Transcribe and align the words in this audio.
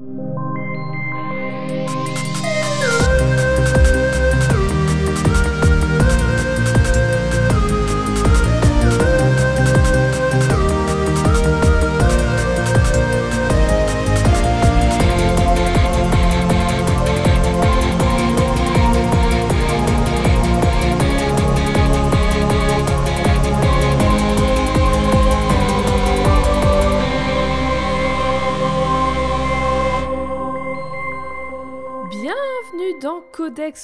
you. 0.00 0.47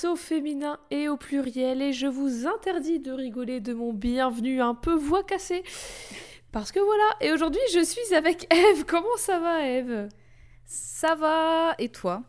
Au 0.03 0.17
féminin 0.17 0.81
et 0.91 1.09
au 1.09 1.17
pluriel 1.17 1.81
et 1.81 1.93
je 1.93 2.09
vous 2.09 2.49
interdis 2.49 2.99
de 2.99 3.13
rigoler 3.13 3.61
de 3.61 3.73
mon 3.73 3.93
bienvenue 3.93 4.61
un 4.61 4.75
peu 4.75 4.95
voix 4.95 5.23
cassée. 5.23 5.63
Parce 6.51 6.73
que 6.73 6.81
voilà, 6.81 7.05
et 7.21 7.33
aujourd'hui 7.33 7.61
je 7.73 7.85
suis 7.85 8.13
avec 8.15 8.53
Eve. 8.53 8.85
Comment 8.89 9.17
ça 9.17 9.39
va 9.39 9.69
Eve? 9.69 10.09
Ça 10.67 11.15
va, 11.15 11.75
et 11.79 11.91
toi? 11.91 12.25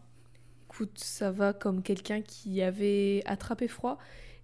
Écoute, 0.69 0.97
ça 0.97 1.31
va 1.31 1.53
comme 1.53 1.81
quelqu'un 1.81 2.21
qui 2.21 2.61
avait 2.61 3.23
attrapé 3.25 3.67
froid 3.67 3.97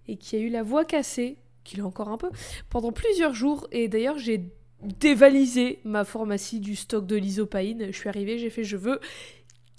et 0.08 0.16
qui 0.16 0.34
a 0.34 0.40
eu 0.40 0.48
la 0.48 0.64
voix 0.64 0.84
cassée, 0.84 1.38
qu'il 1.62 1.80
a 1.80 1.86
encore 1.86 2.08
un 2.08 2.18
peu, 2.18 2.30
pendant 2.70 2.90
plusieurs 2.90 3.34
jours. 3.34 3.68
Et 3.70 3.86
d'ailleurs 3.86 4.18
j'ai 4.18 4.50
dévalisé 4.82 5.78
ma 5.84 6.04
pharmacie 6.04 6.58
du 6.58 6.74
stock 6.74 7.06
de 7.06 7.14
l'isopaïne. 7.14 7.86
Je 7.86 7.96
suis 7.96 8.08
arrivée, 8.08 8.38
j'ai 8.38 8.50
fait 8.50 8.64
je 8.64 8.76
veux 8.76 8.98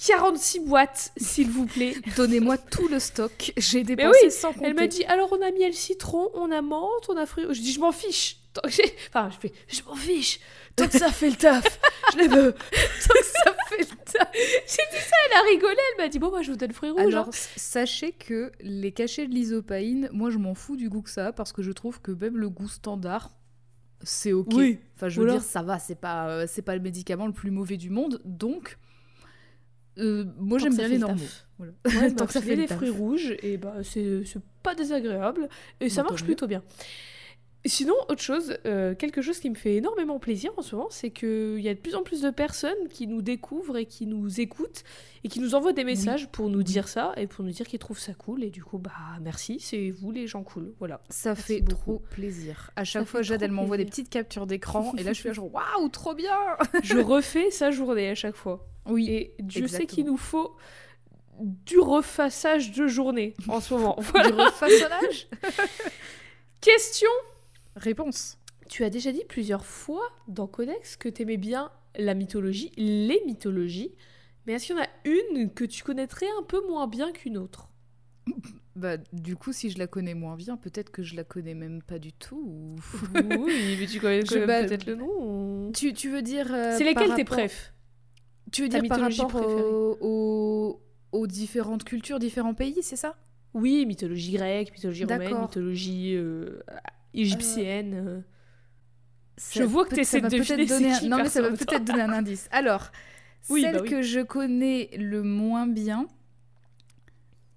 46 0.05 0.59
boîtes, 0.61 1.11
s'il 1.17 1.49
vous 1.49 1.65
plaît. 1.65 1.95
Donnez-moi 2.17 2.57
tout 2.57 2.87
le 2.87 2.99
stock. 2.99 3.53
J'ai 3.57 3.83
dépensé 3.83 4.19
oui, 4.23 4.31
sans 4.31 4.53
compter. 4.53 4.67
Elle 4.67 4.73
m'a 4.73 4.87
dit 4.87 5.03
alors 5.05 5.31
on 5.31 5.41
a 5.41 5.51
miel 5.51 5.73
citron, 5.73 6.29
on 6.33 6.51
a 6.51 6.61
menthe, 6.61 7.09
on 7.09 7.17
a 7.17 7.25
fruits. 7.25 7.45
Je 7.51 7.61
dis 7.61 7.71
je 7.71 7.79
m'en 7.79 7.91
fiche. 7.91 8.37
Enfin, 9.09 9.29
je 9.31 9.37
fais 9.37 9.53
je 9.67 9.81
m'en 9.83 9.95
fiche. 9.95 10.39
Tant 10.75 10.87
que 10.87 10.97
ça 10.97 11.11
fait 11.11 11.29
le 11.29 11.35
taf, 11.35 11.79
je 12.13 12.17
les 12.17 12.27
veux. 12.27 12.51
Tant 13.07 13.13
que 13.13 13.25
ça 13.25 13.55
fait 13.69 13.79
le 13.79 13.95
taf. 14.11 14.29
J'ai 14.33 14.97
dit 14.97 15.03
ça, 15.03 15.15
elle 15.27 15.37
a 15.37 15.41
rigolé. 15.49 15.77
Elle 15.93 16.03
m'a 16.03 16.09
dit 16.09 16.19
bon, 16.19 16.29
moi 16.29 16.41
je 16.41 16.51
vous 16.51 16.57
donne 16.57 16.73
fruits 16.73 16.89
rouges. 16.89 17.13
Alors, 17.13 17.27
hein. 17.27 17.31
sachez 17.55 18.11
que 18.11 18.51
les 18.59 18.91
cachets 18.91 19.27
de 19.27 19.33
l'isopaïne, 19.33 20.09
moi 20.11 20.29
je 20.29 20.37
m'en 20.37 20.53
fous 20.53 20.75
du 20.75 20.89
goût 20.89 21.01
que 21.01 21.09
ça 21.09 21.27
a 21.27 21.31
parce 21.31 21.53
que 21.53 21.61
je 21.61 21.71
trouve 21.71 22.01
que 22.01 22.11
même 22.11 22.37
le 22.37 22.49
goût 22.49 22.67
standard, 22.67 23.31
c'est 24.03 24.33
ok. 24.33 24.51
Oui, 24.53 24.79
Enfin, 24.95 25.07
je 25.07 25.21
veux 25.21 25.31
dire, 25.31 25.41
ça 25.41 25.61
va, 25.61 25.79
c'est 25.79 25.95
pas, 25.95 26.27
euh, 26.29 26.45
c'est 26.47 26.61
pas 26.61 26.75
le 26.75 26.81
médicament 26.81 27.25
le 27.25 27.33
plus 27.33 27.51
mauvais 27.51 27.77
du 27.77 27.89
monde, 27.89 28.21
donc 28.25 28.77
euh, 29.97 30.25
moi 30.39 30.59
j'aime 30.59 30.75
bien 30.75 30.87
les 30.87 30.95
le 30.95 31.01
normaux. 31.01 31.21
Voilà. 31.57 31.73
Ouais, 31.85 32.11
Tant 32.15 32.25
que 32.25 32.33
ça 32.33 32.41
fait 32.41 32.55
les 32.55 32.67
taf. 32.67 32.77
fruits 32.77 32.89
rouges, 32.89 33.35
et 33.43 33.57
bah 33.57 33.75
c'est 33.83 34.23
pas 34.63 34.75
désagréable 34.75 35.49
et 35.79 35.89
ça 35.89 36.03
marche 36.03 36.23
plutôt 36.23 36.47
bien. 36.47 36.63
Sinon, 37.65 37.95
autre 38.09 38.21
chose, 38.21 38.57
euh, 38.65 38.93
quelque 38.93 39.21
chose 39.21 39.39
qui 39.39 39.49
me 39.49 39.55
fait 39.55 39.75
énormément 39.75 40.19
plaisir 40.19 40.51
en 40.57 40.61
ce 40.61 40.75
moment, 40.75 40.89
c'est 40.91 41.11
qu'il 41.11 41.59
y 41.61 41.69
a 41.69 41.73
de 41.73 41.79
plus 41.79 41.95
en 41.95 42.03
plus 42.03 42.21
de 42.21 42.29
personnes 42.29 42.89
qui 42.89 43.07
nous 43.07 43.21
découvrent 43.21 43.77
et 43.77 43.85
qui 43.85 44.05
nous 44.05 44.41
écoutent 44.41 44.83
et 45.23 45.29
qui 45.29 45.39
nous 45.39 45.55
envoient 45.55 45.71
des 45.71 45.85
messages 45.85 46.27
pour 46.29 46.49
nous 46.49 46.61
dire 46.61 46.89
ça 46.89 47.13
et 47.15 47.25
pour 47.25 47.45
nous 47.45 47.51
dire 47.51 47.65
qu'ils 47.65 47.79
trouvent 47.79 47.99
ça 47.99 48.13
cool. 48.13 48.43
Et 48.43 48.49
du 48.49 48.61
coup, 48.65 48.79
bah 48.79 48.91
merci, 49.21 49.61
c'est 49.61 49.91
vous 49.91 50.11
les 50.11 50.27
gens 50.27 50.43
cool. 50.43 50.73
Voilà. 50.79 50.99
Ça 51.09 51.29
Merci 51.29 51.43
fait 51.43 51.61
beaucoup. 51.61 51.73
trop 51.75 51.99
plaisir. 52.09 52.71
À 52.75 52.83
chaque 52.83 53.05
fois, 53.05 53.21
Jade, 53.21 53.41
elle 53.41 53.51
m'envoie 53.51 53.77
des 53.77 53.85
petites 53.85 54.09
captures 54.09 54.45
d'écran 54.45 54.93
et 54.97 55.03
là 55.03 55.13
je 55.13 55.19
suis 55.19 55.29
là 55.29 55.33
genre 55.33 55.53
waouh, 55.53 55.87
trop 55.87 56.13
bien 56.13 56.35
Je 56.83 56.97
refais 56.97 57.49
sa 57.49 57.71
journée 57.71 58.09
à 58.09 58.15
chaque 58.15 58.35
fois. 58.35 58.67
Oui, 58.87 59.07
Et 59.09 59.35
Dieu 59.39 59.67
sait 59.67 59.83
exactement. 59.83 59.87
qu'il 59.95 60.05
nous 60.07 60.17
faut 60.17 60.53
du 61.39 61.79
refaçage 61.79 62.73
de 62.73 62.87
journée 62.87 63.35
en 63.47 63.61
ce 63.61 63.73
moment. 63.73 63.95
Voilà. 64.11 64.27
du 64.31 64.33
refaçonnage 64.33 65.27
Question 66.59 67.09
Réponse. 67.75 68.37
Tu 68.69 68.83
as 68.83 68.89
déjà 68.89 69.11
dit 69.11 69.23
plusieurs 69.27 69.65
fois 69.65 70.03
dans 70.27 70.47
Codex 70.47 70.95
que 70.95 71.09
t'aimais 71.09 71.37
bien 71.37 71.71
la 71.97 72.13
mythologie, 72.13 72.71
les 72.77 73.21
mythologies, 73.25 73.91
mais 74.45 74.53
est-ce 74.53 74.67
qu'il 74.67 74.75
y 74.75 74.79
en 74.79 74.83
a 74.83 74.87
une 75.05 75.51
que 75.53 75.63
tu 75.65 75.83
connaîtrais 75.83 76.27
un 76.39 76.43
peu 76.43 76.65
moins 76.67 76.87
bien 76.87 77.11
qu'une 77.11 77.37
autre? 77.37 77.69
Bah, 78.75 78.97
du 79.11 79.35
coup, 79.35 79.53
si 79.53 79.69
je 79.69 79.77
la 79.77 79.85
connais 79.85 80.13
moins 80.15 80.35
bien, 80.35 80.57
peut-être 80.57 80.89
que 80.91 81.03
je 81.03 81.15
la 81.15 81.23
connais 81.23 81.53
même 81.53 81.81
pas 81.83 81.99
du 81.99 82.13
tout. 82.13 82.41
ou- 82.43 82.75
Oui, 83.43 83.75
mais 83.79 83.85
tu 83.85 83.99
connais 83.99 84.25
Je- 84.25 84.29
quand 84.29 84.35
même 84.39 84.47
bah, 84.47 84.63
peut-être 84.63 84.85
le 84.85 84.95
nom. 84.95 85.07
ou- 85.19 85.71
tu, 85.73 85.93
tu 85.93 86.09
veux 86.09 86.21
dire. 86.21 86.47
euh, 86.53 86.77
C'est 86.77 86.91
par 86.93 87.03
lesquels 87.03 87.15
tes 87.15 87.21
rapport- 87.23 87.37
préf? 87.37 87.73
Tu 88.51 88.63
veux 88.63 88.69
ta 88.69 88.79
dire 88.79 88.87
par 88.89 88.97
mythologie 88.97 89.21
rapport 89.21 89.41
préférée 89.41 89.69
aux, 89.69 89.97
aux- 90.01 90.81
aux 91.11 91.27
différentes 91.27 91.83
cultures, 91.83 92.19
différents 92.19 92.53
pays, 92.53 92.81
c'est 92.81 92.95
ça? 92.95 93.15
Oui, 93.53 93.85
mythologie 93.85 94.31
grecque, 94.31 94.71
mythologie 94.73 95.05
romaine, 95.05 95.41
mythologie 95.41 96.15
euh, 96.15 96.59
égyptienne. 97.13 97.93
euh. 97.93 98.21
Je 99.53 99.63
vois 99.63 99.85
que 99.85 100.03
ça 100.03 100.19
va 100.19 100.29
de 100.29 100.35
peut-être 100.37 100.49
deviner 100.49 100.67
c'est 100.67 100.73
donner 100.79 100.93
un- 100.93 100.99
qui 100.99 101.09
Non, 101.09 101.17
mais 101.17 101.29
ça 101.29 101.41
va 101.41 101.49
peut-être 101.51 101.83
donner 101.85 102.01
un 102.01 102.11
indice. 102.11 102.47
Alors, 102.51 102.91
Oui, 103.49 103.61
celle 103.61 103.73
bah 103.75 103.79
oui. 103.83 103.89
que 103.89 104.01
je 104.01 104.19
connais 104.21 104.89
le 104.97 105.21
moins 105.23 105.67
bien, 105.67 106.07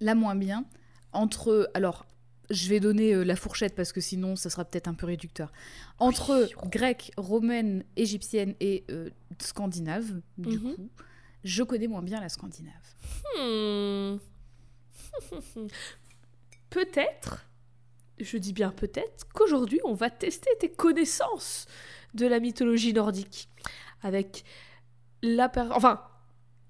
la 0.00 0.14
moins 0.14 0.34
bien, 0.34 0.64
entre. 1.12 1.70
Alors, 1.74 2.06
je 2.50 2.68
vais 2.68 2.80
donner 2.80 3.12
euh, 3.14 3.24
la 3.24 3.36
fourchette 3.36 3.74
parce 3.74 3.92
que 3.92 4.00
sinon, 4.00 4.36
ça 4.36 4.50
sera 4.50 4.64
peut-être 4.64 4.88
un 4.88 4.94
peu 4.94 5.06
réducteur. 5.06 5.52
Entre 5.98 6.48
grecque, 6.66 7.12
romaine, 7.16 7.84
égyptienne 7.96 8.54
et 8.60 8.84
euh, 8.90 9.10
scandinave, 9.38 10.20
du 10.38 10.58
Mhm. 10.58 10.74
coup, 10.76 10.88
je 11.44 11.62
connais 11.62 11.86
moins 11.88 12.02
bien 12.02 12.20
la 12.20 12.28
scandinave. 12.28 12.72
Hmm. 13.38 14.16
peut-être, 16.70 17.45
je 18.18 18.38
dis 18.38 18.52
bien 18.52 18.70
peut-être, 18.70 19.26
qu'aujourd'hui 19.34 19.80
on 19.84 19.94
va 19.94 20.10
tester 20.10 20.50
tes 20.60 20.70
connaissances 20.70 21.66
de 22.14 22.26
la 22.26 22.40
mythologie 22.40 22.92
nordique 22.92 23.48
avec 24.02 24.44
la 25.22 25.48
per- 25.48 25.68
enfin 25.72 26.02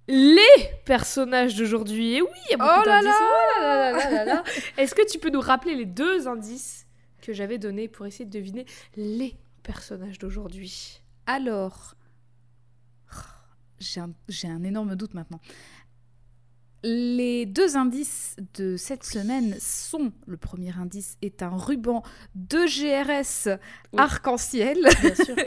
les 0.08 0.40
personnages 0.84 1.56
d'aujourd'hui. 1.56 2.14
Et 2.14 2.22
oui, 2.22 2.28
il 2.48 2.50
y 2.52 2.54
a 2.54 2.56
beaucoup 2.58 2.70
Oh 2.84 2.88
là 2.88 3.02
d'indices. 3.02 3.10
là 3.10 3.18
Oh 3.58 3.60
là 3.60 3.92
là 3.92 3.98
là 3.98 4.10
là 4.10 4.24
là. 4.24 4.44
Est-ce 4.76 4.94
que 4.94 5.04
tu 5.10 5.18
peux 5.18 5.30
nous 5.30 5.40
rappeler 5.40 5.74
les 5.74 5.84
deux 5.84 6.28
indices 6.28 6.86
que 7.20 7.32
j'avais 7.32 7.58
donnés 7.58 7.88
pour 7.88 8.06
essayer 8.06 8.24
de 8.24 8.30
deviner 8.30 8.66
les 8.96 9.36
personnages 9.64 10.18
d'aujourd'hui? 10.20 11.00
Alors, 11.26 11.94
j'ai 13.80 14.00
un, 14.00 14.10
j'ai 14.28 14.48
un 14.48 14.62
énorme 14.62 14.94
doute 14.94 15.14
maintenant. 15.14 15.40
Les 16.88 17.46
deux 17.46 17.76
indices 17.76 18.36
de 18.54 18.76
cette 18.76 19.02
semaine 19.02 19.56
sont, 19.58 20.12
le 20.28 20.36
premier 20.36 20.70
indice 20.78 21.16
est 21.20 21.42
un 21.42 21.56
ruban 21.56 22.04
de 22.36 22.58
GRS 22.64 23.48
Oui. 23.92 23.98
arc-en-ciel, 24.00 24.78
Bien 25.02 25.14
sûr. 25.16 25.34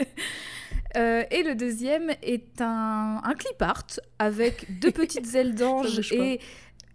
Euh, 0.97 1.23
et 1.29 1.44
le 1.44 1.53
deuxième 1.53 2.09
est 2.23 2.61
un, 2.61 3.22
un 3.23 3.33
clip 3.35 3.61
art 3.61 3.85
avec 4.17 4.79
deux 4.79 4.89
petites 4.91 5.35
ailes 5.35 5.53
d'ange 5.61 6.11
et... 6.11 6.39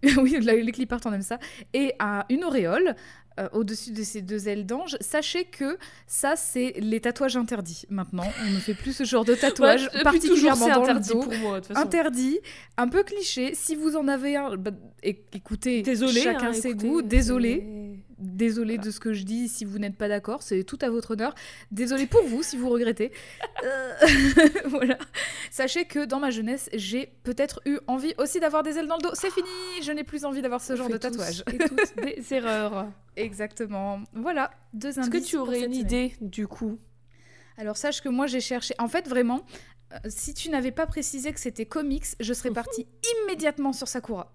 oui, 0.18 0.36
les 0.40 0.72
clip 0.72 0.92
art, 0.92 1.00
on 1.04 1.12
aime 1.12 1.22
ça. 1.22 1.38
Et 1.72 1.94
un- 2.00 2.24
une 2.28 2.42
auréole 2.42 2.96
euh, 3.40 3.48
au-dessus 3.52 3.90
de 3.92 4.02
ces 4.02 4.22
deux 4.22 4.48
ailes 4.48 4.64
d'ange. 4.66 4.96
Sachez 5.00 5.44
que 5.44 5.76
ça, 6.06 6.36
c'est 6.36 6.74
les 6.78 7.00
tatouages 7.00 7.36
interdits 7.36 7.84
maintenant. 7.90 8.26
On 8.46 8.50
ne 8.50 8.58
fait 8.58 8.74
plus 8.74 8.92
ce 8.92 9.04
genre 9.04 9.24
de 9.24 9.34
tatouage, 9.34 9.82
Ouais, 9.82 9.88
toujours, 9.88 10.02
particulièrement 10.04 10.66
le 10.68 10.72
interdit 10.82 11.08
dos. 11.10 11.20
pour 11.20 11.34
moi. 11.36 11.60
de 11.60 11.66
toute 11.66 11.74
façon. 11.74 11.86
Interdit, 11.86 12.38
un 12.76 12.88
peu 12.88 13.02
cliché. 13.02 13.54
Si 13.54 13.74
vous 13.74 13.96
en 13.96 14.06
avez 14.08 14.36
un, 14.36 14.56
bah, 14.56 14.70
écoutez, 15.02 15.82
Désolé. 15.82 16.20
chacun 16.20 16.48
hein, 16.48 16.52
ses 16.52 16.68
écoutez, 16.68 16.86
goûts. 16.88 17.02
Désolé, 17.02 17.64
désolé 18.24 18.78
de 18.78 18.90
ce 18.90 19.00
que 19.00 19.12
je 19.12 19.22
dis 19.22 19.48
si 19.48 19.64
vous 19.64 19.78
n'êtes 19.78 19.96
pas 19.96 20.08
d'accord. 20.08 20.42
C'est 20.42 20.64
tout 20.64 20.78
à 20.82 20.90
votre 20.90 21.12
honneur. 21.12 21.34
Désolé 21.70 22.06
pour 22.06 22.24
vous 22.24 22.42
si 22.42 22.56
vous 22.56 22.68
regrettez. 22.68 23.12
Euh, 23.64 23.94
voilà. 24.66 24.98
Sachez 25.50 25.86
que 25.86 26.04
dans 26.04 26.18
ma 26.18 26.30
jeunesse, 26.30 26.68
j'ai 26.74 27.14
peut-être 27.22 27.62
eu 27.64 27.78
envie 27.86 28.12
aussi 28.18 28.38
d'avoir 28.38 28.62
des 28.62 28.76
ailes 28.76 28.86
dans 28.88 28.96
le 28.96 29.02
dos. 29.02 29.14
C'est 29.14 29.30
fini, 29.30 29.48
je 29.82 29.90
n'ai 29.90 30.04
plus 30.04 30.26
envie 30.26 30.42
d'avoir 30.42 30.60
ce 30.60 30.76
genre 30.76 30.90
de 30.90 30.98
tatouage. 30.98 31.42
et 31.50 31.56
toutes 31.56 31.96
des 32.02 32.34
erreurs. 32.34 32.90
Exactement. 33.16 34.00
Voilà, 34.12 34.50
deux 34.74 34.98
Est-ce 34.98 35.08
que 35.08 35.18
tu 35.18 35.36
aurais 35.36 35.64
une 35.64 35.74
idée 35.74 36.14
du 36.20 36.46
coup? 36.46 36.78
Alors 37.56 37.76
sache 37.76 38.02
que 38.02 38.08
moi 38.10 38.26
j'ai 38.26 38.40
cherché. 38.40 38.74
En 38.78 38.88
fait, 38.88 39.08
vraiment, 39.08 39.46
euh, 39.92 39.98
si 40.08 40.34
tu 40.34 40.50
n'avais 40.50 40.72
pas 40.72 40.86
précisé 40.86 41.32
que 41.32 41.40
c'était 41.40 41.66
comics, 41.66 42.06
je 42.20 42.32
serais 42.34 42.50
partie 42.50 42.86
immédiatement 43.22 43.72
sur 43.72 43.88
Sakura. 43.88 44.32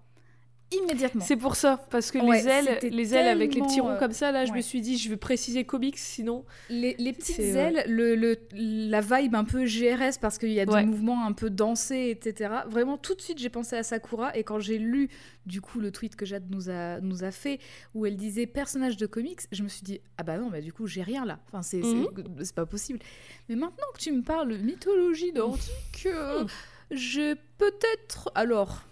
Immédiatement. 0.72 1.24
C'est 1.24 1.36
pour 1.36 1.56
ça, 1.56 1.84
parce 1.90 2.12
que 2.12 2.18
Ouais, 2.18 2.42
les 2.42 2.48
ailes, 2.48 2.78
les 2.92 3.14
ailes 3.14 3.26
avec 3.26 3.54
les 3.54 3.60
petits 3.60 3.80
ronds 3.80 3.90
euh, 3.90 3.98
comme 3.98 4.12
ça, 4.12 4.30
là, 4.30 4.44
je 4.44 4.52
me 4.52 4.60
suis 4.60 4.80
dit, 4.80 4.96
je 4.98 5.08
vais 5.10 5.16
préciser 5.16 5.64
comics, 5.64 5.98
sinon. 5.98 6.44
Les, 6.68 6.94
les 6.98 7.12
petites 7.12 7.40
ailes, 7.40 7.82
le, 7.88 8.14
le- 8.14 8.38
la 8.52 9.00
vibe 9.00 9.34
un 9.34 9.42
peu 9.44 9.64
GRS 9.64 10.18
parce 10.20 10.38
qu'il 10.38 10.52
y 10.52 10.60
a 10.60 10.64
Ouais. 10.70 10.80
des 10.82 10.86
mouvements 10.86 11.26
un 11.26 11.32
peu 11.32 11.50
dansés, 11.50 12.10
etc. 12.10 12.50
Vraiment, 12.68 12.98
tout 12.98 13.14
de 13.16 13.20
suite, 13.20 13.38
j'ai 13.38 13.48
pensé 13.48 13.74
à 13.76 13.82
Sakura. 13.82 14.36
Et 14.36 14.44
quand 14.44 14.60
j'ai 14.60 14.78
lu, 14.78 15.08
du 15.44 15.60
coup, 15.60 15.80
le 15.80 15.90
tweet 15.90 16.14
que 16.14 16.24
Jade 16.24 16.48
nous 16.50 16.70
a, 16.70 17.00
nous 17.00 17.24
a 17.24 17.32
fait, 17.32 17.58
où 17.94 18.06
elle 18.06 18.16
disait 18.16 18.46
personnage 18.46 18.96
de 18.96 19.06
comics, 19.06 19.40
je 19.50 19.64
me 19.64 19.68
suis 19.68 19.82
dit, 19.82 20.00
ah 20.18 20.22
bah 20.22 20.38
non, 20.38 20.50
bah 20.50 20.60
du 20.60 20.72
coup, 20.72 20.86
j'ai 20.86 21.02
rien 21.02 21.24
là. 21.24 21.40
Enfin, 21.48 21.62
c'est 21.62 21.78
Mhm. 21.82 22.06
pas 22.54 22.66
possible. 22.66 23.00
Mais 23.48 23.56
maintenant 23.56 23.86
que 23.94 23.98
tu 23.98 24.12
me 24.12 24.22
parles 24.22 24.56
mythologie 24.58 25.32
nordique, 25.32 26.06
euh, 26.06 26.44
J'ai 26.92 27.34
peut-être. 27.58 28.30
Alors, 28.34 28.84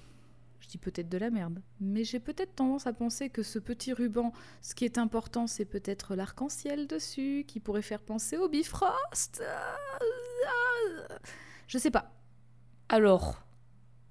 je 0.69 0.73
dis 0.73 0.79
peut-être 0.79 1.09
de 1.09 1.17
la 1.17 1.31
merde, 1.31 1.63
mais 1.81 2.05
j'ai 2.05 2.21
peut-être 2.21 2.55
tendance 2.57 2.87
à 2.87 2.93
penser 2.93 3.31
que 3.31 3.43
ce 3.43 3.59
petit 3.59 3.95
ruban, 3.95 4.35
ce 4.61 4.75
qui 4.75 4.85
est 4.85 4.99
important, 4.99 5.47
c'est 5.47 5.65
peut-être 5.65 6.15
l'arc-en-ciel 6.15 6.87
dessus, 6.87 7.47
qui 7.49 7.59
pourrait 7.59 7.81
faire 7.81 8.03
penser 8.03 8.37
au 8.37 8.51
Bifrost. 8.51 9.43
Je 11.69 11.79
sais 11.79 11.91
pas. 11.91 12.13
Alors, 12.91 13.43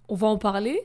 on 0.09 0.15
va 0.15 0.25
en 0.27 0.39
parler, 0.39 0.81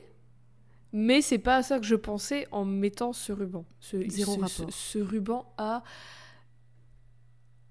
mais 0.91 1.23
c'est 1.23 1.39
pas 1.39 1.55
à 1.57 1.63
ça 1.63 1.79
que 1.79 1.85
je 1.87 1.95
pensais 1.95 2.47
en 2.51 2.65
mettant 2.65 3.11
ce 3.11 3.31
ruban. 3.31 3.65
Ce, 3.79 3.97
Zéro 4.09 4.33
ce- 4.35 4.39
rapport. 4.41 4.71
Ce, 4.71 4.71
ce 4.71 4.99
ruban 4.99 5.51
a 5.57 5.83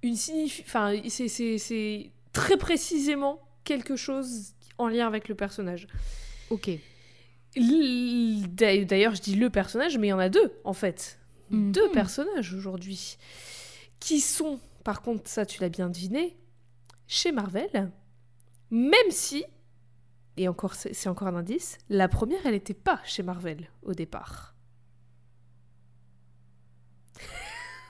une 0.02 0.16
signifi- 0.16 0.62
Enfin, 0.66 0.92
c'est 1.06 2.10
très 2.32 2.56
précisément 2.56 3.40
quelque 3.62 3.94
chose 3.94 4.54
en 4.78 4.88
lien 4.88 5.06
avec 5.06 5.28
le 5.28 5.36
personnage. 5.36 5.86
Ok. 6.50 6.68
D'ailleurs, 7.56 9.14
je 9.14 9.22
dis 9.22 9.36
le 9.36 9.50
personnage, 9.50 9.98
mais 9.98 10.08
il 10.08 10.10
y 10.10 10.14
en 10.14 10.18
a 10.18 10.28
deux, 10.28 10.52
en 10.64 10.72
fait. 10.72 11.18
Mhm. 11.50 11.72
Deux 11.72 11.90
personnages 11.90 12.54
aujourd'hui. 12.54 13.18
Qui 14.00 14.20
sont, 14.20 14.58
par 14.84 15.02
contre, 15.02 15.28
ça 15.28 15.46
tu 15.46 15.60
l'as 15.60 15.68
bien 15.68 15.88
deviné, 15.88 16.36
chez 17.06 17.30
Marvel. 17.30 17.90
Même 18.70 19.10
si, 19.10 19.44
et 20.36 20.48
encore 20.48 20.74
c'est 20.74 21.08
encore 21.08 21.28
un 21.28 21.36
indice, 21.36 21.78
la 21.90 22.08
première, 22.08 22.40
elle 22.46 22.52
n'était 22.52 22.74
pas 22.74 23.00
chez 23.04 23.22
Marvel 23.22 23.68
au 23.82 23.92
départ. 23.92 24.51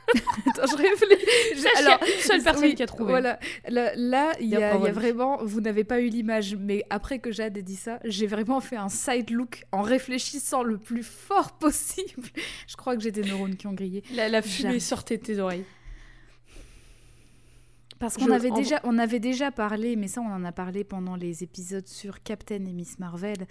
Attends, 0.46 0.66
je 0.66 0.76
réfléchis. 0.76 1.60
Sache 1.62 1.72
qu'il 1.76 1.84
y 1.84 1.88
a 1.88 2.00
une 2.16 2.20
seule 2.22 2.42
personne 2.42 2.64
oui, 2.64 2.74
qui 2.74 2.82
a 2.82 2.86
trouvé. 2.86 3.10
Voilà, 3.10 3.38
là, 3.68 3.92
là, 3.96 4.32
il 4.40 4.48
y, 4.48 4.56
a 4.56 4.76
y 4.76 4.90
vraiment, 4.90 5.38
vous 5.42 5.60
n'avez 5.60 5.84
pas 5.84 6.00
eu 6.00 6.08
l'image, 6.08 6.56
mais 6.56 6.84
après 6.90 7.18
que 7.18 7.30
Jade 7.30 7.56
ait 7.56 7.62
dit 7.62 7.76
ça, 7.76 7.98
j'ai 8.04 8.26
vraiment 8.26 8.60
fait 8.60 8.76
un 8.76 8.88
side 8.88 9.30
look 9.30 9.64
en 9.72 9.82
réfléchissant 9.82 10.62
le 10.62 10.76
plus 10.78 11.02
fort 11.02 11.52
possible. 11.58 12.28
Je 12.66 12.76
crois 12.76 12.96
que 12.96 13.02
j'ai 13.02 13.12
des 13.12 13.22
neurones 13.22 13.56
qui 13.56 13.66
ont 13.66 13.72
grillé. 13.74 14.02
La, 14.14 14.28
la 14.28 14.42
fumée 14.42 14.80
sortait 14.80 15.16
de 15.18 15.22
tes 15.22 15.38
oreilles. 15.38 15.64
Parce 17.98 18.16
qu'on 18.16 18.30
avait 18.32 18.50
en- 18.50 18.56
déjà, 18.56 18.80
on 18.84 18.98
avait 18.98 19.20
déjà 19.20 19.52
parlé, 19.52 19.94
mais 19.94 20.08
ça, 20.08 20.20
on 20.20 20.26
en 20.32 20.44
a 20.44 20.50
parlé 20.52 20.82
pendant 20.82 21.14
les 21.14 21.44
épisodes 21.44 21.86
sur 21.86 22.22
Captain 22.22 22.56
et 22.66 22.72
Miss 22.72 22.98
Marvel, 22.98 23.46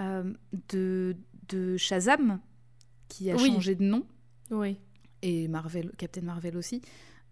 euh, 0.00 0.32
de, 0.70 1.16
de 1.48 1.76
Shazam, 1.76 2.38
qui 3.08 3.30
a 3.32 3.34
Oui. 3.36 3.48
changé 3.52 3.74
de 3.74 3.82
nom, 3.82 4.06
Oui. 4.52 4.78
Et 5.22 5.48
Marvel, 5.48 5.92
Captain 5.98 6.22
Marvel 6.22 6.56
aussi. 6.56 6.82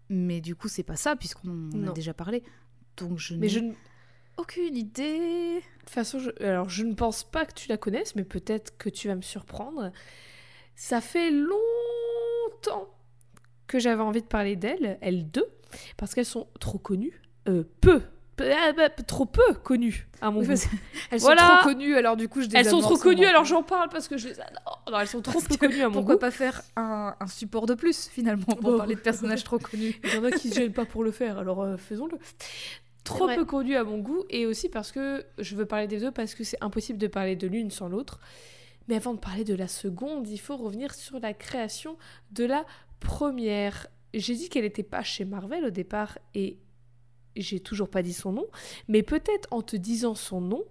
Mais 0.09 0.41
du 0.41 0.55
coup, 0.55 0.67
c'est 0.67 0.83
pas 0.83 0.95
ça, 0.95 1.15
puisqu'on 1.15 1.69
en 1.73 1.87
a 1.87 1.91
déjà 1.91 2.13
parlé. 2.13 2.43
Donc, 2.97 3.17
je 3.17 3.33
Mais 3.33 3.41
n'ai 3.41 3.49
je. 3.49 3.59
De 3.59 3.73
aucune 4.37 4.75
idée. 4.75 5.61
toute 5.79 5.89
façon, 5.89 6.19
je... 6.19 6.29
alors 6.43 6.69
je 6.69 6.83
ne 6.83 6.93
pense 6.93 7.23
pas 7.23 7.45
que 7.45 7.53
tu 7.53 7.69
la 7.69 7.77
connaisses, 7.77 8.15
mais 8.15 8.23
peut-être 8.23 8.77
que 8.77 8.89
tu 8.89 9.07
vas 9.07 9.15
me 9.15 9.21
surprendre. 9.21 9.91
Ça 10.75 11.01
fait 11.01 11.31
longtemps 11.31 12.87
que 13.65 13.79
j'avais 13.79 14.03
envie 14.03 14.21
de 14.21 14.27
parler 14.27 14.55
d'elles, 14.55 14.97
elles 15.01 15.29
deux, 15.29 15.47
parce 15.97 16.13
qu'elles 16.13 16.25
sont 16.25 16.47
trop 16.59 16.77
connues. 16.77 17.21
Euh, 17.47 17.63
peu. 17.81 18.01
Ah, 18.39 18.71
bah, 18.73 18.89
trop 18.89 19.25
peu 19.25 19.53
connues, 19.63 20.07
à 20.21 20.29
mon 20.29 20.41
Oui, 20.41 20.47
goût. 20.47 20.53
Elles 21.11 21.19
Voilà. 21.19 21.41
sont 21.41 21.55
trop 21.57 21.69
connues, 21.69 21.95
alors 21.95 22.15
du 22.17 22.27
coup, 22.29 22.41
je 22.41 22.47
Elles 22.53 22.65
sont 22.69 22.81
trop 22.81 22.97
connues, 22.97 23.25
alors 23.25 23.45
j'en 23.45 23.63
parle 23.63 23.89
parce 23.89 24.07
que 24.07 24.17
je 24.17 24.27
les 24.29 24.39
adore. 24.39 24.83
Non, 24.91 24.99
elles 24.99 25.07
sont 25.07 25.21
trop 25.21 25.33
Parce 25.33 25.45
peu 25.47 25.55
que 25.55 25.65
connues 25.67 25.81
à 25.81 25.87
mon 25.89 25.93
Pourquoi 25.95 26.15
goût. 26.15 26.19
pas 26.19 26.31
faire 26.31 26.61
un, 26.75 27.15
un 27.19 27.27
support 27.27 27.65
de 27.65 27.73
plus, 27.73 28.07
finalement, 28.07 28.45
pour 28.45 28.77
parler 28.77 28.95
de 28.95 28.99
personnages 28.99 29.43
trop 29.43 29.57
connus? 29.59 29.99
Il 30.03 30.13
y 30.13 30.17
en 30.17 30.23
a 30.23 30.31
qui 30.31 30.49
se 30.49 30.55
gênent 30.55 30.73
pas 30.73 30.85
pour 30.85 31.03
le 31.03 31.11
faire, 31.11 31.37
alors 31.39 31.61
euh, 31.63 31.77
faisons-le. 31.77 32.17
Trop 33.03 33.27
peu 33.27 33.45
connu 33.45 33.75
à 33.75 33.83
mon 33.83 33.99
goût, 33.99 34.23
et 34.29 34.45
aussi 34.45 34.67
parce 34.69 34.91
que 34.91 35.25
je 35.37 35.55
veux 35.55 35.65
parler 35.65 35.87
des 35.87 35.99
deux, 35.99 36.11
parce 36.11 36.35
que 36.35 36.43
c'est 36.43 36.57
impossible 36.61 36.99
de 36.99 37.07
parler 37.07 37.35
de 37.35 37.47
l'une 37.47 37.71
sans 37.71 37.87
l'autre. 37.87 38.19
Mais 38.89 38.95
avant 38.95 39.13
de 39.13 39.19
parler 39.19 39.43
de 39.45 39.55
la 39.55 39.67
seconde, 39.67 40.27
il 40.29 40.37
faut 40.37 40.57
revenir 40.57 40.93
sur 40.93 41.19
la 41.19 41.33
création 41.33 41.97
de 42.31 42.43
la 42.45 42.65
première. 42.99 43.87
J'ai 44.13 44.35
dit 44.35 44.49
qu'elle 44.49 44.63
n'était 44.63 44.83
pas 44.83 45.03
chez 45.03 45.25
Marvel 45.25 45.65
au 45.65 45.69
départ, 45.69 46.17
et 46.35 46.57
j'ai 47.41 47.59
toujours 47.59 47.89
pas 47.89 48.01
dit 48.01 48.13
son 48.13 48.31
nom, 48.31 48.47
mais 48.87 49.03
peut-être 49.03 49.47
en 49.51 49.61
te 49.61 49.75
disant 49.75 50.15
son 50.15 50.41
nom, 50.41 50.63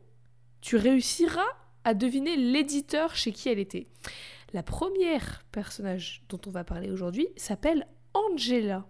tu 0.61 0.77
réussiras 0.77 1.47
à 1.85 1.95
deviner 1.95 2.37
l'éditeur 2.37 3.15
chez 3.15 3.33
qui 3.33 3.49
elle 3.49 3.59
était. 3.59 3.87
La 4.53 4.63
première 4.63 5.45
personnage 5.53 6.23
dont 6.29 6.41
on 6.47 6.51
va 6.51 6.65
parler 6.65 6.91
aujourd'hui 6.91 7.29
s'appelle 7.37 7.87
Angela. 8.15 8.87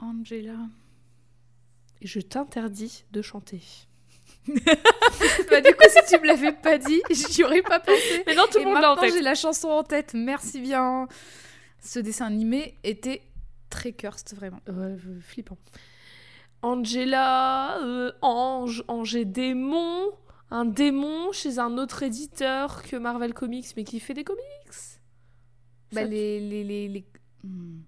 Angela. 0.00 0.56
Et 2.00 2.06
je 2.06 2.20
t'interdis 2.20 3.04
de 3.10 3.22
chanter. 3.22 3.60
bah, 4.48 5.60
du 5.60 5.74
coup, 5.74 5.84
si 5.88 6.14
tu 6.14 6.20
me 6.20 6.26
l'avais 6.26 6.52
pas 6.52 6.78
dit, 6.78 7.02
j'y 7.10 7.44
aurais 7.44 7.62
pas 7.62 7.80
pensé. 7.80 8.22
Mais 8.26 8.34
non, 8.34 8.44
tout 8.50 8.58
le 8.58 8.64
monde 8.64 8.80
l'a 8.80 8.92
en 8.92 8.96
tête. 8.96 9.12
j'ai 9.12 9.22
la 9.22 9.34
chanson 9.34 9.68
en 9.68 9.82
tête. 9.82 10.14
Merci 10.14 10.60
bien. 10.60 11.08
Ce 11.80 11.98
dessin 11.98 12.26
animé 12.26 12.78
était 12.84 13.22
très 13.68 13.92
cursed, 13.92 14.34
vraiment. 14.34 14.60
Euh, 14.68 14.96
flippant. 15.20 15.58
Angela, 16.62 17.78
euh, 17.82 18.12
ange, 18.22 18.84
ange 18.88 19.14
et 19.16 19.24
démon. 19.24 20.10
Un 20.50 20.64
démon 20.64 21.30
chez 21.32 21.58
un 21.58 21.78
autre 21.78 22.02
éditeur 22.02 22.82
que 22.82 22.96
Marvel 22.96 23.32
Comics, 23.34 23.66
mais 23.76 23.84
qui 23.84 24.00
fait 24.00 24.14
des 24.14 24.24
comics. 24.24 24.42
Bah, 25.92 26.02
Ça- 26.02 26.04
les, 26.06 26.40
les, 26.40 26.64
les, 26.64 26.88
les- 26.88 27.04
Hmm. 27.42 27.78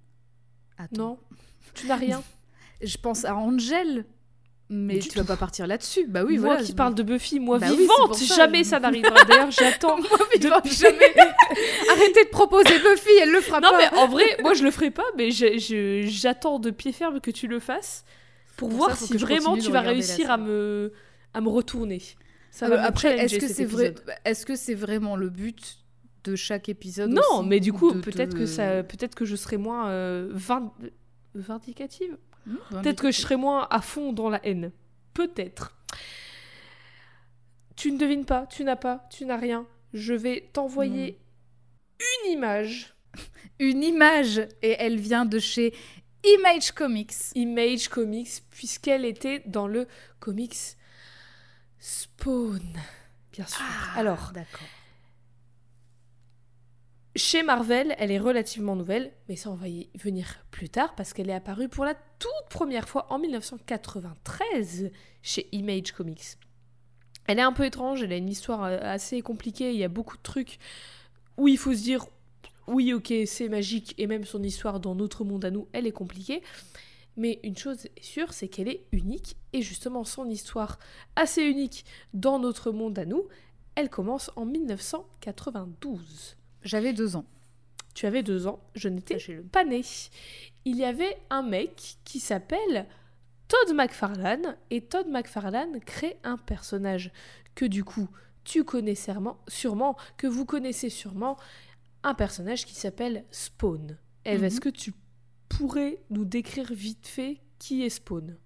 Attends. 0.79 0.97
Non, 0.97 1.19
tu 1.75 1.87
n'as 1.87 1.97
rien. 1.97 2.23
Je 2.83 2.97
pense 2.97 3.25
à 3.27 3.35
Angel. 3.37 4.07
Mais 4.71 4.95
Du 4.99 5.09
tu 5.09 5.17
vas 5.19 5.21
tout. 5.23 5.29
pas 5.29 5.37
partir 5.37 5.67
là-dessus. 5.67 6.07
Bah 6.09 6.25
oui, 6.25 6.39
moi 6.39 6.51
voilà. 6.55 6.63
qui 6.65 6.73
parle 6.73 6.95
de 6.95 7.03
Buffy, 7.03 7.39
moi 7.41 7.59
Bah 7.59 7.67
oui, 7.71 7.77
vivante, 7.77 8.07
pour 8.07 8.15
ça, 8.17 8.35
jamais 8.35 8.65
ça 8.65 8.81
n'arrivera. 8.81 9.23
D'ailleurs, 9.25 9.51
j'attends. 9.51 9.99
Moi, 9.99 10.09
vivante, 10.41 10.65
Depuis- 10.65 10.75
jamais. 10.77 11.15
Arrêtez 11.91 12.25
de 12.25 12.31
proposer 12.31 12.79
Buffy, 12.79 13.11
elle 13.21 13.31
le 13.33 13.43
fera 13.43 13.61
Non, 13.61 13.69
pas. 13.73 13.77
mais 13.79 13.99
en 13.99 14.09
vrai, 14.09 14.25
moi 14.41 14.55
je 14.55 14.65
le 14.65 14.71
ferai 14.71 14.91
pas, 14.91 15.05
mais 15.19 15.29
j'attends 15.31 16.59
de 16.59 16.71
pied 16.71 16.93
ferme 16.93 17.21
que 17.21 17.31
tu 17.31 17.47
le 17.49 17.59
fasses 17.61 18.05
pour, 18.63 18.69
Pour 18.71 18.79
voir 18.79 18.97
ça, 18.97 19.07
si 19.07 19.17
vraiment 19.17 19.57
tu 19.57 19.71
vas 19.71 19.81
réussir 19.81 20.31
à 20.31 20.37
me, 20.39 20.93
à 21.35 21.41
me 21.41 21.49
retourner. 21.49 22.01
Ça 22.51 22.67
Euh, 22.69 22.77
après, 22.83 23.19
est-ce 23.19 23.39
que 23.39 23.49
c'est 23.49 23.65
vrai 23.65 23.87
épisode. 23.89 24.05
Est-ce 24.25 24.45
que 24.47 24.57
c'est 24.57 24.75
vraiment 24.75 25.17
le 25.17 25.29
but 25.31 25.79
de 26.25 26.37
chaque 26.37 26.69
épisode 26.69 27.11
Non, 27.11 27.21
aussi, 27.41 27.49
mais 27.49 27.61
du 27.61 27.71
ou 27.71 27.75
coup, 27.79 27.95
peut-être 27.95 28.35
de- 28.35 28.39
que 28.39 28.47
ça, 28.47 28.83
peut-être 28.83 29.15
que 29.15 29.25
je 29.25 29.37
serai 29.37 29.57
moins 29.57 29.89
euh, 29.91 30.29
vin- 30.33 30.73
vindicative. 31.35 32.17
Hmm, 32.47 32.57
Peut-être 32.83 33.03
que 33.03 33.11
je 33.11 33.21
serai 33.21 33.37
moins 33.37 33.67
à 33.71 33.81
fond 33.81 34.13
dans 34.13 34.29
la 34.29 34.45
haine. 34.47 34.73
Peut-être. 35.15 35.75
Tu 37.77 37.91
ne 37.93 37.99
devines 37.99 38.25
pas, 38.25 38.47
tu 38.47 38.65
n'as 38.65 38.77
pas, 38.77 39.07
tu 39.11 39.25
n'as 39.25 39.37
rien. 39.37 39.67
Je 39.95 40.13
vais 40.15 40.49
t'envoyer 40.53 41.19
une 42.27 42.33
image. 42.33 42.95
une 43.59 43.83
image 43.83 44.39
et 44.63 44.77
elle 44.79 44.97
vient 44.99 45.25
de 45.25 45.39
chez 45.39 45.75
Image 46.25 46.73
Comics. 46.73 47.15
Image 47.35 47.89
Comics, 47.89 48.43
puisqu'elle 48.51 49.05
était 49.05 49.43
dans 49.47 49.67
le 49.67 49.89
comics 50.21 50.77
Spawn. 51.79 52.63
Bien 53.33 53.47
sûr. 53.47 53.65
Alors, 53.97 54.31
d'accord. 54.33 54.69
Chez 57.15 57.43
Marvel, 57.43 57.95
elle 57.99 58.11
est 58.11 58.19
relativement 58.19 58.75
nouvelle, 58.75 59.13
mais 59.29 59.37
ça 59.37 59.51
on 59.51 59.55
va 59.55 59.69
y 59.69 59.91
venir 59.95 60.39
plus 60.51 60.71
tard 60.71 60.95
parce 60.95 61.13
qu'elle 61.13 61.29
est 61.29 61.35
apparue 61.35 61.69
pour 61.69 61.85
la 61.85 61.95
toute 61.95 62.49
première 62.49 62.89
fois 62.89 63.07
en 63.13 63.19
1993 63.19 64.91
chez 65.21 65.49
Image 65.53 65.93
Comics. 65.93 66.39
Elle 67.27 67.39
est 67.39 67.43
un 67.43 67.53
peu 67.53 67.67
étrange, 67.67 68.03
elle 68.03 68.13
a 68.13 68.17
une 68.17 68.31
histoire 68.31 68.65
euh, 68.65 68.79
assez 68.81 69.21
compliquée, 69.21 69.73
il 69.73 69.79
y 69.79 69.85
a 69.85 69.89
beaucoup 69.89 70.17
de 70.17 70.23
trucs 70.23 70.59
où 71.37 71.49
il 71.49 71.59
faut 71.59 71.75
se 71.75 71.83
dire 71.83 72.07
oui 72.67 72.93
ok 72.93 73.13
c'est 73.27 73.49
magique 73.49 73.95
et 73.99 74.07
même 74.07 74.25
son 74.25 74.43
histoire 74.43 74.81
dans 74.81 74.95
notre 74.95 75.25
monde 75.25 75.45
à 75.45 75.51
nous 75.51 75.69
elle 75.73 75.87
est 75.87 75.93
compliquée. 75.93 76.43
Mais 77.17 77.41
une 77.43 77.57
chose 77.57 77.87
est 77.97 78.03
sûre, 78.03 78.33
c'est 78.33 78.49
qu'elle 78.49 78.69
est 78.69 78.87
unique 78.91 79.37
et 79.53 79.61
justement 79.61 80.05
son 80.05 80.29
histoire 80.31 80.79
assez 81.15 81.43
unique 81.43 81.85
dans 82.15 82.39
notre 82.39 82.73
monde 82.73 82.99
à 82.99 83.05
nous, 83.05 83.29
elle 83.75 83.91
commence 83.91 84.31
en 84.37 84.47
1992. 84.47 86.37
J'avais 86.63 86.93
deux 86.93 87.17
ans. 87.17 87.27
Tu 87.95 88.07
avais 88.07 88.23
deux 88.23 88.47
ans, 88.47 88.61
je 88.75 88.89
n'étais 88.89 89.19
pas 89.53 89.65
née. 89.65 89.83
Il 90.65 90.77
y 90.77 90.85
avait 90.85 91.19
un 91.29 91.43
mec 91.43 91.97
qui 92.05 92.21
s'appelle 92.21 92.87
Todd 93.49 93.75
McFarlane 93.75 94.57
et 94.71 94.81
Todd 94.81 95.09
McFarlane 95.09 95.81
crée 95.81 96.17
un 96.25 96.39
personnage 96.39 97.11
que 97.55 97.67
du 97.67 97.85
coup 97.85 98.09
tu 98.45 98.65
connais 98.65 98.95
sûrement, 98.95 99.39
sûrement 99.47 99.97
que 100.17 100.27
vous 100.27 100.47
connaissez 100.47 100.89
sûrement, 100.89 101.37
un 102.05 102.15
personnage 102.15 102.65
qui 102.67 102.75
s'appelle 102.75 103.25
Spawn. 103.31 103.97
Eve, 104.25 104.41
Mhm. 104.41 104.45
est-ce 104.45 104.61
que 104.61 104.69
tu 104.69 104.93
pourrais 105.49 106.03
nous 106.11 106.25
décrire 106.25 106.73
vite 106.73 107.07
fait 107.07 107.39
qui 107.59 107.85
est 107.85 107.91
Spawn? 107.91 108.37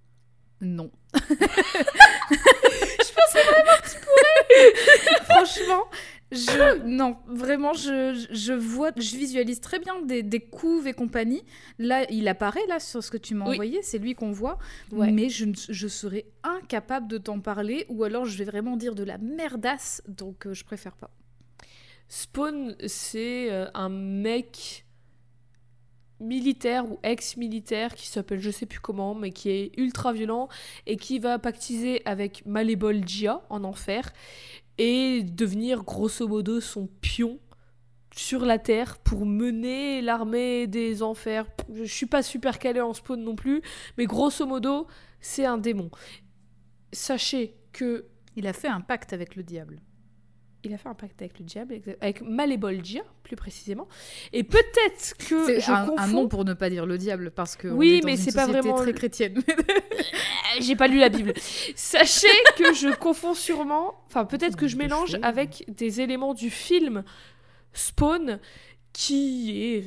Non. 0.60 0.90
je 1.14 3.12
pensais 3.14 3.42
vraiment 3.42 3.76
que 3.82 3.90
tu 3.90 3.98
pourrais. 4.00 5.25
Franchement, 5.25 5.84
Je, 6.32 6.82
non, 6.84 7.18
vraiment, 7.28 7.72
je, 7.72 8.26
je 8.32 8.52
vois, 8.52 8.90
je 8.96 9.16
visualise 9.16 9.60
très 9.60 9.78
bien 9.78 10.02
des, 10.02 10.25
des 10.25 10.40
couves 10.40 10.88
et 10.88 10.92
compagnie. 10.92 11.44
Là, 11.78 12.04
il 12.10 12.26
apparaît 12.26 12.66
là 12.68 12.80
sur 12.80 13.04
ce 13.04 13.10
que 13.12 13.16
tu 13.16 13.34
m'as 13.36 13.44
Oui. 13.46 13.52
envoyé, 13.52 13.80
c'est 13.82 13.98
lui 13.98 14.14
qu'on 14.16 14.32
voit. 14.32 14.58
Ouais. 14.90 15.12
Mais 15.12 15.28
je, 15.28 15.44
je 15.68 15.86
serais 15.86 16.25
incapable 16.42 17.06
de 17.06 17.18
t'en 17.18 17.38
parler, 17.40 17.86
ou 17.90 18.02
alors 18.02 18.25
je 18.25 18.36
vais 18.38 18.44
vraiment 18.44 18.76
dire 18.76 18.96
de 18.96 19.04
la 19.04 19.18
merdasse, 19.18 20.02
donc 20.08 20.46
euh, 20.48 20.52
je 20.54 20.64
préfère 20.64 20.96
pas. 20.96 21.10
Spawn, 22.08 22.76
c'est 22.86 23.50
euh, 23.50 23.66
un 23.75 23.88
mec 23.88 24.86
militaire 26.20 26.90
ou 26.90 26.98
ex-militaire 27.02 27.94
qui 27.94 28.06
s'appelle 28.06 28.40
je 28.40 28.50
sais 28.50 28.66
plus 28.66 28.80
comment, 28.80 29.14
mais 29.14 29.32
qui 29.32 29.50
est 29.50 29.72
ultra 29.76 30.12
violent 30.12 30.48
et 30.86 30.96
qui 30.96 31.18
va 31.18 31.38
pactiser 31.38 32.02
avec 32.06 32.44
Malébol 32.46 33.06
Gia 33.06 33.42
en 33.50 33.64
enfer 33.64 34.12
et 34.78 35.22
devenir 35.22 35.84
grosso 35.84 36.26
modo 36.26 36.60
son 36.60 36.86
pion 37.00 37.38
sur 38.14 38.46
la 38.46 38.58
terre 38.58 38.98
pour 38.98 39.26
mener 39.26 40.00
l'armée 40.00 40.66
des 40.66 41.02
enfers. 41.02 41.46
Je 41.72 41.84
suis 41.84 42.06
pas 42.06 42.22
super 42.22 42.58
calé 42.58 42.80
en 42.80 42.94
spawn 42.94 43.22
non 43.22 43.36
plus, 43.36 43.62
mais 43.98 44.06
grosso 44.06 44.46
modo, 44.46 44.86
c'est 45.20 45.44
un 45.44 45.58
démon. 45.58 45.90
Sachez 46.92 47.54
que 47.72 48.06
Il 48.38 48.46
a 48.46 48.52
fait 48.52 48.68
un 48.68 48.82
pacte 48.82 49.14
avec 49.14 49.34
le 49.34 49.42
diable. 49.42 49.80
Il 50.66 50.75
a 50.75 50.78
fait 50.78 50.88
un 50.88 50.94
pacte 50.94 51.20
avec 51.23 51.38
le 51.38 51.44
diable, 51.44 51.80
avec 52.00 52.20
Malébolgia, 52.23 53.02
plus 53.23 53.37
précisément. 53.37 53.88
Et 54.32 54.42
peut-être 54.44 55.16
que 55.28 55.46
C'est 55.46 55.61
je 55.61 55.70
un, 55.70 55.87
confonds. 55.87 55.99
un 56.02 56.06
nom 56.08 56.28
pour 56.28 56.44
ne 56.44 56.52
pas 56.54 56.68
dire 56.70 56.87
le 56.87 56.99
diable, 56.99 57.30
parce 57.30 57.56
que 57.56 57.68
on 57.68 57.76
Oui, 57.76 57.94
est 57.94 58.00
dans 58.00 58.06
mais 58.06 58.16
c'est 58.16 58.35
pas 58.35 58.46
vraiment 58.46 58.75
très 58.76 58.92
chrétienne. 58.92 59.42
Euh, 60.56 60.61
J'ai 60.61 60.76
pas 60.76 60.87
lu 60.87 60.99
la 60.99 61.08
Bible. 61.08 61.32
Sachez 61.75 62.28
que 62.56 62.73
je 62.73 62.94
confonds 62.94 63.35
sûrement. 63.35 63.94
Enfin, 64.06 64.25
peut-être 64.25 64.56
que 64.56 64.68
je 64.68 64.76
mélange 64.76 65.16
avec 65.23 65.64
des 65.68 66.00
éléments 66.00 66.35
du 66.35 66.50
film 66.50 67.02
Spawn, 67.73 68.38
qui 68.92 69.64
est. 69.75 69.85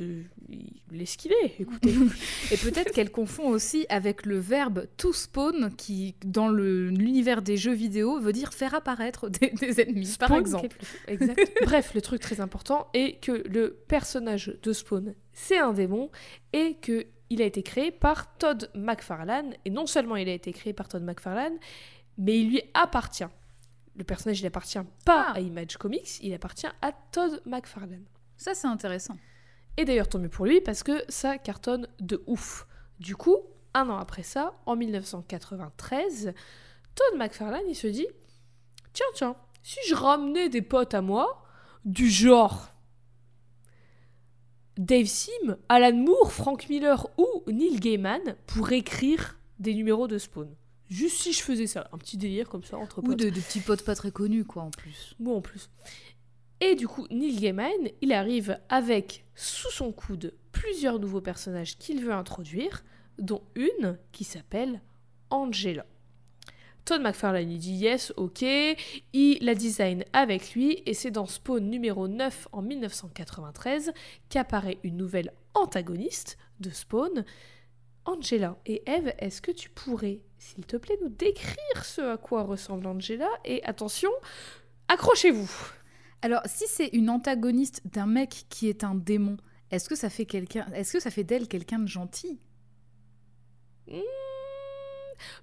il 0.92 1.02
est 1.02 1.06
ce 1.06 1.18
qu'il 1.18 1.32
est, 1.32 1.56
écoutez. 1.60 1.90
Et 2.52 2.58
peut-être 2.58 2.92
qu'elle 2.92 3.12
confond 3.12 3.48
aussi 3.50 3.86
avec 3.90 4.26
le 4.26 4.38
verbe 4.40 4.88
to 4.98 5.14
spawn, 5.14 5.74
qui, 5.76 6.16
dans 6.26 6.50
l'univers 6.50 7.42
des 7.42 7.58
jeux 7.58 7.74
vidéo, 7.74 8.20
veut 8.20 8.34
dire 8.34 8.54
faire 8.54 8.74
apparaître 8.74 9.30
des, 9.30 9.50
des 9.52 9.82
ennemis, 9.82 10.16
par 10.20 10.34
exemple. 10.34 10.76
Exact. 11.08 11.52
Bref, 11.64 11.94
le 11.94 12.02
truc 12.02 12.22
très 12.22 12.42
important 12.42 12.88
est 12.94 13.20
que 13.24 13.44
le 13.48 13.74
personnage 13.88 14.58
de 14.64 14.74
Spawn, 14.74 15.14
c'est 15.34 15.60
un 15.60 15.74
démon 15.74 16.10
et 16.54 16.76
que 16.82 17.06
il 17.32 17.44
a 17.44 17.46
été 17.46 17.62
créé 17.62 17.92
par 17.92 18.36
Todd 18.38 18.72
McFarlane. 18.74 19.54
Et 19.64 19.70
non 19.70 19.86
seulement 19.86 20.16
il 20.16 20.28
a 20.28 20.34
été 20.34 20.52
créé 20.52 20.74
par 20.74 20.88
Todd 20.88 21.04
McFarlane, 21.04 21.58
mais 22.18 22.40
il 22.40 22.50
lui 22.50 22.62
appartient. 22.74 23.28
Le 23.96 24.04
personnage, 24.04 24.40
il 24.40 24.48
appartient 24.48 24.80
pas 25.06 25.28
Ah. 25.30 25.34
à 25.36 25.40
Image 25.40 25.78
Comics, 25.78 26.20
il 26.24 26.34
appartient 26.34 26.66
à 26.82 26.92
Todd 27.12 27.40
McFarlane. 27.46 28.06
Ça, 28.38 28.56
c'est 28.56 28.68
intéressant. 28.68 29.16
Et 29.80 29.86
d'ailleurs, 29.86 30.10
tant 30.10 30.20
mieux 30.20 30.28
pour 30.28 30.46
lui 30.46 30.60
parce 30.60 30.84
que 30.84 31.02
ça 31.08 31.38
cartonne 31.38 31.88
de 32.02 32.22
ouf. 32.28 32.68
Du 33.00 33.16
coup, 33.16 33.38
un 33.74 33.88
an 33.90 33.98
après 33.98 34.24
ça, 34.24 34.60
en 34.66 34.76
1993, 34.76 36.34
Todd 36.96 37.18
McFarlane, 37.18 37.64
il 37.70 37.76
se 37.76 37.88
dit 37.88 38.08
Tiens, 38.92 39.06
tiens, 39.14 39.36
si 39.64 39.80
je 39.88 39.96
ramenais 39.96 40.50
des 40.50 40.62
potes 40.62 40.94
à 40.94 41.02
moi, 41.02 41.46
du 41.86 42.10
genre 42.10 42.74
Dave 44.78 45.06
Sim, 45.06 45.56
Alan 45.70 45.96
Moore, 45.96 46.34
Frank 46.34 46.68
Miller 46.68 47.08
ou 47.18 47.50
Neil 47.50 47.80
Gaiman 47.80 48.36
pour 48.48 48.74
écrire 48.74 49.40
des 49.60 49.74
numéros 49.74 50.10
de 50.10 50.18
Spawn. 50.18 50.54
Juste 50.90 51.22
si 51.22 51.32
je 51.32 51.42
faisais 51.42 51.68
ça, 51.68 51.88
un 51.94 51.98
petit 51.98 52.18
délire 52.18 52.50
comme 52.50 52.64
ça 52.66 52.76
entre 52.78 53.00
Ou 53.00 53.04
potes. 53.04 53.20
de, 53.20 53.30
de 53.30 53.40
petits 53.40 53.62
potes 53.62 53.86
pas 53.86 53.96
très 53.96 54.12
connus, 54.12 54.44
quoi, 54.44 54.64
en 54.64 54.72
plus. 54.72 55.16
Moi 55.20 55.38
en 55.38 55.42
plus. 55.42 55.70
Et 56.62 56.76
du 56.76 56.88
coup, 56.88 57.08
Neil 57.10 57.38
Gaiman, 57.38 57.90
il 58.02 58.12
arrive 58.12 58.60
avec 58.68 59.24
sous 59.36 59.72
son 59.72 59.92
coude 59.92 60.34
plusieurs 60.52 61.00
nouveaux 61.00 61.22
personnages 61.22 61.78
qu'il 61.78 62.04
veut 62.04 62.14
introduire, 62.14 62.84
dont 63.18 63.42
une 63.56 63.98
qui 64.12 64.24
s'appelle 64.24 64.82
Angela. 65.30 65.86
Todd 66.86 67.02
McFarlane, 67.02 67.52
il 67.52 67.60
dit 67.60 67.74
yes, 67.74 68.12
ok, 68.18 68.42
il 68.42 69.38
la 69.42 69.56
design 69.56 70.04
avec 70.12 70.54
lui, 70.54 70.82
et 70.86 70.94
c'est 70.94 71.12
dans 71.12 71.28
Spawn 71.28 71.70
numéro 71.70 72.08
9 72.08 72.48
en 72.52 72.62
1993 72.62 73.94
qu'apparaît 74.30 74.80
une 74.84 74.98
nouvelle 74.98 75.32
antagoniste 75.54 76.38
de 76.60 76.72
Spawn, 76.72 77.26
Angela. 78.06 78.58
Et 78.66 78.82
Eve, 78.86 79.14
est-ce 79.20 79.42
que 79.42 79.52
tu 79.52 79.70
pourrais, 79.70 80.20
s'il 80.38 80.66
te 80.66 80.78
plaît, 80.78 80.98
nous 81.02 81.10
décrire 81.10 81.86
ce 81.86 82.02
à 82.02 82.18
quoi 82.18 82.44
ressemble 82.44 82.88
Angela? 82.88 83.30
Et 83.46 83.64
attention, 83.64 84.12
accrochez-vous 84.88 85.79
Alors, 86.22 86.42
si 86.46 86.66
c'est 86.68 86.88
une 86.88 87.10
antagoniste 87.10 87.82
d'un 87.86 88.06
mec 88.06 88.46
qui 88.50 88.68
est 88.68 88.84
un 88.84 88.96
démon, 88.96 89.38
est-ce 89.72 89.88
que 89.88 89.96
ça 89.96 90.10
fait 90.10 90.26
quelqu'un, 90.26 90.68
est-ce 90.74 90.94
que 90.94 91.00
ça 91.00 91.12
fait 91.12 91.24
d'elle 91.24 91.48
quelqu'un 91.48 91.80
de 91.80 91.88
gentil? 91.88 92.40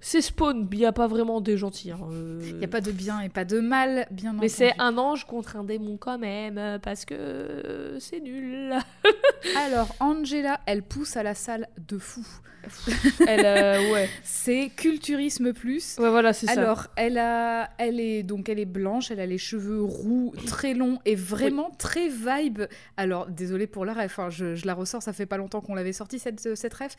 C'est 0.00 0.20
Spawn, 0.20 0.68
il 0.72 0.78
n'y 0.78 0.84
a 0.86 0.92
pas 0.92 1.06
vraiment 1.06 1.40
des 1.40 1.56
gentils. 1.56 1.90
hein, 1.90 1.98
euh, 2.10 2.40
Il 2.44 2.56
n'y 2.56 2.64
a 2.64 2.68
pas 2.68 2.80
de 2.80 2.92
bien 2.92 3.20
et 3.20 3.28
pas 3.28 3.44
de 3.44 3.60
mal, 3.60 4.06
bien 4.10 4.32
Mais 4.32 4.48
c'est 4.48 4.74
un 4.78 4.98
ange 4.98 5.24
contre 5.26 5.56
un 5.56 5.64
démon 5.64 5.96
quand 5.96 6.18
même, 6.18 6.78
parce 6.82 7.04
que 7.04 7.14
euh, 7.14 7.98
c'est 8.00 8.20
nul. 8.20 8.74
Alors, 9.56 9.94
Angela, 10.00 10.60
elle 10.66 10.82
pousse 10.82 11.16
à 11.16 11.22
la 11.22 11.34
salle 11.34 11.68
de 11.88 11.98
fou. 11.98 12.26
Elle, 13.28 13.46
euh, 13.46 13.92
ouais. 13.92 14.08
C'est 14.24 14.70
culturisme 14.74 15.52
plus. 15.52 15.96
Ouais, 16.00 16.10
voilà, 16.10 16.32
c'est 16.32 16.46
ça. 16.46 16.52
Alors, 16.60 16.88
elle 16.96 17.16
a, 17.16 17.70
elle 17.78 18.00
est 18.00 18.24
donc 18.24 18.48
elle 18.48 18.58
est 18.58 18.64
blanche, 18.64 19.12
elle 19.12 19.20
a 19.20 19.26
les 19.26 19.38
cheveux 19.38 19.82
roux, 19.84 20.34
très 20.46 20.74
longs 20.74 20.98
et 21.04 21.14
vraiment 21.14 21.70
très 21.78 22.08
vibe. 22.08 22.62
Alors, 22.96 23.28
désolé 23.28 23.68
pour 23.68 23.84
la 23.84 23.92
ref, 23.94 24.18
hein, 24.18 24.30
je, 24.30 24.56
je 24.56 24.66
la 24.66 24.74
ressors, 24.74 25.00
ça 25.00 25.12
fait 25.12 25.26
pas 25.26 25.36
longtemps 25.36 25.60
qu'on 25.60 25.76
l'avait 25.76 25.92
sortie 25.92 26.18
cette 26.18 26.56
cette 26.56 26.74
ref. 26.74 26.96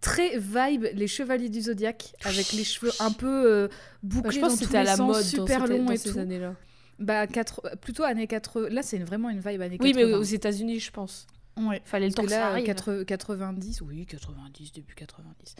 Très 0.00 0.38
vibe, 0.38 0.86
les 0.94 1.06
chevaliers 1.06 1.48
du 1.50 1.60
zodiaque 1.60 2.14
avec 2.24 2.52
les 2.52 2.64
cheveux 2.64 2.90
un 3.00 3.12
peu 3.12 3.26
euh, 3.46 3.68
bouclés 4.02 4.22
Bah, 4.22 4.30
je 4.30 4.40
pense 4.40 4.50
dans 4.52 4.54
que 4.56 4.60
tous 4.60 4.64
c'était 4.66 4.78
à 4.78 4.82
les 4.82 4.86
la 4.86 4.96
sens, 4.96 5.14
mode 5.16 5.22
super 5.24 5.66
long 5.66 5.84
dans 5.84 5.92
et 5.92 5.96
ces 5.98 6.12
tout. 6.12 6.18
années-là. 6.18 6.54
Bah, 6.98 7.26
quatre- 7.26 7.76
plutôt 7.80 8.02
années 8.04 8.26
80. 8.26 8.68
Là, 8.70 8.82
c'est 8.82 8.96
une- 8.96 9.04
vraiment 9.04 9.28
une 9.30 9.40
vibe 9.40 9.60
années 9.62 9.78
Oui, 9.80 9.92
80. 9.92 10.06
mais 10.06 10.14
aux 10.14 10.22
États-Unis, 10.22 10.80
je 10.80 10.90
pense. 10.90 11.26
Ouais. 11.58 11.82
Fallait 11.84 12.06
le 12.08 12.12
temps 12.14 12.22
Parce 12.22 12.32
que 12.32 12.38
que 12.38 12.40
ça 12.40 12.46
là, 12.46 12.52
arrive. 12.52 12.66
80 12.66 13.04
90, 13.04 13.80
oui, 13.82 14.06
90, 14.06 14.72
début 14.72 14.94
90. 14.94 15.54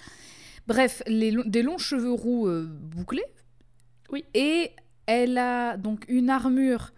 Bref, 0.67 1.03
les 1.07 1.31
lo- 1.31 1.45
des 1.45 1.63
longs 1.63 1.79
cheveux 1.79 2.13
roux 2.13 2.47
euh, 2.49 2.67
bouclés. 2.71 3.25
Oui. 4.11 4.25
Et 4.35 4.71
elle 5.07 5.37
a 5.39 5.77
donc 5.77 6.05
une 6.09 6.31
armure 6.31 6.93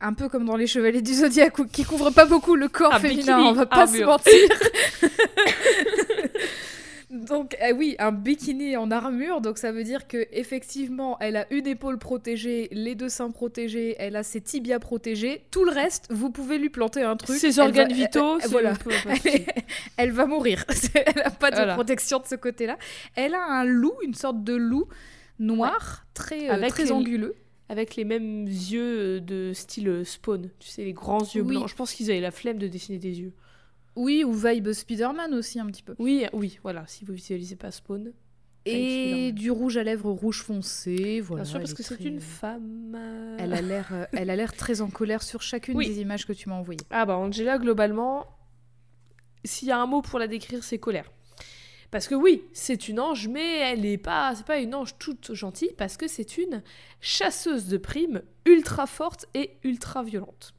un 0.00 0.12
peu 0.14 0.28
comme 0.28 0.44
dans 0.44 0.56
les 0.56 0.66
Chevaliers 0.68 1.02
du 1.02 1.12
Zodiaque, 1.14 1.58
où- 1.58 1.64
qui 1.66 1.84
couvre 1.84 2.10
pas 2.10 2.24
beaucoup 2.26 2.54
le 2.54 2.68
corps 2.68 2.94
Un 2.94 3.00
féminin, 3.00 3.36
bikini 3.38 3.48
on 3.48 3.52
va 3.52 3.66
pas 3.66 3.86
se 3.86 3.92
armure. 3.94 4.06
mentir. 4.08 4.32
donc 7.10 7.56
euh, 7.62 7.72
oui, 7.72 7.96
un 7.98 8.12
bikini 8.12 8.76
en 8.76 8.90
armure, 8.90 9.40
donc 9.40 9.56
ça 9.58 9.72
veut 9.72 9.84
dire 9.84 10.06
que 10.06 10.26
effectivement, 10.32 11.16
elle 11.20 11.36
a 11.36 11.46
une 11.52 11.66
épaule 11.66 11.98
protégée, 11.98 12.68
les 12.70 12.94
deux 12.94 13.08
seins 13.08 13.30
protégés, 13.30 13.96
elle 13.98 14.14
a 14.16 14.22
ses 14.22 14.40
tibias 14.40 14.78
protégés. 14.78 15.44
Tout 15.50 15.64
le 15.64 15.70
reste, 15.72 16.06
vous 16.10 16.30
pouvez 16.30 16.58
lui 16.58 16.68
planter 16.68 17.02
un 17.02 17.16
truc. 17.16 17.38
Ses 17.38 17.58
organes 17.60 17.88
va- 17.88 17.94
vitaux, 17.94 18.38
elle- 18.40 18.50
voilà. 18.50 18.74
peu- 18.74 18.90
Elle, 19.96 20.12
va 20.12 20.26
mourir. 20.26 20.64
elle 20.94 21.14
n'a 21.24 21.30
pas 21.30 21.50
de 21.50 21.56
Voilà. 21.56 21.74
protection 21.74 22.18
de 22.18 22.26
ce 22.26 22.34
côté-là. 22.34 22.76
Elle 23.14 23.34
a 23.34 23.42
un 23.42 23.64
loup, 23.64 23.94
une 24.02 24.14
sorte 24.14 24.44
de 24.44 24.54
loup 24.54 24.86
noir, 25.38 26.06
très, 26.14 26.50
euh, 26.50 26.68
très 26.68 26.84
les- 26.84 26.92
anguleux. 26.92 27.34
Avec 27.70 27.96
les 27.96 28.04
mêmes 28.04 28.46
yeux 28.46 29.20
de 29.20 29.52
style 29.52 29.88
euh, 29.88 30.04
Spawn. 30.04 30.48
Tu 30.58 30.68
sais, 30.70 30.84
les 30.84 30.94
grands 30.94 31.20
yeux 31.22 31.42
Oui. 31.42 31.48
blancs. 31.56 31.68
Je 31.68 31.74
pense 31.74 31.92
qu'ils 31.92 32.10
avaient 32.10 32.20
la 32.20 32.30
flemme 32.30 32.56
de 32.58 32.66
dessiner 32.66 32.96
des 32.98 33.20
yeux. 33.20 33.32
Oui, 33.98 34.22
ou 34.24 34.32
vibe 34.32 34.72
Spider-Man 34.72 35.34
aussi 35.34 35.58
un 35.58 35.66
petit 35.66 35.82
peu. 35.82 35.94
Oui, 35.98 36.24
oui, 36.32 36.58
voilà. 36.62 36.84
Si 36.86 37.04
vous 37.04 37.12
visualisez 37.12 37.56
pas 37.56 37.70
Spawn. 37.70 38.12
Et 38.64 39.32
du 39.32 39.50
rouge 39.50 39.76
à 39.78 39.82
lèvres 39.82 40.10
rouge 40.10 40.42
foncé. 40.42 41.20
Voilà, 41.20 41.42
Bien 41.44 41.50
sûr, 41.50 41.58
parce 41.60 41.72
que 41.74 41.80
est 41.82 41.84
c'est 41.84 41.94
très- 41.96 42.04
une 42.04 42.20
femme. 42.20 42.94
euh. 42.94 43.36
Elle 43.40 43.54
a 43.54 43.62
l'air, 43.62 43.88
euh, 43.92 44.04
elle 44.12 44.28
a 44.30 44.36
l'air 44.36 44.52
très 44.54 44.82
en 44.82 44.88
colère 44.90 45.22
sur 45.22 45.40
chacune 45.42 45.74
Oui. 45.76 45.88
des 45.88 46.00
images 46.00 46.26
que 46.26 46.32
tu 46.34 46.48
m'as 46.48 46.56
envoyées. 46.56 46.80
Ah 46.90 47.06
bah 47.06 47.16
Angela, 47.16 47.56
globalement, 47.58 48.26
s'il 49.44 49.68
y 49.68 49.70
a 49.70 49.78
un 49.80 49.86
mot 49.86 50.02
pour 50.02 50.18
la 50.18 50.26
décrire, 50.26 50.62
c'est 50.64 50.78
colère. 50.78 51.10
Parce 51.90 52.06
que 52.08 52.14
oui, 52.14 52.42
c'est 52.52 52.88
une 52.88 53.00
ange, 53.00 53.26
mais 53.28 53.56
elle 53.60 53.80
n'est 53.80 53.96
pas, 53.96 54.34
c'est 54.36 54.44
pas 54.46 54.58
une 54.58 54.74
ange 54.74 54.98
toute 54.98 55.32
gentille, 55.32 55.72
parce 55.78 55.96
que 55.96 56.06
c'est 56.06 56.36
une 56.36 56.62
chasseuse 57.00 57.68
de 57.68 57.78
primes 57.78 58.20
ultra 58.44 58.86
forte 58.86 59.24
et 59.32 59.52
ultra 59.64 60.02
violente. 60.02 60.52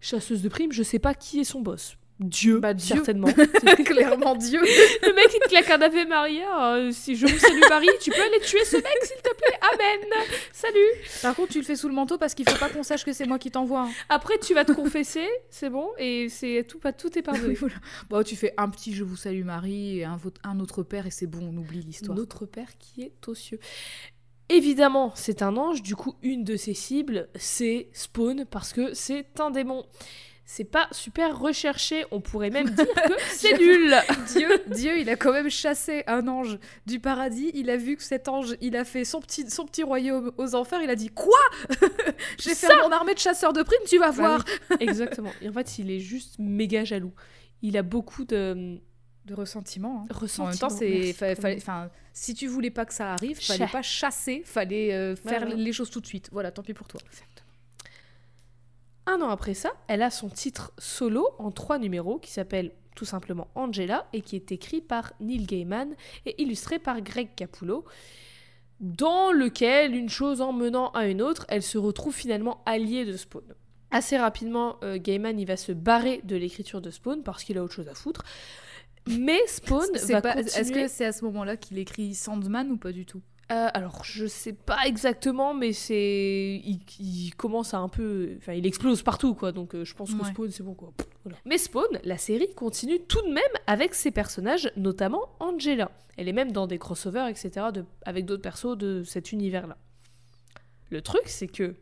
Chasseuse 0.00 0.42
de 0.42 0.48
primes, 0.50 0.72
je 0.72 0.82
sais 0.82 0.98
pas 0.98 1.14
qui 1.14 1.40
est 1.40 1.44
son 1.44 1.62
boss. 1.62 1.96
Dieu, 2.18 2.60
Bah, 2.60 2.72
Dieu. 2.72 2.96
certainement. 2.96 3.28
Clairement 3.84 4.34
Dieu. 4.36 4.60
Le 4.62 5.14
mec, 5.14 5.26
il 5.34 5.38
te 5.40 5.48
claque 5.48 5.68
un 5.70 5.82
Ave 5.82 6.06
Maria. 6.08 6.74
euh, 6.74 6.90
si 6.90 7.14
je 7.14 7.26
vous 7.26 7.38
salue 7.38 7.60
Marie, 7.68 7.88
tu 8.00 8.10
peux 8.10 8.22
aller 8.22 8.40
tuer 8.40 8.64
ce 8.64 8.76
mec, 8.76 8.86
s'il 9.02 9.16
te 9.16 9.34
plaît. 9.34 9.58
Amen. 9.74 10.08
Salut. 10.52 10.78
Par 11.22 11.34
contre, 11.36 11.52
tu 11.52 11.58
le 11.58 11.64
fais 11.64 11.76
sous 11.76 11.88
le 11.88 11.94
manteau 11.94 12.16
parce 12.16 12.34
qu'il 12.34 12.48
faut 12.48 12.58
pas 12.58 12.70
qu'on 12.70 12.82
sache 12.82 13.04
que 13.04 13.12
c'est 13.12 13.26
moi 13.26 13.38
qui 13.38 13.50
t'envoie. 13.50 13.82
hein. 13.82 13.90
Après, 14.08 14.38
tu 14.38 14.54
vas 14.54 14.64
te 14.64 14.72
confesser, 14.72 15.26
c'est 15.50 15.68
bon, 15.68 15.88
et 15.98 16.28
c'est 16.30 16.64
tout, 16.66 16.78
pas 16.78 16.92
tout 16.92 17.08
est 17.08 17.16
Oui, 17.16 17.22
pardonné. 17.22 17.54
voilà. 17.54 17.74
Bon, 18.08 18.22
tu 18.22 18.34
fais 18.36 18.54
un 18.56 18.68
petit 18.70 18.94
je 18.94 19.04
vous 19.04 19.16
salue 19.16 19.44
Marie 19.44 19.98
et 20.00 20.04
un 20.04 20.60
autre 20.60 20.82
père 20.82 21.06
et 21.06 21.10
c'est 21.10 21.26
bon, 21.26 21.40
on 21.52 21.56
oublie 21.58 21.82
l'histoire. 21.82 22.16
Notre 22.16 22.46
Père 22.46 22.68
qui 22.78 23.02
est 23.02 23.28
aux 23.28 23.34
cieux. 23.34 23.58
Évidemment, 24.48 25.12
c'est 25.16 25.42
un 25.42 25.56
ange, 25.56 25.82
du 25.82 25.96
coup, 25.96 26.14
une 26.22 26.44
de 26.44 26.56
ses 26.56 26.72
cibles, 26.74 27.28
c'est 27.34 27.88
Spawn, 27.92 28.44
parce 28.48 28.72
que 28.72 28.94
c'est 28.94 29.40
un 29.40 29.50
démon. 29.50 29.84
C'est 30.48 30.64
pas 30.64 30.86
super 30.92 31.36
recherché, 31.38 32.04
on 32.12 32.20
pourrait 32.20 32.50
même 32.50 32.70
dire 32.70 32.86
que 32.86 33.12
c'est 33.30 33.58
nul. 33.58 33.96
Dieu, 34.32 34.48
Dieu, 34.68 34.98
il 35.00 35.10
a 35.10 35.16
quand 35.16 35.32
même 35.32 35.50
chassé 35.50 36.04
un 36.06 36.28
ange 36.28 36.58
du 36.86 37.00
paradis. 37.00 37.50
Il 37.54 37.68
a 37.68 37.76
vu 37.76 37.96
que 37.96 38.02
cet 38.04 38.28
ange, 38.28 38.54
il 38.60 38.76
a 38.76 38.84
fait 38.84 39.04
son 39.04 39.20
petit, 39.20 39.50
son 39.50 39.66
petit 39.66 39.82
royaume 39.82 40.30
aux 40.38 40.54
enfers. 40.54 40.80
Il 40.82 40.90
a 40.90 40.94
dit 40.94 41.08
Quoi? 41.08 41.36
J'ai 42.38 42.54
fait 42.54 42.74
mon 42.82 42.92
armée 42.92 43.14
de 43.14 43.18
chasseurs 43.18 43.52
de 43.52 43.62
primes, 43.64 43.80
tu 43.88 43.98
vas 43.98 44.06
Bah 44.12 44.12
voir. 44.12 44.44
oui, 44.70 44.76
Exactement. 44.80 45.32
Et 45.42 45.48
en 45.48 45.52
fait, 45.52 45.78
il 45.80 45.90
est 45.90 45.98
juste 46.00 46.36
méga 46.38 46.84
jaloux. 46.84 47.12
Il 47.62 47.76
a 47.76 47.82
beaucoup 47.82 48.24
de 48.24 48.78
De 49.24 49.34
ressentiment. 49.34 50.04
hein. 50.08 50.14
ressentiment. 50.14 50.46
En 50.46 50.50
même 50.50 50.58
temps, 50.58 50.68
c'est, 50.70 51.56
enfin, 51.58 51.90
si 52.12 52.34
tu 52.34 52.46
voulais 52.46 52.70
pas 52.70 52.84
que 52.84 52.94
ça 52.94 53.12
arrive, 53.12 53.40
fallait 53.44 53.66
pas 53.66 53.82
chasser, 53.82 54.42
fallait 54.44 54.92
euh, 54.94 55.16
faire 55.16 55.44
les 55.44 55.72
choses 55.72 55.90
tout 55.90 56.00
de 56.00 56.06
suite. 56.06 56.28
Voilà, 56.30 56.52
tant 56.52 56.62
pis 56.62 56.72
pour 56.72 56.86
toi. 56.86 57.00
Un 59.06 59.20
an 59.22 59.28
après 59.28 59.54
ça, 59.54 59.70
elle 59.88 60.02
a 60.02 60.10
son 60.10 60.28
titre 60.28 60.72
solo 60.78 61.28
en 61.38 61.50
trois 61.50 61.78
numéros 61.78 62.18
qui 62.18 62.30
s'appelle 62.30 62.72
tout 62.96 63.04
simplement 63.04 63.48
Angela 63.54 64.06
et 64.12 64.20
qui 64.22 64.36
est 64.36 64.50
écrit 64.52 64.80
par 64.80 65.12
Neil 65.20 65.44
Gaiman 65.46 65.94
et 66.24 66.42
illustré 66.42 66.78
par 66.78 67.00
Greg 67.02 67.28
Capullo, 67.36 67.84
dans 68.80 69.32
lequel, 69.32 69.94
une 69.94 70.08
chose 70.08 70.40
en 70.40 70.52
menant 70.52 70.90
à 70.90 71.06
une 71.06 71.22
autre, 71.22 71.46
elle 71.48 71.62
se 71.62 71.78
retrouve 71.78 72.14
finalement 72.14 72.62
alliée 72.66 73.04
de 73.04 73.16
Spawn. 73.16 73.44
Assez 73.90 74.16
rapidement, 74.16 74.76
euh, 74.82 74.98
Gaiman 74.98 75.38
il 75.38 75.46
va 75.46 75.56
se 75.56 75.72
barrer 75.72 76.20
de 76.24 76.36
l'écriture 76.36 76.80
de 76.80 76.90
Spawn 76.90 77.22
parce 77.22 77.44
qu'il 77.44 77.56
a 77.58 77.62
autre 77.62 77.74
chose 77.74 77.88
à 77.88 77.94
foutre. 77.94 78.22
Mais 79.06 79.38
Spawn 79.46 79.86
va 80.08 80.20
pas- 80.20 80.34
continuer... 80.34 80.60
Est-ce 80.60 80.72
que 80.72 80.88
c'est 80.88 81.04
à 81.04 81.12
ce 81.12 81.24
moment-là 81.26 81.56
qu'il 81.56 81.78
écrit 81.78 82.14
Sandman 82.14 82.70
ou 82.72 82.76
pas 82.76 82.92
du 82.92 83.06
tout? 83.06 83.22
Euh, 83.52 83.68
alors, 83.74 84.02
je 84.04 84.26
sais 84.26 84.52
pas 84.52 84.86
exactement, 84.86 85.54
mais 85.54 85.72
c'est. 85.72 86.60
Il, 86.64 86.80
il 86.98 87.30
commence 87.36 87.74
à 87.74 87.78
un 87.78 87.88
peu. 87.88 88.34
Enfin, 88.38 88.54
il 88.54 88.66
explose 88.66 89.02
partout, 89.02 89.34
quoi. 89.34 89.52
Donc, 89.52 89.74
euh, 89.74 89.84
je 89.84 89.94
pense 89.94 90.10
que. 90.12 90.18
Spawn, 90.26 90.50
c'est 90.50 90.64
bon, 90.64 90.74
quoi. 90.74 90.92
Pff, 90.96 91.06
voilà. 91.24 91.38
Mais 91.44 91.56
Spawn, 91.56 91.86
la 92.02 92.18
série 92.18 92.52
continue 92.54 92.98
tout 93.06 93.22
de 93.22 93.32
même 93.32 93.42
avec 93.68 93.94
ses 93.94 94.10
personnages, 94.10 94.72
notamment 94.76 95.28
Angela. 95.38 95.92
Elle 96.16 96.28
est 96.28 96.32
même 96.32 96.50
dans 96.50 96.66
des 96.66 96.78
crossovers, 96.78 97.28
etc., 97.28 97.66
de- 97.72 97.84
avec 98.04 98.24
d'autres 98.24 98.42
persos 98.42 98.76
de 98.76 99.04
cet 99.04 99.30
univers-là. 99.30 99.76
Le 100.90 101.00
truc, 101.00 101.22
c'est 101.26 101.46
que, 101.48 101.76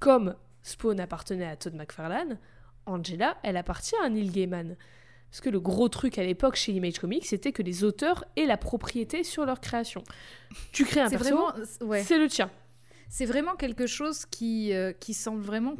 comme 0.00 0.34
Spawn 0.62 1.00
appartenait 1.00 1.46
à 1.46 1.56
Todd 1.56 1.74
McFarlane, 1.74 2.38
Angela, 2.84 3.38
elle 3.42 3.56
appartient 3.56 3.96
à 4.02 4.08
Neil 4.10 4.28
Gaiman. 4.30 4.76
Parce 5.30 5.40
que 5.42 5.50
le 5.50 5.60
gros 5.60 5.88
truc 5.88 6.18
à 6.18 6.24
l'époque 6.24 6.56
chez 6.56 6.72
Image 6.72 6.98
Comics, 6.98 7.26
c'était 7.26 7.52
que 7.52 7.62
les 7.62 7.84
auteurs 7.84 8.24
aient 8.36 8.46
la 8.46 8.56
propriété 8.56 9.24
sur 9.24 9.44
leur 9.44 9.60
création. 9.60 10.02
Tu 10.72 10.84
crées 10.84 11.00
un 11.00 11.10
perso, 11.10 11.24
vraiment, 11.24 11.52
ouais. 11.82 12.02
c'est 12.02 12.18
le 12.18 12.28
tien. 12.28 12.50
C'est 13.10 13.26
vraiment 13.26 13.54
quelque 13.54 13.86
chose 13.86 14.24
qui, 14.26 14.72
euh, 14.72 14.92
qui 14.92 15.12
semble 15.14 15.42
vraiment 15.42 15.74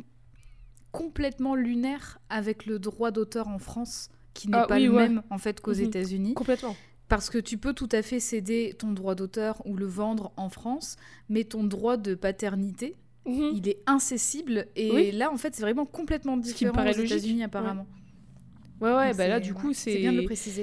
complètement 0.93 1.55
lunaire 1.55 2.19
avec 2.29 2.67
le 2.67 2.79
droit 2.79 3.11
d'auteur 3.11 3.49
en 3.49 3.59
France, 3.59 4.09
qui 4.35 4.49
n'est 4.49 4.57
Ah 4.57 4.67
pas 4.67 4.77
oui, 4.77 4.85
le 4.85 4.91
ouais. 4.95 5.09
même 5.09 5.23
en 5.31 5.39
fait 5.39 5.61
qu'aux 5.61 5.75
Mhm. 5.75 5.85
États-Unis. 5.85 6.35
Complètement. 6.35 6.77
Parce 7.09 7.31
que 7.31 7.39
tu 7.39 7.57
peux 7.57 7.73
tout 7.73 7.89
à 7.93 8.03
fait 8.03 8.21
céder 8.21 8.75
ton 8.79 8.93
droit 8.93 9.15
d'auteur 9.15 9.63
ou 9.67 9.77
le 9.77 9.87
vendre 9.87 10.31
en 10.37 10.51
France, 10.51 10.97
mais 11.29 11.45
ton 11.45 11.65
droit 11.65 11.97
de 11.97 12.15
paternité, 12.15 12.97
Mhm. 13.27 13.51
il 13.55 13.69
est 13.69 13.81
incessible. 13.87 14.67
Et 14.77 14.91
Oui. 14.93 15.11
là, 15.13 15.31
en 15.33 15.37
fait, 15.37 15.55
c'est 15.55 15.63
vraiment 15.63 15.87
complètement 15.87 16.35
qui 16.35 16.39
me 16.39 16.43
différent 16.53 16.73
paraît 16.75 16.99
aux. 16.99 17.05
États-Unis 17.05 17.43
apparemment. 17.45 17.83
Ouais, 17.91 17.98
ouais, 18.81 19.09
Donc 19.09 19.17
bah 19.17 19.29
là, 19.29 19.41
du 19.41 19.53
ouais, 19.53 19.61
coup, 19.61 19.73
c'est 19.73 20.03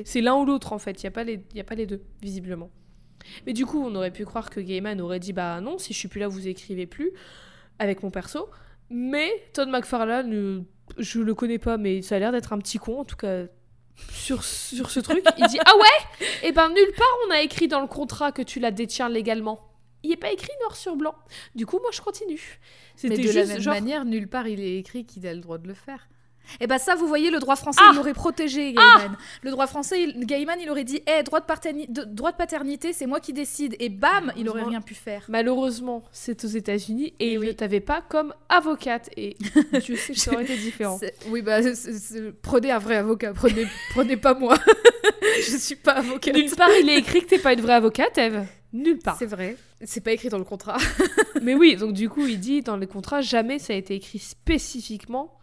c'est. 0.05 0.22
l'un 0.22 0.36
ou 0.36 0.45
l'autre, 0.45 0.74
en 0.74 0.79
fait. 0.79 1.01
Il 1.01 1.05
n'y 1.05 1.07
a, 1.07 1.12
pas 1.12 1.24
les... 1.24 1.39
y 1.53 1.60
a 1.60 1.63
pas 1.63 1.75
les 1.75 1.86
deux, 1.86 2.01
visiblement. 2.22 2.69
Mais 3.45 3.53
du 3.53 3.65
coup, 3.65 3.84
on 3.84 3.93
aurait 3.95 4.12
pu 4.12 4.25
croire 4.25 4.50
que 4.50 4.60
Gaiman 4.60 5.00
aurait 5.01 5.19
dit 5.19 5.34
Bah 5.34 5.62
non, 5.62 5.77
si 5.77 5.93
je 5.93 6.00
suis 6.00 6.07
plus 6.07 6.19
là, 6.19 6.27
vous 6.27 6.48
écrivez 6.48 6.86
plus 6.86 7.12
avec 7.79 8.03
mon 8.03 8.12
perso. 8.12 8.50
Mais 8.89 9.31
Todd 9.53 9.69
McFarlane, 9.69 10.34
euh, 10.34 10.62
je 10.98 11.19
le 11.19 11.34
connais 11.34 11.57
pas, 11.57 11.77
mais 11.77 12.01
ça 12.01 12.15
a 12.15 12.19
l'air 12.19 12.31
d'être 12.31 12.53
un 12.53 12.60
petit 12.60 12.77
con, 12.77 13.00
en 13.00 13.05
tout 13.05 13.15
cas. 13.15 13.45
Sur, 14.12 14.43
sur 14.43 14.91
ce 14.91 15.00
truc, 15.00 15.24
il 15.38 15.48
dit 15.48 15.60
Ah 15.65 15.74
ouais? 15.75 16.27
Eh 16.43 16.51
ben, 16.51 16.67
nulle 16.69 16.91
part 16.98 17.07
on 17.27 17.31
a 17.31 17.41
écrit 17.41 17.69
dans 17.69 17.79
le 17.79 17.88
contrat 17.88 18.34
que 18.34 18.41
tu 18.41 18.60
la 18.60 18.72
détiens 18.72 19.07
légalement. 19.07 19.72
Il 20.03 20.10
n'est 20.10 20.17
pas 20.17 20.31
écrit 20.31 20.51
noir 20.62 20.75
sur 20.75 20.95
blanc. 20.95 21.15
Du 21.55 21.65
coup, 21.65 21.79
moi, 21.79 21.89
je 21.91 22.01
continue. 22.01 22.60
C'était 22.95 23.17
de 23.17 23.31
la 23.31 23.45
même 23.45 23.60
genre. 23.60 23.74
manière, 23.74 24.05
nulle 24.05 24.27
part 24.27 24.48
il 24.48 24.60
est 24.60 24.77
écrit 24.77 25.05
qu'il 25.05 25.25
a 25.25 25.34
le 25.34 25.39
droit 25.39 25.57
de 25.57 25.67
le 25.67 25.74
faire. 25.74 26.07
Et 26.60 26.67
bah 26.67 26.77
ça, 26.79 26.95
vous 26.95 27.08
voyez, 27.08 27.31
le 27.31 27.39
droit 27.39 27.55
français, 27.55 27.79
Ah 27.84 27.89
il 27.93 27.95
l'aurait 27.97 28.13
protégé, 28.13 28.73
Gaiman. 28.73 29.17
Le 29.41 29.51
droit 29.51 29.67
français, 29.67 30.03
il- 30.03 30.25
Gaiman, 30.25 30.58
il 30.62 30.69
aurait 30.69 30.84
dit, 30.84 31.01
hé, 31.08 31.23
droit, 31.23 31.39
de 31.41 32.03
droit 32.03 32.31
paternité, 32.34 32.93
c'est 32.93 33.05
moi 33.05 33.19
qui 33.19 33.34
décide. 33.34 33.75
Et 33.79 33.89
bam, 33.89 34.31
il 34.38 34.47
aurait 34.49 34.63
rien 34.63 34.81
pu 34.81 34.93
faire. 34.95 35.23
Malheureusement, 35.29 36.03
c'est 36.12 36.43
aux 36.43 36.47
États-unis 36.47 37.13
et 37.19 37.34
Eh 37.34 37.38
oui. 37.38 37.47
ne 37.47 37.51
t'avaient 37.51 37.79
pas 37.79 38.01
comme 38.01 38.34
avocate. 38.49 39.10
Et 39.17 39.36
Dieu 39.84 39.95
sait 39.95 40.13
que 40.13 40.19
ça 40.19 40.34
aurait 40.34 40.43
été 40.43 40.58
différent. 40.58 40.99
Oui, 41.29 41.41
bah, 41.41 41.60
prenez 42.41 42.71
un 42.71 42.79
vrai 42.79 42.97
avocat, 42.97 43.34
prenez, 43.34 43.65
prenez 43.91 44.17
pas 44.17 44.34
moi. 44.34 44.58
Je 45.47 45.58
suis 45.58 45.75
pas 45.75 45.93
avocate. 45.93 46.36
Nulle 46.36 46.51
part 46.55 46.69
il 46.81 46.89
est 46.89 46.97
écrit 46.97 47.21
que 47.21 47.27
t'es 47.27 47.39
pas 47.39 47.53
une 47.53 47.62
vraie 47.62 47.73
avocate, 47.73 48.17
Eve. 48.17 48.45
Nulle 48.73 48.99
part. 48.99 49.17
C'est 49.17 49.25
vrai. 49.25 49.58
C'est 49.84 50.01
pas 50.01 50.12
écrit 50.12 50.29
dans 50.29 50.38
le 50.38 50.43
contrat. 50.43 50.77
Mais 51.41 51.53
oui, 51.53 51.75
donc 51.75 51.93
du 51.93 52.10
coup, 52.10 52.25
il 52.25 52.39
dit 52.39 52.62
dans 52.62 52.77
les 52.77 52.88
contrats, 52.88 53.21
jamais 53.21 53.60
ça 53.60 53.73
a 53.73 53.75
été 53.75 53.95
écrit 53.95 54.19
spécifiquement 54.19 55.34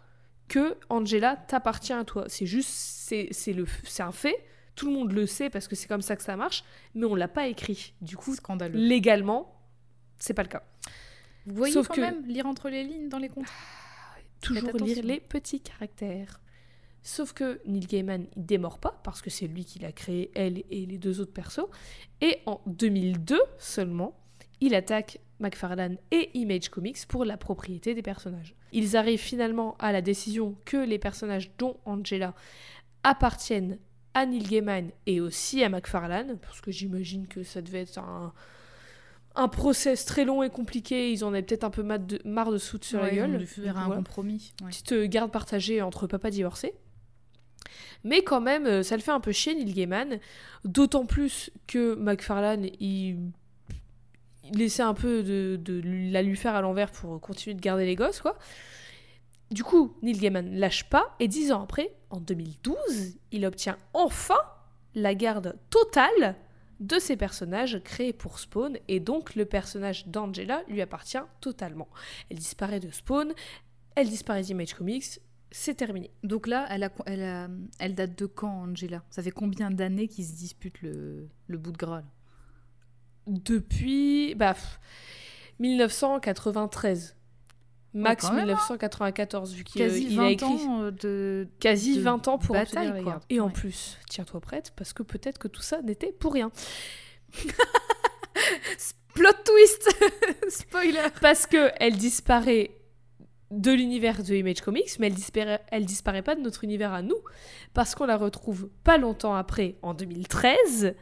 que 0.53 0.77
Angela 0.91 1.37
t'appartient 1.37 1.95
à 1.95 2.05
toi. 2.05 2.25
C'est 2.29 2.45
juste, 2.47 2.69
c'est 2.69 3.29
c'est 3.31 3.55
le, 3.55 3.65
c'est 3.85 4.03
un 4.03 4.13
fait. 4.13 4.37
Tout 4.75 4.87
le 4.87 4.93
monde 4.93 5.13
le 5.13 5.27
sait 5.27 5.49
parce 5.51 5.67
que 5.69 5.75
c'est 5.75 5.89
comme 5.89 6.03
ça 6.03 6.15
que 6.17 6.23
ça 6.23 6.37
marche, 6.37 6.63
mais 6.95 7.07
on 7.07 7.15
l'a 7.15 7.29
pas 7.29 7.47
écrit. 7.49 7.95
Du 8.03 8.17
coup, 8.17 8.35
Scandaleux. 8.35 8.79
légalement, 8.79 9.55
c'est 10.19 10.35
pas 10.35 10.43
le 10.43 10.49
cas. 10.49 10.63
Vous 11.47 11.55
voyez 11.57 11.73
Sauf 11.73 11.89
quand 11.89 11.95
que- 11.95 12.01
même 12.03 12.27
lire 12.27 12.47
entre 12.47 12.69
les 12.69 12.85
lignes 12.85 13.09
dans 13.09 13.19
les 13.19 13.29
contrats. 13.29 13.53
toujours 14.43 14.69
attention. 14.69 14.87
lire 14.87 15.05
les 15.05 15.21
petits 15.21 15.61
caractères. 15.61 16.41
Sauf 17.03 17.33
que 17.33 17.61
Neil 17.67 17.87
Gaiman, 17.87 18.27
il 18.37 18.45
démord 18.47 18.79
pas, 18.79 19.01
parce 19.05 19.23
que 19.23 19.31
c'est 19.31 19.47
lui 19.47 19.65
qui 19.65 19.79
l'a 19.81 19.91
créé, 19.93 20.31
elle 20.35 20.63
et 20.71 20.87
les 20.87 20.99
deux 20.99 21.21
autres 21.21 21.33
persos. 21.33 21.67
Et 22.21 22.39
en 22.47 22.61
2002 22.67 23.41
seulement, 23.59 24.17
il 24.61 24.75
attaque 24.75 25.19
McFarlane 25.43 25.99
et 26.11 26.31
Image 26.35 26.69
Comics 26.71 27.07
pour 27.07 27.25
la 27.27 27.37
propriété 27.37 27.95
des 27.95 28.03
personnages. 28.03 28.55
Ils 28.73 28.97
arrivent 28.97 29.21
finalement 29.21 29.77
à 29.79 29.93
la 29.93 30.01
décision 30.01 30.57
que 30.65 30.79
les 30.79 30.99
personnages 30.99 31.51
dont 31.59 31.77
Angela 31.85 32.35
appartiennent 33.05 33.79
à 34.15 34.27
Neil 34.27 34.43
Gaiman 34.45 34.91
et 35.07 35.21
aussi 35.21 35.63
à 35.65 35.69
McFarlane, 35.69 36.39
parce 36.39 36.61
que 36.61 36.71
j'imagine 36.71 37.27
que 37.27 37.43
ça 37.43 37.61
devait 37.63 37.81
être 37.83 37.99
un, 37.99 38.33
un 39.35 39.49
process 39.49 40.05
très 40.05 40.25
long 40.25 40.43
et 40.43 40.51
compliqué, 40.51 41.11
ils 41.13 41.25
en 41.25 41.29
avaient 41.29 41.43
peut-être 41.43 41.65
un 41.65 41.71
peu 41.71 41.83
marre 41.83 41.99
de, 42.01 42.21
marre 42.25 42.51
de 42.53 42.59
se 42.59 42.71
foutre 42.71 42.87
sur 42.87 43.01
Ouais, 43.01 43.07
la 43.09 43.13
ils 43.15 43.23
ont 43.23 43.29
gueule. 43.29 43.39
dû 43.39 43.47
faire 43.47 43.77
un 43.79 43.85
voilà 43.87 43.97
compromis. 43.97 44.53
ouais. 44.63 44.69
petite 44.69 44.93
euh, 44.93 45.07
garde 45.07 45.31
partagée 45.33 45.81
entre 45.83 46.07
papa 46.07 46.31
divorcé. 46.31 46.75
Mais 48.05 48.23
quand 48.23 48.41
même, 48.41 48.67
euh, 48.67 48.83
ça 48.83 48.97
le 48.97 49.03
fait 49.03 49.13
un 49.13 49.21
peu 49.21 49.33
chier 49.33 49.55
Neil 49.55 49.73
Gaiman. 49.73 50.19
D'autant 50.65 51.07
plus 51.07 51.51
que 51.67 51.95
McFarlane, 51.95 52.67
il, 52.81 53.17
il 54.53 54.59
laissait 54.59 54.83
un 54.83 54.95
peu 54.95 55.23
de, 55.23 55.83
la 56.13 56.23
lui 56.23 56.37
faire 56.37 56.55
à 56.55 56.61
l'envers 56.61 56.91
pour 56.91 57.21
continuer 57.21 57.55
de 57.55 57.61
garder 57.61 57.87
les 57.87 57.97
gosses, 57.97 58.21
quoi. 58.21 58.39
Du 59.51 59.65
coup, 59.65 59.97
Neil 60.03 60.19
Gaiman 60.19 60.51
lâche 60.55 60.89
pas, 60.89 61.15
et 61.21 61.29
dix 61.29 61.53
ans 61.53 61.63
après, 61.63 61.95
en 62.11 62.21
2012, 62.21 62.77
il 63.33 63.45
obtient 63.45 63.77
enfin 63.93 64.39
la 64.95 65.15
garde 65.15 65.59
totale 65.69 66.37
de 66.81 66.99
ses 66.99 67.17
personnages 67.17 67.81
créés 67.85 68.13
pour 68.13 68.39
Spawn, 68.39 68.79
et 68.89 69.01
donc 69.01 69.35
le 69.35 69.45
personnage 69.45 70.07
d'Angela 70.09 70.63
lui 70.69 70.81
appartient 70.81 71.19
totalement. 71.41 71.89
Elle 72.31 72.39
disparaît 72.39 72.81
de 72.81 72.91
Spawn, 72.91 73.33
elle 73.95 74.09
disparaît 74.09 74.43
d'Image 74.43 74.75
Comics, 74.75 75.21
c'est 75.51 75.75
terminé. 75.75 76.11
Donc 76.25 76.47
là, 76.47 76.67
elle, 76.71 77.95
date 77.95 78.19
de 78.19 78.27
quand, 78.27 78.63
Angela? 78.63 79.03
Ça 79.11 79.23
fait 79.23 79.31
combien 79.31 79.71
d'années 79.71 80.09
qu'ils 80.09 80.25
se 80.25 80.35
disputent 80.35 80.81
le, 80.81 81.29
le 81.47 81.59
bout 81.59 81.73
de 81.73 81.77
gras 81.77 82.03
Depuis 83.27 84.35
bah, 84.35 84.55
pff, 84.55 84.81
1993. 85.59 87.17
Max 87.95 88.25
quand 88.27 88.33
même, 88.33 88.49
hein. 88.49 88.55
1994, 88.55 89.53
vu 89.53 89.65
qu'il 89.65 89.83
il 89.83 90.17
20 90.17 90.25
a 90.25 90.31
écrit 90.31 90.47
ans 90.47 90.83
euh, 90.85 90.91
de... 90.91 91.47
quasi 91.61 91.97
de 91.97 92.01
20 92.01 92.27
ans 92.29 92.39
pour 92.39 92.55
bataille, 92.55 92.89
obtenir 92.89 93.05
quoi. 93.05 93.21
Et 93.29 93.39
en 93.39 93.51
plus, 93.51 93.99
tiens-toi 94.09 94.41
prête, 94.41 94.73
parce 94.77 94.95
que 94.95 95.03
peut-être 95.03 95.39
que 95.39 95.49
tout 95.49 95.61
ça 95.61 95.83
n'était 95.83 96.11
pour 96.13 96.33
rien. 96.33 96.51
Plot 99.15 99.29
twist 99.45 99.95
Spoiler 100.49 101.09
Parce 101.21 101.47
que 101.47 101.71
elle 101.79 101.97
disparaît 101.97 102.71
de 103.51 103.71
l'univers 103.71 104.23
de 104.23 104.35
Image 104.35 104.63
Comics, 104.63 104.99
mais 104.99 105.09
elle 105.09 105.15
disparaît, 105.15 105.61
elle 105.71 105.85
disparaît 105.85 106.23
pas 106.23 106.35
de 106.35 106.41
notre 106.41 106.65
univers 106.65 106.95
à 106.95 107.03
nous, 107.03 107.21
parce 107.75 107.95
qu'on 107.95 108.07
la 108.07 108.17
retrouve 108.17 108.71
pas 108.85 108.97
longtemps 108.97 109.35
après, 109.35 109.77
en 109.83 109.93
2013, 109.93 110.95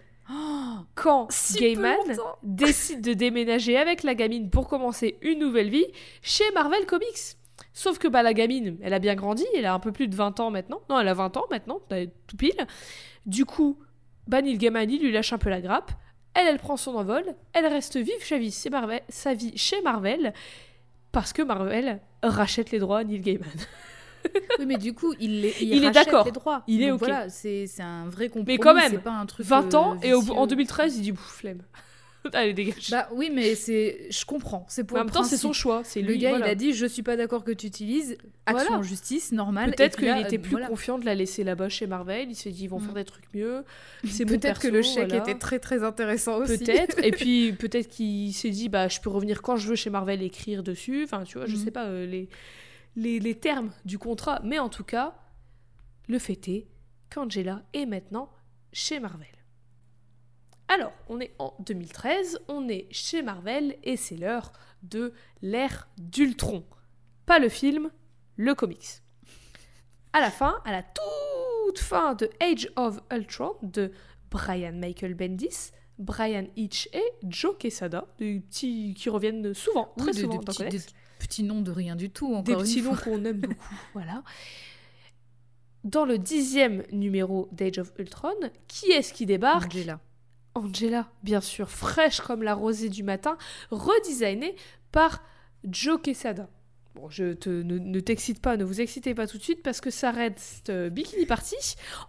quand 0.94 1.30
Si 1.30 1.58
Gaiman 1.58 1.96
décide 2.42 3.00
de 3.02 3.12
déménager 3.12 3.76
avec 3.76 4.02
la 4.02 4.14
gamine 4.14 4.50
pour 4.50 4.68
commencer 4.68 5.18
une 5.22 5.38
nouvelle 5.38 5.70
vie 5.70 5.86
chez 6.22 6.44
Marvel 6.54 6.86
Comics. 6.86 7.36
Sauf 7.72 7.98
que 7.98 8.08
bah, 8.08 8.22
la 8.22 8.34
gamine, 8.34 8.78
elle 8.82 8.94
a 8.94 8.98
bien 8.98 9.14
grandi, 9.14 9.44
elle 9.54 9.66
a 9.66 9.74
un 9.74 9.78
peu 9.78 9.92
plus 9.92 10.08
de 10.08 10.16
20 10.16 10.40
ans 10.40 10.50
maintenant. 10.50 10.80
Non, 10.88 10.98
elle 10.98 11.08
a 11.08 11.14
20 11.14 11.36
ans 11.36 11.44
maintenant, 11.50 11.80
t'as 11.88 12.06
tout 12.26 12.36
pile. 12.36 12.66
Du 13.26 13.44
coup, 13.44 13.78
bah, 14.26 14.42
Neil 14.42 14.58
Gaiman, 14.58 14.90
il 14.90 15.02
lui 15.02 15.12
lâche 15.12 15.32
un 15.32 15.38
peu 15.38 15.50
la 15.50 15.60
grappe. 15.60 15.92
Elle, 16.34 16.46
elle 16.46 16.58
prend 16.58 16.76
son 16.76 16.94
envol. 16.94 17.24
Elle 17.52 17.66
reste 17.66 17.96
vive 17.96 18.22
sa 18.22 18.38
vie, 18.38 18.56
Marvel, 18.70 19.02
sa 19.08 19.34
vie 19.34 19.56
chez 19.56 19.80
Marvel 19.82 20.32
parce 21.12 21.32
que 21.32 21.42
Marvel 21.42 22.00
rachète 22.22 22.70
les 22.70 22.78
droits 22.78 22.98
à 22.98 23.04
Neil 23.04 23.20
Gaiman. 23.20 23.48
Oui, 24.58 24.66
mais 24.66 24.76
du 24.76 24.92
coup, 24.92 25.14
il, 25.20 25.40
les- 25.40 25.54
Il 25.60 25.84
est 25.84 25.90
d'accord. 25.90 26.26
Il 26.66 26.82
est 26.82 26.88
Donc 26.88 27.02
ok. 27.02 27.08
Voilà, 27.08 27.28
c'est 27.30 27.66
un 27.80 28.06
vrai 28.08 28.28
compromis. 28.28 28.58
quand 28.58 28.74
même, 28.74 29.00
pas 29.00 29.10
un 29.12 29.26
truc 29.26 29.46
20 29.46 29.74
ans, 29.74 29.94
euh, 29.94 29.98
et 30.02 30.12
au 30.14 30.18
en 30.18 30.20
vicieux. 30.20 30.46
2013, 30.48 30.96
il 30.98 31.02
dit 31.02 31.12
flemme. 31.16 31.62
Allez, 32.34 32.52
dégage. 32.52 32.90
Bah 32.90 33.08
oui, 33.14 33.30
mais 33.32 33.54
c'est, 33.54 34.08
je 34.10 34.26
comprends. 34.26 34.66
C'est 34.68 34.84
pour 34.84 34.96
Mais 34.96 35.00
en 35.00 35.04
même 35.06 35.12
temps, 35.14 35.24
c'est 35.24 35.38
son 35.38 35.54
choix. 35.54 35.80
C'est 35.84 36.02
Le 36.02 36.08
lui, 36.08 36.18
gars, 36.18 36.28
voilà. 36.30 36.48
il 36.48 36.50
a 36.50 36.54
dit, 36.54 36.74
je 36.74 36.84
suis 36.84 37.02
pas 37.02 37.16
d'accord 37.16 37.42
que 37.44 37.50
tu 37.50 37.66
utilises. 37.66 38.18
Action 38.44 38.66
Voilà. 38.66 38.80
en 38.80 38.82
justice, 38.82 39.32
normal. 39.32 39.70
Peut-être 39.74 39.96
qu'il 39.96 40.08
était 40.18 40.36
euh, 40.36 40.42
plus 40.42 40.50
voilà. 40.50 40.66
confiant 40.66 40.98
de 40.98 41.06
la 41.06 41.14
laisser 41.14 41.44
là-bas 41.44 41.70
chez 41.70 41.86
Marvel. 41.86 42.26
Il 42.28 42.34
s'est 42.34 42.50
dit, 42.50 42.64
ils 42.64 42.68
vont 42.68 42.78
Mm. 42.78 42.84
faire 42.84 42.94
des 42.94 43.04
trucs 43.06 43.24
mieux. 43.32 43.64
C'est 44.06 44.26
Peut-être 44.26 44.60
que 44.60 44.68
le 44.68 44.82
chèque 44.82 45.14
était 45.14 45.36
très 45.36 45.58
très 45.60 45.82
intéressant 45.82 46.40
aussi. 46.40 46.58
Peut-être. 46.58 47.02
et 47.02 47.10
puis 47.10 47.54
peut-être 47.54 47.88
qu'il 47.88 48.34
s'est 48.34 48.50
dit, 48.50 48.68
bah, 48.68 48.88
je 48.88 49.00
peux 49.00 49.08
revenir 49.08 49.40
quand 49.40 49.56
je 49.56 49.68
veux 49.68 49.76
chez 49.76 49.88
Marvel 49.88 50.22
écrire 50.22 50.62
dessus. 50.62 51.04
Enfin, 51.04 51.24
tu 51.24 51.38
vois, 51.38 51.46
je 51.46 51.56
Mhm. 51.56 51.64
sais 51.64 51.70
pas 51.70 51.86
euh, 51.86 52.04
les, 52.04 52.28
les, 52.96 53.20
les 53.20 53.38
termes 53.38 53.72
du 53.84 53.98
contrat. 53.98 54.40
Mais 54.44 54.58
en 54.58 54.68
tout 54.68 54.84
cas, 54.84 55.14
le 56.08 56.18
fait 56.18 56.48
est 56.48 56.68
qu'Angela 57.10 57.62
est 57.72 57.86
maintenant 57.86 58.30
chez 58.72 59.00
Marvel. 59.00 59.26
Alors, 60.68 60.92
on 61.08 61.18
est 61.20 61.34
en 61.38 61.54
2013, 61.60 62.40
on 62.48 62.68
est 62.68 62.86
chez 62.92 63.22
Marvel 63.22 63.76
et 63.82 63.96
c'est 63.96 64.16
l'heure 64.16 64.52
de 64.82 65.12
l'ère 65.42 65.88
d'Ultron. 65.98 66.64
Pas 67.26 67.38
le 67.40 67.48
film, 67.48 67.90
le 68.36 68.54
comics. 68.54 68.86
À 70.12 70.20
la 70.20 70.30
fin, 70.30 70.60
à 70.64 70.70
la 70.72 70.82
toute 70.82 71.78
fin 71.78 72.14
de 72.14 72.30
Age 72.40 72.70
of 72.76 73.00
Ultron 73.12 73.54
de 73.62 73.90
Brian 74.30 74.72
Michael 74.72 75.14
Bendis, 75.14 75.72
Brian 75.98 76.46
Hitch 76.56 76.88
et 76.92 77.02
Joe 77.28 77.56
Quesada, 77.58 78.06
des 78.18 78.40
petits 78.40 78.94
qui 78.94 79.10
reviennent 79.10 79.52
souvent, 79.54 79.92
Oui, 79.96 80.04
très 80.04 80.12
de- 80.12 80.16
souvent 80.18 80.38
de 80.38 80.44
dans 80.44 80.52
petits, 80.52 80.64
Codex. 80.64 80.86
des 80.86 80.92
petits 81.20 81.42
noms 81.44 81.60
de 81.60 81.70
rien 81.70 81.94
du 81.96 82.10
tout. 82.10 82.34
Encore 82.34 82.42
Des 82.44 82.52
une 82.52 82.58
petits 82.60 82.80
fois. 82.80 82.92
noms 82.94 82.98
qu'on 83.18 83.24
aime 83.24 83.40
beaucoup, 83.40 83.74
voilà. 83.94 84.22
Dans 85.84 86.04
le 86.04 86.18
dixième 86.18 86.82
numéro 86.92 87.48
d'Age 87.52 87.78
of 87.78 87.92
Ultron, 87.98 88.34
qui 88.68 88.90
est-ce 88.90 89.14
qui 89.14 89.24
débarque? 89.24 89.72
Angela. 89.74 90.00
Angela, 90.54 91.08
bien 91.22 91.40
sûr, 91.40 91.70
fraîche 91.70 92.20
comme 92.20 92.42
la 92.42 92.54
rosée 92.54 92.88
du 92.90 93.02
matin, 93.02 93.38
redesignée 93.70 94.56
par 94.92 95.22
Joe 95.64 96.00
Quesada. 96.02 96.48
Bon, 96.96 97.08
je 97.08 97.34
te, 97.34 97.48
ne, 97.48 97.78
ne 97.78 98.00
t'excite 98.00 98.42
pas, 98.42 98.56
ne 98.56 98.64
vous 98.64 98.80
excitez 98.80 99.14
pas 99.14 99.28
tout 99.28 99.38
de 99.38 99.42
suite 99.42 99.62
parce 99.62 99.80
que 99.80 99.90
ça 99.90 100.10
reste 100.10 100.70
euh, 100.70 100.90
bikini 100.90 101.24
party 101.24 101.54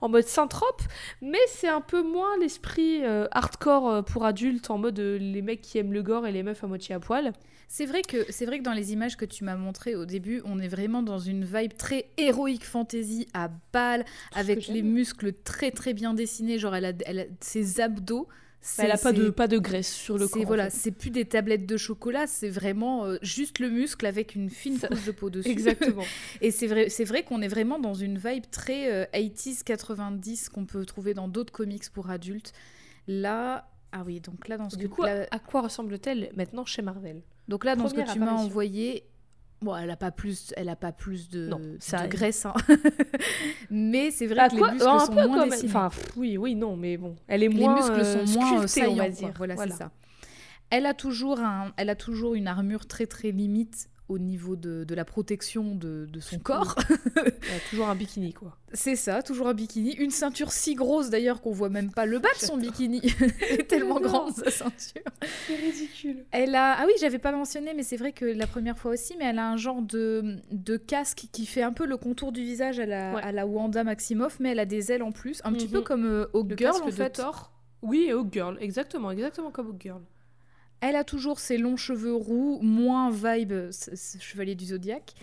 en 0.01 0.09
mode 0.09 0.25
synthrope, 0.25 0.81
mais 1.21 1.37
c'est 1.49 1.67
un 1.67 1.81
peu 1.81 2.01
moins 2.01 2.35
l'esprit 2.39 3.05
euh, 3.05 3.27
hardcore 3.29 3.89
euh, 3.89 4.01
pour 4.01 4.25
adultes 4.25 4.71
en 4.71 4.79
mode 4.79 4.97
euh, 4.97 5.19
les 5.19 5.43
mecs 5.43 5.61
qui 5.61 5.77
aiment 5.77 5.93
le 5.93 6.01
gore 6.01 6.25
et 6.25 6.31
les 6.31 6.41
meufs 6.41 6.63
à 6.63 6.67
moitié 6.67 6.95
à 6.95 6.99
poil. 6.99 7.31
C'est 7.67 7.85
vrai 7.85 8.01
que 8.01 8.25
c'est 8.31 8.47
vrai 8.47 8.57
que 8.57 8.63
dans 8.63 8.73
les 8.73 8.91
images 8.91 9.17
que 9.17 9.23
tu 9.23 9.43
m'as 9.43 9.55
montrées 9.55 9.95
au 9.95 10.05
début, 10.05 10.41
on 10.45 10.59
est 10.59 10.67
vraiment 10.67 11.03
dans 11.03 11.19
une 11.19 11.45
vibe 11.45 11.73
très 11.77 12.09
héroïque 12.17 12.65
fantasy 12.65 13.27
à 13.35 13.51
balle, 13.71 14.03
que 14.03 14.39
avec 14.39 14.67
les 14.67 14.81
muscles 14.81 15.31
très 15.43 15.69
très 15.69 15.93
bien 15.93 16.15
dessinés, 16.15 16.57
genre 16.57 16.73
elle 16.73 16.85
a, 16.85 16.93
elle 17.05 17.19
a 17.19 17.25
ses 17.39 17.81
abdos. 17.81 18.27
Elle 18.77 18.91
a 18.91 18.97
pas 18.97 19.11
de, 19.11 19.29
pas 19.31 19.47
de 19.47 19.57
graisse 19.57 19.91
sur 19.91 20.17
le 20.17 20.27
corps. 20.27 20.41
en 20.43 20.45
voilà, 20.45 20.69
fait. 20.69 20.77
c'est 20.77 20.91
plus 20.91 21.09
des 21.09 21.25
tablettes 21.25 21.65
de 21.65 21.77
chocolat, 21.77 22.27
c'est 22.27 22.49
vraiment 22.49 23.05
euh, 23.05 23.17
juste 23.23 23.57
le 23.59 23.69
muscle 23.69 24.05
avec 24.05 24.35
une 24.35 24.49
fine 24.49 24.77
Ça- 24.77 24.87
couche 24.87 25.05
de 25.05 25.11
peau 25.11 25.29
dessus. 25.31 25.49
Exactement. 25.51 26.03
Et 26.41 26.51
c'est 26.51 26.67
vrai, 26.67 26.89
c'est 26.89 27.03
vrai 27.05 27.23
qu'on 27.23 27.41
est 27.41 27.47
vraiment 27.47 27.79
dans 27.79 27.95
une 27.95 28.17
vibe 28.19 28.45
très 28.51 28.91
euh, 28.91 29.05
80s, 29.13 29.63
90 29.63 30.49
qu'on 30.49 30.65
peut 30.65 30.85
trouver 30.85 31.13
dans 31.15 31.27
d'autres 31.27 31.51
comics 31.53 31.89
pour 31.91 32.09
adultes. 32.11 32.53
Là, 33.07 33.67
ah 33.91 34.03
oui, 34.05 34.19
donc 34.21 34.47
là 34.47 34.57
dans 34.57 34.69
ce 34.69 34.75
du 34.77 34.87
que 34.89 34.93
coup, 34.93 35.03
là- 35.03 35.25
à 35.31 35.39
quoi 35.39 35.61
ressemble-t-elle 35.61 36.29
maintenant 36.35 36.65
chez 36.65 36.81
Marvel? 36.81 37.21
Donc 37.47 37.65
là 37.65 37.75
dans 37.75 37.89
ce 37.89 37.93
que 37.95 38.11
tu 38.13 38.19
m'as 38.19 38.31
envoyé, 38.33 39.03
bon, 39.61 39.75
elle 39.75 39.89
a 39.91 39.95
pas 39.95 40.11
plus, 40.11 40.53
elle 40.57 40.69
a 40.69 40.75
pas 40.75 40.91
plus 40.91 41.29
de, 41.29 41.47
Non, 41.47 41.59
de 41.59 41.77
ça- 41.79 42.07
graisse, 42.07 42.45
hein. 42.45 42.53
mais 43.69 44.11
c'est 44.11 44.25
vrai 44.27 44.35
Bah, 44.35 44.49
que 44.49 44.55
quoi- 44.57 44.67
les 44.69 44.73
muscles 44.75 44.89
un 44.89 44.99
sont 44.99 45.13
peu 45.15 45.27
moins 45.27 45.47
dessinés. 45.47 45.69
Enfin, 45.69 45.89
pff, 45.89 46.17
oui, 46.17 46.37
oui, 46.37 46.55
non, 46.55 46.75
mais 46.75 46.97
bon, 46.97 47.15
elle 47.27 47.43
est 47.43 47.47
les 47.47 47.53
moins 47.55 47.75
muscles 47.75 47.91
euh, 47.99 48.25
sont 48.25 48.39
moins 48.39 48.63
euh, 48.63 48.67
sculptée, 48.67 48.89
on 48.89 48.95
va 48.95 49.03
saillants, 49.03 49.13
quoi. 49.15 49.27
dire. 49.27 49.33
Voilà, 49.37 49.55
Voilà. 49.55 49.71
c'est 49.71 49.77
ça. 49.77 49.91
Elle 50.69 50.85
a 50.85 50.93
toujours 50.93 51.39
un, 51.39 51.73
elle 51.77 51.89
a 51.89 51.95
toujours 51.95 52.33
une 52.33 52.47
armure 52.47 52.85
très 52.87 53.05
très 53.05 53.31
limite 53.31 53.89
au 54.11 54.19
niveau 54.19 54.55
de, 54.55 54.83
de 54.83 54.93
la 54.95 55.05
protection 55.05 55.73
de, 55.75 56.05
de 56.11 56.19
son 56.19 56.37
corps. 56.39 56.75
Toujours 57.69 57.87
un 57.89 57.95
bikini, 57.95 58.33
quoi. 58.33 58.57
C'est 58.73 58.95
ça, 58.95 59.21
toujours 59.21 59.47
un 59.47 59.53
bikini. 59.53 59.93
Une 59.95 60.11
ceinture 60.11 60.51
si 60.51 60.75
grosse 60.75 61.09
d'ailleurs 61.09 61.41
qu'on 61.41 61.51
voit 61.51 61.69
même 61.69 61.91
pas 61.91 62.05
le 62.05 62.19
bas 62.19 62.29
de 62.39 62.45
son 62.45 62.57
bikini. 62.57 63.01
Elle 63.49 63.59
est 63.61 63.67
tellement 63.67 63.99
grande 63.99 64.33
sa 64.33 64.49
ceinture. 64.51 65.01
C'est 65.47 65.55
ridicule. 65.55 66.25
Elle 66.31 66.55
a, 66.55 66.77
ah 66.79 66.83
oui, 66.85 66.93
j'avais 66.99 67.19
pas 67.19 67.31
mentionné, 67.31 67.73
mais 67.73 67.83
c'est 67.83 67.97
vrai 67.97 68.11
que 68.13 68.25
la 68.25 68.47
première 68.47 68.77
fois 68.77 68.91
aussi, 68.91 69.15
mais 69.17 69.25
elle 69.25 69.39
a 69.39 69.49
un 69.49 69.57
genre 69.57 69.81
de, 69.81 70.37
de 70.51 70.77
casque 70.77 71.25
qui 71.31 71.45
fait 71.45 71.63
un 71.63 71.73
peu 71.73 71.85
le 71.85 71.97
contour 71.97 72.31
du 72.31 72.43
visage 72.43 72.79
à 72.79 72.85
la, 72.85 73.13
Ouais. 73.15 73.21
à 73.23 73.31
la 73.31 73.45
Wanda 73.45 73.83
Maximoff, 73.83 74.39
mais 74.39 74.51
elle 74.51 74.59
a 74.59 74.65
des 74.65 74.91
ailes 74.91 75.03
en 75.03 75.11
plus, 75.11 75.41
un 75.43 75.51
petit 75.53 75.65
Mhm. 75.67 75.71
peu 75.71 75.81
comme 75.81 76.05
euh, 76.05 76.25
Le 76.33 76.55
Girl 76.57 76.81
en 76.81 76.85
de 76.85 76.91
fait. 76.91 77.09
Thor. 77.11 77.51
Oui, 77.81 78.05
et 78.07 78.11
Hawk 78.11 78.31
Girl, 78.31 78.57
exactement, 78.61 79.11
exactement 79.11 79.51
comme 79.51 79.67
Hawk 79.67 79.81
Girl. 79.81 80.01
Elle 80.81 80.95
a 80.95 81.03
toujours 81.03 81.39
ses 81.39 81.57
longs 81.57 81.77
cheveux 81.77 82.15
roux, 82.15 82.59
moins 82.61 83.11
vibe 83.11 83.71
chevalier 84.19 84.55
du 84.55 84.65
zodiaque, 84.65 85.13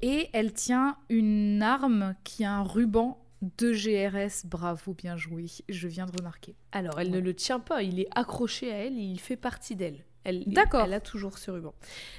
et 0.00 0.28
elle 0.32 0.52
tient 0.52 0.96
une 1.08 1.60
arme 1.62 2.14
qui 2.24 2.44
a 2.44 2.52
un 2.52 2.62
ruban 2.62 3.20
de 3.42 3.72
GRS. 3.72 4.46
Bravo, 4.46 4.94
bien 4.94 5.16
joué. 5.16 5.46
Je 5.68 5.88
viens 5.88 6.06
de 6.06 6.12
remarquer. 6.16 6.54
Alors, 6.72 7.00
elle 7.00 7.10
ne 7.10 7.18
le 7.18 7.34
tient 7.34 7.60
pas, 7.60 7.82
il 7.82 8.00
est 8.00 8.08
accroché 8.14 8.72
à 8.72 8.76
elle, 8.76 8.98
et 8.98 9.02
il 9.02 9.20
fait 9.20 9.36
partie 9.36 9.76
d'elle. 9.76 10.04
Elle, 10.24 10.44
D'accord. 10.46 10.84
Elle 10.84 10.94
a 10.94 11.00
toujours 11.00 11.38
ce 11.38 11.50
ruban. 11.50 11.74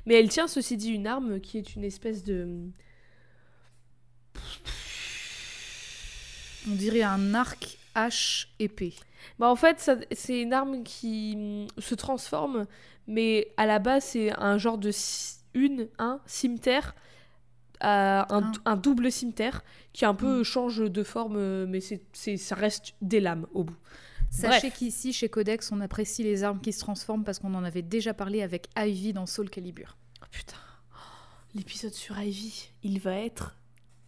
Mais 0.05 0.15
elle 0.15 0.29
tient, 0.29 0.47
ceci 0.47 0.77
dit, 0.77 0.91
une 0.91 1.07
arme 1.07 1.39
qui 1.39 1.57
est 1.57 1.75
une 1.75 1.83
espèce 1.83 2.23
de... 2.23 2.69
On 6.67 6.75
dirait 6.75 7.03
un 7.03 7.33
arc 7.33 7.77
hache 7.95 8.49
épée. 8.59 8.93
Bah, 9.39 9.47
en 9.49 9.55
fait, 9.55 9.91
c'est 10.11 10.41
une 10.41 10.53
arme 10.53 10.83
qui 10.83 11.35
mm, 11.37 11.67
se 11.81 11.95
transforme, 11.95 12.65
mais 13.07 13.51
à 13.57 13.65
la 13.65 13.79
base, 13.79 14.03
c'est 14.05 14.31
un 14.39 14.57
genre 14.57 14.77
de 14.77 14.91
une, 15.53 15.87
un 15.97 16.19
cimetière, 16.25 16.95
euh, 17.83 18.21
un, 18.21 18.25
Ah. 18.29 18.51
un 18.65 18.75
double 18.75 19.11
cimetière 19.11 19.63
qui 19.93 20.05
un 20.05 20.13
peu 20.13 20.41
Mm. 20.41 20.43
change 20.43 20.77
de 20.79 21.03
forme, 21.03 21.35
euh, 21.37 21.65
mais 21.67 21.79
c'est, 21.81 22.37
ça 22.37 22.55
reste 22.55 22.93
des 23.01 23.19
lames 23.19 23.47
au 23.53 23.63
bout. 23.63 23.77
Sachez 24.31 24.69
qu'ici, 24.69 25.11
chez 25.11 25.27
Codex, 25.27 25.71
on 25.71 25.81
apprécie 25.81 26.21
les 26.23 26.43
armes 26.43 26.59
qui 26.61 26.71
se 26.71 26.79
transforment 26.81 27.23
parce 27.23 27.39
qu'on 27.39 27.53
en 27.55 27.63
avait 27.63 27.81
déjà 27.81 28.13
parlé 28.13 28.43
avec 28.43 28.67
Ivy 28.77 29.11
dans 29.13 29.25
Soul 29.25 29.49
Calibur. 29.49 29.97
Oh, 30.21 30.25
putain, 30.29 30.55
Oh, 30.93 30.97
l'épisode 31.55 31.93
sur 31.93 32.19
Ivy, 32.21 32.69
il 32.83 32.99
va 32.99 33.15
être 33.15 33.55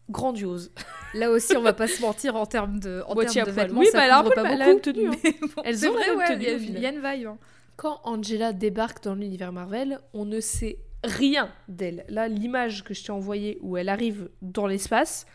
grandiose. 0.09 0.71
Là 1.13 1.29
aussi, 1.31 1.55
on 1.57 1.61
va 1.61 1.73
pas 1.73 1.87
se 1.87 2.01
mentir 2.01 2.35
en 2.35 2.45
termes 2.45 2.79
de, 2.79 3.03
en 3.07 3.15
termes 3.15 3.45
de 3.47 3.51
vêtements, 3.51 3.79
Oui, 3.79 3.87
ça 3.87 3.97
bah, 3.99 4.05
elle 4.05 4.11
a 4.11 4.19
un 4.19 4.23
couvre 4.23 4.35
peu 4.35 4.41
pas 4.43 4.55
la- 4.55 4.65
beaucoup. 4.65 4.69
même 4.69 4.81
tenue, 4.81 5.07
hein. 5.07 5.31
bon, 5.55 5.61
Elles 5.63 5.87
ont 5.87 5.91
vrai, 5.93 6.11
ouais, 6.15 6.25
il 6.35 6.43
y 6.43 6.47
a- 6.47 6.89
y, 6.89 6.93
une 6.95 7.01
vibe. 7.01 7.27
hein. 7.27 7.37
Quand 7.77 7.99
Angela 8.03 8.53
débarque 8.53 9.03
dans 9.03 9.15
l'univers 9.15 9.51
Marvel, 9.51 9.99
on 10.13 10.25
ne 10.25 10.39
sait 10.39 10.77
rien 11.03 11.49
d'elle. 11.67 12.05
Là, 12.09 12.27
l'image 12.27 12.83
que 12.83 12.93
je 12.93 13.03
t'ai 13.03 13.11
envoyée 13.11 13.57
où 13.61 13.75
elle 13.77 13.89
arrive 13.89 14.29
dans 14.41 14.67
l'espace, 14.67 15.25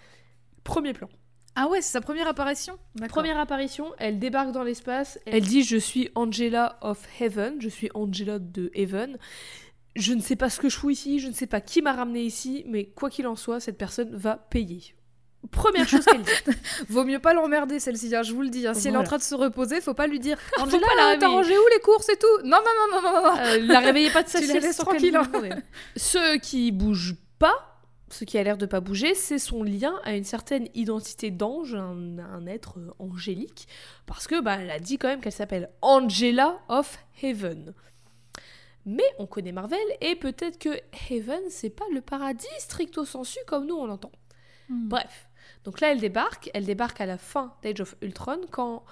premier 0.63 0.93
plan. 0.93 1.09
Ah 1.57 1.69
ouais, 1.69 1.81
c'est 1.81 1.93
sa 1.93 2.01
première 2.03 2.29
apparition? 2.29 2.79
Première 3.09 3.39
apparition, 3.39 3.87
elle 3.99 4.19
débarque 4.19 4.53
dans 4.53 4.63
l'espace, 4.63 5.19
elle 5.25 5.43
dit 5.43 5.63
je 5.63 5.79
suis 5.79 6.11
Angela 6.15 6.77
of 6.83 7.03
Heaven, 7.19 7.61
je 7.61 7.69
suis 7.71 7.89
Angela 7.95 8.39
de 8.39 8.71
Heaven. 8.75 9.17
Je 9.97 10.13
ne 10.13 10.21
sais 10.21 10.37
pas 10.37 10.51
ce 10.51 10.61
que 10.61 10.69
je 10.69 10.77
fous 10.77 10.91
ici, 10.91 11.19
je 11.19 11.29
ne 11.29 11.33
sais 11.33 11.47
pas 11.47 11.61
qui 11.61 11.83
m'a 11.83 11.93
ramené 11.93 12.23
ici, 12.23 12.65
mais 12.69 12.85
quoi 12.87 13.11
qu'il 13.11 13.27
en 13.27 13.37
soit, 13.37 13.61
cette 13.61 13.79
personne 13.79 14.15
va 14.15 14.37
payer. 14.37 14.83
Première 15.51 15.89
chose 15.89 16.05
qu'elle 16.05 16.23
dit. 16.23 16.31
Vaut 16.89 17.05
mieux 17.05 17.21
pas 17.21 17.33
l'emmerder 17.33 17.79
celle-ci, 17.79 18.15
hein, 18.17 18.23
je 18.23 18.33
vous 18.33 18.43
le 18.43 18.49
dis. 18.49 18.67
hein. 18.67 18.75
Si 18.75 18.89
elle 18.89 18.95
est 18.95 18.99
en 18.99 19.05
train 19.05 19.19
de 19.19 19.23
se 19.23 19.35
reposer, 19.35 19.81
faut 19.81 19.95
pas 19.95 20.07
lui 20.09 20.19
dire 20.19 20.39
Angela, 20.59 20.87
pas 20.87 21.13
la 21.13 21.17
t'as 21.19 21.29
rangé 21.29 21.57
où 21.57 21.63
les 21.73 21.81
courses 21.81 22.09
et 22.09 22.17
tout? 22.17 22.43
Non, 22.45 22.59
non, 22.59 22.73
non, 22.91 23.01
non, 23.03 23.13
non, 23.13 23.23
non. 23.23 23.39
Euh, 23.41 23.59
la 23.61 23.79
réveillez 23.81 24.11
pas 24.11 24.23
de 24.25 24.29
sa 24.31 24.41
sieste 24.41 24.79
tranquille, 24.81 25.15
hein. 25.17 25.31
Ceux 25.97 26.39
qui 26.39 26.73
bougent 26.73 27.15
pas, 27.39 27.79
ce 28.11 28.25
qui 28.25 28.39
a 28.39 28.43
l'air 28.43 28.57
de 28.59 28.67
pas 28.67 28.81
bouger, 28.81 29.15
c'est 29.15 29.39
son 29.39 29.63
lien 29.63 29.95
à 30.03 30.17
une 30.17 30.25
certaine 30.25 30.67
identité 30.75 31.31
d'ange, 31.31 31.75
un, 31.77 32.19
un 32.19 32.47
être 32.47 32.79
euh, 32.79 32.91
angélique, 32.99 33.69
parce 34.07 34.27
que 34.27 34.41
bah, 34.41 34.57
elle 34.61 34.71
a 34.71 34.81
dit 34.81 34.99
quand 34.99 35.09
même 35.09 35.21
qu'elle 35.21 35.33
s'appelle 35.33 35.71
Angela 35.81 36.59
of 36.69 36.99
Heaven. 37.23 37.73
Mais 38.87 39.05
on 39.19 39.27
connaît 39.27 39.53
Marvel 39.53 39.79
et 40.01 40.15
peut-être 40.15 40.59
que 40.59 40.79
Heaven 41.11 41.43
c'est 41.51 41.71
pas 41.71 41.85
le 41.93 42.01
paradis 42.01 42.47
stricto 42.59 43.05
sensu 43.05 43.39
comme 43.47 43.67
nous 43.67 43.75
on 43.75 43.87
l'entend. 43.87 44.13
Hmm. 44.69 44.89
Bref, 44.89 45.29
donc 45.65 45.81
là 45.81 45.91
elle 45.91 46.01
débarque, 46.01 46.51
elle 46.55 46.65
débarque 46.65 47.01
à 47.01 47.07
la 47.07 47.19
fin 47.19 47.55
d'Age 47.63 47.81
of 47.81 47.97
Ultron 48.01 48.41
quand 48.51 48.85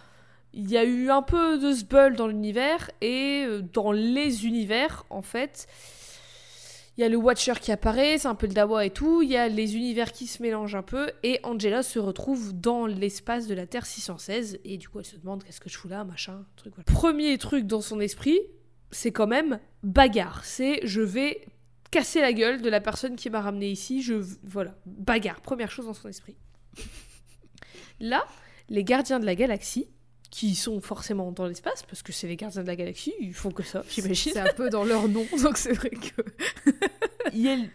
il 0.53 0.71
y 0.71 0.77
a 0.77 0.85
eu 0.85 1.11
un 1.11 1.23
peu 1.23 1.59
de 1.59 1.73
sbull 1.73 2.17
dans 2.17 2.29
l'univers 2.29 2.91
et 3.01 3.45
euh, 3.47 3.61
dans 3.61 3.93
les 3.93 4.47
univers 4.47 5.05
en 5.11 5.23
fait 5.23 5.67
Il 6.97 7.01
y 7.01 7.05
a 7.05 7.09
le 7.09 7.17
Watcher 7.17 7.55
qui 7.61 7.73
apparaît, 7.73 8.19
c'est 8.19 8.29
un 8.29 8.37
peu 8.37 8.47
le 8.47 8.55
Dawa 8.55 8.87
et 8.87 8.91
tout. 8.91 9.23
Il 9.23 9.31
y 9.31 9.37
a 9.37 9.49
les 9.49 9.77
univers 9.77 10.13
qui 10.13 10.29
se 10.29 10.41
mélangent 10.41 10.77
un 10.77 10.83
peu. 10.83 11.11
Et 11.25 11.41
Angela 11.43 11.83
se 11.83 11.99
retrouve 11.99 12.53
dans 12.53 12.87
l'espace 12.87 13.49
de 13.49 13.55
la 13.55 13.67
Terre 13.67 13.85
616. 13.85 14.61
Et 14.65 14.79
du 14.79 14.89
coup, 14.89 15.01
elle 15.01 15.05
se 15.05 15.17
demande 15.17 15.43
qu'est-ce 15.43 15.61
que 15.61 15.69
je 15.69 15.77
fous 15.77 15.89
là, 15.89 16.05
machin, 16.05 16.45
truc. 16.55 16.73
Voilà. 16.77 16.85
Premier 16.85 17.37
truc 17.39 17.67
dans 17.67 17.81
son 17.81 17.99
esprit, 17.99 18.39
c'est 18.91 19.13
quand 19.13 19.27
même 19.27 19.59
bagarre. 19.83 20.45
C'est 20.45 20.81
je 20.87 21.01
vais 21.01 21.47
casser 21.91 22.21
la 22.21 22.33
gueule 22.33 22.61
de 22.63 22.69
la 22.69 22.81
personne 22.81 23.17
qui 23.17 23.31
m'a 23.31 23.41
ramené 23.41 23.71
ici. 23.71 24.03
Je 24.03 24.15
voilà, 24.43 24.75
bagarre. 24.87 25.41
Première 25.41 25.71
chose 25.71 25.87
dans 25.87 25.95
son 25.95 26.09
esprit. 26.09 26.37
Là, 28.01 28.25
les 28.69 28.85
gardiens 28.85 29.21
de 29.21 29.27
la 29.27 29.35
galaxie, 29.35 29.89
qui 30.31 30.57
sont 30.57 30.81
forcément 30.81 31.31
dans 31.31 31.47
l'espace, 31.47 31.85
parce 31.85 32.03
que 32.03 32.13
c'est 32.13 32.27
les 32.27 32.35
gardiens 32.35 32.63
de 32.63 32.67
la 32.67 32.75
galaxie, 32.75 33.15
ils 33.21 33.33
font 33.33 33.53
que 33.53 33.63
ça, 33.63 33.85
j'imagine. 33.89 34.33
C'est 34.33 34.41
un 34.41 34.53
peu 34.53 34.69
dans 34.69 34.83
leur 34.83 35.07
nom, 35.07 35.25
donc 35.43 35.57
c'est 35.57 35.73
vrai 35.73 35.91
que. 35.91 36.23
ils 37.33 37.71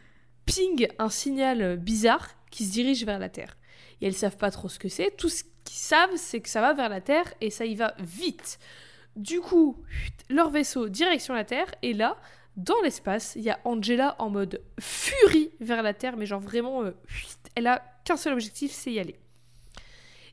ping 0.46 0.88
un 0.98 1.10
signal 1.10 1.78
bizarre 1.78 2.28
qui 2.52 2.66
se 2.66 2.72
dirige 2.72 3.06
vers 3.06 3.20
la 3.20 3.30
Terre. 3.30 3.56
Et 4.02 4.08
elles 4.08 4.14
savent 4.14 4.36
pas 4.36 4.52
trop 4.52 4.68
ce 4.68 4.78
que 4.78 4.90
c'est. 4.90 5.16
Tout 5.16 5.30
ce 5.30 5.44
qu'ils 5.64 5.78
savent, 5.78 6.16
c'est 6.18 6.42
que 6.42 6.50
ça 6.50 6.60
va 6.60 6.74
vers 6.74 6.90
la 6.90 7.00
Terre 7.00 7.34
et 7.40 7.50
ça 7.50 7.66
y 7.66 7.76
va 7.76 7.94
vite. 8.00 8.60
Du 9.16 9.42
coup, 9.42 9.78
leur 10.30 10.50
vaisseau 10.50 10.90
direction 10.90 11.34
la 11.34 11.44
Terre, 11.44 11.74
et 11.82 11.94
là, 11.94 12.18
dans 12.56 12.80
l'espace, 12.84 13.34
il 13.36 13.44
y 13.44 13.50
a 13.50 13.60
Angela 13.64 14.16
en 14.20 14.30
mode 14.30 14.62
furie 14.80 15.52
vers 15.60 15.82
la 15.84 15.94
Terre, 15.94 16.18
mais 16.18 16.26
genre 16.26 16.42
vraiment, 16.42 16.84
euh, 16.84 16.92
elle 17.56 17.68
a 17.68 17.82
qu'un 18.04 18.18
seul 18.18 18.34
objectif, 18.34 18.72
c'est 18.72 18.92
y 18.92 19.00
aller. 19.00 19.20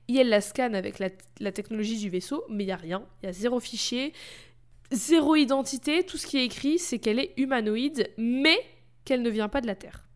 Et 0.09 0.17
elle 0.17 0.29
la 0.29 0.41
scanne 0.41 0.75
avec 0.75 0.99
la, 0.99 1.53
technologie 1.53 1.99
du 1.99 2.11
vaisseau, 2.11 2.45
mais 2.49 2.65
il 2.65 2.67
n'y 2.67 2.73
a 2.73 2.77
rien. 2.77 3.05
Il 3.23 3.27
y 3.27 3.29
a 3.29 3.33
zéro 3.33 3.59
fichier, 3.59 4.13
zéro 4.93 5.35
identité. 5.35 6.05
Tout 6.05 6.17
ce 6.17 6.27
qui 6.27 6.39
est 6.39 6.45
écrit, 6.45 6.79
c'est 6.79 6.99
qu'elle 6.99 7.19
est 7.19 7.33
humanoïde, 7.37 8.13
mais 8.17 8.59
qu'elle 9.05 9.23
ne 9.23 9.31
vient 9.31 9.49
pas 9.49 9.61
de 9.61 9.67
la 9.67 9.75
Terre. 9.75 10.07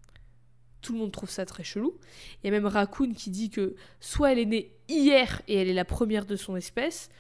Tout 0.81 0.93
le 0.93 0.99
monde 0.99 1.13
trouve 1.13 1.31
ça 1.31 1.45
très 1.45 1.65
chelou. 1.65 1.99
Il 2.43 2.47
y 2.47 2.49
a 2.49 2.53
même 2.53 2.67
Raccoon 2.67 3.13
qui 3.13 3.31
dit 3.31 3.51
que 3.51 3.75
soit 4.01 4.33
elle 4.33 4.39
est 4.39 4.47
née 4.47 4.73
hier 4.89 5.43
et 5.49 5.57
elle 5.57 5.69
est 5.69 5.75
la 5.75 5.85
première 5.85 6.25
de 6.25 6.37
son 6.37 6.57
espèce, 6.57 7.11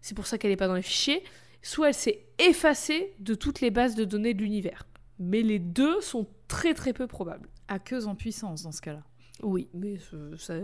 c'est 0.00 0.14
pour 0.14 0.26
ça 0.26 0.38
qu'elle 0.38 0.50
n'est 0.50 0.56
pas 0.56 0.68
dans 0.68 0.74
les 0.74 0.82
fichiers, 0.82 1.22
soit 1.62 1.88
elle 1.88 1.94
s'est 1.94 2.26
effacée 2.38 3.14
de 3.18 3.34
toutes 3.34 3.60
les 3.60 3.70
bases 3.70 3.94
de 3.94 4.04
données 4.04 4.34
de 4.34 4.42
l'univers. 4.42 4.86
Mais 5.18 5.42
les 5.42 5.58
deux 5.58 6.00
sont 6.00 6.26
très 6.48 6.74
très 6.74 6.92
peu 6.92 7.06
probables. 7.06 7.48
Aqueuse 7.68 8.06
en 8.06 8.14
puissance 8.14 8.62
dans 8.62 8.72
ce 8.72 8.80
cas-là. 8.80 9.02
Oui, 9.42 9.68
mais 9.74 9.96
ça 10.38 10.54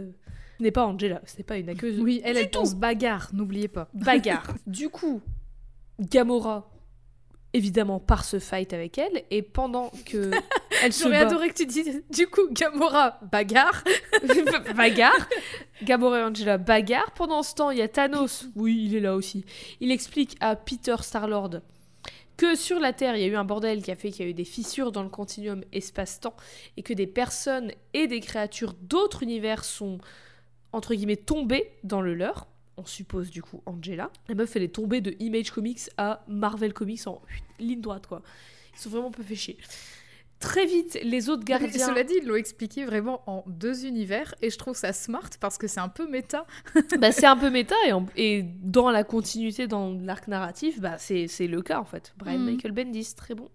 n'est 0.61 0.71
pas 0.71 0.87
Angela, 0.87 1.21
c'est 1.25 1.43
pas 1.45 1.59
une 1.59 1.69
aqueuse. 1.69 2.01
Oui, 2.01 2.21
elle, 2.25 2.37
elle 2.37 2.51
pense 2.51 2.75
bagarre, 2.75 3.31
n'oubliez 3.33 3.69
pas. 3.69 3.89
Bagarre. 3.95 4.55
du 4.67 4.89
coup, 4.89 5.23
Gamora, 6.01 6.71
évidemment, 7.57 7.99
part 7.99 8.25
ce 8.25 8.39
fight 8.39 8.73
avec 8.73 8.99
elle, 8.99 9.25
et 9.31 9.43
pendant 9.43 9.91
que 10.05 10.31
elle 10.83 10.93
se 10.93 11.05
J'aurais 11.05 11.19
adoré 11.19 11.49
que 11.49 11.55
tu 11.55 11.67
dises, 11.67 12.03
du 12.11 12.27
coup, 12.27 12.49
Gamora, 12.51 13.19
bagarre. 13.33 13.83
bagarre. 14.77 15.29
Gamora 15.83 16.21
et 16.21 16.23
Angela, 16.23 16.59
bagarre. 16.59 17.11
Pendant 17.13 17.43
ce 17.43 17.55
temps, 17.55 17.71
il 17.71 17.79
y 17.79 17.83
a 17.83 17.89
Thanos, 17.89 18.47
oui, 18.55 18.85
il 18.87 18.95
est 18.95 19.01
là 19.01 19.15
aussi. 19.17 19.45
Il 19.81 19.91
explique 19.91 20.37
à 20.41 20.55
Peter 20.55 20.97
Starlord 21.01 21.61
que 22.37 22.55
sur 22.55 22.79
la 22.79 22.93
Terre, 22.93 23.17
il 23.17 23.23
y 23.23 23.25
a 23.25 23.29
eu 23.29 23.37
un 23.37 23.45
bordel 23.45 23.83
qui 23.83 23.91
a 23.91 23.97
fait 23.97 24.11
qu'il 24.11 24.27
y 24.27 24.29
a 24.29 24.31
eu 24.31 24.35
des 24.35 24.45
fissures 24.45 24.93
dans 24.93 25.03
le 25.03 25.09
continuum 25.09 25.65
espace-temps 25.73 26.37
et 26.77 26.83
que 26.83 26.93
des 26.93 27.07
personnes 27.07 27.73
et 27.95 28.07
des 28.07 28.21
créatures 28.21 28.75
d'autres 28.75 29.23
univers 29.23 29.65
sont, 29.65 29.97
entre 30.73 30.95
guillemets, 30.95 31.17
tombées 31.17 31.71
dans 31.83 32.03
le 32.03 32.15
leur. 32.15 32.47
On 32.77 32.85
suppose 32.85 33.31
du 33.31 33.43
coup 33.43 33.63
Angela. 33.67 34.11
La 34.29 34.35
meuf, 34.35 34.55
elle 34.57 34.63
est 34.63 34.75
tombée 34.75 35.01
de 35.01 35.15
Image 35.19 35.51
Comics 35.51 35.91
à 35.97 36.25
Marvel 36.29 36.73
Comics 36.73 37.07
en 37.07 37.23
ligne 37.59 37.81
droite, 37.81 38.07
quoi. 38.07 38.23
Ils 38.75 38.81
sont 38.81 38.91
vraiment 38.91 39.11
peu 39.11 39.23
fait 39.23 39.35
chier. 39.35 39.57
Très 40.39 40.67
vite, 40.67 40.99
les 41.03 41.31
autres 41.31 41.45
gardiens. 41.45 41.87
cela 41.87 42.05
dit, 42.05 42.13
ils 42.21 42.27
l'ont 42.27 42.37
expliqué 42.37 42.85
vraiment 42.85 43.23
en 43.27 43.43
deux 43.47 43.87
univers 43.87 44.35
et 44.43 44.51
je 44.51 44.59
trouve 44.59 44.77
ça 44.77 44.93
smart 44.93 45.31
parce 45.41 45.57
que 45.57 45.67
c'est 45.67 45.81
un 45.81 45.89
peu 45.89 46.07
méta. 46.07 46.47
bah, 47.01 47.11
c'est 47.11 47.25
un 47.25 47.39
peu 47.39 47.49
méta 47.49 47.75
et, 47.87 47.93
et, 48.23 48.43
dans 48.43 48.91
la 48.91 49.03
continuité, 49.03 49.67
dans 49.67 49.95
l'arc 49.95 50.29
narratif, 50.29 50.79
bah, 50.79 50.99
c'est 50.99 51.27
le 51.41 51.63
cas 51.63 51.81
en 51.81 51.87
fait. 51.87 52.13
Brian 52.19 52.39
mm. 52.39 52.45
Michael 52.45 52.73
Bendis, 52.73 53.15
très 53.17 53.35
bon 53.35 53.49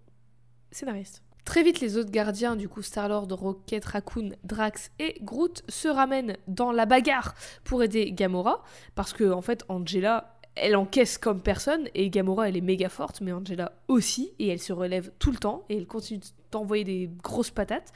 scénariste. 0.72 1.22
Très 1.44 1.62
vite, 1.62 1.80
les 1.80 1.96
autres 1.96 2.10
gardiens, 2.10 2.54
du 2.54 2.68
coup 2.68 2.82
Star-Lord, 2.82 3.28
Rocket, 3.30 3.84
Raccoon, 3.84 4.30
Drax 4.44 4.90
et 4.98 5.16
Groot, 5.22 5.62
se 5.68 5.88
ramènent 5.88 6.36
dans 6.46 6.70
la 6.70 6.86
bagarre 6.86 7.34
pour 7.64 7.82
aider 7.82 8.12
Gamora 8.12 8.62
parce 8.94 9.12
que 9.12 9.30
en 9.30 9.42
fait, 9.42 9.64
Angela 9.68 10.38
elle 10.54 10.76
encaisse 10.76 11.16
comme 11.16 11.40
personne 11.40 11.88
et 11.94 12.10
Gamora 12.10 12.48
elle 12.48 12.58
est 12.58 12.60
méga 12.60 12.90
forte 12.90 13.22
mais 13.22 13.32
Angela 13.32 13.72
aussi 13.88 14.34
et 14.38 14.48
elle 14.48 14.60
se 14.60 14.74
relève 14.74 15.10
tout 15.18 15.30
le 15.30 15.38
temps 15.38 15.64
et 15.70 15.78
elle 15.78 15.86
continue 15.86 16.20
d'envoyer 16.50 16.84
des 16.84 17.10
grosses 17.22 17.50
patates. 17.50 17.92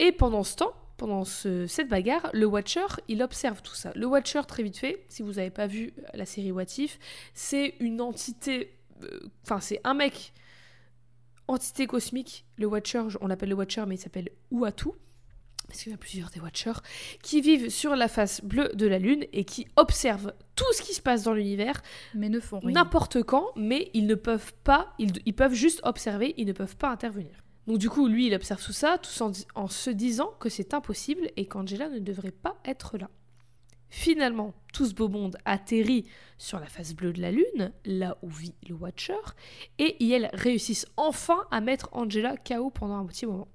Et 0.00 0.12
pendant 0.12 0.42
ce 0.42 0.56
temps, 0.56 0.74
pendant 0.96 1.24
cette 1.24 1.88
bagarre, 1.88 2.30
le 2.32 2.46
Watcher, 2.46 2.86
il 3.08 3.22
observe 3.22 3.62
tout 3.62 3.74
ça. 3.74 3.92
Le 3.94 4.06
Watcher, 4.06 4.42
très 4.46 4.62
vite 4.62 4.76
fait, 4.76 5.04
si 5.08 5.22
vous 5.22 5.34
n'avez 5.34 5.50
pas 5.50 5.66
vu 5.66 5.92
la 6.14 6.26
série 6.26 6.52
What 6.52 6.64
If, 6.78 6.98
c'est 7.32 7.74
une 7.80 8.00
entité, 8.00 8.76
euh, 9.02 9.20
enfin 9.42 9.60
c'est 9.60 9.80
un 9.84 9.94
mec, 9.94 10.32
entité 11.48 11.86
cosmique, 11.86 12.44
le 12.56 12.66
Watcher, 12.66 13.04
on 13.20 13.26
l'appelle 13.26 13.50
le 13.50 13.54
Watcher 13.54 13.84
mais 13.86 13.96
il 13.96 13.98
s'appelle 13.98 14.30
Uatu 14.50 14.90
parce 15.66 15.82
qu'il 15.82 15.92
y 15.92 15.94
a 15.94 15.98
plusieurs 15.98 16.30
des 16.30 16.40
Watchers, 16.40 16.80
qui 17.22 17.40
vivent 17.40 17.70
sur 17.70 17.96
la 17.96 18.08
face 18.08 18.42
bleue 18.42 18.70
de 18.74 18.86
la 18.86 18.98
Lune 18.98 19.24
et 19.32 19.44
qui 19.44 19.66
observent 19.76 20.32
tout 20.56 20.72
ce 20.72 20.82
qui 20.82 20.94
se 20.94 21.02
passe 21.02 21.22
dans 21.22 21.32
l'univers, 21.32 21.82
mais 22.14 22.28
ne 22.28 22.40
font 22.40 22.58
rien. 22.58 22.72
N'importe 22.72 23.22
quand, 23.22 23.48
mais 23.56 23.90
ils 23.94 24.06
ne 24.06 24.14
peuvent 24.14 24.52
pas, 24.62 24.94
ils, 24.98 25.34
peuvent 25.34 25.54
juste 25.54 25.80
observer, 25.84 26.34
ils 26.36 26.46
ne 26.46 26.52
peuvent 26.52 26.76
pas 26.76 26.90
intervenir. 26.90 27.42
Donc 27.66 27.78
du 27.78 27.88
coup, 27.88 28.08
lui, 28.08 28.26
il 28.26 28.34
observe 28.34 28.62
tout 28.62 28.72
ça, 28.72 28.98
tout 28.98 29.22
en, 29.22 29.32
en 29.54 29.68
se 29.68 29.90
disant 29.90 30.34
que 30.38 30.48
c'est 30.48 30.74
impossible 30.74 31.30
et 31.36 31.46
qu'Angela 31.46 31.88
ne 31.88 31.98
devrait 31.98 32.30
pas 32.30 32.56
être 32.66 32.98
là. 32.98 33.08
Finalement, 33.96 34.54
tout 34.72 34.86
ce 34.86 34.92
beau 34.92 35.08
monde 35.08 35.36
atterrit 35.44 36.04
sur 36.36 36.58
la 36.58 36.66
face 36.66 36.94
bleue 36.94 37.12
de 37.12 37.22
la 37.22 37.30
Lune, 37.30 37.72
là 37.84 38.18
où 38.22 38.28
vit 38.28 38.52
le 38.68 38.74
Watcher, 38.74 39.20
et 39.78 39.96
ils 40.04 40.28
réussissent 40.32 40.88
enfin 40.96 41.46
à 41.52 41.60
mettre 41.60 41.90
Angela 41.92 42.34
KO 42.36 42.70
pendant 42.70 42.96
un 42.96 43.06
petit 43.06 43.24
moment. 43.24 43.46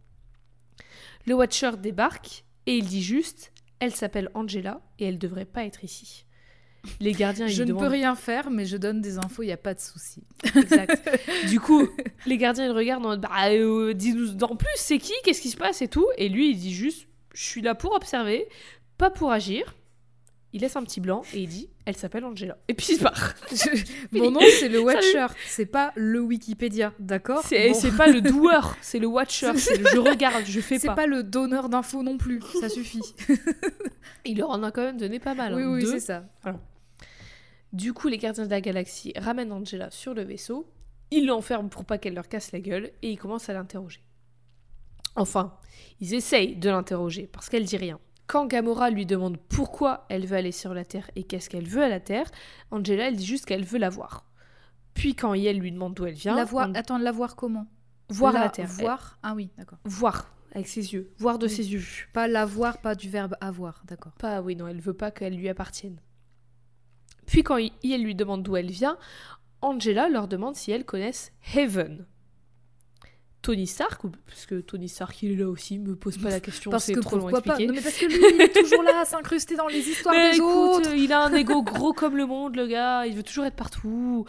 Le 1.27 1.33
Watcher 1.33 1.71
débarque 1.77 2.45
et 2.67 2.77
il 2.77 2.85
dit 2.85 3.03
juste 3.03 3.51
Elle 3.79 3.93
s'appelle 3.93 4.29
Angela 4.33 4.79
et 4.97 5.07
elle 5.07 5.19
devrait 5.19 5.43
pas 5.43 5.65
être 5.65 5.83
ici. 5.83 6.25
Les 7.01 7.11
gardiens, 7.11 7.47
ils 7.47 7.53
Je 7.53 7.63
ne 7.63 7.73
peux 7.73 7.87
rien 7.87 8.15
faire, 8.15 8.49
mais 8.49 8.65
je 8.65 8.77
donne 8.77 9.01
des 9.01 9.17
infos, 9.17 9.43
il 9.43 9.47
n'y 9.47 9.51
a 9.51 9.57
pas 9.57 9.73
de 9.73 9.81
souci. 9.81 10.23
Exact. 10.55 11.19
du 11.49 11.59
coup, 11.59 11.85
les 12.25 12.37
gardiens, 12.37 12.65
ils 12.65 12.71
regardent 12.71 13.05
en 13.05 13.17
bah, 13.17 13.49
euh, 13.49 13.93
Dis-nous 13.93 14.41
en 14.41 14.55
plus, 14.55 14.69
c'est 14.77 14.99
qui? 14.99 15.13
Qu'est-ce 15.25 15.41
qui 15.41 15.49
se 15.49 15.57
passe 15.57 15.81
et 15.81 15.89
tout? 15.89 16.07
Et 16.17 16.29
lui, 16.29 16.51
il 16.51 16.57
dit 16.57 16.73
juste 16.73 17.09
Je 17.33 17.43
suis 17.43 17.61
là 17.61 17.75
pour 17.75 17.93
observer, 17.93 18.47
pas 18.97 19.09
pour 19.09 19.33
agir 19.33 19.75
il 20.53 20.61
laisse 20.61 20.75
un 20.75 20.83
petit 20.83 20.99
blanc 20.99 21.21
et 21.33 21.41
il 21.41 21.47
dit 21.47 21.69
elle 21.85 21.95
s'appelle 21.95 22.25
Angela. 22.25 22.57
Et 22.67 22.73
puis 22.73 22.93
il 22.93 22.99
part. 22.99 23.33
Mon 24.11 24.31
nom 24.31 24.39
c'est 24.59 24.69
le 24.69 24.79
Watcher, 24.79 25.27
c'est 25.47 25.65
pas 25.65 25.91
le 25.95 26.19
Wikipédia, 26.19 26.93
d'accord 26.99 27.43
C'est 27.43 27.95
pas 27.95 28.07
le 28.07 28.21
doueur, 28.21 28.77
c'est 28.81 28.99
le 28.99 29.07
Watcher, 29.07 29.51
je 29.55 29.97
regarde, 29.97 30.45
je 30.45 30.59
fais 30.59 30.75
pas. 30.75 30.81
C'est 30.81 30.95
pas 30.95 31.07
le 31.07 31.23
donneur 31.23 31.69
d'infos 31.69 32.03
non 32.03 32.17
plus, 32.17 32.41
ça 32.59 32.69
suffit. 32.69 33.01
il 34.25 34.37
leur 34.37 34.49
en 34.49 34.63
a 34.63 34.71
quand 34.71 34.83
même 34.83 34.97
donné 34.97 35.19
pas 35.19 35.33
mal. 35.33 35.53
Oui, 35.53 35.63
hein. 35.63 35.71
oui, 35.73 35.85
c'est 35.85 35.99
ça. 35.99 36.25
Du 37.71 37.93
coup, 37.93 38.07
les 38.07 38.17
gardiens 38.17 38.45
de 38.45 38.49
la 38.49 38.61
galaxie 38.61 39.13
ramènent 39.15 39.51
Angela 39.51 39.91
sur 39.91 40.13
le 40.13 40.23
vaisseau, 40.23 40.67
ils 41.11 41.25
l'enferment 41.25 41.69
pour 41.69 41.85
pas 41.85 41.97
qu'elle 41.97 42.15
leur 42.15 42.27
casse 42.27 42.51
la 42.51 42.59
gueule 42.59 42.91
et 43.01 43.11
ils 43.11 43.17
commencent 43.17 43.49
à 43.49 43.53
l'interroger. 43.53 44.01
Enfin, 45.15 45.57
ils 45.99 46.13
essayent 46.13 46.55
de 46.55 46.69
l'interroger 46.69 47.27
parce 47.31 47.49
qu'elle 47.49 47.65
dit 47.65 47.77
rien. 47.77 47.99
Quand 48.29 48.45
Gamora 48.45 48.91
lui 48.91 49.07
demande 49.07 49.37
pourquoi 49.49 50.05
elle 50.07 50.27
veut 50.27 50.37
aller 50.37 50.51
sur 50.51 50.75
la 50.75 50.85
Terre 50.85 51.09
et 51.15 51.23
qu'est-ce 51.23 51.49
qu'elle 51.49 51.67
veut 51.67 51.81
à 51.81 51.89
la 51.89 51.99
Terre, 51.99 52.29
Angela, 52.69 53.07
elle 53.07 53.15
dit 53.15 53.25
juste 53.25 53.45
qu'elle 53.45 53.65
veut 53.65 53.79
la 53.79 53.89
voir. 53.89 54.23
Puis 54.93 55.15
quand 55.15 55.33
Yel 55.33 55.57
lui 55.57 55.71
demande 55.71 55.95
d'où 55.95 56.05
elle 56.05 56.13
vient... 56.13 56.35
La 56.35 56.45
voir, 56.45 56.69
attends, 56.75 56.99
la 56.99 57.11
voir 57.11 57.35
comment? 57.35 57.65
Voir 58.07 58.33
la, 58.33 58.49
Terre. 58.49 58.67
Voir 58.67 59.17
Ah 59.23 59.33
oui, 59.35 59.49
d'accord. 59.57 59.79
Voir, 59.83 60.31
avec 60.51 60.67
ses 60.67 60.93
yeux. 60.93 61.11
Voir 61.17 61.39
de 61.39 61.47
ses 61.47 61.73
yeux. 61.73 61.81
Pas 62.13 62.27
la 62.27 62.45
voir, 62.45 62.81
pas 62.81 62.93
du 62.93 63.09
verbe 63.09 63.35
avoir, 63.41 63.81
d'accord. 63.87 64.13
Pas, 64.13 64.43
oui, 64.43 64.55
non, 64.55 64.67
elle 64.67 64.79
veut 64.79 64.93
pas 64.93 65.09
qu'elle 65.09 65.35
lui 65.35 65.49
appartienne. 65.49 65.99
Puis 67.25 67.41
quand 67.41 67.57
Yel 67.81 68.03
lui 68.03 68.13
demande 68.13 68.43
d'où 68.43 68.55
elle 68.55 68.69
vient, 68.69 68.99
Angela 69.61 70.07
leur 70.07 70.27
demande 70.27 70.55
si 70.55 70.71
elles 70.71 70.85
connaissent 70.85 71.31
Heaven. 71.55 72.05
Tony 73.41 73.67
Stark, 73.67 74.01
parce 74.27 74.45
que 74.45 74.59
Tony 74.59 74.89
Stark 74.89 75.23
il 75.23 75.31
est 75.31 75.35
là 75.35 75.47
aussi, 75.47 75.79
me 75.79 75.95
pose 75.95 76.17
pas 76.17 76.29
la 76.29 76.41
question, 76.41 76.77
c'est 76.77 76.93
trop 76.99 77.17
long. 77.17 77.29
Non, 77.29 77.39
mais 77.45 77.81
parce 77.81 77.97
que 77.97 78.05
lui 78.05 78.35
il 78.35 78.41
est 78.41 78.53
toujours 78.53 78.83
là 78.83 78.99
à 79.01 79.05
s'incruster 79.05 79.55
dans 79.55 79.67
les 79.67 79.87
histoires 79.87 80.13
des 80.13 80.39
autres. 80.41 80.93
Il 80.93 81.13
a 81.13 81.23
un 81.23 81.33
ego 81.33 81.61
gros 81.63 81.93
comme 81.93 82.17
le 82.17 82.25
monde, 82.25 82.55
le 82.55 82.67
gars, 82.67 83.05
il 83.05 83.15
veut 83.15 83.23
toujours 83.23 83.45
être 83.45 83.55
partout. 83.55 84.25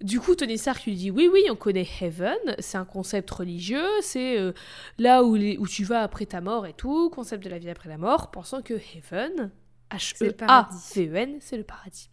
Du 0.00 0.20
coup, 0.20 0.34
Tony 0.34 0.58
Stark 0.58 0.84
lui 0.84 0.94
dit 0.94 1.10
oui, 1.10 1.28
oui, 1.32 1.44
on 1.50 1.56
connaît 1.56 1.86
Heaven, 2.00 2.36
c'est 2.58 2.78
un 2.78 2.84
concept 2.84 3.30
religieux, 3.30 3.88
c'est 4.00 4.38
euh, 4.38 4.52
là 4.98 5.24
où, 5.24 5.36
où 5.36 5.66
tu 5.66 5.82
vas 5.82 6.02
après 6.02 6.26
ta 6.26 6.40
mort 6.40 6.66
et 6.66 6.72
tout, 6.72 7.10
concept 7.10 7.42
de 7.42 7.48
la 7.48 7.58
vie 7.58 7.70
après 7.70 7.88
la 7.88 7.98
mort, 7.98 8.30
pensant 8.30 8.62
que 8.62 8.74
Heaven, 8.74 9.50
H-E-A-V-E-N, 9.90 11.38
c'est 11.40 11.56
le 11.56 11.64
paradis. 11.64 12.10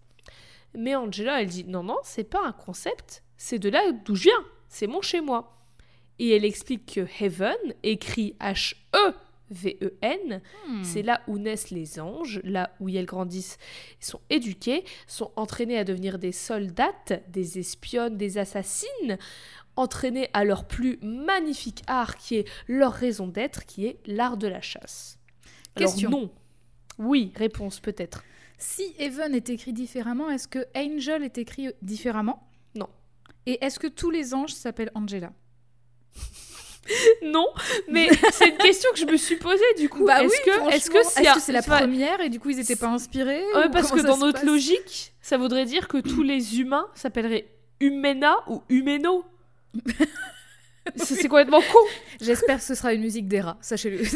Mais 0.74 0.96
Angela, 0.96 1.42
elle 1.42 1.48
dit 1.48 1.66
non, 1.66 1.84
non, 1.84 1.98
c'est 2.04 2.24
pas 2.24 2.42
un 2.44 2.54
concept, 2.54 3.24
c'est 3.38 3.60
de 3.60 3.70
là 3.70 3.82
d'où 4.06 4.16
je 4.16 4.24
viens, 4.24 4.46
c'est 4.70 4.88
mon 4.88 5.02
chez 5.02 5.22
moi. 5.22 5.61
Et 6.24 6.36
elle 6.36 6.46
explique 6.46 6.94
que 6.94 7.08
Heaven, 7.24 7.56
écrit 7.82 8.36
H-E-V-E-N, 8.40 10.42
Hmm. 10.68 10.84
c'est 10.84 11.02
là 11.02 11.22
où 11.28 11.40
naissent 11.40 11.72
les 11.72 12.00
anges, 12.00 12.40
là 12.44 12.70
où 12.80 12.90
elles 12.90 13.06
grandissent, 13.08 13.58
sont 14.00 14.22
éduqués, 14.30 14.86
sont 15.08 15.32
entraînés 15.36 15.78
à 15.80 15.84
devenir 15.84 16.20
des 16.20 16.32
soldates, 16.32 17.24
des 17.30 17.58
espionnes, 17.60 18.18
des 18.18 18.38
assassines, 18.38 19.18
entraînés 19.76 20.30
à 20.34 20.44
leur 20.46 20.66
plus 20.68 21.00
magnifique 21.02 21.82
art 21.88 22.18
qui 22.18 22.36
est 22.36 22.48
leur 22.68 22.94
raison 22.94 23.28
d'être, 23.28 23.66
qui 23.66 23.88
est 23.88 23.98
l'art 24.06 24.38
de 24.38 24.48
la 24.48 24.62
chasse. 24.62 25.18
Alors 25.76 25.92
Question. 25.92 26.10
non. 26.12 26.32
Oui, 27.00 27.32
réponse 27.36 27.80
peut-être. 27.80 28.24
Si 28.60 28.94
Even 29.00 29.34
est 29.34 29.50
écrit 29.50 29.74
différemment, 29.74 30.30
est-ce 30.30 30.48
que 30.48 30.68
Angel 30.76 31.24
est 31.24 31.40
écrit 31.40 31.70
différemment? 31.82 32.48
Non. 32.76 32.90
Et 33.48 33.58
est-ce 33.66 33.80
que 33.80 33.88
tous 33.88 34.12
les 34.12 34.36
anges 34.36 34.54
s'appellent 34.54 34.92
Angela? 34.94 35.34
Non, 37.24 37.48
mais 37.88 38.10
c'est 38.34 38.50
une 38.50 38.58
question 38.58 38.90
que 38.92 39.00
je 39.00 39.06
me 39.06 39.16
suis 39.16 39.38
posée 39.38 39.64
du 39.78 39.88
coup. 39.88 40.06
Bah 40.06 40.24
est-ce 40.24 40.42
que, 40.42 40.74
est-ce 40.74 40.90
que 41.34 41.40
c'est 41.40 41.52
la 41.52 41.62
première 41.62 42.20
et 42.22 42.30
du 42.30 42.40
coup 42.40 42.50
ils 42.50 42.60
étaient 42.60 42.76
pas 42.76 42.88
inspirés 42.88 43.44
Ouais, 43.56 43.68
ou 43.68 43.72
parce 43.72 43.92
que 43.92 44.02
dans 44.02 44.18
notre 44.18 44.46
logique, 44.46 45.14
ça 45.22 45.38
voudrait 45.38 45.66
dire 45.66 45.88
que 45.88 45.98
tous 45.98 46.24
les 46.24 46.60
humains 46.60 46.88
s'appelleraient 46.96 47.48
Humena 47.80 48.38
ou 48.48 48.64
Humeno. 48.70 49.26
C'est 50.96 51.06
c'est 51.16 51.28
complètement 51.28 51.62
con. 51.62 51.80
J'espère 52.20 52.58
que 52.58 52.64
ce 52.64 52.76
sera 52.76 52.94
une 52.94 53.02
musique 53.02 53.28
des 53.28 53.42
rats, 53.42 53.58
sachez-le. 53.62 54.04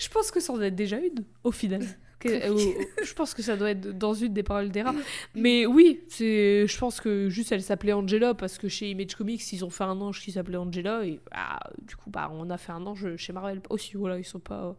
Je 0.00 0.08
pense 0.08 0.30
que 0.30 0.40
ça 0.40 0.52
en 0.52 0.60
est 0.62 0.70
déjà 0.70 0.96
une, 0.98 1.24
au 1.44 1.50
final. 1.50 1.82
Que- 2.18 2.28
euh, 2.28 2.84
je 3.04 3.14
pense 3.14 3.32
que 3.32 3.42
ça 3.42 3.56
doit 3.56 3.70
être 3.70 3.96
dans 3.96 4.12
une 4.14 4.32
des 4.32 4.42
paroles 4.42 4.70
des 4.70 4.82
rats. 4.82 4.94
Mais 5.34 5.66
oui, 5.66 6.00
c'est, 6.08 6.66
je 6.66 6.78
pense 6.78 7.00
que 7.00 7.28
juste 7.28 7.52
elle 7.52 7.62
s'appelait 7.62 7.92
Angela 7.92 8.34
parce 8.34 8.58
que 8.58 8.68
chez 8.68 8.90
Image 8.90 9.14
Comics, 9.14 9.52
ils 9.52 9.64
ont 9.64 9.70
fait 9.70 9.84
un 9.84 10.00
ange 10.00 10.20
qui 10.20 10.32
s'appelait 10.32 10.56
Angela 10.56 11.04
et 11.04 11.20
bah, 11.30 11.60
du 11.82 11.94
coup, 11.96 12.10
bah, 12.10 12.30
on 12.32 12.50
a 12.50 12.58
fait 12.58 12.72
un 12.72 12.84
ange 12.86 13.16
chez 13.16 13.32
Marvel 13.32 13.60
aussi. 13.70 13.96
Voilà, 13.96 14.18
ils 14.18 14.24
sont 14.24 14.40
pas. 14.40 14.76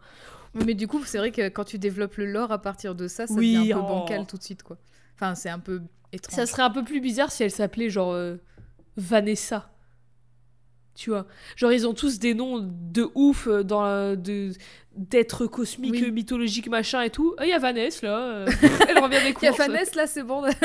Mais 0.54 0.73
du 0.73 0.88
coup, 0.88 1.02
c'est 1.06 1.17
vrai 1.19 1.32
que 1.32 1.47
quand 1.49 1.63
tu 1.63 1.78
développes 1.78 2.15
le 2.17 2.25
lore 2.25 2.52
à 2.52 2.62
partir 2.62 2.95
de 2.95 3.08
ça, 3.08 3.28
ça 3.28 3.34
Oui, 3.36 3.56
devient 3.56 3.73
un 3.73 3.78
peu 3.78 3.84
oh. 3.86 3.88
bancal 3.88 4.25
tout 4.28 4.38
de 4.38 4.43
suite, 4.43 4.63
quoi. 4.63 4.78
Enfin, 5.15 5.36
c'est 5.36 5.49
un 5.49 5.60
peu 5.60 5.82
étrange. 6.12 6.36
Ça 6.36 6.45
serait 6.45 6.63
un 6.63 6.71
peu 6.71 6.84
plus 6.84 6.99
bizarre 7.02 7.32
si 7.32 7.43
elle 7.43 7.52
s'appelait 7.52 7.89
genre 7.89 8.12
euh, 8.13 8.38
Vanessa. 8.97 9.71
Tu 10.99 11.12
vois 11.12 11.25
Genre, 11.55 11.71
ils 11.71 11.88
ont 11.88 11.93
tous 11.93 12.19
des 12.19 12.33
noms 12.33 12.59
de 12.59 13.07
ouf 13.15 13.47
euh, 13.47 13.63
dans 13.63 13.81
la- 13.83 14.15
de 14.17 14.51
d'êtres 14.97 15.45
cosmiques, 15.47 15.93
Oui. 15.93 16.03
euh, 16.03 16.12
mythologiques, 16.12 16.67
machin 16.67 17.01
et 17.03 17.09
tout. 17.09 17.33
Il 17.41 17.47
y 17.47 17.53
a 17.53 17.57
Vanessa 17.57 18.05
là. 18.05 18.17
euh, 18.19 18.47
elle 18.89 18.99
revient 18.99 19.21
des 19.23 19.29
Il 19.41 19.45
y 19.45 19.47
a 19.47 19.51
courses. 19.51 19.57
Vanessa, 19.57 19.91
là, 19.95 20.07
c'est 20.07 20.23
bon. 20.23 20.41
Vanessa, 20.41 20.59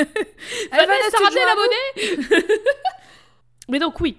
Vanessa, 0.72 1.16
tu 1.16 1.22
ramenez 1.22 1.40
joues 1.40 1.46
la 1.46 1.54
monnaie 1.54 2.46
Mais 3.68 3.78
donc 3.78 4.00
oui, 4.00 4.16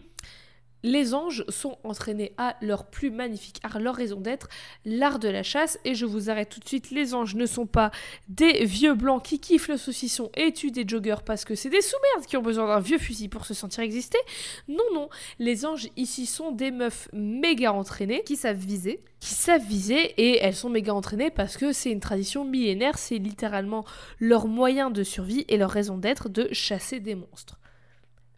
les 0.86 1.16
anges 1.16 1.44
sont 1.50 1.78
entraînés 1.84 2.32
à 2.38 2.56
leur 2.62 2.86
plus 2.86 3.10
magnifique 3.10 3.60
art, 3.64 3.80
leur 3.80 3.96
raison 3.96 4.22
d'être, 4.22 4.48
l'art 4.86 5.18
de 5.18 5.28
la 5.28 5.42
chasse. 5.42 5.80
Et 5.84 5.96
je 5.96 6.06
vous 6.06 6.30
arrête 6.30 6.50
tout 6.50 6.60
de 6.60 6.68
suite, 6.68 6.92
les 6.92 7.16
anges 7.16 7.34
ne 7.34 7.48
sont 7.48 7.66
pas 7.66 7.90
des 8.30 8.66
vieux 8.66 8.94
blancs 8.94 9.24
qui 9.24 9.40
kiffent 9.40 9.68
le 9.68 9.78
saucisson 9.78 10.30
et 10.36 10.54
tuent 10.54 10.72
des 10.72 10.88
joggers 10.88 11.24
parce 11.26 11.44
que 11.44 11.56
c'est 11.56 11.70
des 11.70 11.82
sous-merdes 11.82 12.28
qui 12.28 12.38
ont 12.38 12.44
besoin 12.44 12.68
d'un 12.68 12.80
vieux 12.80 13.00
fusil 13.00 13.30
pour 13.30 13.46
se 13.46 13.56
sentir 13.56 13.84
exister. 13.84 14.20
Non, 14.68 14.84
non, 14.94 15.10
les 15.40 15.66
anges 15.66 15.90
ici 15.98 16.28
sont 16.28 16.52
des 16.52 16.70
meufs 16.70 17.10
méga 17.14 17.74
entraînées 17.74 18.22
qui 18.24 18.36
savent 18.36 18.56
viser. 18.56 19.02
qui 19.20 19.34
savent 19.34 19.66
viser 19.66 20.14
et 20.22 20.38
elles 20.38 20.56
sont 20.56 20.70
méga 20.70 20.94
entraînées 20.94 21.32
parce 21.32 21.58
que 21.58 21.72
c'est 21.72 21.90
une 21.90 22.00
tradition 22.00 22.46
millénaire, 22.46 23.00
c'est 23.00 23.18
littéralement 23.18 23.86
leur 24.20 24.48
moyen 24.48 24.92
de 24.92 25.02
survie 25.02 25.46
et 25.48 25.58
leur 25.58 25.72
raison 25.72 25.98
d'être 25.98 26.30
de 26.30 26.48
chasser 26.52 27.00
des 27.00 27.16
monstres. 27.16 27.58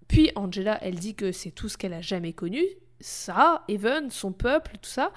Puis 0.07 0.31
Angela, 0.35 0.77
elle 0.81 0.95
dit 0.95 1.15
que 1.15 1.31
c'est 1.31 1.51
tout 1.51 1.69
ce 1.69 1.77
qu'elle 1.77 1.93
a 1.93 2.01
jamais 2.01 2.33
connu, 2.33 2.63
ça, 2.99 3.63
Even, 3.67 4.09
son 4.09 4.31
peuple, 4.31 4.77
tout 4.81 4.89
ça, 4.89 5.11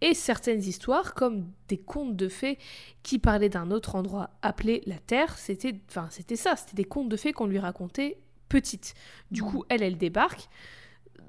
et 0.00 0.14
certaines 0.14 0.62
histoires 0.62 1.14
comme 1.14 1.50
des 1.68 1.78
contes 1.78 2.16
de 2.16 2.28
fées 2.28 2.58
qui 3.02 3.18
parlaient 3.18 3.48
d'un 3.48 3.70
autre 3.70 3.96
endroit 3.96 4.30
appelé 4.42 4.82
la 4.86 4.98
Terre, 4.98 5.36
c'était 5.38 5.74
enfin 5.88 6.06
c'était 6.10 6.36
ça, 6.36 6.56
c'était 6.56 6.76
des 6.76 6.84
contes 6.84 7.08
de 7.08 7.16
fées 7.16 7.32
qu'on 7.32 7.46
lui 7.46 7.58
racontait 7.58 8.18
petite. 8.48 8.94
Du 9.30 9.42
coup, 9.42 9.64
elle 9.68 9.82
elle 9.82 9.96
débarque 9.96 10.48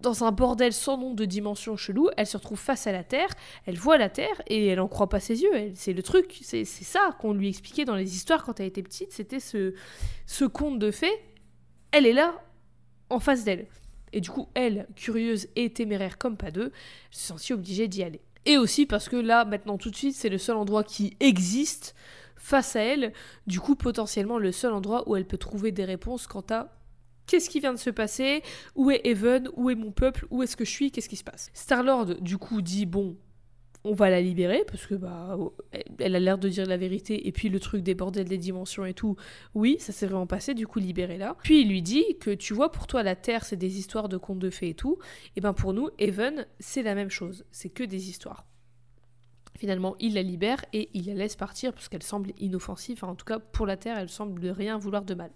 dans 0.02 0.24
un 0.24 0.32
bordel 0.32 0.74
sans 0.74 0.98
nom 0.98 1.14
de 1.14 1.26
dimension 1.26 1.78
chelou, 1.78 2.10
elle 2.18 2.28
se 2.28 2.38
retrouve 2.38 2.60
face 2.60 2.86
à 2.86 2.92
la 2.92 3.04
Terre, 3.04 3.30
elle 3.66 3.78
voit 3.78 3.98
la 3.98 4.10
Terre 4.10 4.42
et 4.46 4.68
elle 4.68 4.80
en 4.80 4.88
croit 4.88 5.10
pas 5.10 5.20
ses 5.20 5.42
yeux. 5.42 5.72
C'est 5.74 5.94
le 5.94 6.04
truc, 6.04 6.38
c'est 6.42 6.66
ça 6.66 7.16
qu'on 7.20 7.34
lui 7.34 7.50
expliquait 7.50 7.86
dans 7.86 7.96
les 7.96 8.16
histoires 8.16 8.44
quand 8.44 8.60
elle 8.60 8.68
était 8.68 8.84
petite, 8.84 9.12
c'était 9.12 9.40
ce 9.40 10.46
conte 10.46 10.78
de 10.78 10.92
fées. 10.92 11.18
Elle 11.92 12.06
est 12.06 12.14
là, 12.14 12.36
en 13.10 13.20
face 13.20 13.44
d'elle. 13.44 13.68
Et 14.14 14.22
du 14.22 14.30
coup, 14.30 14.48
elle, 14.54 14.88
curieuse 14.96 15.48
et 15.56 15.72
téméraire 15.72 16.18
comme 16.18 16.38
pas 16.38 16.52
deux, 16.52 16.72
se 17.12 17.28
sentit 17.28 17.54
obligée 17.54 17.88
d'y 17.88 18.04
aller. 18.04 18.22
Et 18.46 18.58
aussi 18.58 18.86
parce 18.86 19.10
que 19.10 19.16
là, 19.16 19.44
maintenant, 19.44 19.78
tout 19.78 19.90
de 19.90 19.96
suite, 19.96 20.16
c'est 20.16 20.30
le 20.30 20.38
seul 20.38 20.56
endroit 20.56 20.84
qui 20.84 21.18
existe 21.20 21.96
face 22.36 22.76
à 22.76 22.82
elle. 22.82 23.12
Du 23.48 23.60
coup, 23.60 23.76
potentiellement, 23.76 24.38
le 24.38 24.52
seul 24.52 24.74
endroit 24.74 25.08
où 25.10 25.16
elle 25.16 25.26
peut 25.26 25.38
trouver 25.38 25.72
des 25.72 25.86
réponses 25.86 26.28
quant 26.28 26.46
à 26.50 26.72
qu'est-ce 27.26 27.50
qui 27.50 27.60
vient 27.60 27.74
de 27.74 27.80
se 27.80 27.90
passer, 27.90 28.44
où 28.76 28.92
est 28.92 29.02
Even, 29.04 29.50
où 29.56 29.70
est 29.70 29.76
mon 29.76 29.92
peuple, 29.92 30.28
où 30.30 30.44
est-ce 30.44 30.56
que 30.56 30.66
je 30.66 30.70
suis, 30.70 30.92
qu'est-ce 30.92 31.10
qui 31.10 31.16
se 31.16 31.24
passe. 31.24 31.50
Star-Lord, 31.54 32.22
du 32.22 32.38
coup, 32.38 32.62
dit 32.62 32.86
bon, 32.86 33.18
on 33.86 33.94
va 33.94 34.10
la 34.10 34.20
libérer 34.20 34.64
parce 34.68 34.86
que 34.88 34.96
bah 34.96 35.38
elle 36.00 36.16
a 36.16 36.20
l'air 36.20 36.38
de 36.38 36.50
dire 36.50 36.66
la 36.66 36.78
vérité 36.78 37.28
et 37.28 37.32
puis 37.32 37.50
le 37.50 37.60
truc 37.60 37.84
des 37.84 37.96
bordels 37.96 38.28
des 38.28 38.38
dimensions 38.38 38.86
et 38.86 38.94
tout 38.94 39.16
oui 39.54 39.78
ça 39.80 39.94
s'est 39.94 40.08
vraiment 40.08 40.28
passé 40.28 40.54
du 40.54 40.68
coup 40.68 40.80
libérez-la 40.80 41.36
puis 41.44 41.62
il 41.62 41.70
lui 41.70 41.82
dit 41.82 42.04
que 42.20 42.32
tu 42.32 42.54
vois 42.54 42.72
pour 42.72 42.88
toi 42.88 43.04
la 43.04 43.16
terre 43.16 43.46
c'est 43.46 43.56
des 43.56 43.78
histoires 43.78 44.10
de 44.10 44.18
contes 44.18 44.40
de 44.40 44.50
fées 44.50 44.70
et 44.70 44.74
tout 44.74 44.98
et 45.36 45.42
ben 45.42 45.54
pour 45.54 45.74
nous 45.74 45.90
Even 46.00 46.46
c'est 46.60 46.84
la 46.84 46.96
même 46.96 47.10
chose 47.10 47.46
c'est 47.52 47.70
que 47.70 47.84
des 47.84 48.10
histoires 48.10 48.46
finalement 49.56 49.96
il 50.00 50.16
la 50.16 50.24
libère 50.24 50.66
et 50.74 50.90
il 50.94 51.06
la 51.06 51.14
laisse 51.14 51.36
partir 51.36 51.72
parce 51.72 51.88
qu'elle 51.88 52.04
semble 52.04 52.32
inoffensive 52.40 52.98
enfin, 52.98 53.12
en 53.12 53.16
tout 53.16 53.26
cas 53.26 53.40
pour 53.40 53.66
la 53.66 53.78
terre 53.78 53.98
elle 53.98 54.10
semble 54.10 54.42
de 54.42 54.50
rien 54.50 54.78
vouloir 54.78 55.06
de 55.06 55.14
mal 55.14 55.32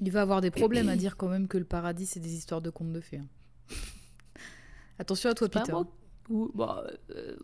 Il 0.00 0.12
va 0.12 0.22
avoir 0.22 0.40
des 0.40 0.50
problèmes 0.50 0.88
à 0.88 0.96
dire 1.04 1.16
quand 1.16 1.28
même 1.28 1.48
que 1.48 1.58
le 1.58 1.64
paradis, 1.64 2.06
c'est 2.06 2.20
des 2.20 2.34
histoires 2.34 2.60
de 2.60 2.70
contes 2.70 2.92
de 2.92 3.00
fées. 3.00 3.18
hein. 3.18 3.26
Attention 4.98 5.30
à 5.30 5.34
toi, 5.34 5.48
pas 5.48 5.60
Peter. 5.60 5.72
moi 5.72 5.86
ou 6.30 6.50
bah 6.54 6.84
euh, 7.10 7.36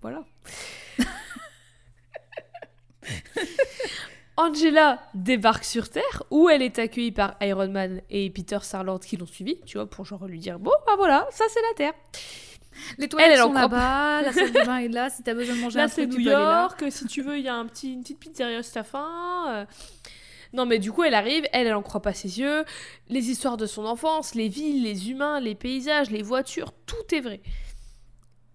voilà 0.00 0.24
Angela 4.36 5.00
débarque 5.14 5.64
sur 5.64 5.88
Terre 5.88 6.24
où 6.30 6.48
elle 6.48 6.62
est 6.62 6.78
accueillie 6.78 7.12
par 7.12 7.36
Iron 7.40 7.68
Man 7.68 8.00
et 8.10 8.28
Peter 8.30 8.58
Starlord 8.62 9.00
qui 9.00 9.16
l'ont 9.16 9.26
suivi, 9.26 9.60
tu 9.64 9.78
vois, 9.78 9.86
pour 9.86 10.04
genre 10.04 10.26
lui 10.26 10.40
dire 10.40 10.58
bon 10.58 10.72
bah 10.86 10.94
voilà, 10.96 11.26
ça 11.30 11.44
c'est 11.48 11.62
la 11.62 11.74
Terre. 11.76 11.92
Les 12.98 13.08
toilettes 13.08 13.30
Elle, 13.30 13.36
elle 13.36 13.42
en 13.42 13.46
sont 13.46 13.50
croit 13.52 13.62
là-bas, 13.62 14.22
la 14.22 14.32
salle 14.32 14.50
de 14.50 14.66
bain 14.66 14.78
est 14.78 14.88
là. 14.88 15.08
Si 15.08 15.22
t'as 15.22 15.34
besoin 15.34 15.54
de 15.54 15.60
manger 15.60 15.78
Là 15.78 15.84
un 15.84 15.88
c'est 15.88 16.08
truc, 16.08 16.18
New 16.18 16.18
tu 16.18 16.24
peux 16.24 16.34
aller 16.34 16.44
là. 16.44 16.62
York, 16.62 16.84
si 16.90 17.06
tu 17.06 17.22
veux 17.22 17.38
il 17.38 17.44
y 17.44 17.48
a 17.48 17.54
un 17.54 17.66
petit, 17.66 17.92
une 17.92 18.02
petite 18.02 18.18
pizzeria 18.18 18.62
si 18.64 18.72
t'as 18.72 18.82
faim. 18.82 19.66
Non 20.52 20.66
mais 20.66 20.80
du 20.80 20.90
coup 20.90 21.04
elle 21.04 21.14
arrive, 21.14 21.44
elle 21.52 21.68
elle 21.68 21.74
en 21.74 21.82
croit 21.82 22.02
pas 22.02 22.12
ses 22.12 22.40
yeux, 22.40 22.64
les 23.08 23.30
histoires 23.30 23.56
de 23.56 23.66
son 23.66 23.84
enfance, 23.84 24.34
les 24.34 24.48
villes, 24.48 24.82
les 24.82 25.10
humains, 25.10 25.38
les 25.38 25.54
paysages, 25.54 26.10
les 26.10 26.22
voitures, 26.22 26.72
tout 26.86 27.14
est 27.14 27.20
vrai. 27.20 27.40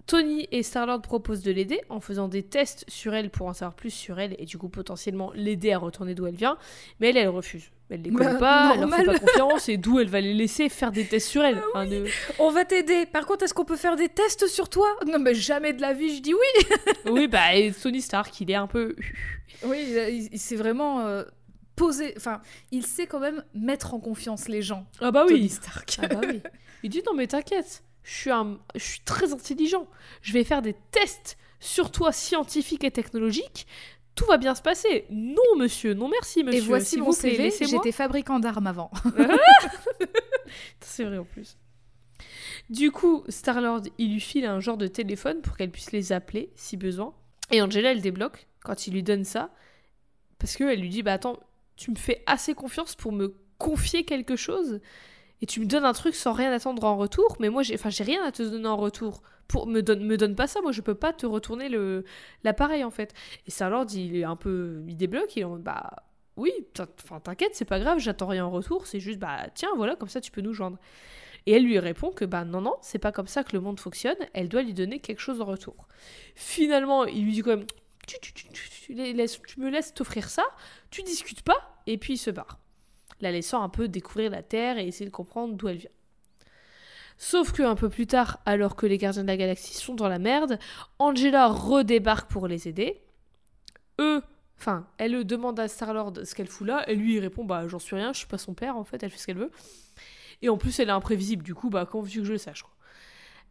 Tony 0.09 0.47
et 0.51 0.63
Starlord 0.63 1.03
proposent 1.03 1.43
de 1.43 1.51
l'aider 1.51 1.79
en 1.89 1.99
faisant 1.99 2.27
des 2.27 2.41
tests 2.41 2.83
sur 2.87 3.13
elle 3.13 3.29
pour 3.29 3.45
en 3.45 3.53
savoir 3.53 3.75
plus 3.75 3.91
sur 3.91 4.19
elle 4.19 4.35
et 4.39 4.45
du 4.45 4.57
coup 4.57 4.67
potentiellement 4.67 5.31
l'aider 5.35 5.71
à 5.71 5.77
retourner 5.77 6.15
d'où 6.15 6.25
elle 6.25 6.35
vient, 6.35 6.57
mais 6.99 7.09
elle 7.09 7.17
elle 7.17 7.29
refuse. 7.29 7.69
Elle 7.91 8.01
les 8.01 8.09
connaît 8.11 8.33
Bah, 8.33 8.39
pas, 8.39 8.71
elle 8.73 8.81
leur 8.81 8.89
fait 8.95 9.05
pas 9.05 9.19
confiance 9.19 9.69
et 9.69 9.77
d'où 9.77 9.99
elle 9.99 10.09
va 10.09 10.19
les 10.19 10.33
laisser 10.33 10.67
faire 10.69 10.91
des 10.91 11.05
tests 11.05 11.27
sur 11.29 11.43
elle. 11.43 11.61
Enfin, 11.73 11.85
de- 11.85 12.05
On 12.39 12.49
va 12.49 12.65
t'aider. 12.65 13.05
Par 13.05 13.25
contre, 13.27 13.43
est-ce 13.45 13.53
qu'on 13.53 13.65
peut 13.65 13.75
faire 13.77 13.95
des 13.95 14.09
tests 14.09 14.47
sur 14.47 14.67
toi? 14.69 14.87
Non, 15.07 15.19
mais 15.19 15.33
jamais 15.35 15.73
de 15.73 15.81
la 15.81 15.93
vie, 15.93 16.15
je 16.15 16.21
dis 16.23 16.33
oui. 16.33 16.75
Oui 17.11 17.27
bah 17.27 17.53
et 17.55 17.71
Tony 17.71 18.01
Stark 18.01 18.39
il 18.41 18.49
est 18.49 18.55
un 18.55 18.67
peu... 18.67 18.95
Oui, 19.63 20.29
s'est 20.37 20.55
vraiment 20.55 21.01
euh, 21.01 21.23
posé. 21.75 22.13
Enfin, 22.17 22.41
il 22.71 22.85
sait 22.85 23.05
quand 23.07 23.19
même 23.19 23.43
mettre 23.53 23.93
en 23.93 23.99
confiance 23.99 24.47
les 24.47 24.61
gens. 24.63 24.85
Ah 25.01 25.11
bah 25.11 25.25
Tony 25.27 25.41
oui 25.41 25.49
Stark. 25.49 25.97
Ah 26.01 26.07
bah 26.07 26.21
oui. 26.27 26.41
Il 26.81 26.89
dit 26.89 27.03
non 27.05 27.13
mais 27.13 27.27
t'inquiète, 27.27 27.83
je 28.09 28.15
suis 28.15 28.31
un, 28.31 28.57
je 28.73 28.83
suis 28.83 28.99
très 29.01 29.33
intelligent. 29.33 29.87
Je 30.23 30.33
vais 30.33 30.43
faire 30.43 30.63
des 30.63 30.75
tests 30.89 31.37
sur 31.59 31.91
toi 31.91 32.11
scientifiques 32.11 32.83
et 32.83 32.89
technologiques. 32.89 33.67
Tout 34.15 34.25
va 34.25 34.37
bien 34.37 34.55
se 34.55 34.63
passer. 34.63 35.05
Non 35.11 35.55
monsieur, 35.57 35.93
non 35.93 36.09
merci 36.09 36.43
monsieur. 36.43 36.59
Et 36.59 36.65
voici 36.65 36.97
mon 36.97 37.05
vous 37.05 37.13
CV. 37.13 37.51
J'étais 37.51 37.91
fabricant 37.91 38.39
d'armes 38.39 38.65
avant. 38.65 38.89
C'est 40.79 41.03
vrai 41.03 41.19
en 41.19 41.23
plus. 41.23 41.55
Du 42.71 42.91
coup, 42.91 43.23
Star-Lord, 43.29 43.83
il 43.99 44.13
lui 44.13 44.19
file 44.19 44.45
un 44.45 44.59
genre 44.59 44.77
de 44.77 44.87
téléphone 44.87 45.41
pour 45.41 45.55
qu'elle 45.55 45.71
puisse 45.71 45.91
les 45.91 46.11
appeler 46.11 46.51
si 46.55 46.77
besoin. 46.77 47.13
Et 47.51 47.61
Angela, 47.61 47.91
elle 47.91 48.01
débloque 48.01 48.47
quand 48.63 48.87
il 48.87 48.93
lui 48.93 49.03
donne 49.03 49.23
ça. 49.23 49.53
Parce 50.39 50.55
qu'elle 50.55 50.79
lui 50.79 50.89
dit, 50.89 51.03
bah 51.03 51.13
attends, 51.13 51.39
tu 51.75 51.91
me 51.91 51.95
fais 51.95 52.23
assez 52.25 52.55
confiance 52.55 52.95
pour 52.95 53.11
me 53.11 53.35
confier 53.59 54.03
quelque 54.03 54.35
chose 54.35 54.79
et 55.41 55.45
tu 55.45 55.59
me 55.59 55.65
donnes 55.65 55.85
un 55.85 55.93
truc 55.93 56.15
sans 56.15 56.33
rien 56.33 56.51
attendre 56.51 56.83
en 56.83 56.97
retour, 56.97 57.37
mais 57.39 57.49
moi 57.49 57.63
j'ai 57.63 57.75
enfin 57.75 57.89
j'ai 57.89 58.03
rien 58.03 58.23
à 58.23 58.31
te 58.31 58.43
donner 58.43 58.67
en 58.67 58.77
retour. 58.77 59.21
Pour 59.47 59.65
me 59.65 59.81
donne 59.81 60.05
me 60.05 60.17
donne 60.17 60.35
pas 60.35 60.47
ça, 60.47 60.61
moi 60.61 60.71
je 60.71 60.81
peux 60.81 60.95
pas 60.95 61.13
te 61.13 61.25
retourner 61.25 61.69
l'appareil 62.43 62.83
en 62.83 62.91
fait. 62.91 63.13
Et 63.47 63.51
Star-Lord, 63.51 63.87
il 63.93 64.15
est 64.15 64.23
un 64.23 64.35
peu 64.35 64.83
il 64.87 64.95
débloque, 64.95 65.35
il 65.35 65.41
est 65.41 65.43
en 65.45 65.57
bah 65.57 66.03
oui, 66.35 66.51
t'inquiète, 67.23 67.51
c'est 67.53 67.65
pas 67.65 67.79
grave, 67.79 67.99
j'attends 67.99 68.27
rien 68.27 68.45
en 68.45 68.51
retour, 68.51 68.87
c'est 68.87 68.99
juste 68.99 69.19
bah 69.19 69.47
tiens 69.55 69.71
voilà, 69.75 69.95
comme 69.95 70.09
ça 70.09 70.21
tu 70.21 70.31
peux 70.31 70.41
nous 70.41 70.53
joindre. 70.53 70.77
Et 71.45 71.53
elle 71.53 71.63
lui 71.63 71.79
répond 71.79 72.11
que 72.11 72.25
bah 72.25 72.43
non 72.45 72.61
non, 72.61 72.75
c'est 72.81 72.99
pas 72.99 73.11
comme 73.11 73.27
ça 73.27 73.43
que 73.43 73.53
le 73.53 73.61
monde 73.61 73.79
fonctionne, 73.79 74.17
elle 74.33 74.49
doit 74.49 74.61
lui 74.61 74.73
donner 74.73 74.99
quelque 74.99 75.19
chose 75.21 75.41
en 75.41 75.45
retour. 75.45 75.87
Finalement, 76.35 77.05
il 77.05 77.23
lui 77.23 77.31
dit 77.31 77.41
quand 77.41 77.57
même 77.57 77.65
tu, 78.07 78.33
tu 78.33 79.59
me 79.59 79.69
laisses 79.69 79.93
t'offrir 79.93 80.29
ça, 80.29 80.43
tu 80.89 81.03
discutes 81.03 81.43
pas, 81.43 81.79
et 81.87 81.97
puis 81.97 82.13
il 82.13 82.17
se 82.17 82.31
barre, 82.31 82.58
la 83.21 83.31
laissant 83.31 83.61
un 83.61 83.69
peu 83.69 83.87
découvrir 83.87 84.31
la 84.31 84.43
Terre 84.43 84.77
et 84.77 84.87
essayer 84.87 85.05
de 85.05 85.11
comprendre 85.15 85.55
d'où 85.55 85.67
elle 85.67 85.77
vient. 85.77 85.89
Sauf 87.17 87.51
que 87.51 87.63
un 87.63 87.75
peu 87.75 87.89
plus 87.89 88.07
tard, 88.07 88.39
alors 88.45 88.77
que 88.77 88.85
les 88.85 88.97
gardiens 88.97 89.23
de 89.23 89.27
la 89.27 89.35
galaxie 89.35 89.73
sont 89.73 89.93
dans 89.93 90.07
la 90.07 90.19
merde, 90.19 90.57
Angela 90.99 91.47
redébarque 91.47 92.31
pour 92.31 92.47
les 92.47 92.69
aider. 92.69 93.01
Eux, 93.99 94.21
enfin, 94.57 94.87
elle 94.97 95.25
demande 95.25 95.59
à 95.59 95.67
Star-Lord 95.67 96.13
ce 96.23 96.33
qu'elle 96.33 96.47
fout 96.47 96.65
là, 96.65 96.89
et 96.89 96.95
lui 96.95 97.19
répond 97.19 97.43
bah 97.43 97.67
j'en 97.67 97.79
suis 97.79 97.97
rien, 97.97 98.13
je 98.13 98.19
suis 98.19 98.27
pas 98.27 98.37
son 98.37 98.53
père 98.53 98.77
en 98.77 98.85
fait, 98.85 99.03
elle 99.03 99.09
fait 99.09 99.17
ce 99.17 99.25
qu'elle 99.25 99.37
veut. 99.37 99.51
Et 100.41 100.47
en 100.47 100.57
plus 100.57 100.79
elle 100.79 100.87
est 100.87 100.93
imprévisible, 100.93 101.43
du 101.43 101.53
coup 101.53 101.69
bah 101.69 101.85
quand 101.85 101.99
veux 101.99 102.07
que 102.07 102.23
je 102.23 102.31
le 102.31 102.37
sache. 102.37 102.63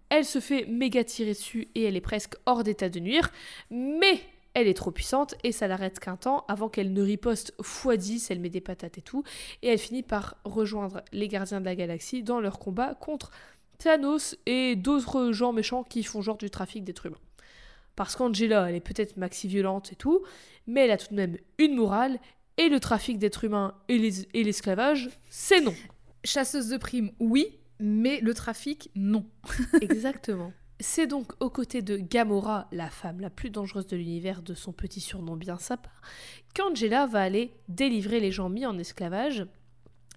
Elle 0.08 0.24
se 0.24 0.40
fait 0.40 0.64
méga 0.64 1.04
tirer 1.04 1.32
dessus 1.32 1.68
et 1.74 1.84
elle 1.84 1.96
est 1.96 2.00
presque 2.00 2.36
hors 2.46 2.64
d'état 2.64 2.88
de 2.88 3.00
nuire, 3.00 3.30
mais 3.70 4.22
elle 4.60 4.68
est 4.68 4.74
trop 4.74 4.90
puissante 4.90 5.34
et 5.44 5.52
ça 5.52 5.68
l'arrête 5.68 5.98
qu'un 6.00 6.16
temps 6.16 6.44
avant 6.48 6.68
qu'elle 6.68 6.92
ne 6.92 7.02
riposte 7.02 7.54
x10, 7.60 8.26
elle 8.30 8.40
met 8.40 8.48
des 8.48 8.60
patates 8.60 8.98
et 8.98 9.02
tout, 9.02 9.22
et 9.62 9.68
elle 9.68 9.78
finit 9.78 10.02
par 10.02 10.36
rejoindre 10.44 11.02
les 11.12 11.28
gardiens 11.28 11.60
de 11.60 11.64
la 11.64 11.74
galaxie 11.74 12.22
dans 12.22 12.40
leur 12.40 12.58
combat 12.58 12.94
contre 12.94 13.30
Thanos 13.78 14.36
et 14.46 14.76
d'autres 14.76 15.32
gens 15.32 15.52
méchants 15.52 15.84
qui 15.84 16.02
font 16.02 16.22
genre 16.22 16.38
du 16.38 16.50
trafic 16.50 16.84
d'êtres 16.84 17.06
humains. 17.06 17.16
Parce 17.96 18.16
qu'Angela, 18.16 18.68
elle 18.68 18.76
est 18.76 18.80
peut-être 18.80 19.16
maxi 19.16 19.48
violente 19.48 19.92
et 19.92 19.96
tout, 19.96 20.22
mais 20.66 20.84
elle 20.84 20.90
a 20.90 20.96
tout 20.96 21.10
de 21.10 21.16
même 21.16 21.36
une 21.58 21.74
morale, 21.74 22.18
et 22.56 22.68
le 22.68 22.80
trafic 22.80 23.18
d'êtres 23.18 23.44
humains 23.44 23.74
et 23.88 23.98
l'esclavage, 24.34 25.10
c'est 25.30 25.60
non. 25.60 25.74
Chasseuse 26.24 26.68
de 26.68 26.76
primes, 26.76 27.12
oui, 27.20 27.46
mais 27.78 28.20
le 28.20 28.34
trafic, 28.34 28.90
non. 28.96 29.24
Exactement. 29.80 30.52
C'est 30.80 31.08
donc 31.08 31.32
aux 31.40 31.50
côtés 31.50 31.82
de 31.82 31.96
Gamora, 31.96 32.68
la 32.70 32.88
femme 32.88 33.20
la 33.20 33.30
plus 33.30 33.50
dangereuse 33.50 33.88
de 33.88 33.96
l'univers 33.96 34.42
de 34.42 34.54
son 34.54 34.72
petit 34.72 35.00
surnom 35.00 35.36
bien 35.36 35.58
sympa, 35.58 35.90
qu'Angela 36.54 37.06
va 37.06 37.20
aller 37.20 37.52
délivrer 37.66 38.20
les 38.20 38.30
gens 38.30 38.48
mis 38.48 38.64
en 38.64 38.78
esclavage 38.78 39.44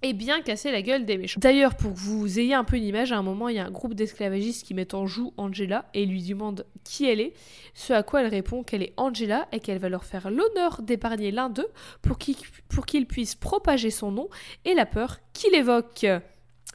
et 0.03 0.14
bien 0.14 0.41
casser 0.41 0.72
la 0.72 0.84
gueule 0.84 1.05
des 1.05 1.18
méchants. 1.18 1.39
D'ailleurs, 1.41 1.76
pour 1.76 1.93
que 1.93 1.99
vous 1.99 2.39
ayez 2.39 2.53
un 2.53 2.64
peu 2.64 2.76
une 2.76 2.84
image, 2.84 3.12
à 3.12 3.18
un 3.18 3.24
moment, 3.24 3.49
il 3.49 3.55
y 3.55 3.59
a 3.59 3.66
un 3.66 3.72
groupe 3.72 3.95
d'esclavagistes 3.95 4.66
qui 4.66 4.76
mettent 4.76 4.93
en 4.93 5.07
joue 5.07 5.34
Angela 5.38 5.89
et 5.95 6.05
lui 6.05 6.22
demandent 6.22 6.66
qui 6.84 7.05
elle 7.05 7.22
est, 7.22 7.34
ce 7.74 7.93
à 7.93 8.03
quoi 8.03 8.22
elle 8.22 8.28
répond 8.28 8.64
qu'elle 8.64 8.84
est 8.84 8.93
Angela 8.97 9.47
et 9.51 9.59
qu'elle 9.59 9.80
va 9.80 9.89
leur 9.89 10.05
faire 10.05 10.30
l'honneur 10.30 10.84
d'épargner 10.84 11.32
l'un 11.32 11.49
d'eux 11.49 11.70
pour 12.03 12.18
qu'il 12.20 13.07
puisse 13.07 13.34
propager 13.34 13.89
son 13.89 14.12
nom 14.12 14.30
et 14.66 14.76
la 14.76 14.86
peur 14.86 15.18
qu'il 15.34 15.55
évoque. 15.55 16.05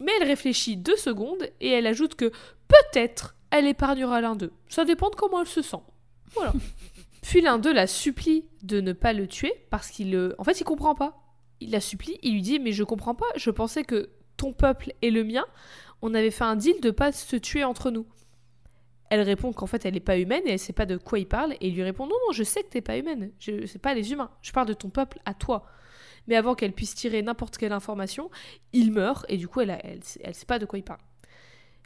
Mais 0.01 0.13
elle 0.21 0.27
réfléchit 0.27 0.77
deux 0.77 0.97
secondes 0.97 1.49
et 1.61 1.71
elle 1.71 1.87
ajoute 1.87 2.17
que 2.17 2.33
peut-être 2.69 3.36
elle 3.51 3.67
épargnera 3.67 4.21
l'un 4.21 4.37
d'eux. 4.37 4.53
Ça 4.69 4.85
dépend 4.85 5.11
de 5.11 5.15
comment 5.15 5.41
elle 5.41 5.47
se 5.47 5.63
sent. 5.63 5.83
Voilà. 6.35 6.53
Puis 7.23 7.41
l'un 7.41 7.59
d'eux 7.59 7.73
la 7.73 7.87
supplie 7.87 8.45
de 8.63 8.81
ne 8.81 8.93
pas 8.93 9.13
le 9.13 9.27
tuer 9.27 9.53
parce 9.71 9.91
qu'il... 9.91 10.35
En 10.39 10.45
fait, 10.45 10.61
il 10.61 10.65
comprend 10.65 10.95
pas 10.95 11.27
il 11.61 11.71
la 11.71 11.81
supplie, 11.81 12.19
il 12.23 12.35
lui 12.35 12.43
dit 12.43 12.59
Mais 12.59 12.73
je 12.73 12.85
comprends 12.85 13.15
pas, 13.15 13.27
je 13.37 13.51
pensais 13.51 13.85
que 13.85 14.11
ton 14.37 14.53
peuple 14.53 14.93
et 15.03 15.11
le 15.11 15.25
mien, 15.25 15.45
on 16.03 16.15
avait 16.15 16.31
fait 16.31 16.45
un 16.45 16.57
deal 16.57 16.81
de 16.81 16.91
pas 16.91 17.13
se 17.13 17.37
tuer 17.37 17.65
entre 17.65 17.91
nous. 17.91 18.07
Elle 19.09 19.23
répond 19.23 19.53
qu'en 19.53 19.67
fait 19.67 19.87
elle 19.87 19.95
n'est 19.95 20.01
pas 20.01 20.19
humaine 20.19 20.43
et 20.47 20.53
elle 20.53 20.59
sait 20.59 20.73
pas 20.73 20.87
de 20.87 20.97
quoi 20.97 21.19
il 21.19 21.29
parle 21.29 21.53
et 21.55 21.69
il 21.69 21.75
lui 21.75 21.85
répond 21.85 22.07
non 22.07 22.17
non 22.27 22.33
je 22.33 22.43
sais 22.43 22.65
que 22.65 22.69
t'es 22.69 22.81
pas 22.81 22.99
humaine, 22.99 23.31
je 23.39 23.65
sais 23.67 23.79
pas 23.79 23.95
les 23.95 24.11
humains, 24.11 24.31
je 24.43 24.51
parle 24.51 24.67
de 24.67 24.75
ton 24.75 24.91
peuple 24.91 25.21
à 25.25 25.33
toi. 25.33 25.67
Mais 26.27 26.35
avant 26.35 26.57
qu'elle 26.57 26.73
puisse 26.73 26.97
tirer 26.97 27.23
n'importe 27.23 27.57
quelle 27.57 27.73
information, 27.73 28.31
il 28.73 28.91
meurt 28.91 29.25
et 29.29 29.37
du 29.37 29.47
coup 29.47 29.61
elle, 29.61 29.79
elle, 29.85 30.01
elle, 30.21 30.35
sait 30.35 30.47
pas 30.47 30.59
de 30.59 30.67
quoi 30.67 30.81
il 30.81 30.83
parle. 30.83 30.99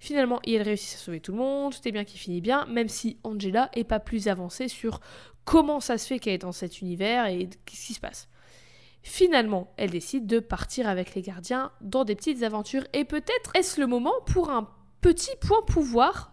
Finalement, 0.01 0.41
il 0.45 0.63
réussit 0.63 0.95
à 0.95 0.99
sauver 0.99 1.21
tout 1.21 1.33
le 1.33 1.39
monde, 1.39 1.75
tout 1.75 1.87
est 1.87 1.93
bien 1.93 2.05
qui 2.05 2.17
finit 2.17 2.41
bien, 2.41 2.65
même 2.67 2.89
si 2.89 3.19
Angela 3.23 3.69
est 3.75 3.85
pas 3.85 4.01
plus 4.01 4.29
avancée 4.29 4.67
sur 4.67 5.01
comment 5.45 5.79
ça 5.79 5.99
se 5.99 6.07
fait 6.07 6.19
qu'elle 6.19 6.33
est 6.33 6.39
dans 6.39 6.53
cet 6.53 6.81
univers 6.81 7.27
et 7.27 7.51
qu'est-ce 7.67 7.87
qui 7.87 7.95
se 7.95 8.01
passe. 8.01 8.29
Finalement, 9.03 9.73
elle 9.77 9.91
décide 9.91 10.27
de 10.27 10.41
partir 10.41 10.89
avec 10.89 11.15
les 11.15 11.21
gardiens 11.21 11.71
dans 11.83 12.05
des 12.05 12.15
petites 12.15 12.43
aventures 12.43 12.85
et 12.95 13.05
peut-être 13.05 13.55
est-ce 13.55 13.79
le 13.79 13.87
moment 13.87 14.15
pour 14.27 14.51
un 14.51 14.71
petit 15.03 15.37
point 15.39 15.63
pouvoir 15.67 16.33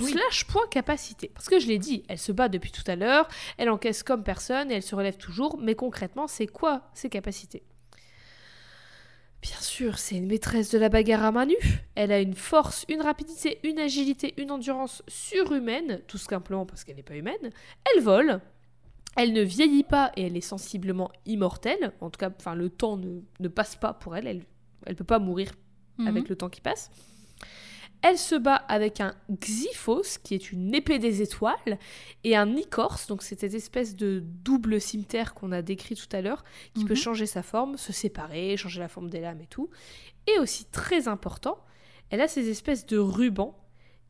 slash 0.00 0.46
point 0.46 0.66
capacité. 0.70 1.30
Parce 1.34 1.48
que 1.48 1.60
je 1.60 1.68
l'ai 1.68 1.78
dit, 1.78 2.04
elle 2.08 2.18
se 2.18 2.32
bat 2.32 2.48
depuis 2.48 2.72
tout 2.72 2.82
à 2.86 2.96
l'heure, 2.96 3.28
elle 3.58 3.68
encaisse 3.68 4.02
comme 4.02 4.24
personne 4.24 4.70
et 4.70 4.76
elle 4.76 4.82
se 4.82 4.94
relève 4.94 5.18
toujours, 5.18 5.58
mais 5.58 5.74
concrètement, 5.74 6.26
c'est 6.26 6.46
quoi 6.46 6.90
ses 6.94 7.10
capacités? 7.10 7.62
Bien 9.42 9.60
sûr, 9.60 9.98
c'est 9.98 10.16
une 10.16 10.28
maîtresse 10.28 10.70
de 10.70 10.78
la 10.78 10.88
bagarre 10.88 11.24
à 11.24 11.32
main 11.32 11.46
nue. 11.46 11.56
Elle 11.96 12.12
a 12.12 12.20
une 12.20 12.34
force, 12.34 12.86
une 12.88 13.02
rapidité, 13.02 13.58
une 13.64 13.80
agilité, 13.80 14.34
une 14.40 14.52
endurance 14.52 15.02
surhumaine, 15.08 16.00
tout 16.06 16.16
simplement 16.16 16.64
parce 16.64 16.84
qu'elle 16.84 16.94
n'est 16.94 17.02
pas 17.02 17.16
humaine. 17.16 17.50
Elle 17.92 18.02
vole, 18.02 18.40
elle 19.16 19.32
ne 19.32 19.42
vieillit 19.42 19.82
pas 19.82 20.12
et 20.16 20.26
elle 20.26 20.36
est 20.36 20.40
sensiblement 20.40 21.10
immortelle. 21.26 21.92
En 22.00 22.08
tout 22.08 22.18
cas, 22.18 22.30
enfin, 22.38 22.54
le 22.54 22.70
temps 22.70 22.96
ne, 22.96 23.48
passe 23.48 23.74
pas 23.74 23.92
pour 23.92 24.16
elle. 24.16 24.26
Elle 24.28 24.44
ne 24.88 24.94
peut 24.94 25.04
pas 25.04 25.18
mourir 25.18 25.50
mhm. 25.98 26.06
avec 26.06 26.28
le 26.28 26.36
temps 26.36 26.48
qui 26.48 26.60
passe. 26.60 26.90
Elle 28.02 28.18
se 28.18 28.34
bat 28.34 28.56
avec 28.56 29.00
un 29.00 29.14
Xyphos, 29.30 30.18
qui 30.24 30.34
est 30.34 30.50
une 30.50 30.74
épée 30.74 30.98
des 30.98 31.22
étoiles, 31.22 31.78
et 32.24 32.34
un 32.34 32.46
Nikors, 32.46 32.98
donc 33.08 33.22
c'est 33.22 33.38
cette 33.38 33.54
espèce 33.54 33.94
de 33.94 34.24
double 34.44 34.80
cimeterre 34.80 35.34
qu'on 35.34 35.52
a 35.52 35.62
décrit 35.62 35.94
tout 35.94 36.08
à 36.10 36.20
l'heure, 36.20 36.44
qui 36.74 36.84
peut 36.84 36.94
mhm. 36.94 37.00
changer 37.00 37.26
sa 37.26 37.42
forme, 37.44 37.78
se 37.78 37.92
séparer, 37.92 38.56
changer 38.56 38.80
la 38.80 38.88
forme 38.88 39.08
des 39.08 39.20
lames 39.20 39.40
et 39.40 39.46
tout. 39.46 39.70
Et 40.26 40.38
aussi 40.40 40.64
très 40.64 41.06
important, 41.06 41.58
elle 42.10 42.20
a 42.20 42.28
ces 42.28 42.50
espèces 42.50 42.86
de 42.86 42.98
rubans 42.98 43.56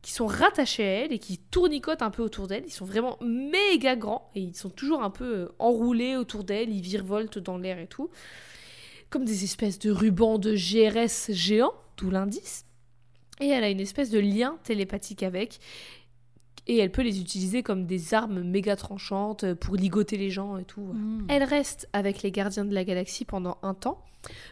qui 0.01 0.11
sont 0.11 0.27
rattachés 0.27 0.83
à 0.83 1.05
elle 1.05 1.13
et 1.13 1.19
qui 1.19 1.37
tournicotent 1.37 2.01
un 2.01 2.09
peu 2.09 2.23
autour 2.23 2.47
d'elle. 2.47 2.63
Ils 2.65 2.73
sont 2.73 2.85
vraiment 2.85 3.17
méga 3.21 3.95
grands 3.95 4.29
et 4.35 4.41
ils 4.41 4.55
sont 4.55 4.69
toujours 4.69 5.01
un 5.01 5.09
peu 5.09 5.35
euh, 5.35 5.55
enroulés 5.59 6.17
autour 6.17 6.43
d'elle, 6.43 6.69
ils 6.69 6.81
virevoltent 6.81 7.39
dans 7.39 7.57
l'air 7.57 7.79
et 7.79 7.87
tout. 7.87 8.09
Comme 9.09 9.23
des 9.23 9.43
espèces 9.43 9.79
de 9.79 9.91
rubans 9.91 10.39
de 10.39 10.55
GRS 10.55 11.31
géants, 11.31 11.73
d'où 11.97 12.09
l'indice. 12.09 12.65
Et 13.43 13.49
elle 13.49 13.65
a 13.65 13.69
une 13.69 13.81
espèce 13.81 14.09
de 14.09 14.19
lien 14.19 14.57
télépathique 14.63 15.21
avec. 15.21 15.59
Et 16.65 16.77
elle 16.77 16.93
peut 16.93 17.01
les 17.01 17.19
utiliser 17.19 17.61
comme 17.61 17.85
des 17.85 18.13
armes 18.13 18.41
méga 18.41 18.77
tranchantes 18.77 19.53
pour 19.55 19.75
ligoter 19.75 20.15
les 20.15 20.29
gens 20.29 20.57
et 20.57 20.63
tout. 20.63 20.93
Hmm. 20.93 21.25
Elle 21.27 21.43
reste 21.43 21.89
avec 21.91 22.21
les 22.21 22.31
gardiens 22.31 22.63
de 22.63 22.73
la 22.73 22.85
galaxie 22.85 23.25
pendant 23.25 23.57
un 23.61 23.73
temps. 23.73 24.01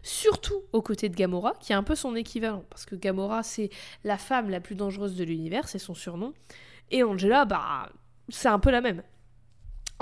Surtout 0.04 0.62
aux 0.74 0.82
côtés 0.82 1.08
de 1.08 1.16
Gamora, 1.16 1.54
qui 1.62 1.72
est 1.72 1.76
un 1.76 1.84
peu 1.84 1.96
son 1.96 2.18
équivalent. 2.18 2.66
Parce 2.70 2.86
que 2.86 2.96
Gamora, 2.96 3.44
c'est 3.44 3.70
la 4.04 4.18
femme 4.18 4.50
la 4.50 4.60
plus 4.60 4.76
dangereuse 4.76 5.16
de 5.16 5.24
l'univers, 5.24 5.70
c'est 5.70 5.80
son 5.80 5.94
surnom. 5.94 6.34
Et 6.90 7.02
Angela, 7.04 7.46
bah, 7.46 7.90
c'est 8.28 8.50
un 8.50 8.60
peu 8.60 8.72
la 8.72 8.82
même. 8.82 9.04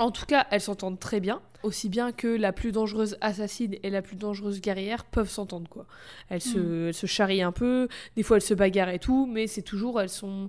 En 0.00 0.10
tout 0.10 0.24
cas, 0.24 0.46
elles 0.50 0.62
s'entendent 0.62 0.98
très 0.98 1.20
bien, 1.20 1.42
aussi 1.62 1.90
bien 1.90 2.10
que 2.10 2.26
la 2.26 2.54
plus 2.54 2.72
dangereuse 2.72 3.18
assassine 3.20 3.76
et 3.82 3.90
la 3.90 4.00
plus 4.00 4.16
dangereuse 4.16 4.62
guerrière 4.62 5.04
peuvent 5.04 5.28
s'entendre 5.28 5.68
quoi. 5.68 5.84
Elles, 6.30 6.40
se, 6.40 6.56
mm. 6.56 6.88
elles 6.88 6.94
se 6.94 7.04
charrient 7.04 7.42
un 7.42 7.52
peu, 7.52 7.86
des 8.16 8.22
fois 8.22 8.38
elles 8.38 8.42
se 8.42 8.54
bagarrent 8.54 8.88
et 8.88 8.98
tout, 8.98 9.26
mais 9.26 9.46
c'est 9.46 9.60
toujours 9.60 10.00
elles 10.00 10.08
sont 10.08 10.48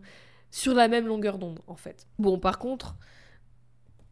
sur 0.51 0.73
la 0.73 0.87
même 0.87 1.05
longueur 1.05 1.37
d'onde 1.37 1.59
en 1.67 1.75
fait. 1.75 2.07
Bon, 2.17 2.39
par 2.39 2.59
contre, 2.59 2.95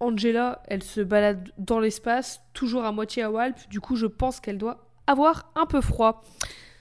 Angela, 0.01 0.61
elle 0.67 0.83
se 0.83 0.99
balade 0.99 1.49
dans 1.57 1.79
l'espace, 1.79 2.41
toujours 2.53 2.83
à 2.83 2.91
moitié 2.91 3.23
à 3.23 3.31
Walp, 3.31 3.57
du 3.69 3.79
coup 3.79 3.95
je 3.95 4.07
pense 4.07 4.41
qu'elle 4.41 4.57
doit 4.57 4.89
avoir 5.07 5.53
un 5.55 5.65
peu 5.65 5.79
froid. 5.79 6.21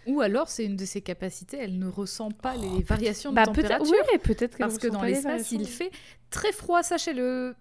Ou 0.09 0.21
alors 0.21 0.49
c'est 0.49 0.65
une 0.65 0.75
de 0.75 0.85
ses 0.85 1.01
capacités, 1.01 1.59
elle 1.61 1.79
ne 1.79 1.87
ressent 1.87 2.33
pas 2.33 2.57
les 2.57 2.67
oh, 2.79 2.83
variations 2.85 3.31
de 3.31 3.37
bah, 3.37 3.45
température. 3.45 3.87
Oui, 3.89 4.19
peut-être 4.19 4.59
parce 4.59 4.79
que 4.79 4.89
dans 4.89 5.03
l'espace 5.03 5.53
il 5.53 5.65
fait 5.65 5.93
très 6.31 6.51
froid, 6.51 6.83
sachez-le. 6.83 7.55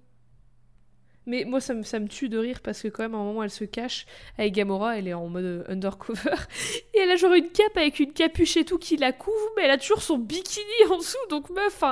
Mais 1.28 1.44
moi, 1.44 1.60
ça 1.60 1.74
me, 1.74 1.84
ça 1.84 2.00
me 2.00 2.08
tue 2.08 2.30
de 2.30 2.38
rire 2.38 2.62
parce 2.62 2.82
que, 2.82 2.88
quand 2.88 3.04
même, 3.04 3.14
à 3.14 3.18
un 3.18 3.24
moment, 3.24 3.44
elle 3.44 3.52
se 3.52 3.66
cache 3.66 4.06
avec 4.38 4.54
Gamora, 4.54 4.98
elle 4.98 5.10
est 5.10 5.14
en 5.14 5.28
mode 5.28 5.44
euh, 5.44 5.64
undercover. 5.68 6.36
Et 6.94 7.00
elle 7.00 7.12
a 7.12 7.18
genre 7.18 7.34
une 7.34 7.50
cape 7.50 7.76
avec 7.76 8.00
une 8.00 8.14
capuche 8.14 8.56
et 8.56 8.64
tout 8.64 8.78
qui 8.78 8.96
la 8.96 9.12
couvre, 9.12 9.36
mais 9.58 9.64
elle 9.64 9.72
a 9.72 9.78
toujours 9.78 10.02
son 10.02 10.18
bikini 10.18 10.66
en 10.90 10.98
dessous. 10.98 11.18
Donc, 11.30 11.50
meuf, 11.50 11.84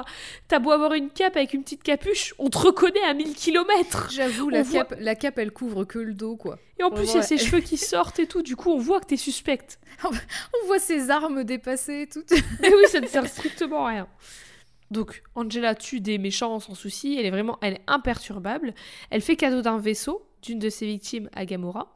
t'as 0.48 0.60
beau 0.60 0.72
avoir 0.72 0.94
une 0.94 1.10
cape 1.10 1.36
avec 1.36 1.54
une 1.54 1.64
petite 1.64 1.84
capuche, 1.84 2.34
on 2.40 2.50
te 2.50 2.58
reconnaît 2.58 3.04
à 3.04 3.14
1000 3.14 3.36
km. 3.36 4.10
J'avoue, 4.10 4.50
la, 4.50 4.64
cape, 4.64 4.96
la 5.00 5.16
cape, 5.16 5.38
elle 5.38 5.52
couvre 5.52 5.84
que 5.84 6.00
le 6.00 6.14
dos, 6.14 6.38
quoi. 6.38 6.58
Et 6.80 6.84
en 6.84 6.92
plus, 6.92 7.12
il 7.12 7.16
y 7.16 7.20
a 7.20 7.22
ses 7.22 7.38
cheveux 7.38 7.60
qui 7.62 7.78
sortent 7.78 8.20
et 8.20 8.28
tout. 8.28 8.42
Du 8.42 8.56
coup, 8.56 8.72
on 8.72 8.78
voit 8.78 9.02
que 9.02 9.08
t'es 9.08 9.18
suspecte. 9.18 9.80
on 10.06 10.68
voit 10.68 10.80
ses 10.80 11.10
armes 11.10 11.44
dépassées 11.44 12.04
et 12.04 12.08
tout. 12.08 12.24
Mais 12.62 12.74
oui, 12.74 12.84
ça 12.88 13.02
ne 13.02 13.08
sert 13.08 13.28
strictement 13.28 13.86
à 13.86 13.90
rien. 13.90 14.08
Donc 14.92 15.24
Angela 15.36 15.76
tue 15.76 16.00
des 16.00 16.18
méchants 16.18 16.60
sans 16.60 16.76
souci, 16.76 17.18
elle 17.18 17.26
est 17.26 17.32
vraiment 17.32 17.58
elle 17.62 17.76
est 17.76 17.84
imperturbable. 17.88 18.74
Elle 19.10 19.22
fait 19.22 19.36
cadeau 19.36 19.62
d'un 19.62 19.78
vaisseau 19.78 20.28
d'une 20.42 20.60
de 20.60 20.70
ses 20.70 20.86
victimes 20.86 21.30
à 21.34 21.46
Gamora. 21.46 21.96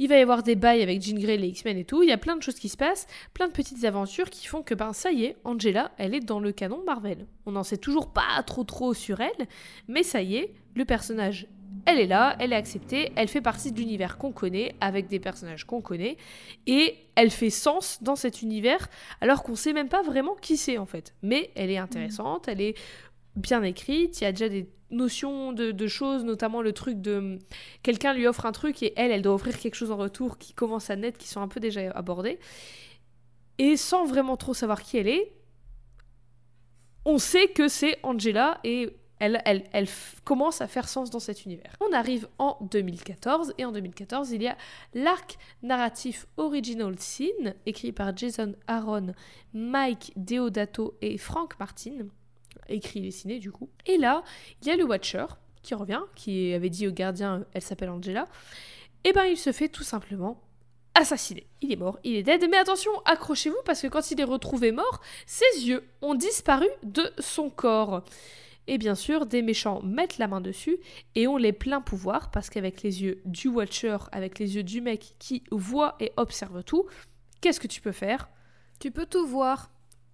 Il 0.00 0.08
va 0.08 0.16
y 0.16 0.22
avoir 0.22 0.44
des 0.44 0.54
bails 0.54 0.82
avec 0.82 1.02
Jean 1.02 1.18
Grey, 1.18 1.36
les 1.36 1.48
X-Men 1.48 1.76
et 1.76 1.84
tout. 1.84 2.04
Il 2.04 2.08
y 2.08 2.12
a 2.12 2.18
plein 2.18 2.36
de 2.36 2.42
choses 2.42 2.60
qui 2.60 2.68
se 2.68 2.76
passent, 2.76 3.08
plein 3.34 3.48
de 3.48 3.52
petites 3.52 3.84
aventures 3.84 4.30
qui 4.30 4.46
font 4.46 4.62
que 4.62 4.74
ben 4.74 4.92
ça 4.92 5.10
y 5.10 5.24
est, 5.24 5.36
Angela, 5.42 5.90
elle 5.98 6.14
est 6.14 6.20
dans 6.20 6.38
le 6.38 6.52
canon 6.52 6.84
Marvel. 6.86 7.26
On 7.46 7.52
n'en 7.52 7.64
sait 7.64 7.78
toujours 7.78 8.12
pas 8.12 8.40
trop 8.46 8.62
trop 8.62 8.94
sur 8.94 9.20
elle, 9.20 9.48
mais 9.88 10.04
ça 10.04 10.22
y 10.22 10.36
est, 10.36 10.54
le 10.76 10.84
personnage 10.84 11.48
elle 11.88 12.00
est 12.00 12.06
là, 12.06 12.36
elle 12.38 12.52
est 12.52 12.56
acceptée, 12.56 13.12
elle 13.16 13.28
fait 13.28 13.40
partie 13.40 13.72
de 13.72 13.78
l'univers 13.78 14.18
qu'on 14.18 14.30
connaît, 14.30 14.74
avec 14.78 15.08
des 15.08 15.18
personnages 15.18 15.64
qu'on 15.64 15.80
connaît, 15.80 16.18
et 16.66 16.94
elle 17.14 17.30
fait 17.30 17.48
sens 17.48 18.02
dans 18.02 18.14
cet 18.14 18.42
univers, 18.42 18.88
alors 19.22 19.42
qu'on 19.42 19.54
sait 19.54 19.72
même 19.72 19.88
pas 19.88 20.02
vraiment 20.02 20.34
qui 20.34 20.58
c'est 20.58 20.76
en 20.76 20.84
fait. 20.84 21.14
Mais 21.22 21.50
elle 21.54 21.70
est 21.70 21.78
intéressante, 21.78 22.46
elle 22.46 22.60
est 22.60 22.76
bien 23.36 23.62
écrite, 23.62 24.20
il 24.20 24.24
y 24.24 24.26
a 24.26 24.32
déjà 24.32 24.50
des 24.50 24.68
notions 24.90 25.54
de, 25.54 25.86
choses, 25.86 26.24
notamment 26.24 26.60
le 26.60 26.74
truc 26.74 27.00
de 27.00 27.38
quelqu'un 27.82 28.12
lui 28.12 28.26
offre 28.26 28.44
un 28.44 28.52
truc 28.52 28.82
et 28.82 28.92
elle, 28.96 29.10
elle 29.10 29.22
doit 29.22 29.34
offrir 29.34 29.58
quelque 29.58 29.74
chose 29.74 29.90
en 29.90 29.96
retour 29.96 30.36
qui 30.36 30.52
commence 30.52 30.90
à 30.90 30.96
naître, 30.96 31.16
qui 31.16 31.28
sont 31.28 31.40
un 31.40 31.48
peu 31.48 31.58
déjà 31.58 31.90
abordés. 31.92 32.38
Et 33.56 33.78
sans 33.78 34.04
vraiment 34.04 34.36
trop 34.36 34.52
savoir 34.52 34.82
qui 34.82 34.98
elle 34.98 35.08
est, 35.08 35.32
on 37.06 37.16
sait 37.16 37.48
que 37.48 37.66
c'est 37.66 37.96
Angela 38.02 38.60
et 38.62 38.90
elle, 39.20 39.88
commence 40.24 40.60
à 40.60 40.66
faire 40.66 40.88
sens 40.88 41.10
dans 41.10 41.18
cet 41.20 41.44
univers. 41.44 41.72
On 41.80 41.92
arrive 41.92 42.28
en 42.38 42.58
2014 42.60 43.54
et 43.58 43.64
en 43.64 43.72
2014 43.72 44.30
il 44.32 44.42
y 44.42 44.48
a 44.48 44.56
l'arc 44.94 45.38
narratif 45.62 46.26
Original 46.36 46.94
Sin 46.98 47.54
écrit 47.66 47.92
par 47.92 48.16
Jason 48.16 48.54
Aaron, 48.66 49.14
Mike 49.52 50.12
Deodato 50.16 50.96
et 51.02 51.18
Frank 51.18 51.58
Martin, 51.58 52.06
écrit 52.68 53.00
et 53.00 53.02
dessiné 53.02 53.38
du 53.38 53.50
coup. 53.50 53.68
Et 53.86 53.98
là 53.98 54.22
il 54.62 54.68
y 54.68 54.70
a 54.70 54.76
le 54.76 54.84
Watcher 54.84 55.26
qui 55.62 55.74
revient, 55.74 56.02
qui 56.14 56.52
avait 56.54 56.70
dit 56.70 56.86
au 56.86 56.92
gardien 56.92 57.44
elle 57.52 57.62
s'appelle 57.62 57.90
Angela. 57.90 58.28
Et 59.04 59.12
ben 59.12 59.24
il 59.24 59.36
se 59.36 59.52
fait 59.52 59.68
tout 59.68 59.84
simplement 59.84 60.42
assassiné. 60.98 61.46
Il 61.60 61.72
est 61.72 61.76
mort, 61.76 61.98
il 62.04 62.16
est 62.16 62.22
dead. 62.22 62.44
Mais 62.50 62.56
attention, 62.56 62.90
accrochez-vous 63.04 63.56
parce 63.64 63.80
que 63.82 63.86
quand 63.86 64.10
il 64.10 64.20
est 64.20 64.24
retrouvé 64.24 64.72
mort, 64.72 65.00
ses 65.26 65.66
yeux 65.66 65.84
ont 66.02 66.14
disparu 66.14 66.68
de 66.82 67.10
son 67.18 67.50
corps. 67.50 68.02
Et 68.70 68.76
bien 68.76 68.94
sûr, 68.94 69.24
des 69.24 69.40
méchants 69.40 69.80
mettent 69.82 70.18
la 70.18 70.28
main 70.28 70.42
dessus 70.42 70.78
et 71.14 71.26
ont 71.26 71.38
les 71.38 71.54
pleins 71.54 71.80
pouvoirs 71.80 72.30
parce 72.30 72.50
qu'avec 72.50 72.82
les 72.82 73.02
yeux 73.02 73.22
du 73.24 73.48
Watcher, 73.48 73.96
avec 74.12 74.38
les 74.38 74.56
yeux 74.56 74.62
du 74.62 74.82
mec 74.82 75.14
qui 75.18 75.42
voit 75.50 75.96
et 76.00 76.12
observe 76.18 76.62
tout, 76.62 76.86
qu'est-ce 77.40 77.60
que 77.60 77.66
tu 77.66 77.80
peux 77.80 77.92
faire? 77.92 78.28
Tu 78.78 78.90
peux 78.90 79.06
tout 79.06 79.26
voir. 79.26 79.70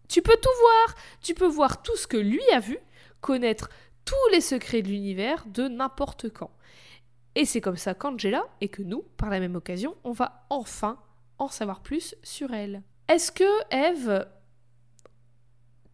Tu 0.08 0.22
peux 0.22 0.36
tout 0.40 0.48
voir 0.60 0.94
Tu 1.20 1.34
peux 1.34 1.48
voir 1.48 1.82
tout 1.82 1.96
ce 1.96 2.06
que 2.06 2.16
lui 2.16 2.44
a 2.52 2.60
vu, 2.60 2.78
connaître 3.20 3.70
tous 4.04 4.30
les 4.32 4.40
secrets 4.40 4.82
de 4.82 4.88
l'univers 4.88 5.44
de 5.48 5.66
n'importe 5.66 6.32
quand. 6.32 6.52
Et 7.34 7.46
c'est 7.46 7.60
comme 7.60 7.76
ça 7.76 7.94
qu'Angela, 7.94 8.44
et 8.60 8.68
que 8.68 8.82
nous, 8.82 9.02
par 9.16 9.30
la 9.30 9.40
même 9.40 9.56
occasion, 9.56 9.96
on 10.04 10.12
va 10.12 10.46
enfin 10.48 11.02
en 11.38 11.48
savoir 11.48 11.82
plus 11.82 12.14
sur 12.22 12.54
elle. 12.54 12.84
Est-ce 13.08 13.32
que, 13.32 13.74
Eve, 13.74 14.28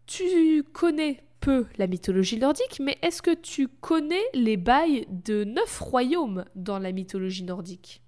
tu 0.04 0.62
connais 0.74 1.24
peu 1.40 1.66
la 1.78 1.86
mythologie 1.86 2.38
nordique, 2.38 2.80
mais 2.84 2.98
est-ce 3.02 3.22
que 3.22 3.34
tu 3.34 3.66
connais 3.68 4.22
les 4.34 4.56
bails 4.56 5.06
de 5.10 5.44
neuf 5.44 5.78
royaumes 5.80 6.44
dans 6.54 6.78
la 6.78 6.92
mythologie 6.92 7.44
nordique? 7.44 8.02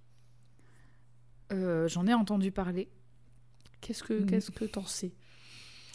Euh, 1.53 1.89
J'en 1.89 2.07
ai 2.07 2.15
entendu 2.15 2.51
parler. 2.51 2.89
Qu'est-ce 3.81 4.03
que 4.03 4.15
Mm. 4.15 4.27
qu'est-ce 4.27 4.51
que 4.51 4.65
t'en 4.65 4.85
sais? 4.85 5.13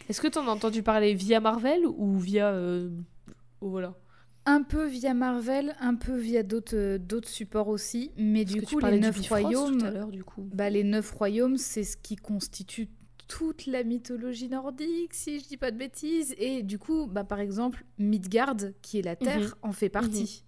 Est-ce 0.09 0.21
que 0.21 0.27
t'en 0.27 0.47
as 0.47 0.51
entendu 0.51 0.83
parler 0.83 1.13
via 1.13 1.39
Marvel 1.39 1.81
ou 1.85 2.17
via... 2.19 2.49
euh, 2.51 2.89
oh, 3.61 3.69
voilà? 3.69 3.95
Un 4.45 4.63
peu 4.63 4.85
via 4.87 5.13
Marvel, 5.13 5.75
un 5.81 5.95
peu 5.95 6.15
via 6.15 6.41
d'autres 6.43 6.75
euh, 6.77 6.97
d'autres 6.97 7.27
supports 7.27 7.67
aussi, 7.67 8.11
mais 8.17 8.45
du 8.45 8.61
coup 8.61 8.79
les 8.79 8.99
neuf 8.99 9.19
royaumes, 9.27 9.79
tout 9.79 9.85
à 9.85 9.91
l'heure, 9.91 10.09
du 10.11 10.23
coup. 10.23 10.47
bah, 10.53 10.69
les 10.69 10.83
neuf 10.85 11.11
royaumes, 11.11 11.57
c'est 11.57 11.83
ce 11.83 11.97
qui 11.97 12.15
constitue 12.15 12.87
toute 13.27 13.65
la 13.65 13.83
mythologie 13.83 14.47
nordique, 14.49 15.13
si 15.13 15.39
je 15.39 15.45
dis 15.47 15.57
pas 15.57 15.71
de 15.71 15.77
bêtises. 15.77 16.33
Et 16.37 16.63
du 16.63 16.79
coup, 16.79 17.07
bah, 17.07 17.23
par 17.23 17.39
exemple, 17.39 17.83
Midgard, 17.97 18.55
qui 18.81 18.99
est 18.99 19.01
la 19.01 19.15
Terre, 19.15 19.39
Mhm. 19.39 19.53
en 19.63 19.71
fait 19.71 19.89
partie. 19.89 20.43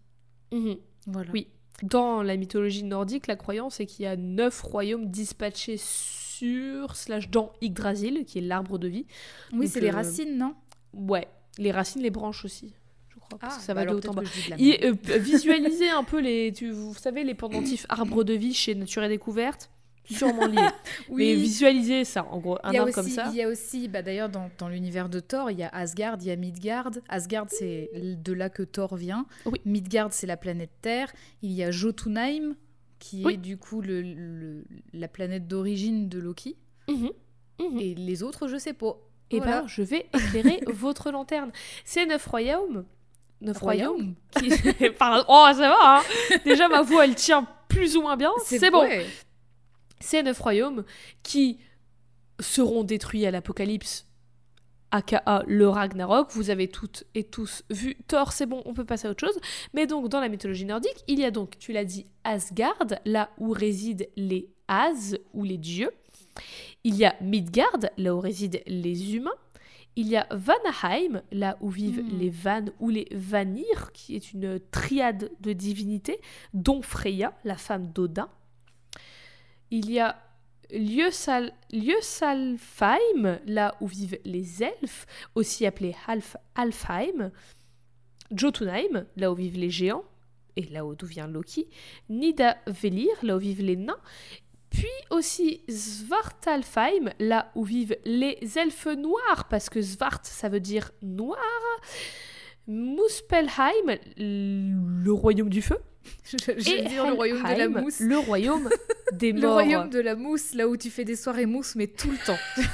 Mhm. 0.51 0.77
Voilà. 1.07 1.31
Oui. 1.33 1.47
Dans 1.83 2.21
la 2.23 2.35
mythologie 2.35 2.83
nordique, 2.83 3.27
la 3.27 3.35
croyance 3.37 3.79
est 3.79 3.85
qu'il 3.85 4.03
y 4.03 4.07
a 4.07 4.15
neuf 4.17 4.61
royaumes 4.61 5.05
dispatchés 5.09 5.77
sur 5.77 6.95
slash 6.95 7.29
dans 7.29 7.53
Yggdrasil, 7.61 8.25
qui 8.25 8.39
est 8.39 8.41
l'arbre 8.41 8.77
de 8.77 8.87
vie. 8.87 9.05
Oui, 9.53 9.67
c'est 9.67 9.79
les 9.81 9.89
euh, 9.89 9.93
racines, 9.93 10.37
non? 10.37 10.55
Ouais, 10.93 11.27
les 11.57 11.71
racines, 11.71 12.01
les 12.01 12.09
branches 12.09 12.43
aussi, 12.45 12.73
je 13.09 13.19
crois, 13.19 13.37
parce 13.39 13.57
que 13.57 13.63
ça 13.63 13.73
va 13.73 13.81
de 13.85 13.87
bah 13.87 13.91
alors 13.91 14.05
haut 14.05 14.09
en 14.09 14.13
bas. 14.13 14.21
de 14.23 14.61
Et, 14.61 14.85
euh, 14.87 14.93
visualisez 15.19 15.89
un 15.89 16.03
peu 16.03 16.19
les, 16.19 16.51
tu, 16.53 16.71
vous 16.71 16.93
savez, 16.95 17.23
les 17.23 17.33
pendentifs 17.35 17.85
arbres 17.89 18.23
de 18.23 18.33
vie 18.33 18.53
chez 18.53 18.75
Nature 18.75 19.03
et 19.03 19.09
Découverte, 19.09 19.69
sûrement 20.09 20.45
liés. 20.47 20.57
Mais 21.11 21.33
visualisez 21.35 22.03
ça, 22.05 22.25
en 22.25 22.39
gros, 22.39 22.57
un 22.63 22.73
arbre 22.75 22.91
comme 22.93 23.07
ça. 23.07 23.27
il 23.31 23.35
y 23.37 23.43
a 23.43 23.47
aussi 23.47 23.87
bah, 23.87 24.01
d'ailleurs, 24.01 24.29
dans, 24.29 24.49
dans 24.57 24.67
l'univers 24.69 25.09
de 25.09 25.19
Thor, 25.19 25.51
il 25.51 25.59
y 25.59 25.63
a 25.63 25.69
Asgard, 25.69 26.17
il 26.21 26.27
y 26.27 26.31
a 26.31 26.35
Midgard. 26.35 26.91
Asgard, 27.09 27.45
c'est 27.49 27.89
de 27.95 28.33
là 28.33 28.49
que 28.49 28.63
Thor 28.63 28.95
vient. 28.95 29.25
Oui. 29.45 29.59
Midgard, 29.65 30.11
c'est 30.13 30.27
la 30.27 30.37
planète 30.37 30.71
Terre. 30.81 31.11
Il 31.41 31.51
y 31.51 31.63
a 31.63 31.71
Jotunheim, 31.71 32.55
qui 32.99 33.23
Oui. 33.25 33.35
est 33.35 33.37
du 33.37 33.57
coup 33.57 33.81
le, 33.81 34.01
le- 34.01 34.65
la 34.93 35.07
planète 35.07 35.47
d'origine 35.47 36.09
de 36.09 36.19
Loki. 36.19 36.57
Mhm. 36.89 37.09
Mhm. 37.61 37.79
Et 37.79 37.95
les 37.95 38.23
autres, 38.23 38.47
je 38.47 38.57
sais 38.57 38.73
pas. 38.73 38.97
Et 39.31 39.37
Voilà. 39.37 39.61
ben, 39.61 39.67
je 39.67 39.81
vais 39.83 40.07
éclairer 40.13 40.59
votre 40.67 41.11
lanterne. 41.11 41.51
C'est 41.85 42.05
neuf 42.05 42.25
royaumes. 42.25 42.85
Neuf 43.41 43.59
royaumes. 43.59 44.15
qui-. 44.37 44.49
Oh, 45.27 45.45
ça 45.53 45.69
va, 45.69 45.77
hein 45.81 46.01
Déjà, 46.43 46.67
ma 46.67 46.81
voix, 46.81 47.05
elle 47.05 47.15
tient 47.15 47.47
plus 47.69 47.95
ou 47.95 48.01
moins 48.01 48.17
bien. 48.17 48.31
C'est 48.43 48.71
bon. 48.71 48.81
ouais. 48.81 49.05
Ces 49.99 50.23
neuf 50.23 50.39
royaumes 50.39 50.83
qui 51.23 51.59
seront 52.39 52.83
détruits 52.83 53.25
à 53.25 53.31
l'apocalypse, 53.31 54.05
aka 54.91 55.43
le 55.47 55.67
Ragnarok. 55.67 56.31
Vous 56.31 56.49
avez 56.49 56.67
toutes 56.67 57.03
et 57.15 57.23
tous 57.23 57.63
vu 57.69 57.95
Thor, 58.07 58.31
c'est 58.31 58.45
bon, 58.45 58.61
on 58.65 58.73
peut 58.73 58.85
passer 58.85 59.07
à 59.07 59.11
autre 59.11 59.25
chose. 59.25 59.39
Mais 59.73 59.87
donc, 59.87 60.09
dans 60.09 60.19
la 60.19 60.29
mythologie 60.29 60.65
nordique, 60.65 61.03
il 61.07 61.19
y 61.19 61.25
a 61.25 61.31
donc, 61.31 61.57
tu 61.59 61.73
l'as 61.73 61.85
dit, 61.85 62.05
Asgard, 62.23 62.87
là 63.05 63.29
où 63.37 63.51
résident 63.51 64.07
les 64.15 64.49
As 64.67 65.15
ou 65.33 65.43
les 65.43 65.57
dieux. 65.57 65.91
Il 66.83 66.95
y 66.95 67.05
a 67.05 67.15
Midgard, 67.21 67.79
là 67.97 68.15
où 68.15 68.19
résident 68.19 68.61
les 68.67 69.15
humains. 69.15 69.31
Il 69.95 70.07
y 70.07 70.15
a 70.15 70.27
Vanaheim, 70.31 71.23
là 71.31 71.57
où 71.59 71.69
vivent 71.69 72.03
Hmm. 72.03 72.19
les 72.19 72.29
Vannes 72.29 72.71
ou 72.79 72.89
les 72.89 73.07
Vanir, 73.11 73.91
qui 73.93 74.15
est 74.15 74.31
une 74.31 74.59
triade 74.71 75.31
de 75.41 75.51
divinités, 75.51 76.21
dont 76.53 76.81
Freya, 76.81 77.33
la 77.43 77.57
femme 77.57 77.91
d'Odin. 77.91 78.29
Il 79.71 79.89
y 79.91 79.99
a 79.99 80.15
Ljösal- 80.71 81.53
Ljösalfheim, 81.71 83.39
là 83.45 83.75
où 83.81 83.87
vivent 83.87 84.19
les 84.23 84.63
elfes, 84.63 85.05
aussi 85.35 85.65
appelés 85.65 85.95
Half 86.07 86.37
Alfheim. 86.55 87.31
Jotunheim, 88.31 89.05
là 89.15 89.31
où 89.31 89.35
vivent 89.35 89.57
les 89.57 89.71
géants, 89.71 90.03
et 90.55 90.63
là 90.63 90.85
où 90.85 90.93
d'où 90.95 91.07
vient 91.07 91.27
Loki. 91.27 91.67
Nidavellir, 92.09 93.09
là 93.23 93.35
où 93.35 93.39
vivent 93.39 93.63
les 93.63 93.75
nains. 93.75 93.97
Puis 94.69 94.85
aussi 95.09 95.63
Svartalfheim, 95.67 97.11
là 97.19 97.51
où 97.55 97.63
vivent 97.63 97.97
les 98.05 98.37
elfes 98.55 98.85
noirs, 98.87 99.47
parce 99.49 99.69
que 99.69 99.81
Svart, 99.81 100.19
ça 100.23 100.49
veut 100.49 100.59
dire 100.59 100.91
noir. 101.01 101.39
Muspelheim, 102.67 103.97
le 104.17 105.11
royaume 105.11 105.49
du 105.49 105.61
feu. 105.63 105.79
J'allais 106.57 106.83
dire 106.83 107.05
le 107.07 107.13
royaume 107.13 107.43
de 107.43 107.57
la 107.57 107.67
mousse. 107.69 107.99
Le 107.99 108.17
royaume 108.17 108.69
des 109.13 109.31
Le 109.31 109.41
morts. 109.41 109.53
royaume 109.53 109.89
de 109.89 109.99
la 109.99 110.15
mousse, 110.15 110.53
là 110.53 110.67
où 110.67 110.77
tu 110.77 110.89
fais 110.89 111.05
des 111.05 111.15
soirées 111.15 111.45
mousse, 111.45 111.75
mais 111.75 111.87
tout 111.87 112.09
le 112.11 112.17
temps. 112.25 112.37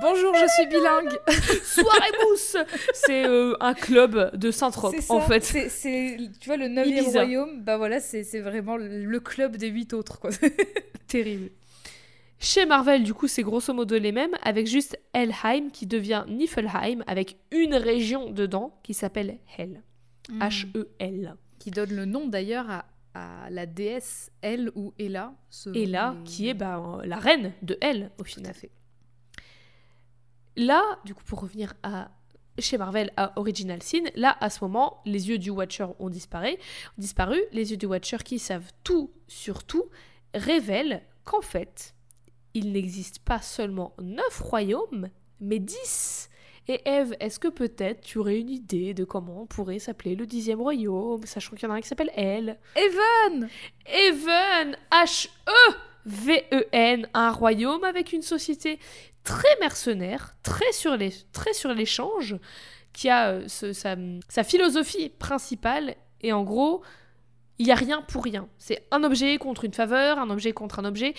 Bonjour, 0.00 0.34
je 0.34 0.46
suis 0.54 0.66
bilingue. 0.66 1.16
Soirée 1.62 2.10
mousse 2.24 2.56
C'est 2.94 3.24
euh, 3.26 3.54
un 3.60 3.74
club 3.74 4.34
de 4.36 4.50
Saint-Trope, 4.50 4.94
en 5.08 5.20
fait. 5.20 5.44
c'est- 5.68 6.18
tu 6.40 6.46
vois, 6.46 6.56
le 6.56 6.68
9 6.68 6.86
Ibiza. 6.86 7.20
royaume, 7.22 7.62
bah 7.62 7.76
voilà, 7.76 8.00
c'est 8.00 8.24
c'est 8.24 8.40
vraiment 8.40 8.76
le 8.76 9.20
club 9.20 9.56
des 9.56 9.68
huit 9.68 9.92
autres, 9.92 10.18
quoi. 10.18 10.30
Terrible. 11.06 11.50
Chez 12.44 12.66
Marvel, 12.66 13.02
du 13.04 13.14
coup, 13.14 13.26
c'est 13.26 13.42
grosso 13.42 13.72
modo 13.72 13.96
les 13.98 14.12
mêmes, 14.12 14.36
avec 14.42 14.66
juste 14.66 14.98
Helheim 15.14 15.70
qui 15.72 15.86
devient 15.86 16.24
Niflheim, 16.28 17.02
avec 17.06 17.38
une 17.50 17.74
région 17.74 18.30
dedans 18.30 18.78
qui 18.82 18.92
s'appelle 18.92 19.38
Hel. 19.56 19.82
Mm. 20.28 20.42
H-E-L. 20.42 21.36
Qui 21.58 21.70
donne 21.70 21.94
le 21.94 22.04
nom 22.04 22.26
d'ailleurs 22.28 22.66
à, 22.70 22.84
à 23.14 23.48
la 23.48 23.64
déesse 23.64 24.30
Elle 24.42 24.70
ou 24.74 24.92
Ella. 24.98 25.32
les- 25.66 25.90
qui 26.26 26.48
est 26.50 26.54
bah, 26.54 27.00
la 27.04 27.16
reine 27.16 27.54
de 27.62 27.78
Hel, 27.80 28.10
au 28.18 28.24
Tout 28.24 28.28
final. 28.28 28.50
à 28.50 28.52
fait. 28.54 28.70
Là, 30.56 30.82
du 31.06 31.14
coup, 31.14 31.24
pour 31.24 31.40
revenir 31.40 31.72
à 31.82 32.10
chez 32.58 32.76
Marvel 32.76 33.10
à 33.16 33.32
Original 33.40 33.82
Sin, 33.82 34.02
là, 34.16 34.36
à 34.40 34.50
ce 34.50 34.62
moment, 34.62 35.00
les 35.06 35.30
yeux 35.30 35.38
du 35.38 35.48
Watcher 35.48 35.86
ont 35.98 36.10
disparu. 36.10 36.50
ont 36.50 37.00
disparu. 37.00 37.40
Les 37.52 37.70
yeux 37.70 37.78
du 37.78 37.86
Watcher 37.86 38.18
qui 38.22 38.38
savent 38.38 38.70
tout 38.84 39.10
sur 39.28 39.64
tout 39.64 39.84
révèlent 40.34 41.02
qu'en 41.24 41.40
fait, 41.40 41.93
il 42.54 42.72
n'existe 42.72 43.18
pas 43.20 43.40
seulement 43.42 43.94
neuf 44.00 44.40
royaumes, 44.40 45.08
mais 45.40 45.58
dix. 45.58 46.28
Et 46.66 46.80
Eve, 46.88 47.14
est-ce 47.20 47.38
que 47.38 47.48
peut-être 47.48 48.00
tu 48.00 48.16
aurais 48.18 48.38
une 48.40 48.48
idée 48.48 48.94
de 48.94 49.04
comment 49.04 49.44
pourrait 49.46 49.78
s'appeler 49.78 50.14
le 50.14 50.24
dixième 50.26 50.62
royaume, 50.62 51.26
sachant 51.26 51.54
qu'il 51.56 51.68
y 51.68 51.70
en 51.70 51.74
a 51.74 51.76
un 51.76 51.80
qui 51.82 51.88
s'appelle 51.88 52.10
Elle 52.14 52.58
Evan 52.74 53.48
Even, 53.86 54.74
H-E-V-E-N, 56.06 57.08
un 57.12 57.30
royaume 57.30 57.84
avec 57.84 58.12
une 58.12 58.22
société 58.22 58.78
très 59.24 59.56
mercenaire, 59.60 60.36
très 60.42 60.72
sur 60.72 60.96
les- 60.96 61.12
très 61.32 61.52
sur 61.52 61.72
l'échange, 61.74 62.36
qui 62.92 63.08
a 63.08 63.30
euh, 63.30 63.48
ce- 63.48 63.72
sa, 63.72 63.96
sa 64.28 64.44
philosophie 64.44 65.08
principale. 65.10 65.96
Et 66.22 66.32
en 66.32 66.44
gros, 66.44 66.82
il 67.58 67.66
y 67.66 67.72
a 67.72 67.74
rien 67.74 68.02
pour 68.02 68.24
rien. 68.24 68.48
C'est 68.58 68.86
un 68.90 69.02
objet 69.04 69.36
contre 69.38 69.64
une 69.64 69.74
faveur, 69.74 70.18
un 70.18 70.30
objet 70.30 70.52
contre 70.52 70.78
un 70.78 70.84
objet. 70.84 71.14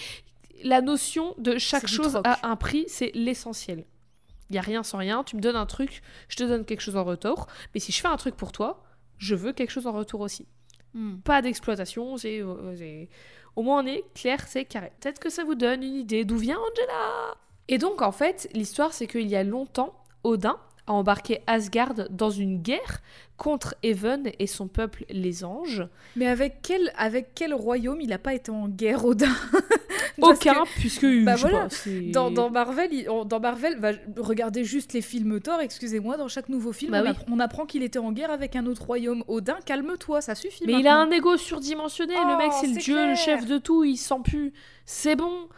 La 0.63 0.81
notion 0.81 1.35
de 1.37 1.57
chaque 1.57 1.87
chose 1.87 2.19
a 2.23 2.39
un 2.47 2.55
prix, 2.55 2.85
c'est 2.87 3.11
l'essentiel. 3.13 3.85
Il 4.49 4.55
y 4.55 4.59
a 4.59 4.61
rien 4.61 4.83
sans 4.83 4.97
rien. 4.99 5.23
Tu 5.23 5.35
me 5.35 5.41
donnes 5.41 5.55
un 5.55 5.65
truc, 5.65 6.01
je 6.29 6.35
te 6.37 6.43
donne 6.43 6.65
quelque 6.65 6.81
chose 6.81 6.95
en 6.97 7.03
retour. 7.03 7.47
Mais 7.73 7.79
si 7.79 7.91
je 7.91 7.99
fais 7.99 8.07
un 8.07 8.17
truc 8.17 8.35
pour 8.35 8.51
toi, 8.51 8.83
je 9.17 9.35
veux 9.35 9.53
quelque 9.53 9.71
chose 9.71 9.87
en 9.87 9.91
retour 9.91 10.21
aussi. 10.21 10.47
Hmm. 10.93 11.17
Pas 11.17 11.41
d'exploitation, 11.41 12.17
c'est, 12.17 12.41
euh, 12.41 12.75
c'est- 12.77 13.09
Au 13.55 13.61
moins 13.63 13.83
on 13.83 13.87
est 13.87 14.03
clair, 14.13 14.45
c'est 14.47 14.65
carré. 14.65 14.91
Peut-être 14.99 15.19
que 15.19 15.29
ça 15.29 15.43
vous 15.43 15.55
donne 15.55 15.81
une 15.83 15.95
idée 15.95 16.25
d'où 16.25 16.37
vient 16.37 16.57
Angela 16.57 17.35
Et 17.67 17.77
donc 17.77 18.01
en 18.01 18.11
fait, 18.11 18.49
l'histoire 18.53 18.93
c'est 18.93 19.07
qu'il 19.07 19.27
y 19.27 19.35
a 19.35 19.43
longtemps, 19.43 19.93
Odin 20.23 20.57
a 20.87 20.93
embarqué 20.93 21.41
Asgard 21.47 21.93
dans 22.09 22.29
une 22.29 22.61
guerre 22.61 23.01
contre 23.37 23.75
Even 23.81 24.29
et 24.39 24.47
son 24.47 24.67
peuple 24.67 25.05
les 25.09 25.43
anges. 25.43 25.87
Mais 26.15 26.27
avec 26.27 26.61
quel, 26.61 26.91
avec 26.97 27.33
quel 27.33 27.53
royaume 27.53 27.99
il 28.01 28.09
n'a 28.09 28.19
pas 28.19 28.33
été 28.33 28.51
en 28.51 28.67
guerre, 28.67 29.03
Odin? 29.05 29.33
Aucun, 30.21 30.63
que 30.63 30.69
puisque 30.79 31.05
bah 31.23 31.35
voilà, 31.35 31.67
pas, 31.67 31.75
Dans, 32.11 32.31
dans 32.31 32.49
Marvel, 32.49 32.89
il- 32.93 33.09
on- 33.09 33.25
dans 33.25 33.39
Marvel 33.39 33.77
va 33.79 33.91
regardez 34.17 34.63
juste 34.63 34.93
les 34.93 35.01
films 35.01 35.39
Thor, 35.41 35.59
excusez-moi, 35.61 36.17
dans 36.17 36.27
chaque 36.27 36.49
nouveau 36.49 36.71
film, 36.71 36.91
Bah 36.91 36.99
on, 36.99 37.03
oui. 37.03 37.09
apprend, 37.09 37.25
on 37.31 37.39
apprend 37.39 37.65
qu'il 37.65 37.83
était 37.83 37.99
en 37.99 38.11
guerre 38.11 38.31
avec 38.31 38.55
un 38.55 38.65
autre 38.65 38.83
royaume. 38.83 39.23
Odin, 39.27 39.57
calme-toi, 39.65 40.21
ça 40.21 40.35
suffit. 40.35 40.63
Mais 40.65 40.73
il 40.73 40.87
a 40.87 40.95
un 40.95 41.09
ego 41.11 41.35
surdimensionné, 41.37 42.13
le 42.15 42.33
Oh, 42.33 42.37
mec 42.37 42.51
c'est 42.59 42.67
le 42.67 42.75
dieu, 42.77 43.07
le 43.09 43.15
chef 43.15 43.45
de 43.45 43.57
tout, 43.57 43.83
il 43.83 43.97
sent 43.97 44.15
plus. 44.23 44.53
C'est 44.85 45.15
bon, 45.15 45.49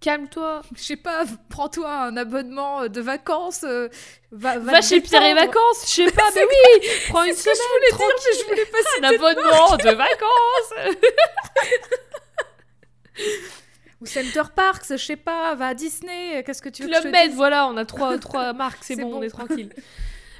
calme-toi. 0.00 0.62
Je 0.76 0.82
sais 0.82 0.96
pas, 0.96 1.24
prends-toi 1.48 1.90
un 1.90 2.16
abonnement 2.16 2.86
de 2.88 3.00
vacances. 3.00 3.64
euh, 3.64 3.88
va, 4.30 4.80
chez 4.80 5.00
Pierre 5.00 5.22
et. 5.24 5.34
Vacances, 5.34 5.86
je 5.86 6.04
sais 6.04 6.10
pas, 6.12 6.22
mais 6.34 6.42
oui, 6.42 6.88
prends 7.08 7.24
une 7.24 7.32
ce 7.34 7.42
que 7.44 7.54
semaine, 7.54 7.56
je 7.90 7.96
voulais 7.96 8.06
dire, 8.06 8.16
mais 8.24 8.38
je 8.38 8.44
voulais 8.48 8.66
pas 8.66 8.78
un 9.00 9.14
abonnement 9.14 9.76
de 9.76 9.96
vacances. 9.96 10.98
Ou 14.04 14.06
Center 14.06 14.42
Parks, 14.54 14.84
je 14.90 14.96
sais 14.96 15.16
pas, 15.16 15.54
va 15.54 15.68
à 15.68 15.74
Disney, 15.74 16.42
qu'est-ce 16.44 16.60
que 16.60 16.68
tu 16.68 16.82
veux 16.82 16.88
que 16.88 16.94
je 16.94 17.00
Club 17.00 17.12
Med, 17.12 17.32
voilà, 17.32 17.66
on 17.68 17.76
a 17.76 17.84
trois, 17.84 18.18
trois 18.18 18.52
marques, 18.52 18.84
c'est 18.84 18.96
bon, 18.96 19.10
bon. 19.10 19.18
on 19.18 19.22
est 19.22 19.30
tranquille. 19.30 19.70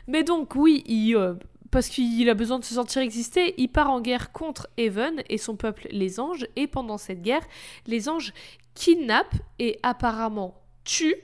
Mais 0.06 0.22
donc, 0.22 0.54
oui, 0.54 0.82
il, 0.86 1.16
euh, 1.16 1.34
parce 1.70 1.88
qu'il 1.88 2.28
a 2.28 2.34
besoin 2.34 2.58
de 2.58 2.64
se 2.64 2.74
sentir 2.74 3.00
exister, 3.00 3.54
il 3.56 3.68
part 3.68 3.90
en 3.90 4.00
guerre 4.00 4.32
contre 4.32 4.68
Even 4.76 5.22
et 5.28 5.38
son 5.38 5.56
peuple, 5.56 5.88
les 5.90 6.20
anges, 6.20 6.46
et 6.56 6.66
pendant 6.66 6.98
cette 6.98 7.22
guerre, 7.22 7.46
les 7.86 8.08
anges 8.08 8.34
kidnappent 8.74 9.36
et 9.58 9.78
apparemment 9.82 10.60
tuent 10.84 11.16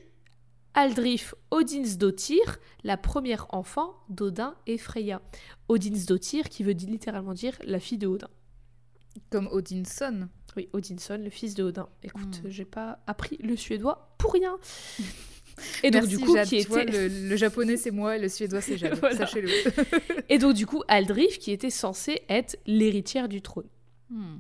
Aldrif 0.75 1.35
Odinsdottir, 1.51 2.59
la 2.85 2.97
première 2.97 3.47
enfant 3.51 3.95
d'Odin 4.09 4.55
et 4.67 4.79
Freya. 4.79 5.21
Odinsdottir 5.69 6.49
qui 6.49 6.63
veut 6.63 6.73
littéralement 6.73 7.35
dire 7.35 7.59
la 7.65 7.81
fille 7.81 7.99
de 7.99 8.07
Odin. 8.07 8.31
Comme 9.31 9.49
Odinson. 9.49 10.29
Oui, 10.57 10.69
Odinson, 10.73 11.21
le 11.23 11.31
fils 11.31 11.55
de 11.55 11.63
Odin. 11.63 11.89
Écoute, 12.03 12.41
Hmm. 12.45 12.49
j'ai 12.51 12.65
pas 12.65 12.99
appris 13.07 13.39
le 13.43 13.57
suédois 13.57 14.15
pour 14.19 14.33
rien. 14.33 14.57
Et 15.83 15.91
donc 15.91 16.03
Merci, 16.05 16.17
du 16.17 16.25
coup, 16.25 16.35
Jade, 16.37 16.49
qui 16.49 16.57
était... 16.57 16.85
le, 16.87 17.09
le 17.29 17.37
japonais 17.37 17.77
c'est 17.77 17.91
moi 17.91 18.17
et 18.17 18.19
le 18.19 18.29
suédois 18.31 18.63
c'est 18.63 18.79
Jade, 18.79 18.95
Voilà. 19.01 19.17
sachez-le. 19.17 19.49
Et 20.31 20.39
donc 20.39 20.55
du 20.55 20.65
coup, 20.67 20.83
Aldrif 20.89 21.39
qui 21.39 21.51
était 21.53 21.69
censée 21.71 22.23
être 22.31 22.57
l'héritière 22.67 23.29
du 23.29 23.43
trône. 23.43 23.67
Hmm. 24.09 24.39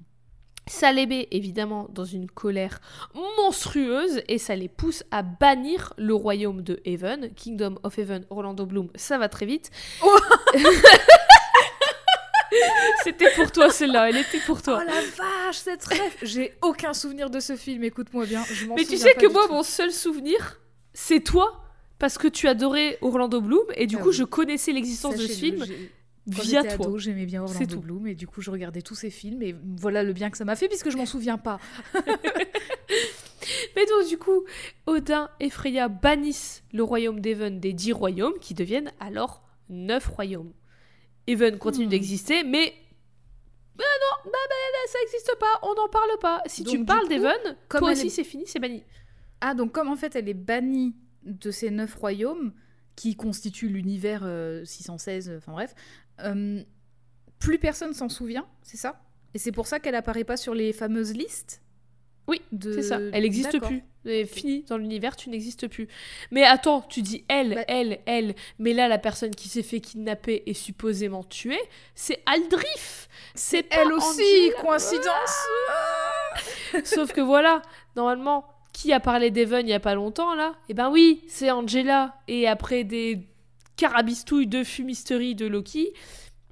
Ça 0.66 0.92
les 0.92 1.06
met 1.06 1.26
évidemment 1.30 1.88
dans 1.92 2.04
une 2.04 2.30
colère 2.30 2.80
monstrueuse 3.36 4.22
et 4.28 4.38
ça 4.38 4.54
les 4.56 4.68
pousse 4.68 5.02
à 5.10 5.22
bannir 5.22 5.92
le 5.98 6.14
royaume 6.14 6.62
de 6.62 6.80
Haven, 6.86 7.30
Kingdom 7.34 7.76
of 7.82 7.98
Heaven, 7.98 8.24
Orlando 8.30 8.64
Bloom, 8.66 8.88
ça 8.94 9.18
va 9.18 9.28
très 9.28 9.46
vite. 9.46 9.70
Oh 10.02 10.16
C'était 13.04 13.30
pour 13.36 13.50
toi 13.52 13.70
celle-là, 13.70 14.08
elle 14.08 14.16
était 14.16 14.40
pour 14.46 14.58
Oh 14.60 14.64
toi. 14.64 14.84
la 14.84 14.92
vache, 14.92 15.56
cette 15.56 15.84
rêve 15.84 16.16
J'ai 16.22 16.52
aucun 16.62 16.92
souvenir 16.92 17.30
de 17.30 17.40
ce 17.40 17.56
film, 17.56 17.84
écoute-moi 17.84 18.26
bien. 18.26 18.42
Je 18.52 18.66
m'en 18.66 18.74
Mais 18.74 18.84
tu 18.84 18.96
sais 18.96 19.14
que 19.14 19.26
moi, 19.26 19.46
tout. 19.46 19.52
mon 19.54 19.62
seul 19.62 19.92
souvenir, 19.92 20.60
c'est 20.92 21.20
toi, 21.20 21.62
parce 21.98 22.18
que 22.18 22.28
tu 22.28 22.48
adorais 22.48 22.98
Orlando 23.00 23.40
Bloom 23.40 23.64
et 23.76 23.86
du 23.86 23.96
Ah 23.96 24.00
coup, 24.02 24.08
oui. 24.08 24.14
je 24.14 24.24
connaissais 24.24 24.72
l'existence 24.72 25.16
de 25.16 25.26
ce 25.26 25.32
film 25.32 25.58
Quand 25.60 26.42
via 26.42 26.64
toi. 26.64 26.92
j'aimais 26.96 27.26
bien 27.26 27.42
Orlando. 27.42 27.78
Bloom 27.78 28.06
et 28.06 28.14
du 28.14 28.26
coup 28.26 28.40
je 28.40 28.50
regardais 28.50 28.82
tous 28.82 28.94
ces 28.94 29.10
films 29.10 29.42
et 29.42 29.54
voilà 29.78 30.02
le 30.02 30.12
bien 30.12 30.30
que 30.30 30.36
ça 30.36 30.44
m'a 30.44 30.54
fait 30.56 30.68
puisque 30.68 30.90
je 30.90 30.96
m'en 30.96 31.06
souviens 31.06 31.38
pas. 31.38 31.58
Mais 33.76 33.86
donc, 33.86 34.08
du 34.08 34.18
coup, 34.18 34.44
Odin 34.86 35.28
et 35.40 35.50
Freya 35.50 35.88
bannissent 35.88 36.62
le 36.72 36.82
royaume 36.82 37.20
d'Even 37.20 37.58
des 37.60 37.72
dix 37.72 37.92
royaumes 37.92 38.38
qui 38.40 38.54
deviennent 38.54 38.92
alors 39.00 39.42
neuf 39.68 40.06
royaumes. 40.08 40.52
Even 41.30 41.58
continue 41.58 41.86
Hmm. 41.86 41.90
d'exister, 41.90 42.42
mais. 42.44 42.74
Ah 43.78 43.82
non, 43.82 44.30
bah, 44.30 44.30
bah, 44.48 44.54
bah, 44.72 44.88
ça 44.92 44.98
n'existe 45.00 45.32
pas, 45.38 45.58
on 45.62 45.74
n'en 45.74 45.88
parle 45.88 46.10
pas. 46.20 46.42
Si 46.46 46.62
Donc, 46.64 46.74
tu 46.76 46.84
parles 46.84 47.08
d'Even, 47.08 47.56
comme 47.68 47.80
toi 47.80 47.92
aussi 47.92 48.08
est- 48.08 48.10
c'est 48.10 48.24
fini, 48.24 48.44
c'est 48.46 48.58
banni. 48.58 48.82
Ah 49.40 49.54
donc 49.54 49.72
comme 49.72 49.88
en 49.88 49.96
fait 49.96 50.14
elle 50.16 50.28
est 50.28 50.34
bannie 50.34 50.94
de 51.22 51.50
ces 51.50 51.70
neuf 51.70 51.94
royaumes 51.94 52.52
qui 52.94 53.16
constituent 53.16 53.68
l'univers 53.70 54.20
euh, 54.24 54.64
616, 54.66 55.30
euh, 55.30 55.38
enfin 55.38 55.52
bref, 55.52 55.74
euh, 56.20 56.62
plus 57.38 57.58
personne 57.58 57.94
s'en 57.94 58.10
souvient, 58.10 58.46
c'est 58.62 58.76
ça? 58.76 59.00
Et 59.32 59.38
c'est 59.38 59.52
pour 59.52 59.66
ça 59.66 59.80
qu'elle 59.80 59.94
apparaît 59.94 60.24
pas 60.24 60.36
sur 60.36 60.54
les 60.54 60.74
fameuses 60.74 61.14
listes? 61.14 61.62
Oui, 62.30 62.40
de... 62.52 62.72
C'est 62.72 62.82
ça, 62.82 63.00
elle 63.12 63.24
n'existe 63.24 63.58
plus. 63.60 63.82
Elle 64.06 64.12
est 64.12 64.24
finie 64.24 64.64
dans 64.68 64.78
l'univers, 64.78 65.16
tu 65.16 65.28
n'existes 65.28 65.66
plus. 65.68 65.88
Mais 66.30 66.44
attends, 66.44 66.80
tu 66.80 67.02
dis 67.02 67.24
elle, 67.28 67.56
Bah- 67.56 67.64
elle, 67.68 67.98
elle, 68.06 68.34
mais 68.58 68.72
là 68.72 68.88
la 68.88 68.98
personne 68.98 69.34
qui 69.34 69.48
s'est 69.48 69.64
fait 69.64 69.80
kidnapper 69.80 70.44
et 70.46 70.54
supposément 70.54 71.24
tuée, 71.24 71.60
c'est 71.94 72.22
Aldrif. 72.24 73.08
C'est 73.34 73.66
Elle 73.70 73.92
aussi, 73.92 74.22
Angela. 74.22 74.62
coïncidence 74.62 75.46
Sauf 76.84 77.12
que 77.12 77.20
voilà, 77.20 77.62
normalement, 77.96 78.46
qui 78.72 78.92
a 78.92 79.00
parlé 79.00 79.30
d'Even 79.30 79.66
il 79.66 79.70
y 79.70 79.74
a 79.74 79.80
pas 79.80 79.94
longtemps 79.96 80.34
là? 80.34 80.54
Eh 80.68 80.74
ben 80.74 80.88
oui, 80.90 81.22
c'est 81.26 81.50
Angela. 81.50 82.14
Et 82.28 82.46
après 82.46 82.84
des 82.84 83.18
carabistouilles 83.76 84.46
de 84.46 84.62
fumisterie 84.62 85.34
de 85.34 85.46
Loki, 85.46 85.92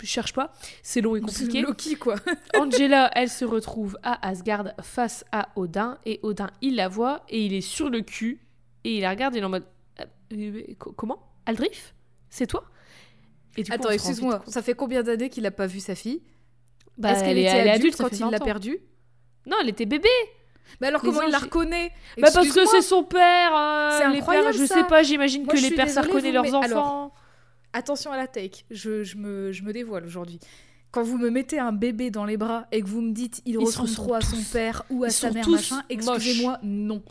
je 0.06 0.12
cherche 0.12 0.32
pas, 0.32 0.52
c'est 0.82 1.00
long 1.00 1.16
et 1.16 1.20
compliqué. 1.20 1.60
Loki 1.62 1.96
quoi. 1.96 2.14
Angela, 2.56 3.10
elle 3.14 3.28
se 3.28 3.44
retrouve 3.44 3.98
à 4.02 4.26
Asgard 4.26 4.72
face 4.82 5.24
à 5.32 5.48
Odin 5.56 5.98
et 6.06 6.20
Odin, 6.22 6.48
il 6.60 6.76
la 6.76 6.88
voit 6.88 7.22
et 7.28 7.44
il 7.44 7.54
est 7.54 7.60
sur 7.60 7.90
le 7.90 8.00
cul 8.02 8.40
et 8.84 8.96
il 8.98 9.00
la 9.02 9.10
regarde 9.10 9.34
et 9.34 9.38
il 9.38 9.42
est 9.42 9.46
en 9.46 9.50
mode 9.50 9.66
Euh, 10.32 10.62
co- 10.78 10.92
comment? 10.92 11.18
Aldrif 11.46 11.94
C'est 12.30 12.46
toi? 12.46 12.64
Et 13.56 13.62
du 13.62 13.70
coup, 13.70 13.74
Attends, 13.74 13.90
excuse-moi, 13.90 14.42
ça 14.46 14.62
fait 14.62 14.74
combien 14.74 15.02
d'années 15.02 15.30
qu'il 15.30 15.44
a 15.46 15.50
pas 15.50 15.66
vu 15.66 15.80
sa 15.80 15.94
fille? 15.94 16.22
Bah, 16.96 17.12
Est-ce 17.12 17.24
qu'elle 17.24 17.38
est- 17.38 17.42
était 17.44 17.56
elle 17.56 17.68
adulte, 17.70 17.96
ça 17.96 18.04
quand 18.04 18.12
il 18.12 18.20
l'a 18.20 18.30
20 18.30 18.40
ans. 18.40 18.44
perdue? 18.44 18.78
Non, 19.46 19.56
elle 19.62 19.68
était 19.70 19.86
bébé. 19.86 20.08
Mais 20.80 20.88
alors 20.88 21.02
Les 21.02 21.08
comment 21.10 21.22
il 21.22 21.30
la 21.32 21.38
reconnaît? 21.38 21.90
Bah 22.20 22.28
parce 22.32 22.52
que 22.52 22.66
c'est 22.66 22.82
son 22.82 23.02
père. 23.02 23.56
euh, 23.56 23.98
C'est 23.98 24.08
les 24.10 24.18
incroyable, 24.18 24.48
pères, 24.50 24.58
je 24.60 24.66
ça. 24.66 24.74
sais 24.74 24.84
pas, 24.84 25.02
j'imagine 25.02 25.46
que 25.46 25.56
les 25.56 25.70
pères 25.70 25.88
ça 25.88 26.02
désolée, 26.02 26.14
reconnaît 26.28 26.36
vous, 26.36 26.44
leurs 26.44 26.54
enfants. 26.54 26.62
alors, 26.64 27.12
Attention 27.78 28.10
à 28.10 28.16
la 28.16 28.26
take, 28.26 28.64
je, 28.72 29.04
je 29.04 29.16
me, 29.16 29.52
je 29.52 29.62
me 29.62 29.72
dévoile 29.72 30.04
aujourd'hui. 30.04 30.40
Quand 30.90 31.04
vous 31.04 31.16
me 31.16 31.30
mettez 31.30 31.60
un 31.60 31.70
bébé 31.70 32.10
dans 32.10 32.24
les 32.24 32.36
bras 32.36 32.66
et 32.72 32.82
que 32.82 32.88
vous 32.88 33.00
me 33.02 33.12
dites 33.12 33.40
il 33.46 33.56
ressemble 33.56 33.90
trop 33.92 34.14
à 34.14 34.20
son 34.20 34.42
père 34.52 34.84
ou 34.90 35.04
à 35.04 35.10
sa 35.10 35.30
mère 35.30 35.48
machin, 35.48 35.82
excusez-moi, 35.88 36.58
non. 36.64 37.02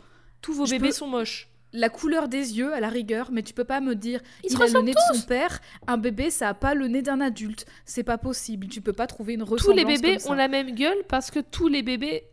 Tous 0.42 0.52
vos 0.52 0.66
Je 0.66 0.72
bébés 0.72 0.88
peux- 0.88 0.94
sont 0.94 1.06
moches. 1.06 1.48
La 1.72 1.88
couleur 1.88 2.28
des 2.28 2.58
yeux 2.58 2.72
à 2.74 2.80
la 2.80 2.88
rigueur, 2.90 3.30
mais 3.32 3.42
tu 3.42 3.54
peux 3.54 3.64
pas 3.64 3.80
me 3.80 3.94
dire 3.94 4.20
Ils 4.44 4.52
il 4.52 4.62
a 4.62 4.66
le 4.66 4.80
nez 4.82 4.92
de 4.92 5.14
son 5.16 5.22
père, 5.26 5.60
un 5.86 5.96
bébé 5.96 6.28
ça 6.30 6.48
a 6.50 6.54
pas 6.54 6.74
le 6.74 6.86
nez 6.88 7.00
d'un 7.02 7.20
adulte, 7.22 7.64
c'est 7.86 8.02
pas 8.04 8.18
possible, 8.18 8.68
tu 8.68 8.80
peux 8.82 8.92
pas 8.92 9.06
trouver 9.06 9.34
une 9.34 9.42
ressemblance 9.44 9.64
Tous 9.64 9.72
les 9.72 9.84
bébés 9.84 10.12
comme 10.16 10.18
ça. 10.18 10.30
ont 10.30 10.34
la 10.34 10.48
même 10.48 10.74
gueule 10.74 11.02
parce 11.08 11.30
que 11.30 11.40
tous 11.40 11.68
les 11.68 11.82
bébés. 11.82 12.24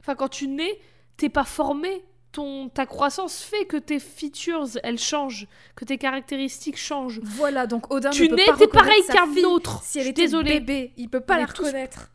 Enfin, 0.00 0.14
quand 0.14 0.28
tu 0.28 0.46
nais, 0.48 0.78
t'es 1.16 1.28
pas 1.28 1.44
formé. 1.44 2.04
Ton, 2.32 2.68
ta 2.68 2.86
croissance 2.86 3.42
fait 3.42 3.64
que 3.64 3.76
tes 3.76 3.98
features, 3.98 4.68
elles 4.84 4.98
changent, 5.00 5.48
que 5.74 5.84
tes 5.84 5.98
caractéristiques 5.98 6.76
changent. 6.78 7.18
Voilà, 7.24 7.66
donc 7.66 7.92
Odin 7.92 8.10
tu 8.10 8.22
ne 8.24 8.28
peut 8.28 8.36
nais, 8.36 8.44
pas 8.46 8.56
t'es 8.56 8.64
reconnaître 8.66 9.06
pareil 9.08 9.34
qu'un 9.42 9.48
autre. 9.48 9.82
Si 9.82 9.98
elle 9.98 10.06
était 10.06 10.22
désolée. 10.22 10.60
bébé, 10.60 10.92
il 10.96 11.08
peut 11.08 11.20
pas 11.20 11.34
On 11.34 11.36
la 11.38 11.42
est 11.42 11.46
tous- 11.52 11.64
reconnaître. 11.64 12.12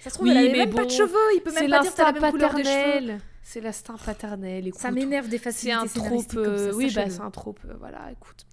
Ça 0.00 0.10
se 0.10 0.14
trouve, 0.16 0.26
Oui, 0.26 0.32
elle 0.32 0.38
avait 0.38 0.50
mais 0.50 0.58
même 0.66 0.74
pas 0.74 0.84
de 0.84 0.90
cheveux, 0.90 1.16
il 1.36 1.40
peut 1.40 1.52
même 1.52 1.70
pas 1.70 1.78
dire 1.82 1.94
t'as 1.94 2.12
la 2.12 2.20
même 2.20 2.30
couleur 2.32 2.54
des 2.54 2.64
cheveux. 2.64 3.18
C'est 3.42 3.60
l'instinct 3.60 3.96
paternel. 4.04 4.70
Ça 4.74 4.90
m'énerve 4.90 5.28
des 5.28 5.38
C'est 5.38 5.44
facilités 5.44 5.76
un 5.78 5.86
trope. 5.86 6.34
euh, 6.36 6.72
oui, 6.74 6.90
bah, 6.94 7.08
c'est 7.08 7.20
un 7.20 7.30
trope. 7.30 7.60
euh, 7.68 7.74
voilà, 7.78 8.10
écoute. 8.10 8.44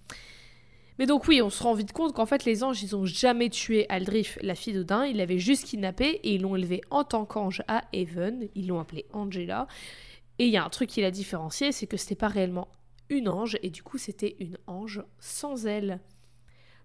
Mais 0.98 1.06
donc, 1.06 1.26
oui, 1.26 1.42
on 1.42 1.50
se 1.50 1.62
rend 1.62 1.72
vite 1.74 1.92
compte 1.92 2.14
qu'en 2.14 2.26
fait, 2.26 2.44
les 2.44 2.62
anges, 2.62 2.82
ils 2.82 2.94
ont 2.94 3.06
jamais 3.06 3.48
tué 3.48 3.86
Aldrif, 3.88 4.38
la 4.42 4.54
fille 4.54 4.74
d'Odin. 4.74 5.04
Ils 5.06 5.16
l'avaient 5.16 5.38
juste 5.38 5.64
kidnappée 5.64 6.20
et 6.22 6.34
ils 6.34 6.42
l'ont 6.42 6.54
élevée 6.54 6.82
en 6.90 7.02
tant 7.02 7.24
qu'ange 7.24 7.62
à 7.66 7.82
Haven. 7.94 8.48
Ils 8.54 8.68
l'ont 8.68 8.78
appelée 8.78 9.06
Angela. 9.12 9.66
Et 10.42 10.46
il 10.46 10.50
y 10.50 10.56
a 10.56 10.64
un 10.64 10.70
truc 10.70 10.90
qui 10.90 11.00
l'a 11.00 11.12
différenciée, 11.12 11.70
c'est 11.70 11.86
que 11.86 11.96
c'était 11.96 12.16
pas 12.16 12.26
réellement 12.26 12.66
une 13.10 13.28
ange 13.28 13.56
et 13.62 13.70
du 13.70 13.84
coup, 13.84 13.96
c'était 13.96 14.34
une 14.40 14.58
ange 14.66 15.00
sans 15.20 15.68
ailes. 15.68 16.00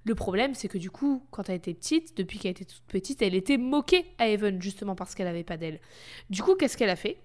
Le 0.04 0.14
problème, 0.14 0.54
c'est 0.54 0.68
que 0.68 0.78
du 0.78 0.92
coup, 0.92 1.26
quand 1.32 1.50
elle 1.50 1.56
était 1.56 1.74
petite, 1.74 2.16
depuis 2.16 2.38
qu'elle 2.38 2.52
était 2.52 2.66
toute 2.66 2.84
petite, 2.84 3.24
elle 3.24 3.34
était 3.34 3.58
moquée 3.58 4.14
à 4.20 4.26
Haven, 4.26 4.62
justement 4.62 4.94
parce 4.94 5.16
qu'elle 5.16 5.26
avait 5.26 5.44
pas 5.44 5.58
d'ailes. 5.58 5.82
Du 6.30 6.44
coup, 6.44 6.54
qu'est-ce 6.54 6.78
qu'elle 6.78 6.92
a 6.92 6.96
fait? 6.96 7.18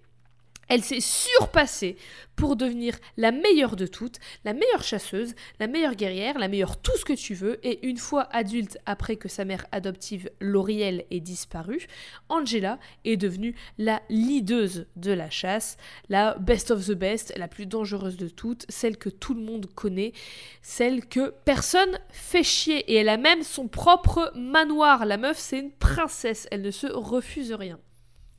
Elle 0.73 0.83
s'est 0.83 1.01
surpassée 1.01 1.99
pour 2.35 2.57
devenir 2.57 2.97
la 3.19 3.31
meilleure 3.31 3.77
de 3.77 3.87
toutes, 3.87 4.17
la 4.43 4.55
meilleure 4.55 4.83
chasseuse, 4.83 5.35
la 5.61 5.67
meilleure 5.67 5.97
guerrière, 5.97 6.39
la 6.39 6.49
meilleure 6.49 6.81
tout 6.81 6.97
ce 6.97 7.05
que 7.05 7.13
tu 7.13 7.35
veux. 7.35 7.61
Et 7.63 7.87
une 7.87 7.99
fois 7.99 8.27
adulte, 8.33 8.79
après 8.87 9.17
que 9.17 9.29
sa 9.29 9.45
mère 9.45 9.67
adoptive 9.71 10.31
Lauriel 10.41 11.05
ait 11.11 11.21
disparu, 11.21 11.87
Angela 12.31 12.79
est 13.05 13.19
devenue 13.19 13.55
la 13.77 14.01
leaduse 14.09 14.87
de 14.97 15.13
la 15.13 15.29
chasse, 15.29 15.77
la 16.09 16.39
best 16.39 16.71
of 16.71 16.87
the 16.87 16.93
best, 16.93 17.35
la 17.37 17.49
plus 17.49 17.67
dangereuse 17.67 18.17
de 18.17 18.31
toutes, 18.31 18.65
celle 18.71 18.97
que 18.97 19.11
tout 19.11 19.35
le 19.35 19.43
monde 19.43 19.67
connaît, 19.75 20.15
celle 20.63 21.05
que 21.05 21.35
personne 21.45 21.99
fait 22.09 22.45
chier. 22.45 22.79
Et 22.91 22.95
elle 22.95 23.11
a 23.11 23.19
même 23.19 23.43
son 23.43 23.69
propre 23.69 24.33
manoir. 24.35 25.05
La 25.05 25.19
meuf, 25.19 25.37
c'est 25.37 25.59
une 25.59 25.73
princesse, 25.73 26.49
elle 26.51 26.63
ne 26.63 26.71
se 26.71 26.87
refuse 26.87 27.53
rien. 27.53 27.79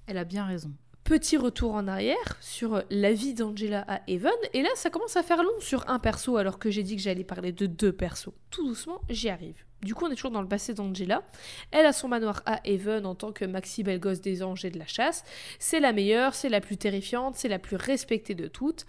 Elle 0.07 0.17
a 0.17 0.23
bien 0.23 0.45
raison. 0.45 0.71
Petit 1.03 1.35
retour 1.35 1.73
en 1.73 1.87
arrière 1.89 2.37
sur 2.39 2.81
la 2.89 3.11
vie 3.11 3.33
d'Angela 3.33 3.83
à 3.89 4.01
Evan, 4.07 4.31
et 4.53 4.61
là 4.61 4.69
ça 4.75 4.89
commence 4.89 5.17
à 5.17 5.23
faire 5.23 5.43
long 5.43 5.59
sur 5.59 5.89
un 5.89 5.99
perso 5.99 6.37
alors 6.37 6.59
que 6.59 6.71
j'ai 6.71 6.81
dit 6.81 6.95
que 6.95 7.01
j'allais 7.01 7.25
parler 7.25 7.51
de 7.51 7.65
deux 7.65 7.91
persos. 7.91 8.29
Tout 8.49 8.65
doucement, 8.65 9.01
j'y 9.09 9.27
arrive. 9.29 9.55
Du 9.81 9.93
coup, 9.95 10.05
on 10.05 10.11
est 10.11 10.15
toujours 10.15 10.31
dans 10.31 10.41
le 10.41 10.47
passé 10.47 10.73
d'Angela. 10.73 11.23
Elle 11.71 11.85
a 11.85 11.91
son 11.91 12.07
manoir 12.07 12.41
à 12.45 12.61
Evan 12.65 13.05
en 13.05 13.15
tant 13.15 13.33
que 13.33 13.43
maxi 13.43 13.83
belle 13.83 13.99
gosse 13.99 14.21
des 14.21 14.41
anges 14.41 14.63
et 14.63 14.71
de 14.71 14.79
la 14.79 14.87
chasse. 14.87 15.25
C'est 15.59 15.81
la 15.81 15.91
meilleure, 15.91 16.35
c'est 16.35 16.47
la 16.47 16.61
plus 16.61 16.77
terrifiante, 16.77 17.35
c'est 17.35 17.49
la 17.49 17.59
plus 17.59 17.75
respectée 17.75 18.33
de 18.33 18.47
toutes. 18.47 18.85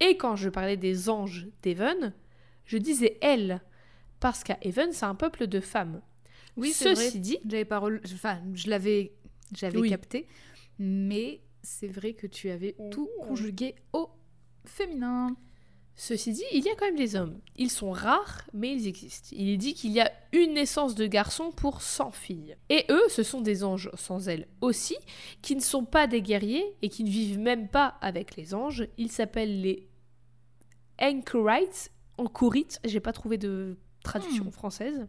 Et 0.00 0.18
quand 0.18 0.36
je 0.36 0.50
parlais 0.50 0.76
des 0.76 1.08
anges 1.08 1.48
d'Evan, 1.62 2.12
je 2.66 2.76
disais 2.76 3.16
elle, 3.22 3.62
parce 4.20 4.44
qu'à 4.44 4.58
Evan, 4.60 4.92
c'est 4.92 5.06
un 5.06 5.14
peuple 5.14 5.46
de 5.46 5.60
femmes. 5.60 6.02
Oui, 6.58 6.72
c'est 6.72 6.94
Ceci 6.94 7.08
vrai. 7.12 7.18
dit, 7.20 7.38
J'avais 7.48 7.64
pas 7.64 7.78
rel- 7.78 8.02
enfin, 8.12 8.38
je 8.52 8.68
l'avais 8.68 9.14
j'avais 9.56 9.78
Oui. 9.78 9.88
capté, 9.88 10.26
mais 10.78 11.40
c'est 11.62 11.88
vrai 11.88 12.14
que 12.14 12.26
tu 12.26 12.50
avais 12.50 12.74
tout 12.90 13.08
conjugué 13.20 13.74
au 13.92 14.08
féminin. 14.64 15.36
Ceci 16.00 16.30
dit, 16.32 16.44
il 16.52 16.64
y 16.64 16.68
a 16.68 16.76
quand 16.76 16.84
même 16.86 16.94
des 16.94 17.16
hommes. 17.16 17.40
Ils 17.56 17.70
sont 17.70 17.90
rares, 17.90 18.42
mais 18.54 18.72
ils 18.72 18.86
existent. 18.86 19.30
Il 19.32 19.48
est 19.48 19.56
dit 19.56 19.74
qu'il 19.74 19.90
y 19.90 20.00
a 20.00 20.12
une 20.32 20.54
naissance 20.54 20.94
de 20.94 21.08
garçons 21.08 21.50
pour 21.50 21.82
100 21.82 22.12
filles. 22.12 22.56
Et 22.68 22.84
eux, 22.88 23.02
ce 23.08 23.24
sont 23.24 23.40
des 23.40 23.64
anges 23.64 23.90
sans 23.94 24.28
ailes 24.28 24.46
aussi, 24.60 24.96
qui 25.42 25.56
ne 25.56 25.60
sont 25.60 25.84
pas 25.84 26.06
des 26.06 26.22
guerriers 26.22 26.64
et 26.82 26.88
qui 26.88 27.02
ne 27.02 27.10
vivent 27.10 27.40
même 27.40 27.66
pas 27.68 27.96
avec 28.00 28.36
les 28.36 28.54
anges. 28.54 28.86
Ils 28.96 29.10
s'appellent 29.10 29.60
les 29.60 29.88
Anchorites, 31.00 31.90
Anchorites, 32.16 32.78
j'ai 32.84 33.00
pas 33.00 33.12
trouvé 33.12 33.36
de 33.36 33.76
traduction 34.04 34.44
Hmm. 34.44 34.50
française. 34.52 35.06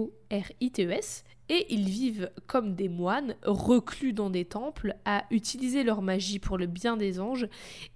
A-N-C-H-O-R-I-T-E-S. 0.00 1.24
Et 1.52 1.66
ils 1.74 1.88
vivent 1.88 2.30
comme 2.46 2.76
des 2.76 2.88
moines, 2.88 3.34
reclus 3.42 4.12
dans 4.12 4.30
des 4.30 4.44
temples, 4.44 4.94
à 5.04 5.24
utiliser 5.30 5.82
leur 5.82 6.00
magie 6.00 6.38
pour 6.38 6.56
le 6.56 6.66
bien 6.66 6.96
des 6.96 7.18
anges 7.18 7.48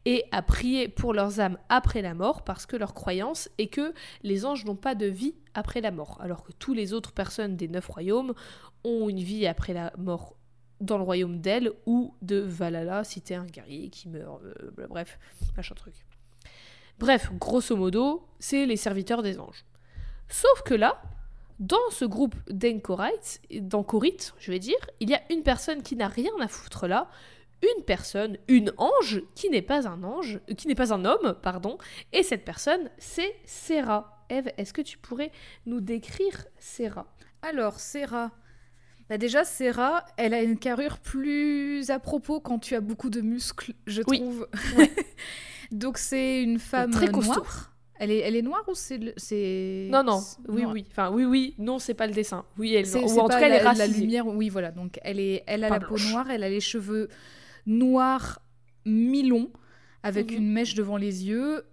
et 0.05 0.25
à 0.33 0.43
prier 0.43 0.89
pour 0.89 1.15
leurs 1.15 1.39
âmes 1.39 1.57
après 1.69 2.03
la 2.03 2.15
mort 2.15 2.43
parce 2.43 2.67
que 2.67 2.77
leur 2.77 2.95
croyance 2.95 3.49
est 3.59 3.69
que 3.69 3.95
les 4.25 4.45
anges 4.45 4.65
n'ont 4.65 4.75
pas 4.75 4.97
de 4.97 5.07
vie 5.07 5.37
après 5.55 5.81
la 5.81 5.93
mort, 5.93 6.19
alors 6.21 6.43
que 6.43 6.51
tous 6.51 6.75
les 6.75 6.93
autres 6.93 7.13
personnes 7.13 7.57
des 7.57 7.69
neuf 7.69 7.87
royaumes 7.87 8.35
ont 8.83 9.09
une 9.09 9.21
vie 9.21 9.47
après 9.47 9.73
la 9.73 9.93
mort 9.97 10.35
dans 10.81 10.99
le 10.99 11.05
royaume 11.05 11.41
d'El 11.41 11.71
ou 11.87 12.13
de 12.23 12.41
Valhalla 12.41 13.05
si 13.05 13.21
t'es 13.23 13.37
un 13.37 13.47
guerrier 13.47 13.89
qui 13.89 14.09
meurt, 14.09 14.43
euh, 14.43 14.87
bref, 14.89 15.17
machin 15.57 15.77
truc. 15.77 15.95
Bref, 16.99 17.31
grosso 17.39 17.77
modo, 17.77 18.27
c'est 18.41 18.67
les 18.67 18.77
serviteurs 18.77 19.23
des 19.23 19.39
anges. 19.39 19.65
Sauf 20.29 20.63
que 20.65 20.75
là, 20.75 21.01
dans 21.61 21.77
ce 21.91 22.05
groupe 22.05 22.35
d'Encorites, 22.51 23.41
d'Encorites, 23.51 24.35
je 24.39 24.51
vais 24.51 24.59
dire, 24.59 24.77
il 25.01 25.11
y 25.11 25.15
a 25.15 25.21
une 25.31 25.43
personne 25.43 25.83
qui 25.83 25.97
n'a 25.97 26.09
rien 26.09 26.33
à 26.41 26.49
foutre 26.49 26.87
là, 26.87 27.09
une 27.63 27.85
personne, 27.85 28.37
une 28.49 28.73
ange, 28.77 29.23
qui 29.35 29.49
n'est 29.49 29.63
pas 29.63 29.89
un 29.89 30.03
ange, 30.03 30.41
euh, 30.51 30.55
qui 30.55 30.69
n'est 30.69 30.75
pas 30.75 30.93
un 30.93 31.05
homme, 31.05 31.35
pardon, 31.43 31.79
et 32.13 32.23
cette 32.23 32.45
personne, 32.45 32.91
c'est 32.99 33.35
Serra. 33.45 34.25
Eve, 34.29 34.51
est-ce 34.59 34.73
que 34.73 34.83
tu 34.83 34.99
pourrais 34.99 35.31
nous 35.67 35.81
décrire 35.81 36.45
Serra 36.59 37.07
Alors, 37.43 37.79
Serra. 37.79 38.33
Bah 39.09 39.19
déjà, 39.19 39.45
Serra, 39.45 40.05
elle 40.17 40.33
a 40.33 40.43
une 40.43 40.59
carrure 40.59 40.99
plus 40.99 41.91
à 41.91 41.99
propos 41.99 42.41
quand 42.41 42.59
tu 42.59 42.75
as 42.75 42.81
beaucoup 42.81 43.11
de 43.11 43.21
muscles, 43.21 43.75
je 43.87 44.03
Oui. 44.07 44.19
trouve. 44.19 44.49
Ouais. 44.77 44.91
Donc, 45.71 45.99
c'est 45.99 46.43
une 46.43 46.59
femme 46.59 46.91
Très 46.91 47.09
costaud. 47.11 47.35
noire. 47.35 47.74
Elle 47.99 48.11
est, 48.11 48.19
elle 48.19 48.35
est 48.37 48.43
noire 48.43 48.65
ou 48.69 48.75
c'est... 48.75 48.99
le- 48.99 49.13
c'est... 49.17 49.89
Non, 49.91 50.03
non, 50.03 50.21
oui, 50.49 50.65
oui. 50.65 50.85
Enfin, 50.91 51.11
oui, 51.13 51.25
oui, 51.25 51.55
non, 51.59 51.79
c'est 51.79 51.95
pas 51.95 52.07
le 52.09 52.13
dessin. 52.13 52.45
Oui, 52.59 52.75
elle, 52.75 52.87
C'est, 52.87 53.03
ou 53.05 53.09
c'est 53.09 53.21
en 53.21 53.25
tout 53.25 53.29
cas, 53.31 53.41
elle 53.41 53.53
est 53.53 53.63
la, 53.63 53.87
lumière, 53.87 54.27
oui, 54.27 54.49
voilà. 54.49 54.73
Donc, 54.73 54.99
elle, 55.03 55.21
est, 55.21 55.45
elle 55.47 55.63
a 55.65 55.69
Pas 55.69 55.79
la 55.79 55.87
peau 55.87 55.97
noire, 56.11 56.29
elle 56.31 56.43
a 56.43 56.49
les 56.49 56.61
cheveux 56.61 57.09
noirs 57.67 58.41
mi-longs, 58.85 59.51
avec 60.03 60.31
Mhm. 60.33 60.37
une 60.39 60.53
mèche 60.53 60.75
devant 60.75 60.97
les 60.97 61.27
yeux. 61.27 61.65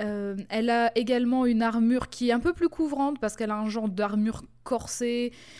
Euh, 0.00 0.36
elle 0.50 0.70
a 0.70 0.96
également 0.96 1.44
une 1.44 1.62
armure 1.62 2.08
qui 2.08 2.28
est 2.28 2.32
un 2.32 2.38
peu 2.40 2.52
plus 2.52 2.68
couvrante 2.68 3.18
parce 3.20 3.34
qu'elle 3.36 3.50
a 3.50 3.56
un 3.58 3.68
genre 3.68 3.88
d'armure 3.88 4.42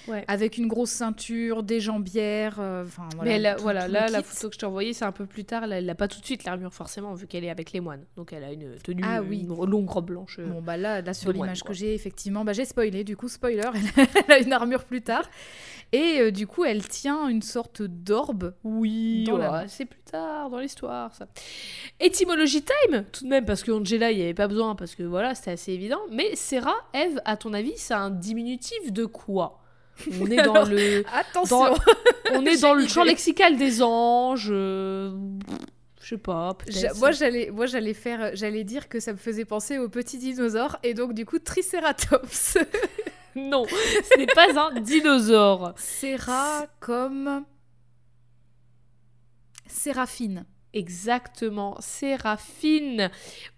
Ouais. 0.08 0.24
avec 0.28 0.58
une 0.58 0.66
grosse 0.68 0.90
ceinture, 0.90 1.62
des 1.62 1.80
jambières. 1.80 2.56
euh, 2.60 2.84
Enfin 2.84 3.08
voilà. 3.16 3.38
Mais 3.38 3.54
tout- 3.56 3.62
voilà, 3.62 3.86
tout 3.86 3.92
là, 3.92 4.08
la 4.08 4.22
photo 4.22 4.48
que 4.48 4.54
je 4.54 4.58
t'ai 4.58 4.66
envoyée, 4.66 4.92
c'est 4.92 5.04
un 5.04 5.12
peu 5.12 5.26
plus 5.26 5.44
tard. 5.44 5.64
Elle 5.64 5.86
n'a 5.86 5.94
pas 5.94 6.08
tout 6.08 6.20
de 6.20 6.24
suite 6.24 6.44
l'armure, 6.44 6.72
forcément, 6.74 7.14
vu 7.14 7.26
qu'elle 7.26 7.44
est 7.44 7.50
avec 7.50 7.72
les 7.72 7.80
moines. 7.80 8.04
Donc, 8.16 8.32
elle 8.32 8.44
a 8.44 8.52
une 8.52 8.76
tenue, 8.82 9.02
Ah 9.04 9.22
oui. 9.22 9.40
une 9.48 9.48
longue 9.70 9.88
robe 9.88 10.06
blanche. 10.06 10.36
euh. 10.38 10.46
Bon 10.46 10.62
bah 10.62 10.76
là, 10.76 11.00
là 11.02 11.14
sur 11.14 11.32
l'image 11.32 11.62
que 11.62 11.72
j'ai 11.72 11.94
effectivement, 11.94 12.44
bah 12.44 12.52
j'ai 12.52 12.64
spoilé 12.64 13.04
du 13.04 13.16
coup 13.16 13.28
spoiler, 13.28 13.62
elle, 13.96 14.06
elle 14.26 14.32
a 14.32 14.38
une 14.38 14.52
armure 14.52 14.84
plus 14.84 15.02
tard 15.02 15.28
et 15.92 16.20
euh, 16.20 16.30
du 16.30 16.46
coup 16.46 16.64
elle 16.64 16.86
tient 16.86 17.28
une 17.28 17.42
sorte 17.42 17.82
d'orbe. 17.82 18.54
Oui, 18.64 19.26
ouais, 19.30 19.64
c'est 19.68 19.84
plus 19.86 19.97
tard 20.10 20.50
dans 20.50 20.58
l'histoire, 20.58 21.14
ça. 21.14 21.26
Étymologie 22.00 22.62
time, 22.62 23.04
tout 23.12 23.24
de 23.24 23.28
même, 23.28 23.44
parce 23.44 23.62
que 23.62 23.70
Angela, 23.72 24.10
il 24.10 24.16
n'y 24.18 24.22
avait 24.24 24.34
pas 24.34 24.48
besoin, 24.48 24.74
parce 24.74 24.94
que 24.94 25.02
voilà, 25.02 25.34
c'était 25.34 25.52
assez 25.52 25.72
évident. 25.72 26.00
Mais 26.10 26.34
Serra, 26.36 26.74
Eve, 26.94 27.20
à 27.24 27.36
ton 27.36 27.52
avis, 27.54 27.72
c'est 27.76 27.94
un 27.94 28.10
diminutif 28.10 28.92
de 28.92 29.04
quoi? 29.04 29.60
On 30.20 30.26
est 30.26 30.36
dans 30.42 30.54
Alors, 30.54 30.66
le, 30.68 31.04
Attention. 31.12 31.58
dans- 31.74 31.74
on 32.32 32.44
est 32.46 32.60
dans 32.62 32.74
le 32.74 32.86
champ 32.86 33.02
lexical 33.02 33.56
des 33.56 33.82
anges. 33.82 34.48
euh, 34.50 35.10
Je 36.00 36.08
sais 36.10 36.18
pas, 36.18 36.56
moi 36.98 37.10
j'allais 37.10 37.50
moi 37.50 37.66
j'allais 37.66 37.94
faire 37.94 38.30
j'allais 38.34 38.62
dire 38.62 38.88
que 38.88 39.00
ça 39.00 39.12
me 39.12 39.18
faisait 39.18 39.44
penser 39.44 39.76
aux 39.78 39.88
petits 39.88 40.18
dinosaures 40.18 40.76
et 40.84 40.94
donc 40.94 41.14
du 41.14 41.26
coup 41.26 41.40
Triceratops. 41.40 42.58
non, 43.34 43.64
ce 43.66 44.18
n'est 44.18 44.26
pas 44.26 44.46
un 44.70 44.80
dinosaure. 44.80 45.72
Serra 45.76 46.66
comme 46.78 47.44
Séraphine. 49.68 50.44
Exactement, 50.72 51.76
Séraphine 51.80 53.10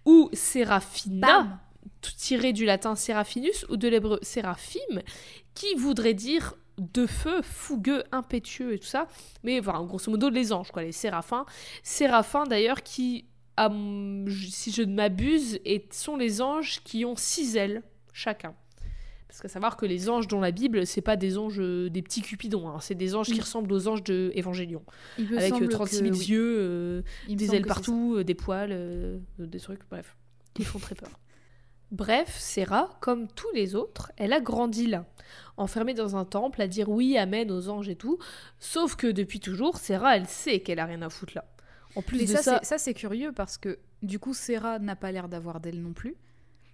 ou 0.05 0.29
Séraphina. 0.33 1.27
Bam. 1.27 1.59
tout 2.01 2.11
tiré 2.15 2.53
du 2.53 2.65
latin 2.65 2.95
seraphinus 2.95 3.65
ou 3.69 3.77
de 3.77 3.87
l'hébreu 3.87 4.19
séraphim, 4.21 5.01
qui 5.53 5.73
voudrait 5.75 6.13
dire 6.13 6.55
de 6.77 7.05
feu, 7.05 7.41
fougueux, 7.41 8.03
impétueux 8.11 8.73
et 8.73 8.79
tout 8.79 8.87
ça. 8.87 9.07
Mais 9.43 9.59
voilà, 9.59 9.81
grosso 9.81 10.09
modo, 10.09 10.29
les 10.29 10.51
anges, 10.51 10.71
quoi, 10.71 10.83
les 10.83 10.91
séraphins. 10.91 11.45
Séraphins, 11.83 12.45
d'ailleurs, 12.45 12.81
qui, 12.81 13.25
à 13.57 13.69
si 14.49 14.71
je 14.71 14.81
ne 14.81 14.93
m'abuse, 14.93 15.59
sont 15.91 16.17
les 16.17 16.41
anges 16.41 16.81
qui 16.83 17.05
ont 17.05 17.15
six 17.15 17.55
ailes 17.55 17.83
chacun. 18.13 18.55
Parce 19.31 19.39
qu'à 19.39 19.47
savoir 19.47 19.77
que 19.77 19.85
les 19.85 20.09
anges 20.09 20.27
dans 20.27 20.41
la 20.41 20.51
Bible, 20.51 20.85
c'est 20.85 20.99
pas 20.99 21.15
des 21.15 21.37
anges, 21.37 21.61
euh, 21.61 21.89
des 21.89 22.01
petits 22.01 22.21
cupidons, 22.21 22.67
hein, 22.67 22.79
c'est 22.81 22.95
des 22.95 23.15
anges 23.15 23.27
qui 23.27 23.39
ressemblent 23.39 23.71
aux 23.71 23.87
anges 23.87 24.03
de 24.03 24.29
Évangélion. 24.35 24.83
Avec 25.17 25.31
euh, 25.31 25.49
semble 25.51 25.69
36 25.69 25.99
que 25.99 26.03
000 26.03 26.15
oui. 26.17 26.25
yeux, 26.25 26.55
euh, 26.59 27.01
des 27.29 27.55
ailes 27.55 27.65
partout, 27.65 28.15
euh, 28.17 28.25
des 28.25 28.35
poils, 28.35 28.71
euh, 28.73 29.19
euh, 29.39 29.45
des 29.45 29.61
trucs, 29.61 29.87
bref, 29.89 30.17
qui 30.53 30.65
font 30.65 30.79
très 30.79 30.95
peur. 30.95 31.11
Bref, 31.91 32.37
Serra, 32.37 32.89
comme 32.99 33.29
tous 33.29 33.49
les 33.53 33.73
autres, 33.73 34.11
elle 34.17 34.33
a 34.33 34.41
grandi 34.41 34.85
là, 34.87 35.05
enfermée 35.55 35.93
dans 35.93 36.17
un 36.17 36.25
temple 36.25 36.61
à 36.61 36.67
dire 36.67 36.89
oui, 36.89 37.17
amen 37.17 37.51
aux 37.51 37.69
anges 37.69 37.87
et 37.87 37.95
tout. 37.95 38.17
Sauf 38.59 38.97
que 38.97 39.07
depuis 39.07 39.39
toujours, 39.39 39.77
Serra, 39.77 40.17
elle 40.17 40.27
sait 40.27 40.59
qu'elle 40.59 40.79
a 40.79 40.85
rien 40.85 41.01
à 41.01 41.09
foutre 41.09 41.33
là. 41.35 41.45
En 41.95 42.01
plus 42.01 42.17
Mais 42.19 42.25
de 42.25 42.31
ça, 42.37 42.59
ça, 42.63 42.77
c'est- 42.77 42.93
curieux 42.93 43.31
parce 43.31 43.57
que 43.57 43.79
du 44.01 44.19
coup 44.19 44.33
Serra 44.33 44.79
n'a 44.79 44.97
pas 44.97 45.13
l'air 45.13 45.29
d'avoir 45.29 45.61
d'elle 45.61 45.81
non 45.81 45.93
plus. 45.93 46.15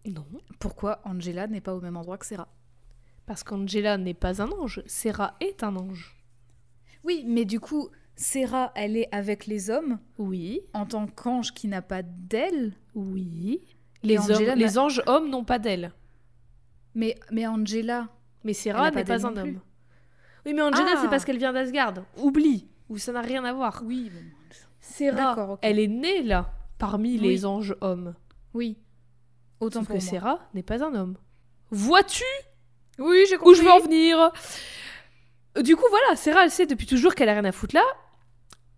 Non, 0.08 0.26
Pourquoi 0.60 1.02
Angela 1.06 1.48
n'est 1.48 1.62
pas 1.62 1.74
au 1.76 1.82
même 1.82 1.98
endroit 1.98 2.18
que 2.18 2.26
Serra 2.26 2.48
parce 3.26 3.44
qu'Angela 3.44 3.98
n'est 3.98 4.14
pas 4.14 4.42
un 4.42 4.50
ange, 4.54 4.82
Serra 4.86 5.36
est 5.42 5.62
un 5.62 5.76
ange. 5.76 6.16
Oui, 7.04 7.26
mais 7.28 7.44
du 7.44 7.60
coup 7.60 7.90
Serra 8.16 8.72
elle 8.74 8.96
est 8.96 9.14
avec 9.14 9.48
les 9.48 9.70
hommes 9.70 10.00
Oui, 10.18 10.62
en 10.74 10.86
tant 10.86 11.08
qu'ange 11.08 11.54
qui 11.54 11.68
n'a 11.68 11.82
pas 11.82 12.04
d'elle. 12.04 12.74
oui. 12.96 13.62
Les, 14.04 14.32
hommes, 14.32 14.56
les 14.56 14.78
anges 14.78 15.02
hommes 15.08 15.30
n'ont 15.30 15.44
pas 15.44 15.60
d'ailes. 15.60 15.92
Mais, 16.96 17.16
mais 17.32 17.46
Angela, 17.48 18.08
Mais 18.46 18.54
Serra 18.54 18.92
pas 18.92 19.00
n'est 19.00 19.04
pas 19.04 19.26
un 19.28 19.36
homme. 19.36 19.60
Oui, 20.46 20.54
mais 20.54 20.62
Angela, 20.62 20.92
Ah. 20.96 21.00
c'est 21.02 21.10
parce 21.10 21.26
qu'elle 21.26 21.38
vient 21.40 21.52
d'Asgard. 21.52 21.96
Oublie, 22.18 22.68
ou 22.90 22.98
ça 22.98 23.12
n'a 23.12 23.22
rien 23.22 23.44
à 23.44 23.52
voir. 23.52 23.82
oui, 23.86 24.10
Serra, 24.80 25.36
D'accord, 25.36 25.50
ok. 25.52 25.60
elle 25.64 25.80
est 25.80 25.88
née 25.88 26.24
là, 26.24 26.54
parmi 26.78 27.14
Oui. 27.14 27.20
les 27.20 27.46
anges 27.46 27.76
hommes. 27.82 28.16
oui. 28.54 28.78
Autant 29.60 29.80
Sauf 29.80 29.88
que 29.88 29.94
moi. 29.94 30.02
N'est 30.54 30.64
pas 30.64 30.84
un 30.84 30.94
homme. 30.96 31.18
Vois-tu 31.72 32.24
Oui, 33.00 33.26
j'ai 33.30 33.38
où 33.38 33.54
je 33.54 33.62
veux 33.62 33.72
en 33.72 33.80
venir? 33.80 34.32
Du 35.62 35.76
coup, 35.76 35.86
voilà, 35.90 36.16
Serra, 36.16 36.44
elle 36.44 36.52
sait 36.52 36.68
depuis 36.68 36.86
toujours 36.86 37.16
qu'elle 37.16 37.30
a 37.30 37.34
rien 37.34 37.46
à 37.46 37.52
foutre 37.52 37.76
là. 37.76 37.84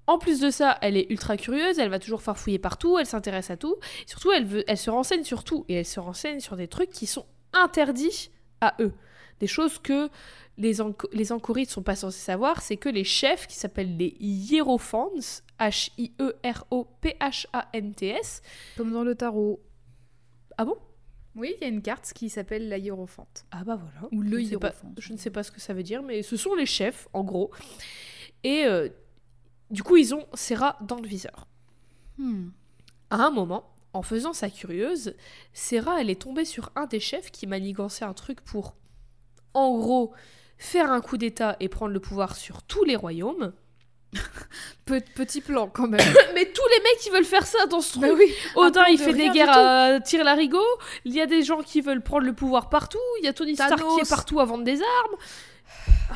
En 0.08 0.18
plus 0.18 0.40
de 0.40 0.50
ça, 0.50 0.78
elle 0.82 0.98
est 0.98 1.06
ultra 1.12 1.38
curieuse, 1.38 1.78
elle 1.78 1.90
va 1.90 2.00
toujours 2.00 2.24
farfouiller 2.24 2.58
partout, 2.58 2.98
elle 2.98 3.06
s'intéresse 3.06 3.52
à 3.52 3.58
tout. 3.58 3.76
Surtout, 4.08 4.32
elle, 4.32 4.46
veut, 4.46 4.64
elle 4.68 4.78
se 4.78 4.90
renseigne 4.90 5.24
sur 5.24 5.44
tout. 5.44 5.66
Et 5.68 5.76
elle 5.76 5.86
se 5.86 6.00
renseigne 6.00 6.40
sur 6.40 6.56
des 6.56 6.68
trucs 6.68 6.90
qui 6.90 7.06
sont 7.06 7.26
interdits 7.54 8.32
à 8.62 8.74
eux. 8.80 8.94
Des 9.40 9.48
choses 9.48 9.78
que 9.78 10.10
les, 10.58 10.82
enco- 10.82 11.10
les 11.14 11.32
Ancorites 11.32 11.70
sont 11.70 11.84
pas 11.84 11.96
censés 11.96 12.20
savoir, 12.20 12.62
c'est 12.62 12.78
que 12.78 12.90
les 12.90 13.04
chefs, 13.04 13.46
qui 13.48 13.56
s'appellent 13.56 13.96
les 13.98 14.16
Hierophants, 14.20 15.12
H-I-E-R-O-P-H-A-N-T-S. 15.60 18.42
Comme 18.78 18.92
dans 18.92 19.04
le 19.04 19.16
tarot. 19.16 19.60
Ah 20.60 20.66
bon? 20.66 20.78
Oui, 21.36 21.56
il 21.56 21.62
y 21.62 21.64
a 21.64 21.70
une 21.70 21.82
carte 21.82 22.12
qui 22.14 22.30
s'appelle 22.30 22.68
la 22.68 22.78
hiérophante. 22.78 23.46
Ah 23.52 23.64
bah 23.64 23.80
voilà. 23.82 24.10
Ou 24.12 24.22
le 24.22 24.40
je, 24.40 24.44
ne 24.44 24.50
sais 24.50 24.58
pas, 24.58 24.68
hiérophant. 24.68 24.94
je 24.98 25.14
ne 25.14 25.18
sais 25.18 25.30
pas 25.30 25.42
ce 25.44 25.52
que 25.52 25.62
ça 25.62 25.74
veut 25.74 25.84
dire, 25.84 26.04
mais 26.04 26.22
ce 26.22 26.36
sont 26.36 26.54
les 26.54 26.66
chefs, 26.66 27.08
en 27.14 27.24
gros. 27.24 27.50
Et 28.44 28.66
euh, 28.66 28.90
du 29.72 29.84
coup, 29.84 29.96
ils 29.96 30.14
ont 30.14 30.28
Serra 30.34 30.78
dans 30.82 30.98
le 30.98 31.08
viseur. 31.08 31.48
Hmm. 32.18 32.50
À 33.10 33.26
un 33.26 33.32
moment, 33.32 33.74
en 33.94 34.02
faisant 34.02 34.34
sa 34.34 34.50
curieuse, 34.50 35.16
Serra, 35.54 36.02
elle 36.02 36.10
est 36.10 36.24
tombée 36.24 36.44
sur 36.44 36.74
un 36.76 36.88
des 36.88 37.00
chefs 37.00 37.32
qui 37.32 37.48
manigançait 37.48 38.04
un 38.04 38.14
truc 38.14 38.42
pour, 38.42 38.76
en 39.54 39.78
gros, 39.78 40.12
faire 40.58 40.92
un 40.92 41.00
coup 41.00 41.16
d'état 41.16 41.56
et 41.62 41.70
prendre 41.70 41.94
le 41.94 42.02
pouvoir 42.02 42.36
sur 42.36 42.64
tous 42.64 42.84
les 42.84 42.98
royaumes. 42.98 43.54
Pe- 44.86 45.04
petit 45.16 45.42
plan 45.42 45.68
quand 45.68 45.88
même. 45.88 46.00
Mais 46.34 46.46
tous 46.46 46.68
les 46.76 46.84
mecs 46.84 47.00
qui 47.00 47.10
veulent 47.10 47.26
faire 47.26 47.46
ça 47.46 47.66
dans 47.68 47.82
ce 47.82 47.94
truc. 47.94 48.04
bah 48.04 48.16
oui. 48.18 48.34
Odin, 48.56 48.86
il 48.90 48.98
de 48.98 49.04
fait 49.04 49.14
des 49.14 49.30
guerres 49.30 49.56
à 49.56 50.00
tir 50.00 50.24
larigot. 50.24 50.60
Il 51.06 51.14
y 51.14 51.22
a 51.22 51.28
des 51.28 51.44
gens 51.44 51.62
qui 51.62 51.82
veulent 51.82 52.02
prendre 52.02 52.26
le 52.26 52.34
pouvoir 52.34 52.70
partout. 52.70 52.98
Il 53.22 53.26
y 53.26 53.28
a 53.28 53.34
Tony 53.34 53.56
Stark 53.56 53.78
qui 53.78 54.02
est 54.02 54.10
partout 54.10 54.40
à 54.40 54.46
vendre 54.46 54.64
des 54.64 54.82
armes. 54.82 55.16
Ah. 56.12 56.16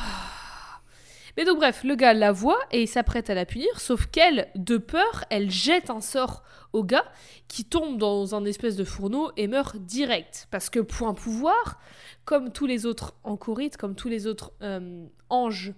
Mais 1.37 1.45
donc 1.45 1.57
bref, 1.57 1.83
le 1.83 1.95
gars 1.95 2.13
la 2.13 2.31
voit 2.31 2.59
et 2.71 2.83
il 2.83 2.87
s'apprête 2.87 3.29
à 3.29 3.33
la 3.33 3.45
punir, 3.45 3.79
sauf 3.79 4.05
qu'elle, 4.07 4.49
de 4.55 4.77
peur, 4.77 5.25
elle 5.31 5.49
jette 5.49 5.89
un 5.89 6.01
sort 6.01 6.43
au 6.73 6.83
gars 6.83 7.05
qui 7.47 7.65
tombe 7.65 7.97
dans 7.97 8.35
un 8.35 8.45
espèce 8.45 8.75
de 8.75 8.83
fourneau 8.83 9.31
et 9.35 9.47
meurt 9.47 9.77
direct. 9.77 10.47
Parce 10.51 10.69
que 10.69 10.79
point 10.79 11.13
pouvoir, 11.13 11.79
comme 12.25 12.51
tous 12.51 12.67
les 12.67 12.85
autres 12.85 13.15
Ancorites, 13.23 13.77
comme 13.77 13.95
tous 13.95 14.09
les 14.09 14.27
autres 14.27 14.51
euh, 14.61 15.05
anges 15.29 15.73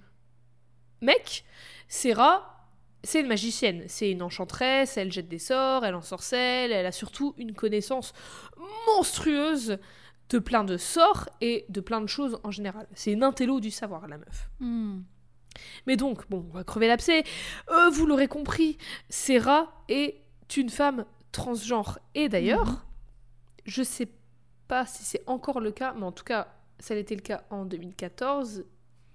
mecs, 1.01 1.45
Serra, 1.87 2.67
c'est 3.03 3.21
une 3.21 3.27
magicienne, 3.27 3.83
c'est 3.87 4.09
une 4.11 4.21
enchanteresse, 4.23 4.97
elle 4.97 5.11
jette 5.11 5.27
des 5.27 5.39
sorts, 5.39 5.85
elle 5.85 5.95
ensorcelle, 5.95 6.71
elle 6.71 6.85
a 6.85 6.91
surtout 6.91 7.33
une 7.37 7.53
connaissance 7.53 8.13
monstrueuse 8.87 9.77
de 10.29 10.39
plein 10.39 10.63
de 10.63 10.77
sorts 10.77 11.29
et 11.41 11.65
de 11.69 11.81
plein 11.81 12.01
de 12.01 12.07
choses 12.07 12.39
en 12.43 12.51
général. 12.51 12.87
C'est 12.95 13.11
une 13.11 13.23
intello 13.23 13.59
du 13.59 13.69
savoir, 13.71 14.07
la 14.07 14.17
meuf. 14.17 14.49
Hmm. 14.59 15.01
Mais 15.87 15.95
donc, 15.97 16.27
bon, 16.29 16.45
on 16.49 16.53
va 16.53 16.63
crever 16.63 16.87
l'abcès. 16.87 17.23
Euh, 17.69 17.89
vous 17.89 18.05
l'aurez 18.07 18.27
compris, 18.27 18.77
Serra 19.09 19.71
est 19.87 20.21
une 20.57 20.69
femme 20.69 21.05
transgenre. 21.31 21.99
Et 22.15 22.27
d'ailleurs, 22.27 22.65
Mhm. 22.65 22.79
je 23.65 23.83
sais 23.83 24.07
pas 24.67 24.85
si 24.85 25.03
c'est 25.03 25.23
encore 25.27 25.59
le 25.59 25.71
cas, 25.71 25.93
mais 25.95 26.03
en 26.05 26.11
tout 26.11 26.23
cas, 26.23 26.47
ça 26.79 26.93
a 26.93 26.97
été 26.97 27.15
le 27.15 27.21
cas 27.21 27.43
en 27.51 27.65
2014. 27.65 28.65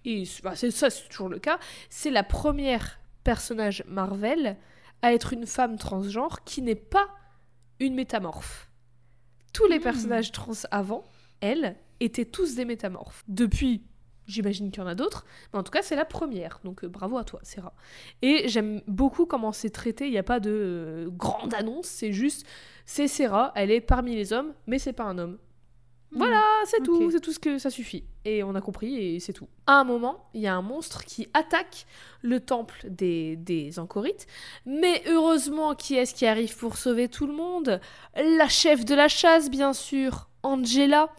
Et 0.04 0.24
bah, 0.42 0.56
c'est 0.56 0.70
ça, 0.70 0.90
c'est 0.90 1.08
toujours 1.08 1.28
le 1.28 1.38
cas. 1.38 1.58
C'est 1.88 2.10
la 2.10 2.22
première 2.22 3.00
personnage 3.24 3.84
Marvel 3.86 4.56
à 5.02 5.12
être 5.12 5.32
une 5.32 5.46
femme 5.46 5.76
transgenre 5.76 6.42
qui 6.44 6.62
n'est 6.62 6.74
pas 6.74 7.08
une 7.78 7.94
métamorphe. 7.94 8.70
Tous 9.52 9.66
les 9.66 9.78
Hmm. 9.78 9.82
personnages 9.82 10.32
trans 10.32 10.52
avant, 10.70 11.04
elle, 11.40 11.76
étaient 12.00 12.24
tous 12.24 12.54
des 12.54 12.64
métamorphes. 12.64 13.24
Depuis, 13.28 13.82
j'imagine 14.26 14.70
qu'il 14.70 14.82
y 14.82 14.84
en 14.84 14.88
a 14.88 14.94
d'autres, 14.94 15.24
mais 15.52 15.58
en 15.58 15.62
tout 15.62 15.72
cas, 15.72 15.82
c'est 15.82 15.96
la 15.96 16.04
première. 16.04 16.60
Donc 16.64 16.84
euh, 16.84 16.88
bravo 16.88 17.18
à 17.18 17.24
toi, 17.24 17.40
Sarah. 17.42 17.74
Et 18.22 18.48
j'aime 18.48 18.82
beaucoup 18.86 19.26
comment 19.26 19.52
c'est 19.52 19.70
traité. 19.70 20.06
Il 20.06 20.12
n'y 20.12 20.18
a 20.18 20.22
pas 20.22 20.40
de 20.40 20.50
euh, 20.50 21.08
grande 21.10 21.52
annonce, 21.54 21.86
c'est 21.86 22.12
juste, 22.12 22.46
c'est 22.86 23.08
Sarah, 23.08 23.52
elle 23.54 23.70
est 23.70 23.80
parmi 23.80 24.14
les 24.14 24.32
hommes, 24.32 24.54
mais 24.66 24.78
c'est 24.78 24.92
pas 24.92 25.04
un 25.04 25.18
homme. 25.18 25.38
Voilà, 26.12 26.42
c'est 26.64 26.82
tout, 26.82 27.10
c'est 27.10 27.20
tout 27.20 27.32
ce 27.32 27.38
que 27.38 27.58
ça 27.58 27.70
suffit. 27.70 28.04
Et 28.24 28.42
on 28.42 28.54
a 28.54 28.60
compris 28.60 28.96
et 28.96 29.20
c'est 29.20 29.32
tout. 29.32 29.48
À 29.66 29.74
un 29.74 29.84
moment, 29.84 30.28
il 30.34 30.40
y 30.40 30.48
a 30.48 30.54
un 30.54 30.62
monstre 30.62 31.04
qui 31.04 31.28
attaque 31.34 31.86
le 32.22 32.40
temple 32.40 32.84
des, 32.88 33.36
des 33.36 33.78
Ancorites. 33.78 34.26
Mais 34.66 35.02
heureusement, 35.06 35.74
qui 35.74 35.94
est-ce 35.94 36.14
qui 36.14 36.26
arrive 36.26 36.56
pour 36.56 36.76
sauver 36.76 37.08
tout 37.08 37.26
le 37.26 37.32
monde? 37.32 37.80
La 38.16 38.48
chef 38.48 38.84
de 38.84 38.94
la 38.94 39.08
chasse, 39.08 39.50
bien 39.50 39.72
sûr, 39.72 40.28
Angela. 40.42 41.10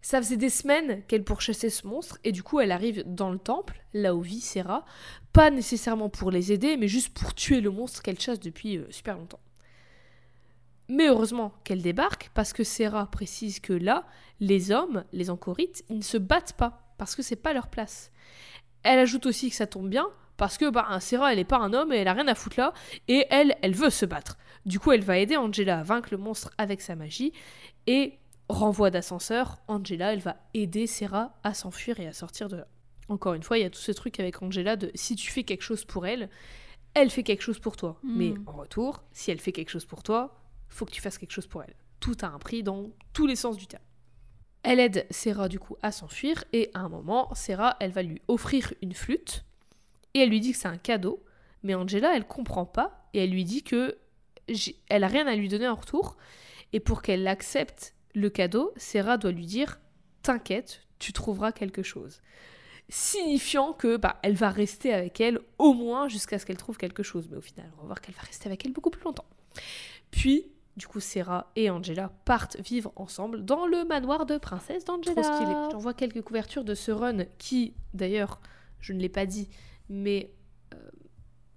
Ça 0.00 0.22
faisait 0.22 0.36
des 0.36 0.48
semaines 0.48 1.02
qu'elle 1.06 1.24
pourchassait 1.24 1.70
ce 1.70 1.86
monstre, 1.86 2.18
et 2.24 2.32
du 2.32 2.42
coup, 2.42 2.60
elle 2.60 2.72
arrive 2.72 3.02
dans 3.04 3.30
le 3.30 3.38
temple, 3.38 3.82
là 3.92 4.14
où 4.14 4.22
vit 4.22 4.40
Serra, 4.40 4.84
pas 5.32 5.50
nécessairement 5.50 6.08
pour 6.08 6.30
les 6.30 6.52
aider, 6.52 6.76
mais 6.76 6.88
juste 6.88 7.10
pour 7.10 7.34
tuer 7.34 7.60
le 7.60 7.70
monstre 7.70 8.00
qu'elle 8.00 8.18
chasse 8.18 8.40
depuis 8.40 8.78
euh, 8.78 8.86
super 8.90 9.18
longtemps. 9.18 9.40
Mais 10.88 11.08
heureusement 11.08 11.52
qu'elle 11.64 11.82
débarque, 11.82 12.30
parce 12.34 12.52
que 12.52 12.64
Serra 12.64 13.10
précise 13.10 13.60
que 13.60 13.74
là, 13.74 14.06
les 14.40 14.70
hommes, 14.70 15.04
les 15.12 15.30
Ancorites, 15.30 15.84
ils 15.90 15.98
ne 15.98 16.02
se 16.02 16.16
battent 16.16 16.54
pas, 16.54 16.94
parce 16.96 17.14
que 17.14 17.22
c'est 17.22 17.36
pas 17.36 17.52
leur 17.52 17.68
place. 17.68 18.10
Elle 18.82 18.98
ajoute 18.98 19.26
aussi 19.26 19.50
que 19.50 19.56
ça 19.56 19.66
tombe 19.66 19.88
bien, 19.88 20.06
parce 20.38 20.56
que 20.56 20.70
bah, 20.70 20.98
Serra, 21.00 21.32
elle 21.32 21.38
est 21.38 21.44
pas 21.44 21.58
un 21.58 21.74
homme 21.74 21.92
et 21.92 21.96
elle 21.96 22.08
a 22.08 22.14
rien 22.14 22.28
à 22.28 22.34
foutre 22.34 22.58
là, 22.58 22.72
et 23.06 23.26
elle, 23.28 23.56
elle 23.60 23.74
veut 23.74 23.90
se 23.90 24.06
battre. 24.06 24.38
Du 24.64 24.80
coup, 24.80 24.92
elle 24.92 25.02
va 25.02 25.18
aider 25.18 25.36
Angela 25.36 25.80
à 25.80 25.82
vaincre 25.82 26.08
le 26.12 26.18
monstre 26.18 26.52
avec 26.56 26.80
sa 26.80 26.96
magie, 26.96 27.32
et 27.86 28.18
renvoi 28.48 28.90
d'ascenseur, 28.90 29.58
Angela, 29.68 30.12
elle 30.12 30.20
va 30.20 30.36
aider 30.54 30.86
Serra 30.86 31.38
à 31.44 31.52
s'enfuir 31.52 32.00
et 32.00 32.06
à 32.06 32.12
sortir 32.12 32.48
de 32.48 32.56
là. 32.56 32.66
Encore 33.08 33.34
une 33.34 33.42
fois, 33.42 33.58
il 33.58 33.62
y 33.62 33.64
a 33.64 33.70
tout 33.70 33.80
ce 33.80 33.92
truc 33.92 34.20
avec 34.20 34.42
Angela 34.42 34.76
de 34.76 34.90
si 34.94 35.16
tu 35.16 35.30
fais 35.30 35.42
quelque 35.42 35.62
chose 35.62 35.84
pour 35.84 36.06
elle, 36.06 36.28
elle 36.94 37.10
fait 37.10 37.22
quelque 37.22 37.42
chose 37.42 37.58
pour 37.58 37.76
toi. 37.76 37.98
Mm. 38.02 38.16
Mais 38.16 38.34
en 38.46 38.52
retour, 38.52 39.02
si 39.12 39.30
elle 39.30 39.40
fait 39.40 39.52
quelque 39.52 39.70
chose 39.70 39.86
pour 39.86 40.02
toi, 40.02 40.38
faut 40.68 40.84
que 40.84 40.92
tu 40.92 41.00
fasses 41.00 41.18
quelque 41.18 41.32
chose 41.32 41.46
pour 41.46 41.62
elle. 41.62 41.74
Tout 42.00 42.16
a 42.22 42.26
un 42.26 42.38
prix 42.38 42.62
dans 42.62 42.90
tous 43.12 43.26
les 43.26 43.36
sens 43.36 43.56
du 43.56 43.66
terme. 43.66 43.82
Elle 44.62 44.80
aide 44.80 45.06
Serra 45.10 45.48
du 45.48 45.58
coup 45.58 45.76
à 45.82 45.92
s'enfuir 45.92 46.44
et 46.52 46.70
à 46.74 46.80
un 46.80 46.88
moment, 46.88 47.32
Serra, 47.34 47.76
elle 47.80 47.92
va 47.92 48.02
lui 48.02 48.20
offrir 48.28 48.74
une 48.82 48.92
flûte 48.92 49.44
et 50.14 50.20
elle 50.20 50.30
lui 50.30 50.40
dit 50.40 50.52
que 50.52 50.58
c'est 50.58 50.68
un 50.68 50.78
cadeau, 50.78 51.24
mais 51.62 51.74
Angela, 51.74 52.16
elle 52.16 52.26
comprend 52.26 52.66
pas 52.66 53.08
et 53.14 53.24
elle 53.24 53.30
lui 53.30 53.44
dit 53.44 53.62
que 53.62 53.98
elle 54.88 55.04
a 55.04 55.08
rien 55.08 55.26
à 55.26 55.34
lui 55.36 55.48
donner 55.48 55.68
en 55.68 55.74
retour 55.74 56.16
et 56.72 56.80
pour 56.80 57.02
qu'elle 57.02 57.26
accepte 57.26 57.94
le 58.14 58.30
cadeau, 58.30 58.72
Serra 58.76 59.16
doit 59.16 59.30
lui 59.30 59.46
dire 59.46 59.78
"T'inquiète, 60.22 60.82
tu 60.98 61.12
trouveras 61.12 61.52
quelque 61.52 61.82
chose." 61.82 62.20
Signifiant 62.88 63.74
que 63.74 63.96
bah, 63.96 64.18
elle 64.22 64.34
va 64.34 64.48
rester 64.48 64.94
avec 64.94 65.20
elle 65.20 65.40
au 65.58 65.74
moins 65.74 66.08
jusqu'à 66.08 66.38
ce 66.38 66.46
qu'elle 66.46 66.56
trouve 66.56 66.78
quelque 66.78 67.02
chose, 67.02 67.28
mais 67.30 67.36
au 67.36 67.42
final, 67.42 67.70
on 67.76 67.82
va 67.82 67.86
voir 67.88 68.00
qu'elle 68.00 68.14
va 68.14 68.22
rester 68.22 68.48
avec 68.48 68.64
elle 68.64 68.72
beaucoup 68.72 68.90
plus 68.90 69.02
longtemps. 69.02 69.28
Puis 70.10 70.50
du 70.78 70.86
coup, 70.86 71.00
Serra 71.00 71.50
et 71.56 71.68
Angela 71.70 72.10
partent 72.24 72.56
vivre 72.60 72.92
ensemble 72.96 73.44
dans 73.44 73.66
le 73.66 73.84
manoir 73.84 74.24
de 74.24 74.38
princesse 74.38 74.84
d'Angela. 74.84 75.22
Trop 75.22 75.34
stylé. 75.34 75.52
J'envoie 75.72 75.92
quelques 75.92 76.22
couvertures 76.22 76.64
de 76.64 76.74
ce 76.74 76.90
run 76.92 77.24
qui, 77.36 77.74
d'ailleurs, 77.94 78.40
je 78.80 78.92
ne 78.92 79.00
l'ai 79.00 79.08
pas 79.08 79.26
dit, 79.26 79.48
mais 79.88 80.32
euh, 80.72 80.78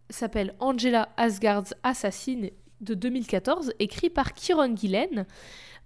s'appelle 0.10 0.56
Angela 0.60 1.10
Asgard's 1.18 1.74
Assassin 1.84 2.48
de 2.82 2.94
2014, 2.96 3.74
écrit 3.80 4.10
par 4.10 4.34
Kieron 4.34 4.76
Gillen, 4.76 5.26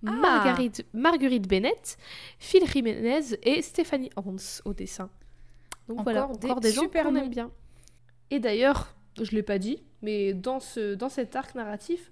Ah. 0.08 0.12
Marguerite, 0.12 0.86
Marguerite 0.94 1.48
Bennett, 1.48 1.98
Phil 2.40 2.66
Jiménez 2.66 3.38
et 3.44 3.62
Stéphanie 3.62 4.12
Hans 4.16 4.36
au 4.64 4.74
dessin. 4.74 5.10
Donc 5.88 6.00
Encore 6.00 6.04
voilà, 6.04 6.28
des 6.40 6.48
encore 6.48 6.62
des 6.62 6.72
gens 6.72 6.84
super 6.84 7.04
qu'on 7.06 7.16
aime 7.16 7.30
bien. 7.30 7.52
Et 8.32 8.40
d'ailleurs, 8.40 8.96
je 9.22 9.32
l'ai 9.32 9.44
pas 9.44 9.60
dit, 9.60 9.84
mais 10.06 10.34
dans, 10.34 10.60
ce, 10.60 10.94
dans 10.96 11.10
cet 11.10 11.36
arc 11.36 11.56
narratif, 11.56 12.10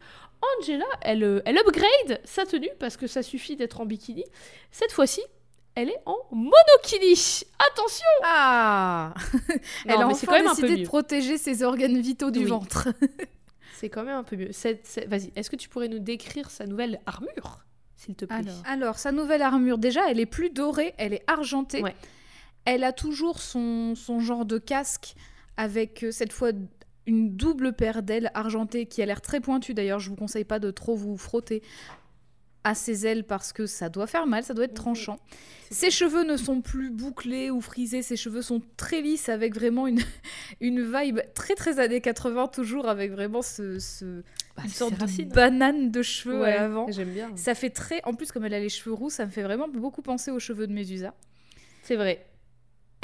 Angela, 0.59 0.85
elle, 1.01 1.23
euh, 1.23 1.41
elle 1.45 1.57
upgrade 1.57 2.19
sa 2.25 2.45
tenue 2.45 2.69
parce 2.79 2.97
que 2.97 3.07
ça 3.07 3.23
suffit 3.23 3.55
d'être 3.55 3.79
en 3.79 3.85
bikini. 3.85 4.25
Cette 4.71 4.91
fois-ci, 4.91 5.21
elle 5.75 5.89
est 5.89 6.01
en 6.05 6.17
monokini. 6.31 7.13
Attention 7.71 8.05
Ah 8.25 9.13
Elle 9.85 9.95
Non, 9.95 10.01
a 10.01 10.07
mais 10.07 10.13
enfin 10.13 10.27
quand 10.27 10.33
même 10.33 10.47
un 10.47 10.55
peu 10.55 10.61
décidé 10.63 10.81
de 10.83 10.87
protéger 10.87 11.37
ses 11.37 11.63
organes 11.63 11.99
vitaux 11.99 12.29
du 12.31 12.39
Oui. 12.39 12.45
ventre. 12.45 12.89
C'est 13.75 13.89
quand 13.89 14.03
même 14.03 14.17
un 14.17 14.23
peu 14.23 14.35
mieux. 14.35 14.51
Vas-y, 15.07 15.31
est-ce 15.35 15.49
que 15.49 15.55
tu 15.55 15.69
pourrais 15.69 15.87
nous 15.87 15.99
décrire 15.99 16.49
sa 16.51 16.65
nouvelle 16.65 16.99
armure, 17.05 17.59
s'il 17.95 18.15
te 18.15 18.25
plaît? 18.25 18.37
Alors. 18.37 18.61
Alors, 18.65 18.99
sa 18.99 19.11
nouvelle 19.11 19.41
armure, 19.41 19.77
déjà, 19.77 20.09
elle 20.09 20.19
est 20.19 20.25
plus 20.25 20.49
dorée, 20.49 20.93
elle 20.97 21.13
est 21.13 21.23
argentée. 21.27 21.81
Ouais. 21.81 21.95
Elle 22.65 22.83
a 22.83 22.93
toujours 22.93 23.39
son, 23.41 23.93
son 23.95 24.19
genre 24.19 24.45
de 24.45 24.57
casque 24.57 25.15
avec 25.57 26.03
euh, 26.03 26.11
cette 26.11 26.31
fois 26.31 26.51
une 27.05 27.35
double 27.35 27.73
paire 27.73 28.01
d'ailes 28.03 28.31
argentées 28.33 28.85
qui 28.85 29.01
a 29.01 29.05
l'air 29.05 29.21
très 29.21 29.39
pointue. 29.41 29.73
D'ailleurs, 29.73 29.99
je 29.99 30.09
vous 30.09 30.15
conseille 30.15 30.45
pas 30.45 30.59
de 30.59 30.71
trop 30.71 30.95
vous 30.95 31.17
frotter 31.17 31.61
à 32.65 32.75
ses 32.75 33.05
ailes 33.05 33.25
parce 33.25 33.51
que 33.51 33.65
ça 33.65 33.89
doit 33.89 34.07
faire 34.07 34.25
mal, 34.25 34.41
ça 34.43 34.53
doit 34.53 34.63
être 34.63 34.73
tranchant. 34.73 35.19
Ses 35.69 35.91
cheveux 35.91 36.23
ne 36.23 36.37
sont 36.37 36.61
plus 36.61 36.91
bouclés 36.91 37.51
ou 37.51 37.59
frisés, 37.59 38.01
ses 38.01 38.15
cheveux 38.15 38.41
sont 38.41 38.61
très 38.77 39.01
lisses 39.01 39.27
avec 39.27 39.53
vraiment 39.53 39.85
une, 39.85 39.99
une 40.61 40.81
vibe 40.81 41.19
très 41.33 41.55
très 41.55 41.79
années 41.79 41.99
80 41.99 42.47
toujours 42.47 42.87
avec 42.87 43.11
vraiment 43.11 43.41
ce, 43.41 43.79
ce- 43.79 44.21
Bah, 44.55 44.63
une 44.63 44.69
sorte 44.69 44.93
de 44.93 45.23
banane 45.33 45.91
de 45.91 46.01
cheveux 46.01 46.39
Ouais, 46.39 46.53
à 46.53 46.61
l'avant. 46.61 46.85
J'aime 46.89 47.09
bien. 47.11 47.31
Ça 47.35 47.53
fait 47.53 47.69
très. 47.71 47.99
En 48.05 48.13
plus, 48.13 48.31
comme 48.31 48.45
elle 48.45 48.53
a 48.53 48.59
les 48.61 48.69
cheveux 48.69 48.93
roux, 48.93 49.09
ça 49.09 49.25
me 49.25 49.31
fait 49.31 49.43
vraiment 49.43 49.67
beaucoup 49.67 50.01
penser 50.01 50.31
aux 50.31 50.39
cheveux 50.39 50.65
de 50.67 50.73
Médusa. 50.73 51.13
C'est 51.81 51.97
vrai. 51.97 52.25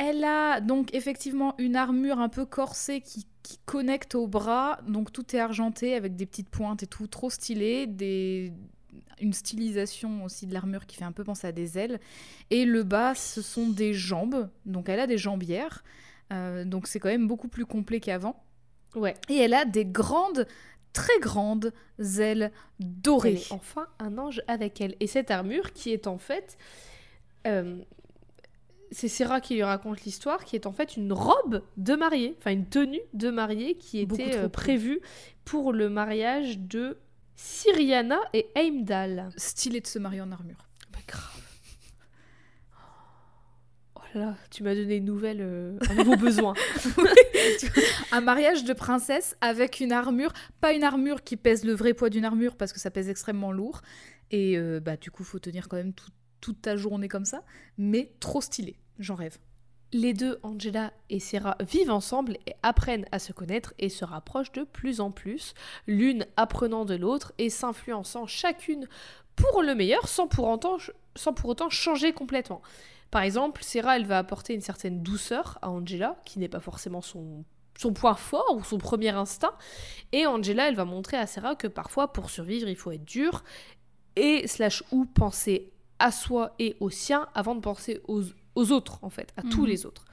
Elle 0.01 0.23
a 0.23 0.61
donc 0.61 0.93
effectivement 0.95 1.55
une 1.57 1.75
armure 1.75 2.19
un 2.19 2.29
peu 2.29 2.45
corsée 2.45 3.01
qui, 3.01 3.27
qui 3.43 3.59
connecte 3.65 4.15
au 4.15 4.27
bras, 4.27 4.79
donc 4.87 5.11
tout 5.11 5.35
est 5.35 5.39
argenté 5.39 5.93
avec 5.93 6.15
des 6.15 6.25
petites 6.25 6.47
pointes 6.47 6.83
et 6.83 6.87
tout, 6.87 7.07
trop 7.07 7.29
stylé, 7.29 7.85
des 7.85 8.53
une 9.19 9.33
stylisation 9.33 10.23
aussi 10.23 10.47
de 10.47 10.53
l'armure 10.53 10.85
qui 10.85 10.95
fait 10.95 11.03
un 11.03 11.11
peu 11.11 11.25
penser 11.25 11.45
à 11.45 11.51
des 11.51 11.77
ailes. 11.77 11.99
Et 12.49 12.63
le 12.63 12.83
bas, 12.83 13.13
ce 13.13 13.41
sont 13.41 13.67
des 13.67 13.93
jambes, 13.93 14.49
donc 14.65 14.87
elle 14.87 15.01
a 15.01 15.07
des 15.07 15.17
jambières, 15.17 15.83
euh, 16.31 16.63
donc 16.63 16.87
c'est 16.87 17.01
quand 17.01 17.09
même 17.09 17.27
beaucoup 17.27 17.49
plus 17.49 17.65
complet 17.65 17.99
qu'avant. 17.99 18.41
Ouais. 18.95 19.15
Et 19.27 19.35
elle 19.35 19.53
a 19.53 19.65
des 19.65 19.83
grandes, 19.83 20.47
très 20.93 21.19
grandes 21.19 21.73
ailes 21.99 22.53
dorées. 22.79 23.31
Elle 23.31 23.35
est 23.35 23.51
enfin 23.51 23.87
un 23.99 24.17
ange 24.17 24.41
avec 24.47 24.79
elle. 24.79 24.95
Et 25.01 25.07
cette 25.07 25.29
armure 25.29 25.73
qui 25.73 25.91
est 25.91 26.07
en 26.07 26.17
fait... 26.17 26.57
euh, 27.45 27.77
c'est 28.91 29.07
Sarah 29.07 29.39
qui 29.41 29.55
lui 29.55 29.63
raconte 29.63 30.01
l'histoire, 30.01 30.43
qui 30.45 30.55
est 30.55 30.65
en 30.65 30.71
fait 30.71 30.97
une 30.97 31.13
robe 31.13 31.61
de 31.77 31.95
mariée, 31.95 32.35
enfin 32.39 32.51
une 32.51 32.65
tenue 32.67 33.01
de 33.13 33.29
mariée 33.29 33.75
qui 33.75 33.99
était 33.99 34.35
euh, 34.35 34.49
prévue 34.49 34.99
pour 35.45 35.73
le 35.73 35.89
mariage 35.89 36.59
de 36.59 36.97
Syriana 37.35 38.19
et 38.33 38.47
Heimdall. 38.55 39.29
Stylé 39.37 39.79
de 39.81 39.87
se 39.87 39.99
marier 39.99 40.21
en 40.21 40.31
armure. 40.31 40.67
Mais 40.93 41.03
grave. 41.07 41.23
Oh 43.95 43.99
là 44.15 44.21
là, 44.25 44.35
tu 44.49 44.63
m'as 44.63 44.73
donné 44.75 44.95
une 44.95 45.05
nouvelle, 45.05 45.39
euh, 45.41 45.77
un 45.89 45.95
nouveau 45.95 46.15
besoin. 46.17 46.53
Un 48.11 48.21
mariage 48.21 48.63
de 48.63 48.73
princesse 48.73 49.35
avec 49.41 49.79
une 49.79 49.91
armure, 49.91 50.33
pas 50.61 50.73
une 50.73 50.83
armure 50.83 51.23
qui 51.23 51.37
pèse 51.37 51.63
le 51.63 51.73
vrai 51.73 51.93
poids 51.93 52.09
d'une 52.09 52.25
armure 52.25 52.55
parce 52.55 52.73
que 52.73 52.79
ça 52.79 52.89
pèse 52.91 53.09
extrêmement 53.09 53.51
lourd. 53.51 53.81
Et 54.31 54.57
euh, 54.57 54.79
bah 54.79 54.97
du 54.97 55.11
coup, 55.11 55.23
faut 55.23 55.39
tenir 55.39 55.67
quand 55.69 55.77
même 55.77 55.93
tout- 55.93 56.09
toute 56.41 56.61
ta 56.61 56.75
journée 56.75 57.07
comme 57.07 57.25
ça, 57.25 57.43
mais 57.77 58.11
trop 58.19 58.41
stylé. 58.41 58.77
J'en 58.99 59.15
rêve. 59.15 59.37
Les 59.91 60.13
deux, 60.13 60.39
Angela 60.43 60.93
et 61.09 61.19
Sarah, 61.19 61.57
vivent 61.61 61.89
ensemble 61.89 62.37
et 62.45 62.53
apprennent 62.61 63.07
à 63.11 63.17
se 63.17 63.33
connaître 63.33 63.73
et 63.79 63.89
se 63.89 64.05
rapprochent 64.05 64.51
de 64.51 64.63
plus 64.63 65.01
en 65.01 65.09
plus, 65.09 65.55
l'une 65.87 66.27
apprenant 66.37 66.85
de 66.85 66.93
l'autre 66.93 67.33
et 67.39 67.49
s'influençant 67.49 68.27
chacune 68.27 68.87
pour 69.35 69.63
le 69.63 69.73
meilleur 69.73 70.07
sans 70.07 70.27
pour, 70.27 70.47
autant, 70.47 71.69
changer 71.69 72.13
complètement. 72.13 72.61
Par 73.09 73.23
exemple, 73.23 73.63
Sarah, 73.63 73.95
elle 73.95 74.05
va 74.05 74.19
apporter 74.19 74.53
une 74.53 74.61
certaine 74.61 75.01
douceur 75.01 75.57
à 75.63 75.71
Angela, 75.71 76.17
qui 76.23 76.37
n'est 76.37 76.49
pas 76.49 76.59
forcément 76.59 77.01
son, 77.01 77.43
son 77.75 77.91
point 77.91 78.13
fort 78.13 78.55
ou 78.55 78.63
son 78.63 78.77
premier 78.77 79.09
instinct, 79.09 79.55
et 80.11 80.27
Angela, 80.27 80.67
elle 80.67 80.75
va 80.75 80.85
montrer 80.85 81.17
à 81.17 81.25
Sarah 81.25 81.55
que 81.55 81.67
parfois, 81.67 82.13
pour 82.13 82.29
survivre, 82.29 82.69
il 82.69 82.75
faut 82.75 82.91
être 82.91 83.05
dur 83.05 83.43
et 84.15 84.47
slash 84.47 84.83
ou 84.91 85.05
penser 85.05 85.71
à 85.99 86.11
soi 86.11 86.55
et 86.59 86.75
aux 86.79 86.89
siens 86.89 87.27
avant 87.35 87.55
de 87.55 87.59
penser 87.61 87.99
aux, 88.07 88.23
aux 88.55 88.71
autres, 88.71 88.99
en 89.03 89.09
fait, 89.09 89.33
à 89.37 89.41
tous 89.43 89.63
Mhm. 89.63 89.67
les 89.67 89.85
autres. 89.85 90.05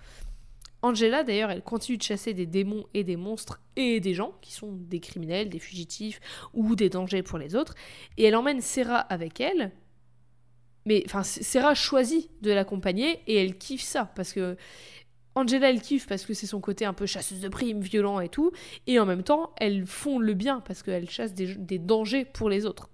Angela, 0.83 1.25
d'ailleurs, 1.25 1.51
elle 1.51 1.63
continue 1.63 1.97
de 1.99 2.03
chasser 2.03 2.35
des 2.35 2.47
démons 2.47 2.85
et 2.95 3.03
des 3.03 3.17
monstres 3.17 3.61
et 3.77 3.99
des 3.99 4.15
gens 4.15 4.35
qui 4.43 4.53
sont 4.53 4.73
des 4.73 5.01
criminels, 5.01 5.49
des 5.49 5.59
fugitifs 5.59 6.21
ou 6.55 6.77
des 6.77 6.91
dangers 6.91 7.23
pour 7.23 7.39
les 7.39 7.57
autres. 7.57 7.75
Et 8.17 8.25
elle 8.25 8.37
emmène 8.37 8.61
Sarah 8.61 8.99
avec 8.99 9.41
elle. 9.41 9.73
Mais 10.85 11.03
enfin, 11.07 11.25
Sarah 11.25 11.75
choisit 11.75 12.31
de 12.43 12.53
l'accompagner 12.53 13.21
et 13.27 13.35
elle 13.37 13.59
kiffe 13.59 13.83
ça 13.83 14.05
parce 14.15 14.33
que 14.33 14.57
Angela, 15.35 15.69
elle 15.71 15.83
kiffe 15.83 16.07
parce 16.07 16.25
que 16.25 16.33
c'est 16.35 16.47
son 16.47 16.61
côté 16.61 16.85
un 16.85 16.93
peu 16.95 17.05
chasseuse 17.07 17.41
de 17.41 17.49
primes, 17.49 17.81
violent 17.81 18.21
et 18.21 18.29
tout. 18.29 18.53
Et 18.87 18.99
en 19.01 19.07
même 19.07 19.23
temps, 19.25 19.53
elles 19.57 19.85
font 19.87 20.19
le 20.19 20.35
bien 20.35 20.61
parce 20.61 20.83
qu'elle 20.83 21.11
chasse 21.11 21.35
des, 21.35 21.55
des 21.57 21.79
dangers 21.79 22.25
pour 22.25 22.49
les 22.49 22.65
autres. 22.65 22.89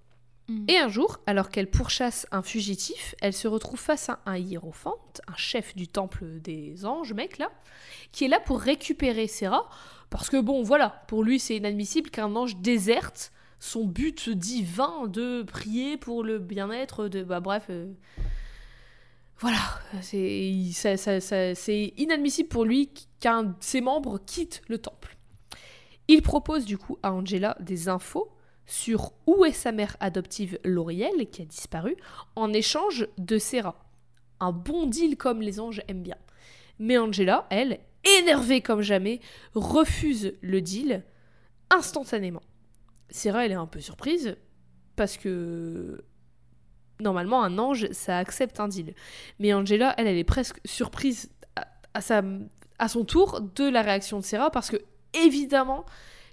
Et 0.68 0.76
un 0.76 0.88
jour, 0.88 1.18
alors 1.26 1.50
qu'elle 1.50 1.70
pourchasse 1.70 2.26
un 2.30 2.42
fugitif, 2.42 3.14
elle 3.22 3.32
se 3.32 3.48
retrouve 3.48 3.78
face 3.78 4.10
à 4.10 4.20
un 4.26 4.36
hiérophante, 4.36 5.22
un 5.26 5.36
chef 5.36 5.74
du 5.76 5.88
temple 5.88 6.40
des 6.40 6.84
anges, 6.84 7.14
mec 7.14 7.38
là, 7.38 7.50
qui 8.10 8.24
est 8.24 8.28
là 8.28 8.40
pour 8.40 8.60
récupérer 8.60 9.28
Sarah, 9.28 9.70
parce 10.10 10.28
que 10.28 10.40
bon, 10.40 10.62
voilà, 10.62 11.04
pour 11.08 11.22
lui 11.22 11.38
c'est 11.38 11.56
inadmissible 11.56 12.10
qu'un 12.10 12.34
ange 12.36 12.56
déserte 12.56 13.32
son 13.60 13.84
but 13.84 14.28
divin 14.28 15.06
de 15.06 15.42
prier 15.44 15.96
pour 15.96 16.24
le 16.24 16.38
bien-être 16.38 17.08
de... 17.08 17.22
Bah 17.22 17.40
bref... 17.40 17.66
euh, 17.70 17.92
Voilà, 19.38 19.60
c'est 20.02 21.94
inadmissible 21.96 22.48
pour 22.48 22.64
lui 22.64 22.90
qu'un 23.20 23.44
de 23.44 23.54
ses 23.60 23.80
membres 23.80 24.18
quitte 24.26 24.62
le 24.68 24.78
temple. 24.78 25.16
Il 26.08 26.22
propose 26.22 26.64
du 26.64 26.76
coup 26.76 26.98
à 27.02 27.12
Angela 27.12 27.56
des 27.60 27.88
infos 27.88 28.28
sur 28.66 29.12
où 29.26 29.44
est 29.44 29.52
sa 29.52 29.72
mère 29.72 29.96
adoptive 30.00 30.58
Lauriel, 30.64 31.28
qui 31.30 31.42
a 31.42 31.44
disparu, 31.44 31.96
en 32.36 32.52
échange 32.52 33.06
de 33.18 33.38
Sarah. 33.38 33.84
Un 34.40 34.52
bon 34.52 34.86
deal 34.86 35.16
comme 35.16 35.42
les 35.42 35.60
anges 35.60 35.82
aiment 35.88 36.02
bien. 36.02 36.16
Mais 36.78 36.98
Angela, 36.98 37.46
elle, 37.50 37.80
énervée 38.18 38.60
comme 38.60 38.82
jamais, 38.82 39.20
refuse 39.54 40.34
le 40.40 40.60
deal 40.60 41.04
instantanément. 41.70 42.42
Sarah, 43.10 43.44
elle 43.44 43.52
est 43.52 43.56
un 43.56 43.66
peu 43.66 43.80
surprise, 43.80 44.36
parce 44.96 45.16
que 45.16 46.04
normalement, 47.00 47.42
un 47.42 47.58
ange, 47.58 47.90
ça 47.92 48.18
accepte 48.18 48.60
un 48.60 48.68
deal. 48.68 48.94
Mais 49.38 49.52
Angela, 49.52 49.94
elle, 49.98 50.06
elle 50.06 50.16
est 50.16 50.24
presque 50.24 50.60
surprise 50.64 51.30
à, 51.94 52.00
sa, 52.00 52.22
à 52.78 52.88
son 52.88 53.04
tour 53.04 53.40
de 53.40 53.68
la 53.68 53.82
réaction 53.82 54.18
de 54.18 54.24
Sarah, 54.24 54.50
parce 54.50 54.70
que 54.70 54.76
évidemment 55.14 55.84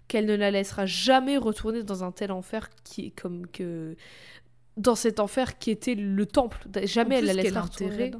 qu'elle 0.09 0.25
ne 0.25 0.35
la 0.35 0.51
laissera 0.51 0.85
jamais 0.85 1.37
retourner 1.37 1.83
dans 1.83 2.03
un 2.03 2.11
tel 2.11 2.33
enfer 2.33 2.69
qui 2.83 3.05
est 3.05 3.11
comme 3.11 3.47
que 3.47 3.95
dans 4.75 4.95
cet 4.95 5.21
enfer 5.21 5.57
qui 5.57 5.71
était 5.71 5.95
le 5.95 6.25
temple. 6.25 6.67
Jamais 6.83 7.19
elle 7.19 7.25
la 7.25 7.33
laissera 7.33 7.61
retourner. 7.61 8.11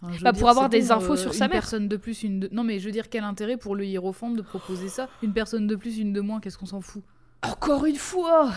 Enfin, 0.00 0.16
Bah, 0.22 0.32
pour 0.32 0.48
avoir 0.48 0.68
des 0.68 0.92
infos 0.92 1.16
sur 1.16 1.34
sa 1.34 1.46
une 1.46 1.50
mère. 1.50 1.60
personne 1.60 1.88
de 1.88 1.96
plus, 1.96 2.22
une 2.22 2.40
de... 2.40 2.48
Non, 2.52 2.62
mais 2.64 2.78
je 2.78 2.86
veux 2.86 2.92
dire, 2.92 3.08
quel 3.10 3.24
intérêt 3.24 3.56
pour 3.56 3.74
le 3.74 3.84
hiérophante 3.84 4.36
de 4.36 4.42
proposer 4.42 4.88
ça? 4.88 5.08
Une 5.22 5.32
personne 5.32 5.66
de 5.66 5.74
plus, 5.74 5.98
une 5.98 6.12
de 6.12 6.20
moins, 6.20 6.40
qu'est-ce 6.40 6.56
qu'on 6.56 6.66
s'en 6.66 6.80
fout? 6.80 7.02
Encore 7.42 7.84
une 7.84 7.96
fois, 7.96 8.52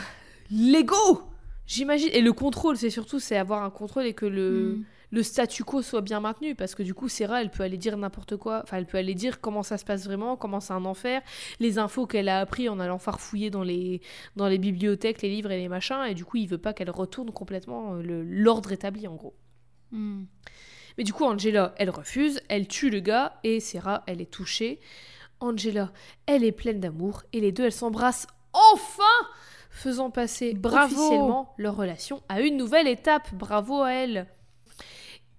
l'ego. 0.51 1.23
J'imagine 1.65 2.09
et 2.13 2.21
le 2.21 2.33
contrôle, 2.33 2.77
c'est 2.77 2.89
surtout 2.89 3.19
c'est 3.19 3.37
avoir 3.37 3.63
un 3.63 3.69
contrôle 3.71 4.05
et 4.05 4.13
que 4.13 4.25
le 4.25 4.75
Hmm. 4.77 4.83
Le 5.11 5.23
statu 5.23 5.63
quo 5.63 5.81
soit 5.81 6.01
bien 6.01 6.19
maintenu 6.19 6.55
parce 6.55 6.73
que 6.73 6.83
du 6.83 6.93
coup 6.93 7.09
Sarah 7.09 7.41
elle 7.41 7.51
peut 7.51 7.63
aller 7.63 7.77
dire 7.77 7.97
n'importe 7.97 8.37
quoi. 8.37 8.61
Enfin 8.63 8.77
elle 8.77 8.85
peut 8.85 8.97
aller 8.97 9.13
dire 9.13 9.41
comment 9.41 9.63
ça 9.63 9.77
se 9.77 9.85
passe 9.85 10.05
vraiment 10.05 10.37
comment 10.37 10.59
c'est 10.59 10.73
un 10.73 10.85
enfer 10.85 11.21
les 11.59 11.77
infos 11.77 12.07
qu'elle 12.07 12.29
a 12.29 12.39
appris 12.39 12.69
en 12.69 12.79
allant 12.79 12.97
farfouiller 12.97 13.49
dans 13.49 13.63
les 13.63 14.01
dans 14.35 14.47
les 14.47 14.57
bibliothèques 14.57 15.21
les 15.21 15.29
livres 15.29 15.51
et 15.51 15.57
les 15.57 15.67
machins 15.67 16.03
et 16.07 16.13
du 16.13 16.25
coup 16.25 16.37
il 16.37 16.47
veut 16.47 16.57
pas 16.57 16.73
qu'elle 16.73 16.89
retourne 16.89 17.31
complètement 17.31 17.95
euh, 17.95 18.23
l'ordre 18.25 18.71
établi 18.71 19.07
en 19.07 19.15
gros. 19.15 19.35
Hmm. 19.91 20.23
mais 20.97 21.03
du 21.03 21.11
coup 21.11 21.25
Angela 21.25 21.75
elle 21.77 21.89
refuse 21.89 22.39
elle 22.47 22.67
tue 22.67 22.89
le 22.89 23.01
gars 23.01 23.39
et 23.43 23.59
Sarah 23.59 24.03
elle 24.07 24.21
est 24.21 24.31
touchée. 24.31 24.79
Angela 25.41 25.91
elle 26.25 26.43
est 26.43 26.51
pleine 26.53 26.79
d'amour 26.79 27.23
et 27.33 27.41
les 27.41 27.51
deux 27.51 27.65
elles 27.65 27.71
s'embrassent 27.73 28.27
enfin 28.53 29.03
faisant 29.69 30.11
passer 30.11 30.53
Bravo. 30.53 30.93
officiellement 30.95 31.53
leur 31.57 31.75
relation 31.75 32.21
à 32.29 32.41
une 32.41 32.57
nouvelle 32.57 32.87
étape. 32.87 33.33
Bravo 33.33 33.81
à 33.81 33.91
elle 33.91 34.27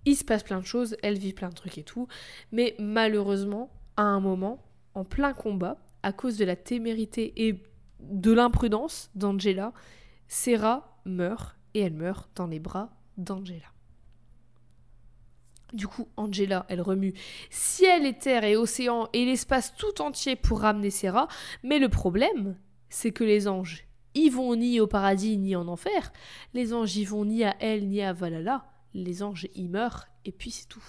il 0.05 0.17
se 0.17 0.25
passe 0.25 0.43
plein 0.43 0.61
de 0.61 0.67
choses, 0.67 0.97
elle 1.03 1.19
vit 1.19 1.33
plein 1.33 1.49
de 1.49 1.55
trucs 1.55 1.79
et 1.79 1.85
tout, 1.85 2.09
mais 2.51 2.75
malheureusement, 2.79 3.71
à 3.97 4.03
un 4.03 4.21
moment, 4.21 4.65
en 4.95 5.05
plein 5.05 5.33
combat, 5.33 5.79
à 6.03 6.13
cause 6.13 6.37
de 6.37 6.45
la 6.45 6.57
témérité 6.57 7.33
et 7.47 7.63
de 8.01 8.33
l'imprudence 8.33 9.11
d'Angela, 9.15 9.73
Sarah 10.29 10.99
meurt 11.05 11.57
et 11.75 11.81
elle 11.81 11.95
meurt 11.95 12.29
dans 12.35 12.47
les 12.47 12.59
bras 12.59 12.91
d'Angela. 13.17 13.73
Du 15.73 15.87
coup, 15.87 16.09
Angela, 16.17 16.67
elle 16.69 16.83
remue 16.83 17.15
ciel 17.51 18.05
et 18.05 18.19
terre 18.19 18.45
et 18.45 18.57
océan 18.57 19.09
et 19.15 19.25
l'espace 19.25 19.75
tout 19.75 20.03
entier 20.03 20.37
pour 20.37 20.61
ramener 20.61 20.91
Sarah, 20.91 21.29
mais 21.63 21.79
le 21.79 21.89
problème, 21.89 22.57
c'est 22.91 23.13
que 23.13 23.25
les 23.25 23.49
anges 23.49 23.87
y 24.15 24.29
vont 24.29 24.55
ni 24.55 24.81
au 24.81 24.87
paradis 24.87 25.39
ni 25.39 25.57
en 25.57 25.69
enfer, 25.69 26.13
les 26.53 26.75
anges 26.75 26.97
y 26.97 27.05
vont 27.07 27.25
ni 27.25 27.45
à 27.45 27.57
elle 27.61 27.89
ni 27.89 28.03
à 28.03 28.13
Valhalla, 28.13 28.67
les 28.95 29.23
anges 29.23 29.49
y 29.55 29.69
meurent 29.69 30.07
et 30.25 30.33
puis 30.33 30.51
c'est 30.51 30.67
tout. 30.69 30.83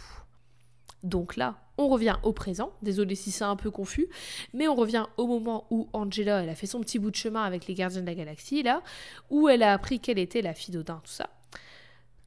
Donc 1.04 1.36
là, 1.36 1.58
on 1.78 1.90
revient 1.90 2.16
au 2.24 2.32
présent. 2.32 2.72
Désolé 2.82 3.16
si 3.16 3.30
c'est 3.32 3.44
un 3.44 3.56
peu 3.58 3.70
confus, 3.72 4.08
mais 4.54 4.68
on 4.70 4.76
revient 4.76 5.06
au 5.18 5.28
moment 5.28 5.68
où 5.70 5.90
Angela, 5.92 6.42
elle 6.44 6.50
a 6.50 6.56
fait 6.56 6.68
son 6.68 6.80
petit 6.80 6.98
bout 7.00 7.12
de 7.12 7.16
chemin 7.16 7.44
avec 7.44 7.68
les 7.68 7.74
gardiens 7.74 8.02
de 8.02 8.06
la 8.06 8.16
galaxie, 8.16 8.64
là, 8.64 8.82
où 9.30 9.50
elle 9.50 9.64
a 9.64 9.74
appris 9.74 10.00
qu'elle 10.00 10.20
était 10.20 10.42
la 10.42 10.54
fille 10.54 10.74
d'Odin, 10.74 11.02
tout 11.04 11.12
ça. 11.12 11.30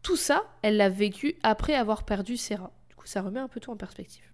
Tout 0.02 0.16
ça, 0.16 0.44
elle 0.62 0.76
l'a 0.76 0.88
vécu 0.90 1.36
après 1.42 1.74
avoir 1.74 2.04
perdu 2.04 2.36
Sarah. 2.36 2.70
Du 2.90 2.96
coup, 2.96 3.06
ça 3.06 3.22
remet 3.22 3.40
un 3.40 3.48
peu 3.48 3.60
tout 3.60 3.70
en 3.70 3.76
perspective. 3.76 4.24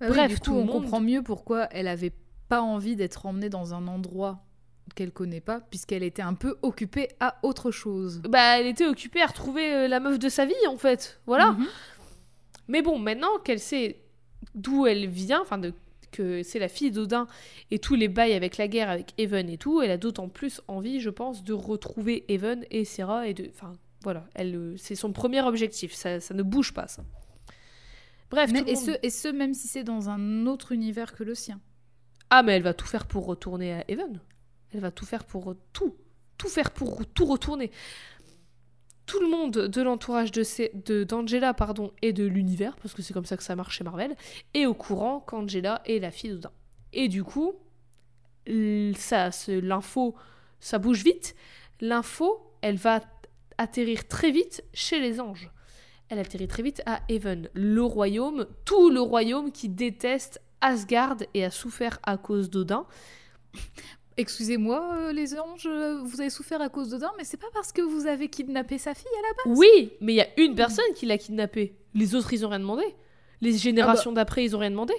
Bah 0.00 0.06
oui, 0.08 0.16
Bref, 0.16 0.34
du 0.34 0.40
tout 0.40 0.50
coup, 0.52 0.58
on 0.58 0.64
monde- 0.64 0.82
comprend 0.82 1.00
mieux 1.00 1.22
pourquoi 1.22 1.66
elle 1.70 1.86
avait 1.88 2.12
pas 2.48 2.60
envie 2.60 2.96
d'être 2.96 3.24
emmenée 3.26 3.48
dans 3.50 3.72
un 3.72 3.86
endroit 3.86 4.42
qu'elle 4.94 5.10
connaît 5.12 5.40
pas, 5.40 5.60
puisqu'elle 5.60 6.02
était 6.02 6.22
un 6.22 6.34
peu 6.34 6.56
occupée 6.62 7.08
à 7.20 7.38
autre 7.42 7.70
chose. 7.70 8.20
Bah, 8.28 8.58
elle 8.60 8.66
était 8.66 8.86
occupée 8.86 9.22
à 9.22 9.26
retrouver 9.26 9.74
euh, 9.74 9.88
la 9.88 9.98
meuf 10.00 10.18
de 10.18 10.28
sa 10.28 10.44
vie, 10.46 10.54
en 10.68 10.76
fait. 10.76 11.20
Voilà. 11.26 11.52
Mhm. 11.52 11.66
Mais 12.68 12.82
bon, 12.82 12.98
maintenant 12.98 13.38
qu'elle 13.44 13.60
sait 13.60 14.00
d'où 14.54 14.86
elle 14.86 15.08
vient, 15.08 15.40
enfin 15.42 15.58
de, 15.58 15.72
que 16.12 16.42
c'est 16.42 16.58
la 16.58 16.68
fille 16.68 16.90
d'Odin 16.92 17.26
et 17.70 17.78
tous 17.78 17.94
les 17.94 18.08
bails 18.08 18.34
avec 18.34 18.56
la 18.56 18.68
guerre, 18.68 18.88
avec 18.88 19.12
Even 19.18 19.48
et 19.50 19.58
tout, 19.58 19.82
elle 19.82 19.90
a 19.90 19.96
d'autant 19.98 20.28
plus 20.28 20.60
envie, 20.68 21.00
je 21.00 21.10
pense, 21.10 21.42
de 21.44 21.52
retrouver 21.52 22.24
Even 22.28 22.64
et 22.70 22.84
Sarah 22.84 23.26
et 23.26 23.34
de, 23.34 23.48
enfin 23.50 23.72
voilà, 24.02 24.24
elle, 24.34 24.54
euh, 24.54 24.74
c'est 24.76 24.94
son 24.94 25.12
premier 25.12 25.40
objectif, 25.42 25.92
ça, 25.94 26.20
ça 26.20 26.34
ne 26.34 26.42
bouge 26.42 26.72
pas 26.72 26.86
ça. 26.88 27.02
Bref, 28.30 28.50
Mais- 28.52 28.60
tout 28.60 28.64
le 28.66 28.70
et, 28.70 28.74
monde- 28.74 28.84
ce, 28.84 28.90
et 29.06 29.10
ce, 29.10 29.28
même 29.28 29.54
si 29.54 29.66
c'est 29.68 29.84
dans 29.84 30.08
un 30.08 30.46
autre 30.46 30.72
univers 30.72 31.14
que 31.14 31.24
le 31.24 31.34
sien? 31.34 31.60
Ah, 32.30 32.42
mais 32.42 32.52
elle 32.52 32.62
va 32.62 32.74
tout 32.74 32.86
faire 32.86 33.06
pour 33.06 33.26
retourner 33.26 33.72
à 33.74 33.84
Even. 33.90 34.20
Elle 34.74 34.80
va 34.80 34.90
tout 34.90 35.06
faire 35.06 35.24
pour 35.24 35.54
tout. 35.72 35.94
Tout 36.36 36.48
faire 36.48 36.72
pour 36.72 37.06
tout 37.06 37.24
retourner. 37.24 37.70
Tout 39.06 39.20
le 39.20 39.28
monde 39.28 39.52
de 39.52 39.82
l'entourage 39.82 40.32
de 40.32 40.42
ces- 40.42 40.72
de- 40.86 41.04
d'Angela 41.04 41.54
pardon, 41.54 41.92
et 42.02 42.12
de 42.12 42.24
l'univers, 42.24 42.74
parce 42.76 42.94
que 42.94 43.02
c'est 43.02 43.12
comme 43.12 43.26
ça 43.26 43.36
que 43.36 43.42
ça 43.42 43.54
marche 43.54 43.76
chez 43.78 43.84
Marvel, 43.84 44.16
est 44.54 44.66
au 44.66 44.74
courant 44.74 45.20
qu'Angela 45.20 45.82
est 45.86 45.98
la 45.98 46.10
fille 46.10 46.30
d'Odin. 46.30 46.50
Et 46.92 47.08
du 47.08 47.22
coup, 47.22 47.52
ça, 48.96 49.30
l'info, 49.48 50.14
ça 50.58 50.78
bouge 50.78 51.04
vite. 51.04 51.36
L'info, 51.80 52.50
elle 52.62 52.76
va 52.76 53.00
atterrir 53.58 54.08
très 54.08 54.30
vite 54.30 54.64
chez 54.72 55.00
les 55.00 55.20
anges. 55.20 55.50
Elle 56.08 56.18
atterrit 56.18 56.48
très 56.48 56.62
vite 56.62 56.82
à 56.86 57.00
Even, 57.08 57.48
le 57.54 57.82
royaume, 57.82 58.46
tout 58.64 58.90
le 58.90 59.00
royaume 59.00 59.52
qui 59.52 59.68
déteste 59.68 60.40
Asgard 60.60 61.16
et 61.34 61.44
a 61.44 61.50
souffert 61.50 61.98
à 62.02 62.16
cause 62.16 62.48
d'Odin. 62.50 62.86
Excusez-moi, 64.16 64.94
euh, 64.96 65.12
les 65.12 65.38
anges, 65.38 65.66
euh, 65.66 65.98
vous 66.04 66.20
avez 66.20 66.30
souffert 66.30 66.60
à 66.62 66.68
cause 66.68 66.90
d'Odin, 66.90 67.10
mais 67.18 67.24
c'est 67.24 67.36
pas 67.36 67.48
parce 67.52 67.72
que 67.72 67.82
vous 67.82 68.06
avez 68.06 68.28
kidnappé 68.28 68.78
sa 68.78 68.94
fille 68.94 69.06
à 69.18 69.22
la 69.22 69.50
base. 69.50 69.58
Oui, 69.58 69.92
mais 70.00 70.12
il 70.12 70.16
y 70.16 70.20
a 70.20 70.28
une 70.36 70.54
personne 70.54 70.84
qui 70.94 71.04
l'a 71.06 71.18
kidnappé. 71.18 71.74
Les 71.94 72.14
autres, 72.14 72.32
ils 72.32 72.46
ont 72.46 72.48
rien 72.48 72.60
demandé. 72.60 72.84
Les 73.40 73.52
générations 73.56 74.12
d'après, 74.12 74.44
ils 74.44 74.54
ont 74.54 74.60
rien 74.60 74.70
demandé. 74.70 74.94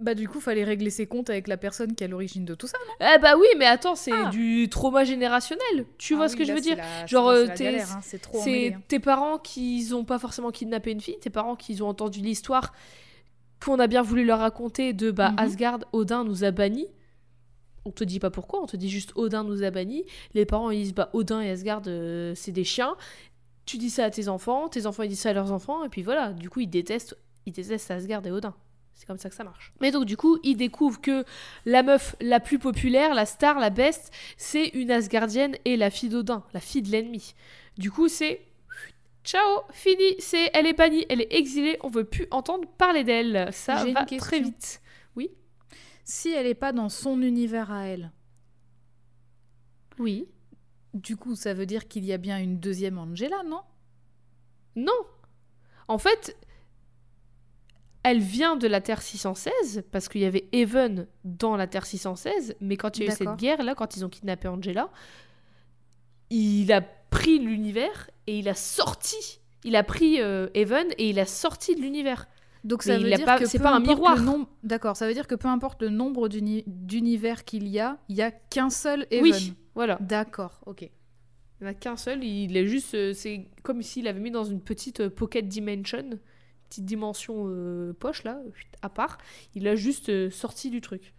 Bah 0.00 0.14
du 0.14 0.28
coup, 0.28 0.38
fallait 0.38 0.62
régler 0.62 0.90
ses 0.90 1.06
comptes 1.06 1.28
avec 1.28 1.48
la 1.48 1.56
personne 1.56 1.94
qui 1.96 2.04
est 2.04 2.06
à 2.06 2.10
l'origine 2.10 2.44
de 2.44 2.54
tout 2.54 2.68
ça. 2.68 2.78
non? 2.86 3.06
Eh 3.14 3.18
bah 3.18 3.34
oui, 3.36 3.46
mais 3.58 3.64
attends, 3.66 3.96
c'est 3.96 4.12
Ah. 4.12 4.30
du 4.30 4.68
trauma 4.68 5.02
générationnel. 5.02 5.86
Tu 5.96 6.14
vois 6.14 6.26
Ah 6.26 6.28
ce 6.28 6.34
oui, 6.34 6.38
que 6.40 6.44
je 6.44 6.52
veux 6.52 6.60
dire 6.60 6.76
la- 6.76 7.04
Genre, 7.06 7.32
c'est 7.56 7.66
euh, 7.66 7.80
hein, 7.80 8.00
hein. 8.76 8.80
tes 8.86 9.00
parents 9.00 9.38
qui 9.38 9.88
ont 9.92 10.04
pas 10.04 10.20
forcément 10.20 10.50
kidnappé 10.52 10.92
une 10.92 11.00
fille, 11.00 11.18
tes 11.18 11.30
parents 11.30 11.56
qui 11.56 11.82
ont 11.82 11.88
entendu 11.88 12.20
l'histoire 12.20 12.72
qu'on 13.64 13.80
a 13.80 13.88
bien 13.88 14.02
voulu 14.02 14.24
leur 14.24 14.38
raconter 14.38 14.92
de 14.92 15.10
bah 15.10 15.30
Mhm. 15.32 15.38
Asgard, 15.40 15.78
Odin 15.92 16.22
nous 16.22 16.44
a 16.44 16.52
bannis. 16.52 16.86
On 17.88 17.90
te 17.90 18.04
dit 18.04 18.20
pas 18.20 18.30
pourquoi, 18.30 18.62
on 18.62 18.66
te 18.66 18.76
dit 18.76 18.90
juste 18.90 19.12
Odin 19.14 19.44
nous 19.44 19.62
a 19.62 19.70
bannis. 19.70 20.04
Les 20.34 20.44
parents 20.44 20.70
ils 20.70 20.82
disent 20.82 20.94
bah 20.94 21.08
Odin 21.14 21.40
et 21.40 21.50
Asgard 21.50 21.82
euh, 21.86 22.34
c'est 22.34 22.52
des 22.52 22.64
chiens. 22.64 22.96
Tu 23.64 23.78
dis 23.78 23.88
ça 23.88 24.04
à 24.04 24.10
tes 24.10 24.28
enfants, 24.28 24.68
tes 24.68 24.84
enfants 24.84 25.04
ils 25.04 25.08
disent 25.08 25.20
ça 25.20 25.30
à 25.30 25.32
leurs 25.32 25.52
enfants 25.52 25.84
et 25.84 25.88
puis 25.88 26.02
voilà, 26.02 26.32
du 26.34 26.50
coup 26.50 26.60
ils 26.60 26.68
détestent 26.68 27.16
ils 27.46 27.52
détestent 27.52 27.90
Asgard 27.90 28.26
et 28.26 28.30
Odin. 28.30 28.54
C'est 28.94 29.06
comme 29.06 29.16
ça 29.16 29.30
que 29.30 29.34
ça 29.34 29.44
marche. 29.44 29.72
Mais 29.80 29.90
donc 29.90 30.04
du 30.04 30.16
coup, 30.16 30.38
ils 30.42 30.56
découvrent 30.56 31.00
que 31.00 31.24
la 31.64 31.82
meuf 31.82 32.14
la 32.20 32.40
plus 32.40 32.58
populaire, 32.58 33.14
la 33.14 33.26
star, 33.26 33.58
la 33.58 33.70
best, 33.70 34.12
c'est 34.36 34.66
une 34.68 34.90
Asgardienne 34.90 35.56
et 35.64 35.76
la 35.76 35.88
fille 35.88 36.08
d'Odin, 36.10 36.42
la 36.52 36.60
fille 36.60 36.82
de 36.82 36.90
l'ennemi. 36.90 37.34
Du 37.78 37.90
coup, 37.90 38.08
c'est 38.08 38.40
ciao, 39.24 39.62
fini, 39.72 40.16
c'est 40.18 40.50
elle 40.52 40.66
est 40.66 40.72
bannie, 40.72 41.06
elle 41.08 41.20
est 41.20 41.32
exilée, 41.32 41.78
on 41.82 41.88
veut 41.88 42.04
plus 42.04 42.26
entendre 42.32 42.68
parler 42.76 43.04
d'elle. 43.04 43.48
Ça 43.52 43.84
va 43.84 44.04
très 44.04 44.40
vite. 44.40 44.82
Si 46.10 46.30
elle 46.30 46.46
est 46.46 46.54
pas 46.54 46.72
dans 46.72 46.88
son 46.88 47.20
univers 47.20 47.70
à 47.70 47.86
elle, 47.86 48.10
Oui. 49.98 50.26
du 50.94 51.18
coup, 51.18 51.34
ça 51.34 51.52
veut 51.52 51.66
dire 51.66 51.86
qu'il 51.86 52.02
y 52.06 52.14
a 52.14 52.16
bien 52.16 52.38
une 52.38 52.58
deuxième 52.58 52.96
Angela, 52.96 53.42
non? 53.44 53.60
Non. 54.74 54.98
En 55.86 55.98
fait, 55.98 56.34
elle 58.04 58.20
vient 58.20 58.56
de 58.56 58.66
la 58.66 58.80
Terre 58.80 59.02
616 59.02 59.84
parce 59.90 60.08
qu'il 60.08 60.22
y 60.22 60.24
avait 60.24 60.48
Even 60.52 61.06
dans 61.24 61.56
la 61.56 61.66
Terre 61.66 61.84
616, 61.84 62.56
mais 62.62 62.78
quand 62.78 62.96
il 62.96 63.04
y 63.04 63.08
a 63.10 63.12
eu 63.12 63.14
cette 63.14 63.36
guerre 63.36 63.62
là, 63.62 63.74
quand 63.74 63.94
ils 63.98 64.02
ont 64.04 64.08
kidnappé 64.08 64.48
Angela, 64.48 64.88
il 66.30 66.72
a 66.72 66.80
pris 66.80 67.38
l'univers 67.38 68.08
et 68.26 68.38
il 68.38 68.48
a 68.48 68.54
sorti. 68.54 69.40
Il 69.62 69.76
a 69.76 69.82
pris 69.82 70.22
euh, 70.22 70.48
Even 70.54 70.86
et 70.96 71.10
il 71.10 71.18
a 71.20 71.26
sorti 71.26 71.74
de 71.74 71.82
l'univers. 71.82 72.28
Donc 72.64 72.84
Mais 72.86 72.92
ça 72.94 72.98
veut 72.98 73.06
il 73.08 73.12
a 73.14 73.16
dire 73.16 73.26
pas- 73.26 73.38
que 73.38 73.46
c'est 73.46 73.58
pas 73.58 73.74
un 73.74 73.80
miroir. 73.80 74.20
nombre- 74.20 74.48
D'accord, 74.62 74.96
ça 74.96 75.06
veut 75.06 75.14
dire 75.14 75.26
que 75.26 75.34
peu 75.34 75.48
importe 75.48 75.82
le 75.82 75.88
nombre 75.90 76.28
d'uni- 76.28 76.64
d'univers 76.66 77.44
qu'il 77.44 77.68
y 77.68 77.78
a, 77.80 77.98
il 78.08 78.16
y 78.16 78.22
a 78.22 78.30
qu'un 78.30 78.70
seul 78.70 79.06
Even. 79.10 79.22
Oui, 79.22 79.54
voilà. 79.74 79.96
D'accord, 80.00 80.60
ok. 80.66 80.82
Il 80.82 80.90
n'y 81.64 81.66
en 81.68 81.70
a 81.70 81.74
qu'un 81.74 81.96
seul. 81.96 82.22
Il 82.24 82.56
est 82.56 82.66
juste. 82.66 82.94
euh, 82.94 83.12
c'est 83.12 83.46
comme 83.62 83.82
s'il 83.82 84.06
avait 84.08 84.20
mis 84.20 84.30
dans 84.30 84.44
une 84.44 84.60
petite 84.60 85.00
euh, 85.00 85.10
pocket 85.10 85.48
dimension, 85.48 86.10
petite 86.68 86.84
dimension 86.84 87.44
euh, 87.48 87.92
poche 87.98 88.22
là, 88.24 88.40
à 88.82 88.88
part. 88.88 89.18
Il 89.54 89.66
a 89.68 89.74
juste 89.76 90.08
euh, 90.08 90.30
sorti 90.30 90.70
du 90.70 90.80
truc. 90.80 91.14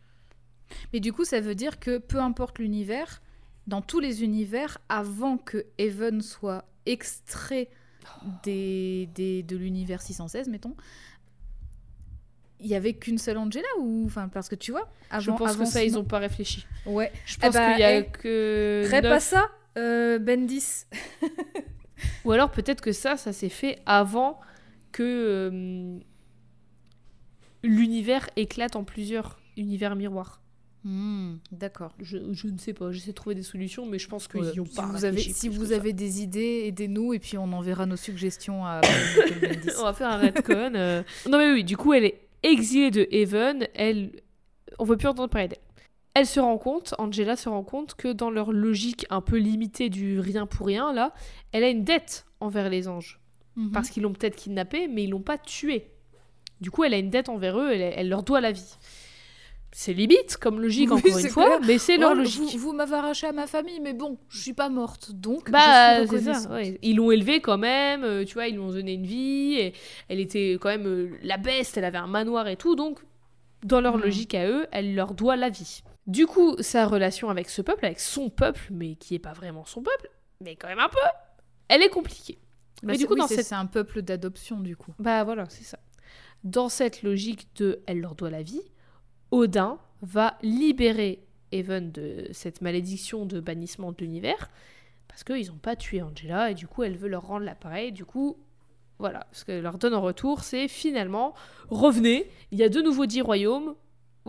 Mais 0.93 0.99
du 0.99 1.11
coup, 1.13 1.25
ça 1.25 1.41
veut 1.41 1.55
dire 1.55 1.79
que 1.79 1.97
peu 1.97 2.19
importe 2.19 2.59
l'univers, 2.59 3.21
dans 3.67 3.81
tous 3.81 3.99
les 3.99 4.23
univers, 4.23 4.77
avant 4.87 5.37
que 5.37 5.65
Even 5.77 6.21
soit 6.21 6.63
extrait 6.85 7.69
des, 8.43 9.09
des- 9.15 9.43
de 9.43 9.57
l'univers 9.57 10.01
616, 10.01 10.47
mettons, 10.49 10.75
il 12.59 12.67
y 12.67 12.75
avait 12.75 12.93
qu'une 12.93 13.17
seule 13.17 13.37
Angela 13.37 13.67
ou 13.79 14.03
enfin 14.05 14.27
parce 14.27 14.49
que 14.49 14.55
tu 14.55 14.71
vois 14.71 14.89
avant 15.09 15.21
Je 15.21 15.31
pense 15.31 15.49
avant 15.51 15.63
que 15.63 15.69
ça, 15.69 15.83
ils 15.83 15.97
ont 15.97 16.03
pas 16.03 16.19
réfléchi. 16.19 16.65
ouais 16.85 17.11
Je 17.25 17.37
pense 17.37 17.53
bah, 17.53 17.71
qu'il 17.71 17.79
y 17.81 17.83
a 17.83 17.99
eh, 17.99 18.05
que. 18.07 18.83
Rép 18.89 19.03
neuf- 19.03 19.13
à 19.13 19.19
ça 19.19 19.49
euh, 19.77 20.19
Bendis 20.19 20.85
Ou 22.25 22.31
alors 22.31 22.51
peut-être 22.51 22.81
que 22.81 22.91
ça, 22.91 23.17
ça 23.17 23.31
s'est 23.33 23.49
fait 23.49 23.79
avant 23.85 24.39
que 24.91 25.03
euh, 25.03 25.99
l'univers 27.63 28.29
éclate 28.35 28.75
en 28.75 28.83
plusieurs 28.83 29.39
univers 29.57 29.95
miroirs. 29.95 30.41
Hmm, 30.85 31.35
d'accord 31.51 31.93
Je, 32.01 32.17
je 32.31 32.47
ne 32.47 32.57
sais 32.57 32.73
pas, 32.73 32.91
j'essaie 32.91 33.07
de 33.11 33.15
trouver 33.15 33.35
des 33.35 33.43
solutions, 33.43 33.85
mais 33.85 33.99
je 33.99 34.07
pense 34.07 34.29
qu'ils 34.29 34.45
y 34.55 34.59
ont 34.61 34.65
si 34.65 34.75
pas 34.75 34.85
vous 34.85 35.03
avez, 35.03 35.17
réfléchi 35.17 35.33
si 35.33 35.49
vous 35.49 35.67
ça. 35.67 35.75
avez 35.75 35.91
des 35.91 36.21
idées 36.21 36.63
aidez-nous 36.67 37.13
et 37.13 37.19
puis 37.19 37.37
on 37.37 37.51
enverra 37.51 37.85
nos 37.85 37.97
suggestions 37.97 38.65
à. 38.65 38.79
On 39.79 39.83
va 39.83 39.93
faire 39.93 40.07
un 40.09 40.17
retcon. 40.19 40.71
euh. 40.75 41.03
Non 41.29 41.37
mais 41.37 41.51
oui, 41.51 41.63
du 41.65 41.75
coup, 41.75 41.91
elle 41.93 42.05
est 42.05 42.21
exilée 42.43 42.91
de 42.91 43.07
Haven. 43.11 43.67
Elle, 43.75 44.11
on 44.77 44.83
veut 44.85 44.97
plus 44.97 45.07
entendre 45.07 45.29
parler 45.29 45.47
d'elle. 45.49 45.59
Elle 46.15 46.25
se 46.25 46.39
rend 46.39 46.57
compte, 46.57 46.95
Angela 46.97 47.35
se 47.35 47.47
rend 47.49 47.63
compte 47.63 47.95
que 47.95 48.11
dans 48.11 48.31
leur 48.31 48.51
logique 48.51 49.05
un 49.09 49.21
peu 49.21 49.37
limitée 49.37 49.89
du 49.89 50.19
rien 50.19 50.45
pour 50.47 50.65
rien 50.67 50.91
là, 50.91 51.13
elle 51.51 51.63
a 51.63 51.69
une 51.69 51.83
dette 51.83 52.25
envers 52.39 52.69
les 52.69 52.87
anges 52.87 53.19
Mhm. 53.55 53.71
parce 53.71 53.89
qu'ils 53.89 54.03
l'ont 54.03 54.13
peut-être 54.13 54.35
kidnappée, 54.35 54.87
mais 54.87 55.03
ils 55.03 55.09
l'ont 55.09 55.21
pas 55.21 55.37
tuée. 55.37 55.91
Du 56.61 56.71
coup, 56.71 56.83
elle 56.83 56.93
a 56.93 56.97
une 56.97 57.09
dette 57.09 57.29
envers 57.29 57.57
eux. 57.59 57.71
Elle, 57.71 57.93
elle 57.95 58.09
leur 58.09 58.23
doit 58.23 58.41
la 58.41 58.51
vie. 58.51 58.75
C'est 59.71 59.93
limite 59.93 60.37
comme 60.37 60.59
logique 60.61 60.89
Oui, 60.91 60.97
encore 60.99 61.19
une 61.19 61.29
fois, 61.29 61.45
clair. 61.45 61.59
mais 61.67 61.77
c'est 61.77 61.97
leur 61.97 62.15
logique. 62.15 62.53
Vous, 62.53 62.69
vous 62.69 62.73
m'avez 62.73 62.95
arraché 62.95 63.27
à 63.27 63.31
ma 63.31 63.45
famille, 63.45 63.79
mais 63.79 63.93
bon, 63.93 64.17
je 64.29 64.39
suis 64.41 64.53
pas 64.53 64.69
morte, 64.69 65.11
donc 65.11 65.51
Bah, 65.51 66.01
je 66.03 66.07
suis 66.07 66.19
c'est 66.23 66.33
ça. 66.33 66.49
ouais. 66.49 66.79
Ils 66.81 66.95
l'ont 66.95 67.11
élevée 67.11 67.39
quand 67.39 67.57
même, 67.59 68.03
euh, 68.03 68.25
tu 68.25 68.33
vois, 68.33 68.47
ils 68.47 68.53
lui 68.53 68.59
ont 68.61 68.71
donné 68.71 68.93
une 68.93 69.05
vie, 69.05 69.55
et 69.59 69.73
elle 70.07 70.19
était 70.19 70.57
quand 70.59 70.69
même 70.69 70.87
euh, 70.87 71.09
la 71.21 71.37
best, 71.37 71.77
elle 71.77 71.85
avait 71.85 71.99
un 71.99 72.07
manoir 72.07 72.47
et 72.47 72.55
tout, 72.57 72.75
donc 72.75 72.99
dans 73.63 73.79
leur 73.81 73.97
Mm. 73.97 74.01
logique 74.01 74.35
à 74.35 74.47
eux, 74.47 74.65
elle 74.71 74.95
leur 74.95 75.13
doit 75.13 75.35
la 75.35 75.49
vie. 75.49 75.83
Du 76.07 76.25
coup, 76.25 76.55
sa 76.59 76.87
relation 76.87 77.29
avec 77.29 77.49
ce 77.49 77.61
peuple, 77.61 77.85
avec 77.85 77.99
son 77.99 78.29
peuple, 78.29 78.61
mais 78.71 78.95
qui 78.95 79.13
est 79.13 79.19
pas 79.19 79.33
vraiment 79.33 79.65
son 79.65 79.83
peuple, 79.83 80.09
mais 80.41 80.55
quand 80.55 80.67
même 80.67 80.79
un 80.79 80.89
peu, 80.89 80.97
elle 81.67 81.83
est 81.83 81.89
compliquée. 81.89 82.39
Bah, 82.81 82.93
mais 82.93 82.97
du 82.97 83.05
coup, 83.05 83.13
oui, 83.13 83.19
dans 83.19 83.27
c'est 83.27 83.35
cette... 83.35 83.45
c'est 83.47 83.55
un 83.55 83.65
peuple 83.67 84.01
d'adoption, 84.01 84.59
du 84.61 84.75
coup. 84.75 84.93
Bah 84.97 85.23
voilà, 85.23 85.45
c'est 85.49 85.63
ça. 85.65 85.77
Dans 86.43 86.69
cette 86.69 87.03
logique 87.03 87.47
de 87.57 87.81
elle 87.85 87.99
leur 87.99 88.15
doit 88.15 88.29
la 88.31 88.41
vie, 88.41 88.61
Odin 89.31 89.77
va 90.01 90.37
libérer 90.41 91.19
Even 91.51 91.91
de 91.91 92.27
cette 92.31 92.61
malédiction 92.61 93.25
de 93.25 93.39
bannissement 93.39 93.91
de 93.91 93.97
l'univers 93.99 94.51
parce 95.07 95.23
qu'ils 95.23 95.47
n'ont 95.47 95.57
pas 95.57 95.75
tué 95.75 96.01
Angela 96.01 96.51
et 96.51 96.53
du 96.53 96.67
coup 96.67 96.83
elle 96.83 96.95
veut 96.95 97.09
leur 97.09 97.27
rendre 97.27 97.43
l'appareil. 97.43 97.91
Du 97.91 98.05
coup, 98.05 98.37
voilà, 98.99 99.27
ce 99.31 99.43
qu'elle 99.43 99.63
leur 99.63 99.77
donne 99.77 99.95
en 99.95 100.01
retour, 100.01 100.43
c'est 100.43 100.67
finalement 100.67 101.33
revenez, 101.69 102.29
il 102.51 102.59
y 102.59 102.63
a 102.63 102.69
de 102.69 102.81
nouveau 102.81 103.05
dix 103.05 103.21
royaumes. 103.21 103.75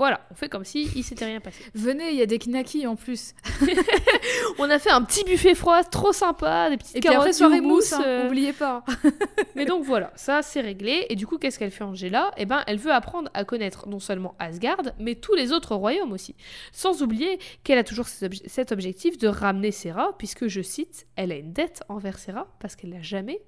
Voilà, 0.00 0.26
on 0.30 0.34
fait 0.34 0.48
comme 0.48 0.64
si 0.64 0.90
il 0.96 1.04
s'était 1.04 1.26
rien 1.26 1.40
passé. 1.40 1.62
Venez, 1.74 2.12
il 2.12 2.16
y 2.16 2.22
a 2.22 2.26
des 2.26 2.38
knackis 2.38 2.86
en 2.86 2.96
plus. 2.96 3.34
On 4.58 4.70
a 4.70 4.78
fait 4.78 4.88
un 4.88 5.02
petit 5.02 5.24
buffet 5.24 5.54
froid 5.54 5.84
trop 5.84 6.14
sympa, 6.14 6.70
des 6.70 6.78
petites 6.78 6.96
Et 6.96 7.00
puis 7.00 7.08
après, 7.10 7.18
carottes 7.18 7.34
soirée 7.34 7.60
mousse. 7.60 7.90
mousse, 7.90 7.92
hein, 7.92 8.02
euh, 8.06 8.26
oubliez 8.26 8.54
pas. 8.54 8.82
Mais 9.54 9.66
donc 9.66 9.84
voilà, 9.84 10.10
ça 10.16 10.40
c'est 10.40 10.62
réglé. 10.62 11.04
Et 11.10 11.16
du 11.16 11.26
coup, 11.26 11.36
qu'est-ce 11.36 11.58
qu'elle 11.58 11.70
fait 11.70 11.84
Angela? 11.84 12.30
Eh 12.38 12.46
ben, 12.46 12.64
elle 12.66 12.78
veut 12.78 12.92
apprendre 12.92 13.28
à 13.34 13.44
connaître 13.44 13.90
non 13.90 13.98
seulement 14.00 14.34
Asgard, 14.38 14.80
mais 14.98 15.16
tous 15.16 15.34
les 15.34 15.52
autres 15.52 15.74
royaumes 15.74 16.12
aussi. 16.12 16.34
Sans 16.72 17.02
oublier 17.02 17.38
qu'elle 17.62 17.76
a 17.78 17.84
toujours 17.84 18.08
cet 18.08 18.32
obje- 18.32 18.48
cet 18.48 18.72
objectif 18.72 19.18
de 19.18 19.28
ramener 19.28 19.70
Serra, 19.70 20.16
puisque 20.16 20.48
je 20.48 20.62
cite, 20.62 21.06
elle 21.16 21.30
a 21.30 21.36
une 21.36 21.52
dette 21.52 21.82
envers 21.90 22.18
Serra 22.18 22.46
parce 22.58 22.74
qu'elle 22.74 22.90
n'a 22.94 23.02
jamais 23.02 23.42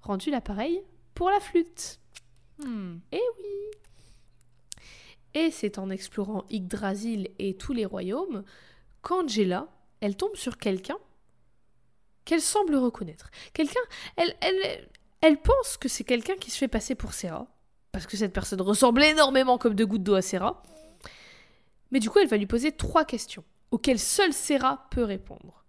rendu 0.00 0.30
l'appareil 0.30 0.80
pour 1.14 1.28
la 1.28 1.38
flûte. 1.40 2.00
Hmm. 2.64 2.96
Et 3.12 3.20
c'est 5.50 5.78
en 5.78 5.90
explorant 5.90 6.44
Yggdrasil 6.50 7.30
et 7.38 7.54
tous 7.56 7.72
les 7.72 7.84
royaumes 7.86 8.44
qu'Angela, 9.02 9.68
elle 10.00 10.16
tombe 10.16 10.34
sur 10.36 10.58
quelqu'un 10.58 10.98
qu'elle 12.24 12.40
semble 12.40 12.76
reconnaître. 12.76 13.30
Quelqu'un, 13.54 13.80
elle, 14.16 14.36
elle, 14.40 14.88
elle 15.20 15.40
pense 15.40 15.76
que 15.76 15.88
c'est 15.88 16.04
quelqu'un 16.04 16.36
qui 16.36 16.50
se 16.50 16.58
fait 16.58 16.68
passer 16.68 16.94
pour 16.94 17.14
Serra, 17.14 17.46
parce 17.92 18.06
que 18.06 18.16
cette 18.16 18.32
personne 18.32 18.60
ressemble 18.60 19.02
énormément 19.02 19.58
comme 19.58 19.74
deux 19.74 19.86
gouttes 19.86 20.02
d'eau 20.02 20.14
à 20.14 20.22
Serra. 20.22 20.62
Mais 21.90 22.00
du 22.00 22.10
coup, 22.10 22.18
elle 22.18 22.28
va 22.28 22.36
lui 22.36 22.46
poser 22.46 22.72
trois 22.72 23.04
questions, 23.04 23.44
auxquelles 23.70 23.98
seule 23.98 24.32
Serra 24.34 24.88
peut 24.90 25.04
répondre. 25.04 25.64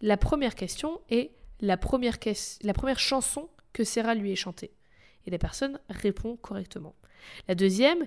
La 0.00 0.16
première 0.16 0.54
question 0.56 1.00
est 1.08 1.30
la 1.60 1.76
première, 1.76 2.18
ques- 2.18 2.58
la 2.62 2.72
première 2.72 2.98
chanson 2.98 3.48
que 3.72 3.84
Serra 3.84 4.14
lui 4.14 4.32
ait 4.32 4.36
chantée. 4.36 4.72
Et 5.26 5.30
la 5.30 5.38
personne 5.38 5.78
répond 5.88 6.36
correctement. 6.36 6.94
La 7.48 7.54
deuxième 7.54 8.06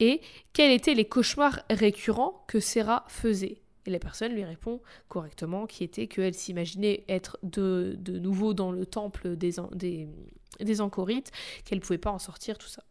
est 0.00 0.20
quels 0.52 0.72
étaient 0.72 0.94
les 0.94 1.04
cauchemars 1.04 1.60
récurrents 1.70 2.44
que 2.48 2.60
Sarah 2.60 3.04
faisait? 3.08 3.62
Et 3.86 3.90
la 3.90 3.98
personne 3.98 4.32
lui 4.32 4.44
répond 4.44 4.80
correctement, 5.08 5.66
qui 5.66 5.84
était 5.84 6.08
qu'elle 6.08 6.34
s'imaginait 6.34 7.04
être 7.08 7.38
de, 7.42 7.96
de, 7.98 8.18
nouveau 8.18 8.52
dans 8.52 8.72
le 8.72 8.84
temple 8.84 9.36
des, 9.36 9.52
des, 9.72 10.08
des 10.60 10.76
qu'elle 11.64 11.78
ne 11.78 11.82
pouvait 11.82 11.98
pas 11.98 12.10
en 12.10 12.18
sortir, 12.18 12.58
tout 12.58 12.66
ça. 12.66 12.82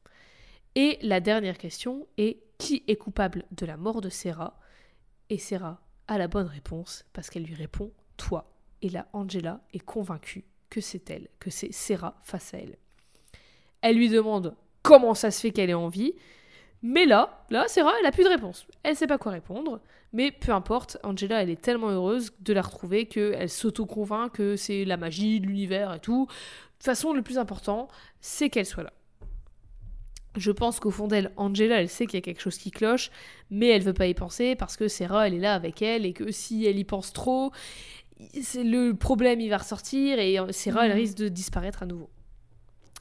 Et 0.76 0.98
la 1.02 1.20
dernière 1.20 1.58
question 1.58 2.08
est 2.18 2.40
qui 2.58 2.84
est 2.88 2.96
coupable 2.96 3.46
de 3.52 3.66
la 3.66 3.78
mort 3.78 4.02
de 4.02 4.10
Sarah? 4.10 4.58
Et 5.30 5.38
Sarah 5.38 5.82
a 6.08 6.18
la 6.18 6.28
bonne 6.28 6.48
réponse 6.48 7.06
parce 7.12 7.30
qu'elle 7.30 7.44
lui 7.44 7.56
répond 7.56 7.92
toi. 8.18 8.54
Et 8.82 8.90
là, 8.90 9.08
Angela 9.14 9.62
est 9.74 9.80
convaincue 9.80 10.46
que 10.70 10.82
c'est 10.82 11.10
elle, 11.10 11.28
que 11.40 11.50
c'est 11.50 11.74
Sarah 11.74 12.18
face 12.24 12.54
à 12.54 12.58
elle. 12.58 12.78
Elle 13.82 13.98
lui 13.98 14.10
demande 14.10 14.56
comment 14.86 15.14
ça 15.16 15.32
se 15.32 15.42
fait 15.42 15.52
qu'elle 15.52 15.70
est 15.72 15.74
en 15.74 15.88
vie. 15.88 16.14
Mais 16.84 17.06
là, 17.06 17.44
là, 17.50 17.68
Sarah, 17.68 17.92
elle 18.00 18.06
a 18.06 18.12
plus 18.12 18.24
de 18.24 18.30
réponse. 18.30 18.68
Elle 18.84 18.96
sait 18.96 19.08
pas 19.08 19.18
quoi 19.18 19.32
répondre. 19.32 19.82
Mais 20.14 20.32
peu 20.32 20.52
importe, 20.52 20.98
Angela, 21.04 21.42
elle 21.42 21.50
est 21.50 21.60
tellement 21.62 21.90
heureuse 21.90 22.32
de 22.40 22.54
la 22.54 22.62
retrouver 22.62 23.08
qu'elle 23.08 23.50
s'auto-convainc 23.50 24.32
que 24.34 24.56
c'est 24.56 24.86
la 24.86 24.96
magie, 24.96 25.40
l'univers 25.40 25.94
et 25.96 26.00
tout. 26.00 26.28
De 26.28 26.32
toute 26.78 26.84
façon, 26.84 27.12
le 27.14 27.24
plus 27.24 27.40
important, 27.40 27.88
c'est 28.22 28.50
qu'elle 28.50 28.68
soit 28.68 28.84
là. 28.84 28.94
Je 30.38 30.52
pense 30.52 30.80
qu'au 30.80 30.92
fond 30.92 31.08
d'elle, 31.08 31.32
Angela, 31.38 31.82
elle 31.82 31.90
sait 31.90 32.06
qu'il 32.06 32.16
y 32.18 32.18
a 32.18 32.22
quelque 32.22 32.42
chose 32.42 32.58
qui 32.58 32.70
cloche, 32.70 33.10
mais 33.50 33.70
elle 33.70 33.82
veut 33.82 33.94
pas 33.94 34.06
y 34.08 34.14
penser 34.14 34.56
parce 34.56 34.76
que 34.78 34.88
Sarah, 34.88 35.28
elle 35.28 35.34
est 35.34 35.40
là 35.40 35.56
avec 35.56 35.82
elle 35.82 36.06
et 36.06 36.14
que 36.14 36.30
si 36.32 36.66
elle 36.66 36.78
y 36.78 36.84
pense 36.84 37.14
trop, 37.14 37.52
c'est 38.42 38.64
le 38.64 38.94
problème, 38.94 39.40
il 39.40 39.50
va 39.50 39.58
ressortir 39.58 40.20
et 40.20 40.38
Sarah, 40.52 40.86
elle 40.86 40.92
Mhm. 40.92 40.98
risque 40.98 41.18
de 41.18 41.30
disparaître 41.30 41.84
à 41.84 41.86
nouveau. 41.86 42.10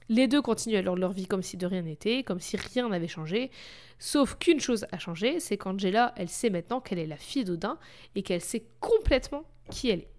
Les 0.09 0.29
deux 0.29 0.43
continuent 0.43 0.77
alors 0.77 0.97
leur 0.97 1.13
vie 1.13 1.27
comme 1.27 1.43
si 1.43 1.57
de 1.57 1.67
rien 1.67 1.83
n'était, 1.83 2.23
comme 2.25 2.41
si 2.41 2.57
rien 2.57 2.89
n'avait 2.89 3.09
changé, 3.09 3.51
sauf 3.99 4.37
qu'une 4.37 4.61
chose 4.61 4.87
a 4.93 4.99
changé, 4.99 5.41
c'est 5.41 5.57
qu'Angela, 5.57 6.13
elle 6.17 6.29
sait 6.29 6.51
maintenant 6.51 6.81
qu'elle 6.81 6.99
est 6.99 7.07
la 7.07 7.17
fille 7.17 7.45
d'Odin 7.45 7.79
et 8.15 8.23
qu'elle 8.23 8.43
sait 8.43 8.67
complètement 8.81 9.45
qui 9.71 9.89
elle 9.89 10.01
est. 10.01 10.11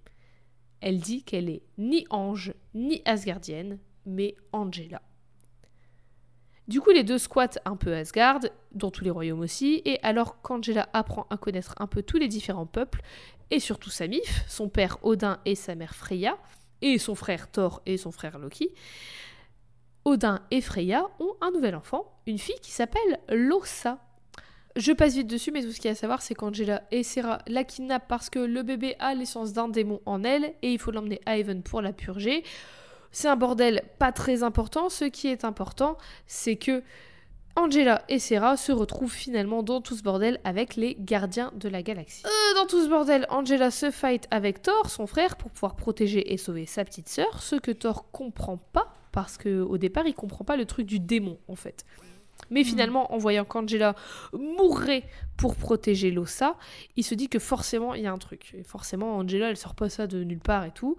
Elle 0.81 0.99
dit 0.99 1.23
qu'elle 1.23 1.49
est 1.49 1.63
ni 1.77 2.05
ange, 2.09 2.53
ni 2.73 3.01
asgardienne, 3.05 3.79
mais 4.05 4.35
Angela. 4.51 5.01
Du 6.67 6.81
coup, 6.81 6.89
les 6.89 7.03
deux 7.03 7.19
squattent 7.19 7.59
un 7.65 7.75
peu 7.75 7.93
Asgard, 7.95 8.39
dans 8.71 8.89
tous 8.89 9.03
les 9.03 9.11
royaumes 9.11 9.41
aussi, 9.41 9.83
et 9.85 9.99
alors 10.01 10.41
qu'Angela 10.41 10.89
apprend 10.93 11.27
à 11.29 11.37
connaître 11.37 11.75
un 11.77 11.85
peu 11.85 12.01
tous 12.01 12.17
les 12.17 12.27
différents 12.27 12.65
peuples, 12.65 13.01
et 13.51 13.59
surtout 13.59 13.91
Samif, 13.91 14.43
son 14.47 14.67
père 14.67 14.97
Odin 15.03 15.39
et 15.45 15.53
sa 15.53 15.75
mère 15.75 15.93
Freya, 15.93 16.39
et 16.81 16.97
son 16.97 17.13
frère 17.13 17.51
Thor 17.51 17.83
et 17.85 17.97
son 17.97 18.11
frère 18.11 18.39
Loki, 18.39 18.73
Odin 20.06 20.40
et 20.52 20.61
Freya 20.61 21.03
ont 21.19 21.34
un 21.41 21.52
nouvel 21.52 21.76
enfant, 21.76 22.06
une 22.27 22.38
fille 22.38 22.60
qui 22.61 22.72
s'appelle 22.72 23.19
Lossa. 23.30 23.98
Je 24.76 24.91
passe 24.91 25.15
vite 25.15 25.27
dessus, 25.27 25.52
mais 25.52 25.64
tout 25.64 25.72
ce 25.72 25.77
qu'il 25.77 25.86
y 25.86 25.88
a 25.90 25.91
à 25.94 25.95
savoir, 25.95 26.22
c'est 26.22 26.36
qu'Angela 26.36 26.84
et 26.91 27.02
Sarah 27.02 27.40
la 27.48 27.64
kidnappent 27.64 28.07
parce 28.07 28.30
que 28.30 28.40
le 28.40 28.61
bébé 28.61 28.95
a 28.99 29.15
l'essence 29.15 29.53
d'un 29.53 29.68
démon 29.68 30.02
en 30.06 30.23
elle, 30.23 30.53
et 30.61 30.73
il 30.73 30.80
faut 30.80 30.91
l'emmener 30.91 31.22
à 31.26 31.32
Haven 31.32 31.64
pour 31.64 31.82
la 31.82 31.91
purger. 31.91 32.44
C'est 33.11 33.30
un 33.30 33.36
bordel 33.36 33.84
pas 33.98 34.11
très 34.11 34.44
important. 34.44 34.90
Ce 34.90 35.06
qui 35.06 35.27
est 35.27 35.45
important, 35.45 35.98
c'est 36.27 36.57
que 36.57 36.84
Angela 37.56 38.03
et 38.10 38.19
Sarah 38.19 38.57
se 38.57 38.73
retrouvent 38.73 39.14
finalement 39.14 39.64
dans 39.64 39.80
tout 39.80 39.95
ce 39.95 40.03
bordel 40.03 40.41
avec 40.44 40.76
les 40.76 40.98
gardiens 40.99 41.52
de 41.56 41.69
la 41.69 41.82
galaxie. 41.82 42.26
Euh, 42.26 42.53
dans 42.56 42.68
tout 42.68 42.84
ce 42.84 42.90
bordel, 42.90 43.26
Angela 43.30 43.72
se 43.72 43.91
fight 43.91 44.27
avec 44.30 44.61
Thor, 44.61 44.90
son 44.90 45.07
frère, 45.07 45.38
pour 45.38 45.49
pouvoir 45.52 45.77
protéger 45.77 46.34
et 46.34 46.38
sauver 46.38 46.65
sa 46.65 46.84
petite 46.84 47.07
sœur, 47.07 47.41
ce 47.41 47.56
que 47.56 47.72
Thor 47.72 48.11
comprend 48.11 48.57
pas, 48.57 48.94
parce 49.15 49.37
que 49.37 49.61
au 49.61 49.77
départ, 49.77 50.05
il 50.05 50.13
comprend 50.13 50.43
pas 50.43 50.57
le 50.57 50.65
truc 50.65 50.85
du 50.85 50.99
démon, 50.99 51.39
en 51.47 51.55
fait. 51.55 51.85
Mais 52.49 52.65
finalement, 52.65 53.13
en 53.13 53.17
voyant 53.17 53.45
qu'Angela 53.45 53.95
mourrait 54.33 55.05
pour 55.37 55.55
protéger 55.55 56.11
Lossa, 56.11 56.57
il 56.97 57.03
se 57.03 57.15
dit 57.15 57.29
que 57.29 57.39
forcément, 57.39 57.93
il 57.93 58.03
y 58.03 58.07
a 58.07 58.11
un 58.11 58.17
truc. 58.17 58.53
Et 58.57 58.63
forcément, 58.63 59.15
Angela, 59.15 59.49
elle 59.49 59.55
sort 59.55 59.73
pas 59.73 59.89
ça 59.89 60.05
de 60.05 60.21
nulle 60.25 60.41
part 60.41 60.65
et 60.65 60.71
tout. 60.71 60.97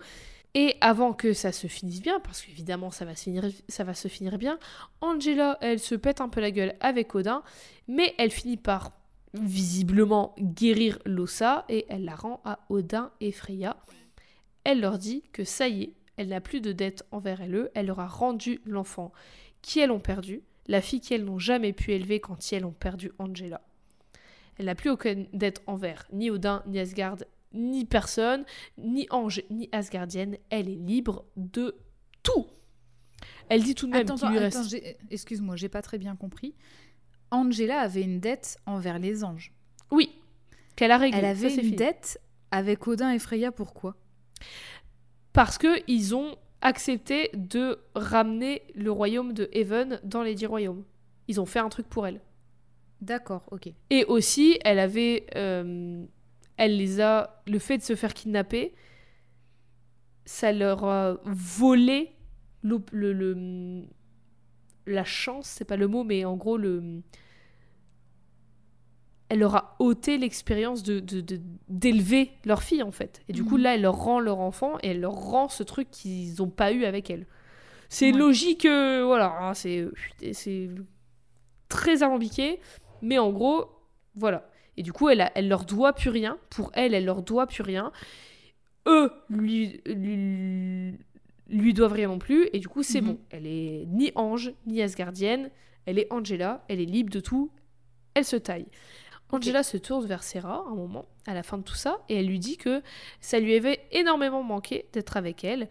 Et 0.55 0.77
avant 0.81 1.13
que 1.13 1.35
ça 1.35 1.53
se 1.53 1.67
finisse 1.67 2.01
bien, 2.01 2.19
parce 2.21 2.41
qu'évidemment 2.41 2.91
ça 2.91 3.05
va, 3.05 3.15
se 3.15 3.25
finir, 3.25 3.45
ça 3.69 3.85
va 3.85 3.93
se 3.93 4.09
finir 4.09 4.39
bien, 4.39 4.59
Angela, 5.03 5.59
elle 5.61 5.79
se 5.79 5.95
pète 5.95 6.23
un 6.23 6.31
peu 6.31 6.41
la 6.41 6.51
gueule 6.51 6.75
avec 6.81 7.15
Odin, 7.15 7.43
mais 7.87 8.15
elle 8.17 8.31
finit 8.31 8.57
par 8.57 8.93
visiblement 9.35 10.35
guérir 10.41 10.99
Lossa 11.05 11.67
et 11.69 11.85
elle 11.91 12.07
la 12.07 12.15
rend 12.15 12.41
à 12.47 12.61
Odin 12.71 13.11
et 13.21 13.33
Freya. 13.33 13.77
Elle 14.65 14.81
leur 14.81 14.97
dit 14.97 15.25
que 15.35 15.45
ça 15.45 15.69
y 15.69 15.83
est, 15.83 15.93
elle 16.17 16.29
n'a 16.29 16.41
plus 16.41 16.61
de 16.61 16.73
dette 16.73 17.05
envers 17.11 17.41
elle, 17.41 17.71
elle 17.75 17.87
leur 17.87 18.01
a 18.01 18.07
rendu 18.07 18.61
l'enfant 18.65 19.13
qui 19.63 19.81
elles 19.81 19.91
ont 19.91 20.01
perdu, 20.01 20.43
la 20.69 20.81
fille 20.81 21.01
qu'elles 21.01 21.25
n'ont 21.25 21.39
jamais 21.39 21.73
pu 21.73 21.93
élever 21.93 22.21
quand 22.21 22.53
elles 22.53 22.65
ont 22.65 22.73
perdu 22.73 23.11
Angela. 23.19 23.61
Elle 24.59 24.67
n'a 24.67 24.75
plus 24.75 24.91
aucune 24.91 25.29
dette 25.33 25.63
envers 25.67 26.07
ni 26.13 26.31
Odin, 26.31 26.63
ni 26.67 26.79
Asgard, 26.79 27.19
ni 27.53 27.85
personne, 27.85 28.45
ni 28.79 29.07
ange, 29.11 29.43
ni 29.51 29.69
asgardienne. 29.73 30.39
Elle 30.51 30.69
est 30.69 30.77
libre 30.77 31.25
de 31.37 31.77
tout. 32.23 32.47
Elle 33.49 33.63
dit 33.63 33.75
tout 33.75 33.87
de 33.87 33.93
même 33.93 34.07
qu'il 34.07 34.29
lui 34.29 34.39
reste... 34.39 34.77
excuse-moi, 35.11 35.57
j'ai 35.57 35.69
pas 35.69 35.83
très 35.83 35.99
bien 35.99 36.17
compris. 36.17 36.55
Angela 37.31 37.81
avait 37.81 38.03
une 38.03 38.21
dette 38.21 38.59
envers 38.67 38.99
les 38.99 39.25
anges. 39.25 39.53
Oui, 39.91 40.19
qu'elle 40.75 40.91
a 40.91 40.99
réglé. 40.99 41.19
Elle 41.19 41.25
avait 41.25 41.55
une 41.55 41.61
fini. 41.61 41.77
dette 41.77 42.21
avec 42.51 42.87
Odin 42.87 43.11
et 43.11 43.19
Freya, 43.19 43.53
pourquoi? 43.53 43.97
Parce 45.37 45.59
que 45.59 45.83
ils 45.87 46.15
ont 46.15 46.35
accepté 46.63 47.31
de 47.35 47.79
ramener 47.95 48.63
le 48.75 48.91
royaume 48.91 49.35
de 49.35 49.51
Haven 49.55 50.01
dans 50.03 50.23
les 50.23 50.35
dix 50.35 50.47
royaumes. 50.47 50.83
Ils 51.29 51.43
ont 51.43 51.45
fait 51.45 51.59
un 51.59 51.69
truc 51.69 51.87
pour 51.89 52.07
elle. 52.07 52.23
D'accord, 53.03 53.45
ok. 53.51 53.69
Et 53.91 54.05
aussi, 54.07 54.59
elle 54.65 54.79
avait... 54.79 55.27
euh, 55.37 56.03
elle 56.57 56.79
les 56.79 57.03
a... 57.03 57.43
Le 57.47 57.59
fait 57.59 57.77
de 57.77 57.83
se 57.83 57.95
faire 57.95 58.15
kidnapper, 58.15 58.75
ça 60.25 60.53
leur 60.53 60.85
a 60.85 61.19
volé 61.27 62.13
le, 62.63 62.81
le- 62.91 63.13
le- 63.13 63.85
la 64.87 65.05
chance, 65.05 65.47
c'est 65.49 65.67
pas 65.67 65.77
le 65.77 65.87
mot, 65.87 66.03
mais 66.03 66.25
en 66.25 66.37
gros, 66.37 66.57
le... 66.57 67.03
Elle 69.29 69.41
leur 69.41 69.57
a 69.57 69.77
ôté 69.81 70.19
l'expérience 70.19 70.83
de, 70.85 71.01
d'élever 71.69 72.31
leur 72.45 72.63
fille, 72.63 72.83
en 72.83 72.93
fait. 72.93 73.23
Et 73.29 73.33
du 73.33 73.45
coup, 73.45 73.57
Mhm. 73.57 73.63
là, 73.63 73.75
elle 73.75 73.83
leur 73.83 73.97
rend 73.97 74.21
leur 74.21 74.39
enfant 74.39 74.79
et 74.83 74.89
elle 74.91 75.01
leur 75.01 75.15
rend 75.15 75.49
ce 75.49 75.63
truc 75.65 75.91
qu'ils 75.91 76.35
n'ont 76.39 76.49
pas 76.51 76.71
eu 76.73 76.85
avec 76.85 77.11
elle. 77.11 77.27
C'est 77.89 78.13
Ouais. 78.13 78.19
logique, 78.19 78.67
euh, 78.67 79.05
voilà, 79.05 79.37
hein, 79.41 79.55
c'est, 79.55 79.87
c'est 80.33 80.71
très 81.69 82.03
alambiqué, 82.05 82.61
mais 83.03 83.19
en 83.19 83.31
gros, 83.33 83.67
voilà. 84.15 84.49
Et 84.77 84.83
du 84.83 84.93
coup, 84.93 85.09
elle, 85.09 85.21
a- 85.23 85.33
elle 85.35 85.49
leur 85.49 85.65
doit 85.65 85.93
plus 85.93 86.11
rien. 86.11 86.39
Pour 86.51 86.71
elle, 86.75 86.95
elle 86.95 87.05
leur 87.05 87.23
doit 87.23 87.47
plus 87.47 87.63
rien. 87.63 87.91
Eux 88.87 89.11
lui, 89.29 89.81
lui, 89.87 90.95
lui 91.49 91.75
doivent 91.75 91.93
rien 91.95 92.09
non 92.09 92.19
plus. 92.19 92.49
Et 92.53 92.59
du 92.61 92.69
coup, 92.69 92.83
c'est 92.85 93.01
Mhm. 93.01 93.07
bon. 93.09 93.19
Elle 93.31 93.47
est 93.47 93.87
ni 93.89 94.13
ange, 94.15 94.53
ni 94.67 94.83
asgardienne. 94.83 95.51
Elle 95.87 95.99
est 95.99 96.13
Angela. 96.13 96.65
Elle 96.69 96.81
est 96.81 96.85
libre 96.85 97.11
de 97.11 97.21
tout. 97.21 97.51
Elle 98.15 98.25
se 98.25 98.37
taille. 98.37 98.67
Angela 99.31 99.63
se 99.63 99.77
tourne 99.77 100.07
vers 100.07 100.23
Sarah 100.23 100.65
un 100.69 100.75
moment, 100.75 101.07
à 101.27 101.35
la 101.35 101.43
fin 101.43 101.59
de 101.59 101.65
tout 101.65 101.75
ça, 101.75 101.99
et 102.09 102.21
elle 102.21 102.27
lui 102.27 102.39
dit 102.39 102.57
que 102.57 102.83
ça 103.21 103.41
lui 103.41 103.55
avait 103.55 103.87
énormément 103.91 104.43
manqué 104.43 104.89
d'être 104.93 105.17
avec 105.17 105.43
elle. 105.43 105.69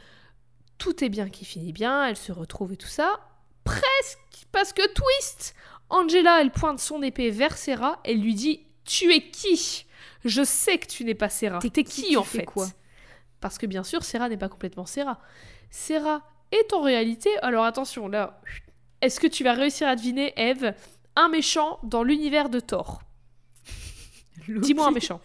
Tout 0.78 1.04
est 1.04 1.10
bien 1.10 1.30
qui 1.30 1.46
finit 1.46 1.72
bien, 1.72 2.06
elle 2.06 2.18
se 2.18 2.34
retrouve 2.34 2.74
et 2.74 2.78
tout 2.78 2.88
ça. 2.88 3.20
Presque, 3.64 4.48
parce 4.52 4.74
que 4.74 4.86
twist 4.94 5.56
Angela, 5.90 6.42
elle 6.42 6.52
pointe 6.52 6.80
son 6.80 7.02
épée 7.02 7.30
vers 7.30 7.58
Sarah, 7.58 8.00
elle 8.04 8.20
lui 8.20 8.36
dit 8.36 8.66
Tu 8.84 9.14
es 9.14 9.30
qui? 9.30 9.86
Je 10.26 10.44
sais 10.44 10.78
que 10.78 10.88
tu 10.88 11.06
n'es 11.06 11.16
pas 11.16 11.30
Sarah. 11.30 11.60
T'es 11.60 11.84
qui, 11.84 12.18
en 12.18 12.24
fait? 12.24 12.46
quoi? 12.46 12.68
Parce 13.40 13.58
que 13.58 13.68
bien 13.68 13.84
sûr, 13.84 14.04
Sarah 14.04 14.28
n'est 14.28 14.38
pas 14.38 14.50
complètement 14.50 14.86
Sarah. 14.86 15.20
Sarah 15.70 16.24
est 16.52 16.74
en 16.74 16.82
réalité. 16.82 17.30
Alors 17.40 17.64
attention, 17.64 18.08
là. 18.08 18.42
Est-ce 19.02 19.20
que 19.20 19.28
tu 19.28 19.44
vas 19.44 19.54
réussir 19.54 19.88
à 19.88 19.96
deviner, 19.96 20.34
Eve, 20.36 20.74
un 21.16 21.30
méchant 21.30 21.80
dans 21.84 22.04
l'univers 22.04 22.50
de 22.50 22.60
Thor? 22.60 23.02
Dis-moi 24.48 24.88
un 24.88 24.92
méchant. 24.92 25.22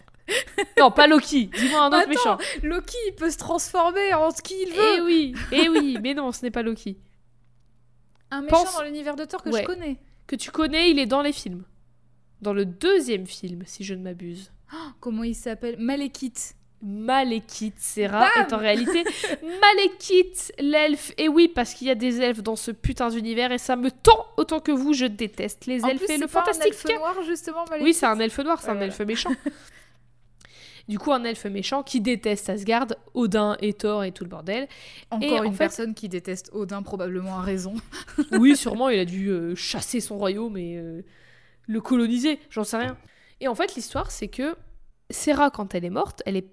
non, 0.79 0.91
pas 0.91 1.07
Loki. 1.07 1.47
Dis-moi 1.47 1.81
un 1.83 1.87
autre 1.87 1.97
Attends, 1.97 2.09
méchant. 2.09 2.37
Loki, 2.63 2.95
il 3.07 3.15
peut 3.15 3.29
se 3.29 3.37
transformer 3.37 4.13
en 4.13 4.31
ce 4.31 4.41
qu'il 4.41 4.69
veut. 4.69 4.95
Eh 4.97 5.01
oui, 5.01 5.35
eh 5.51 5.67
oui, 5.69 5.97
mais 6.01 6.13
non, 6.13 6.31
ce 6.31 6.43
n'est 6.43 6.51
pas 6.51 6.61
Loki. 6.63 6.97
Un 8.29 8.41
méchant 8.43 8.63
pense- 8.63 8.75
dans 8.77 8.83
l'univers 8.83 9.15
de 9.15 9.25
Thor 9.25 9.43
que 9.43 9.49
Ouais. 9.49 9.61
je 9.61 9.65
connais. 9.65 9.97
Que 10.27 10.35
tu 10.35 10.51
connais, 10.51 10.91
il 10.91 10.99
est 10.99 11.05
dans 11.05 11.21
les 11.21 11.33
films. 11.33 11.65
Dans 12.41 12.53
le 12.53 12.65
deuxième 12.65 13.27
film, 13.27 13.63
si 13.65 13.83
je 13.83 13.93
ne 13.93 14.01
m'abuse. 14.03 14.51
Comment 15.01 15.23
il 15.23 15.35
s'appelle? 15.35 15.75
Malekith. 15.79 16.55
Malekith, 16.83 17.75
Bam 17.97 18.27
est 18.39 18.53
en 18.53 18.57
réalité 18.57 19.03
Malekith, 19.61 20.51
l'elfe. 20.59 21.13
Et 21.17 21.27
oui, 21.27 21.47
parce 21.47 21.73
qu'il 21.73 21.87
y 21.87 21.91
a 21.91 21.95
des 21.95 22.21
elfes 22.21 22.41
dans 22.41 22.55
ce 22.55 22.71
putain 22.71 23.09
d'univers 23.09 23.51
et 23.51 23.57
ça 23.57 23.75
me 23.75 23.91
tend 23.91 24.25
autant 24.37 24.59
que 24.59 24.71
vous, 24.71 24.93
je 24.93 25.05
déteste 25.05 25.65
les 25.67 25.83
En 25.83 25.89
elfes 25.89 26.03
plus, 26.05 26.13
et 26.13 26.17
le 26.17 26.27
c'est 26.27 26.33
pas 26.33 26.41
un 26.41 26.45
fantastique. 26.53 26.89
elfe 26.89 26.99
noir, 26.99 27.15
justement, 27.25 27.65
Malekith. 27.69 27.85
Oui, 27.85 27.93
c'est 27.93 28.05
un 28.07 28.19
elfe 28.19 28.39
noir, 28.39 28.59
c'est 28.61 28.69
un 28.69 28.73
Voilà. 28.73 28.87
elfe 28.87 28.99
méchant. 29.01 29.31
Du 30.87 30.97
coup, 30.99 31.13
un 31.13 31.23
elfe 31.23 31.45
méchant 31.45 31.83
qui 31.83 32.01
déteste 32.01 32.49
Asgard, 32.49 32.87
Odin 33.13 33.55
et 33.61 33.71
Thor 33.71 34.03
et 34.03 34.11
tout 34.11 34.23
le 34.25 34.29
bordel. 34.29 34.67
Encore 35.11 35.39
en 35.41 35.43
une 35.43 35.51
fait- 35.53 35.57
personne 35.59 35.93
qui 35.93 36.09
déteste 36.09 36.49
Odin, 36.53 36.81
probablement 36.81 37.37
a 37.37 37.41
raison. 37.41 37.75
Oui, 38.31 38.57
sûrement, 38.57 38.89
il 38.89 38.99
a 38.99 39.05
dû 39.05 39.29
euh, 39.29 39.55
chasser 39.55 39.99
son 40.01 40.17
royaume 40.17 40.57
et 40.57 40.77
euh, 40.77 41.01
le 41.67 41.81
coloniser, 41.81 42.39
j'en 42.49 42.63
sais 42.63 42.77
rien. 42.77 42.97
Et 43.39 43.47
en 43.47 43.55
fait, 43.55 43.75
l'histoire, 43.75 44.09
c'est 44.11 44.27
que 44.27 44.55
Serra, 45.11 45.49
quand 45.51 45.75
elle 45.75 45.85
est 45.85 45.89
morte, 45.91 46.23
elle 46.25 46.35
est. 46.35 46.47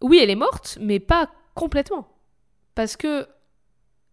Oui, 0.00 0.18
elle 0.20 0.30
est 0.30 0.36
morte, 0.36 0.78
mais 0.80 1.00
pas 1.00 1.30
complètement. 1.54 2.08
Parce 2.74 2.96
que 2.96 3.26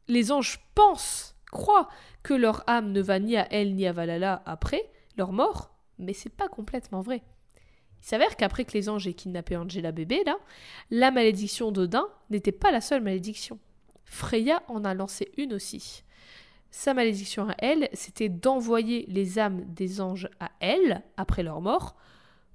les 0.07 0.31
anges 0.31 0.59
pensent, 0.75 1.35
croient 1.51 1.89
que 2.23 2.33
leur 2.33 2.63
âme 2.67 2.91
ne 2.91 3.01
va 3.01 3.19
ni 3.19 3.37
à 3.37 3.47
elle 3.51 3.75
ni 3.75 3.85
à 3.87 3.91
Valhalla 3.91 4.41
après 4.45 4.89
leur 5.17 5.31
mort, 5.31 5.71
mais 5.99 6.13
c'est 6.13 6.29
pas 6.29 6.47
complètement 6.47 7.01
vrai. 7.01 7.23
Il 8.01 8.07
s'avère 8.07 8.35
qu'après 8.35 8.65
que 8.65 8.73
les 8.73 8.89
anges 8.89 9.07
aient 9.07 9.13
kidnappé 9.13 9.55
Angela 9.55 9.91
bébé, 9.91 10.23
la 10.89 11.11
malédiction 11.11 11.71
d'Odin 11.71 12.07
n'était 12.29 12.51
pas 12.51 12.71
la 12.71 12.81
seule 12.81 13.01
malédiction. 13.01 13.59
Freya 14.05 14.63
en 14.67 14.83
a 14.83 14.93
lancé 14.93 15.31
une 15.37 15.53
aussi. 15.53 16.03
Sa 16.71 16.93
malédiction 16.93 17.49
à 17.49 17.55
elle, 17.59 17.89
c'était 17.93 18.29
d'envoyer 18.29 19.05
les 19.07 19.39
âmes 19.39 19.63
des 19.67 20.01
anges 20.01 20.29
à 20.39 20.51
elle, 20.61 21.03
après 21.17 21.43
leur 21.43 21.61
mort, 21.61 21.95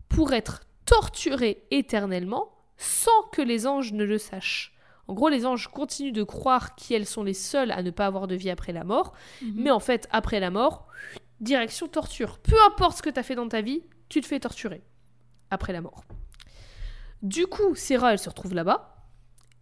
pour 0.09 0.33
être 0.33 0.63
torturées 0.85 1.63
éternellement 1.71 2.56
sans 2.77 3.23
que 3.33 3.43
les 3.43 3.67
anges 3.67 3.93
ne 3.93 4.05
le 4.05 4.19
sachent. 4.19 4.75
En 5.09 5.15
gros, 5.15 5.29
les 5.29 5.47
anges 5.47 5.69
continuent 5.69 6.13
de 6.13 6.25
croire 6.25 6.75
qu'elles 6.75 7.07
sont 7.07 7.23
les 7.23 7.35
seules 7.35 7.71
à 7.71 7.83
ne 7.83 7.91
pas 7.91 8.07
avoir 8.07 8.27
de 8.27 8.35
vie 8.35 8.51
après 8.51 8.73
la 8.73 8.85
mort, 8.85 9.13
mais 9.55 9.71
en 9.71 9.81
fait, 9.81 10.09
après 10.11 10.41
la 10.41 10.51
mort, 10.51 10.89
direction 11.41 11.87
torture. 11.87 12.39
Peu 12.39 12.57
importe 12.67 12.99
ce 12.99 13.03
que 13.03 13.11
tu 13.11 13.21
as 13.21 13.23
fait 13.23 13.37
dans 13.37 13.49
ta 13.49 13.61
vie, 13.61 13.83
tu 14.09 14.21
te 14.21 14.27
fais 14.27 14.41
torturer 14.41 14.83
après 15.51 15.73
la 15.73 15.81
mort. 15.81 16.05
Du 17.23 17.47
coup, 17.47 17.75
Sarah, 17.75 18.13
elle 18.13 18.19
se 18.19 18.29
retrouve 18.29 18.55
là-bas. 18.55 18.93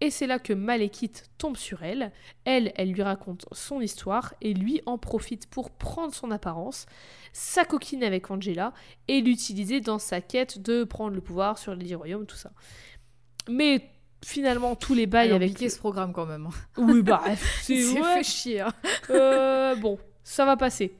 Et 0.00 0.10
c'est 0.10 0.26
là 0.26 0.38
que 0.38 0.52
Malekith 0.52 1.30
tombe 1.38 1.56
sur 1.56 1.82
elle. 1.82 2.12
Elle, 2.44 2.72
elle 2.74 2.90
lui 2.90 3.02
raconte 3.02 3.46
son 3.52 3.80
histoire 3.80 4.34
et 4.40 4.52
lui 4.52 4.82
en 4.86 4.98
profite 4.98 5.48
pour 5.48 5.70
prendre 5.70 6.12
son 6.12 6.30
apparence, 6.30 6.86
s'acoquiner 7.32 8.04
avec 8.04 8.30
Angela 8.30 8.74
et 9.08 9.20
l'utiliser 9.20 9.80
dans 9.80 10.00
sa 10.00 10.20
quête 10.20 10.60
de 10.60 10.84
prendre 10.84 11.14
le 11.14 11.20
pouvoir 11.20 11.58
sur 11.58 11.74
les 11.74 11.94
royaumes, 11.94 12.26
tout 12.26 12.36
ça. 12.36 12.50
Mais 13.48 13.90
finalement, 14.24 14.74
tous 14.76 14.94
les 14.94 15.06
bails 15.06 15.32
avec. 15.32 15.58
ce 15.58 15.78
programme 15.78 16.12
quand 16.12 16.26
même. 16.26 16.48
Oui, 16.78 17.02
bah, 17.02 17.22
c'est 17.62 17.92
ouais, 17.92 18.02
fait 18.16 18.22
chier. 18.24 18.60
hein. 18.60 18.72
euh, 19.10 19.74
bon, 19.76 19.98
ça 20.22 20.44
va 20.44 20.56
passer. 20.56 20.96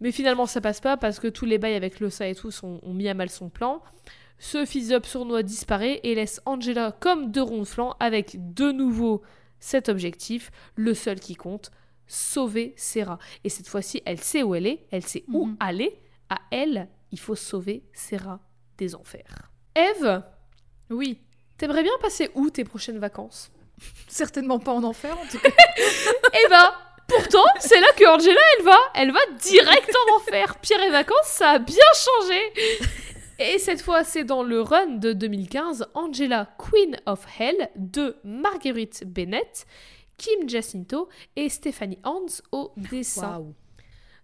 Mais 0.00 0.12
finalement, 0.12 0.46
ça 0.46 0.60
passe 0.60 0.80
pas 0.80 0.96
parce 0.96 1.18
que 1.20 1.28
tous 1.28 1.44
les 1.44 1.58
bails 1.58 1.74
avec 1.74 2.00
Losa 2.00 2.26
et 2.26 2.34
tout 2.34 2.50
sont- 2.50 2.80
ont 2.82 2.94
mis 2.94 3.08
à 3.08 3.14
mal 3.14 3.28
son 3.30 3.48
plan. 3.50 3.82
Ce 4.38 4.64
fils 4.64 4.90
up 4.92 5.04
sournois 5.04 5.42
disparaît 5.42 6.00
et 6.02 6.14
laisse 6.14 6.40
Angela 6.46 6.96
comme 7.00 7.30
deux 7.30 7.42
ronds 7.42 7.58
de 7.60 7.64
flanc 7.64 7.96
avec 8.00 8.54
de 8.54 8.72
nouveau 8.72 9.20
cet 9.58 9.90
objectif, 9.90 10.50
le 10.76 10.94
seul 10.94 11.20
qui 11.20 11.34
compte, 11.34 11.70
sauver 12.06 12.72
Serra. 12.76 13.18
Et 13.44 13.50
cette 13.50 13.68
fois-ci, 13.68 14.00
elle 14.06 14.18
sait 14.20 14.42
où 14.42 14.54
elle 14.54 14.66
est, 14.66 14.86
elle 14.90 15.02
sait 15.06 15.24
où 15.28 15.46
Mhm. 15.48 15.56
aller. 15.60 16.00
À 16.30 16.38
elle, 16.50 16.88
il 17.12 17.18
faut 17.18 17.34
sauver 17.34 17.82
Serra 17.92 18.40
des 18.78 18.94
enfers. 18.94 19.50
Eve, 19.74 20.22
Oui, 20.88 21.20
t'aimerais 21.60 21.82
bien 21.82 21.92
passer 22.00 22.30
où 22.34 22.48
tes 22.48 22.64
prochaines 22.64 22.98
vacances? 22.98 23.50
Certainement 24.08 24.58
pas 24.58 24.72
en 24.72 24.82
enfer 24.82 25.16
en 25.16 25.26
tout 25.30 25.38
cas. 25.38 25.50
Eh 26.32 26.48
ben, 26.48 26.70
pourtant, 27.06 27.44
c'est 27.58 27.80
là 27.80 27.88
que 27.96 28.06
Angela, 28.06 28.40
elle 28.56 28.64
va, 28.64 28.78
elle 28.94 29.12
va 29.12 29.20
direct 29.42 29.90
en 29.94 30.16
enfer. 30.16 30.58
Pierre 30.60 30.82
et 30.82 30.90
vacances, 30.90 31.26
ça 31.26 31.50
a 31.50 31.58
bien 31.58 31.76
changé. 31.94 32.40
Et 33.40 33.58
cette 33.58 33.82
fois, 33.82 34.04
c'est 34.04 34.24
dans 34.24 34.42
le 34.42 34.62
run 34.62 34.86
de 34.96 35.12
2015, 35.12 35.88
Angela, 35.94 36.48
Queen 36.58 36.96
of 37.06 37.26
Hell, 37.38 37.68
de 37.76 38.16
Marguerite 38.24 39.04
Bennett, 39.06 39.66
Kim 40.16 40.48
Jacinto 40.48 41.08
et 41.36 41.48
Stephanie 41.48 41.98
Hans 42.04 42.26
au 42.52 42.72
dessin. 42.76 43.38
Waouh. 43.38 43.54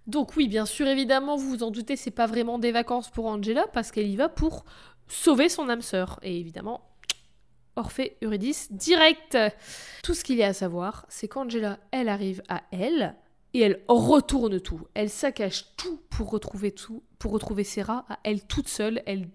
Donc 0.06 0.36
oui, 0.36 0.48
bien 0.48 0.64
sûr, 0.64 0.86
évidemment, 0.86 1.36
vous 1.36 1.48
vous 1.48 1.62
en 1.64 1.70
doutez, 1.70 1.96
c'est 1.96 2.10
pas 2.10 2.26
vraiment 2.26 2.58
des 2.58 2.72
vacances 2.72 3.10
pour 3.10 3.26
Angela 3.26 3.66
parce 3.72 3.90
qu'elle 3.90 4.08
y 4.08 4.16
va 4.16 4.28
pour 4.28 4.64
sauver 5.08 5.48
son 5.48 5.68
âme 5.68 5.82
sœur. 5.82 6.20
Et 6.22 6.38
évidemment, 6.38 6.82
Orphée, 7.76 8.16
Eurydice, 8.22 8.72
direct. 8.72 9.38
Tout 10.02 10.14
ce 10.14 10.24
qu'il 10.24 10.36
y 10.36 10.42
a 10.42 10.48
à 10.48 10.52
savoir, 10.52 11.06
c'est 11.08 11.28
qu'Angela, 11.28 11.78
elle 11.90 12.08
arrive 12.08 12.42
à 12.48 12.62
elle 12.72 13.14
et 13.54 13.60
elle 13.60 13.82
retourne 13.88 14.60
tout. 14.60 14.86
Elle 14.94 15.10
saccage 15.10 15.76
tout 15.76 16.02
pour 16.10 16.30
retrouver 16.30 16.72
tout, 16.72 17.02
pour 17.18 17.32
retrouver 17.32 17.64
Serra 17.64 18.04
à 18.08 18.18
elle 18.24 18.46
toute 18.46 18.68
seule. 18.68 19.02
Elle 19.06 19.28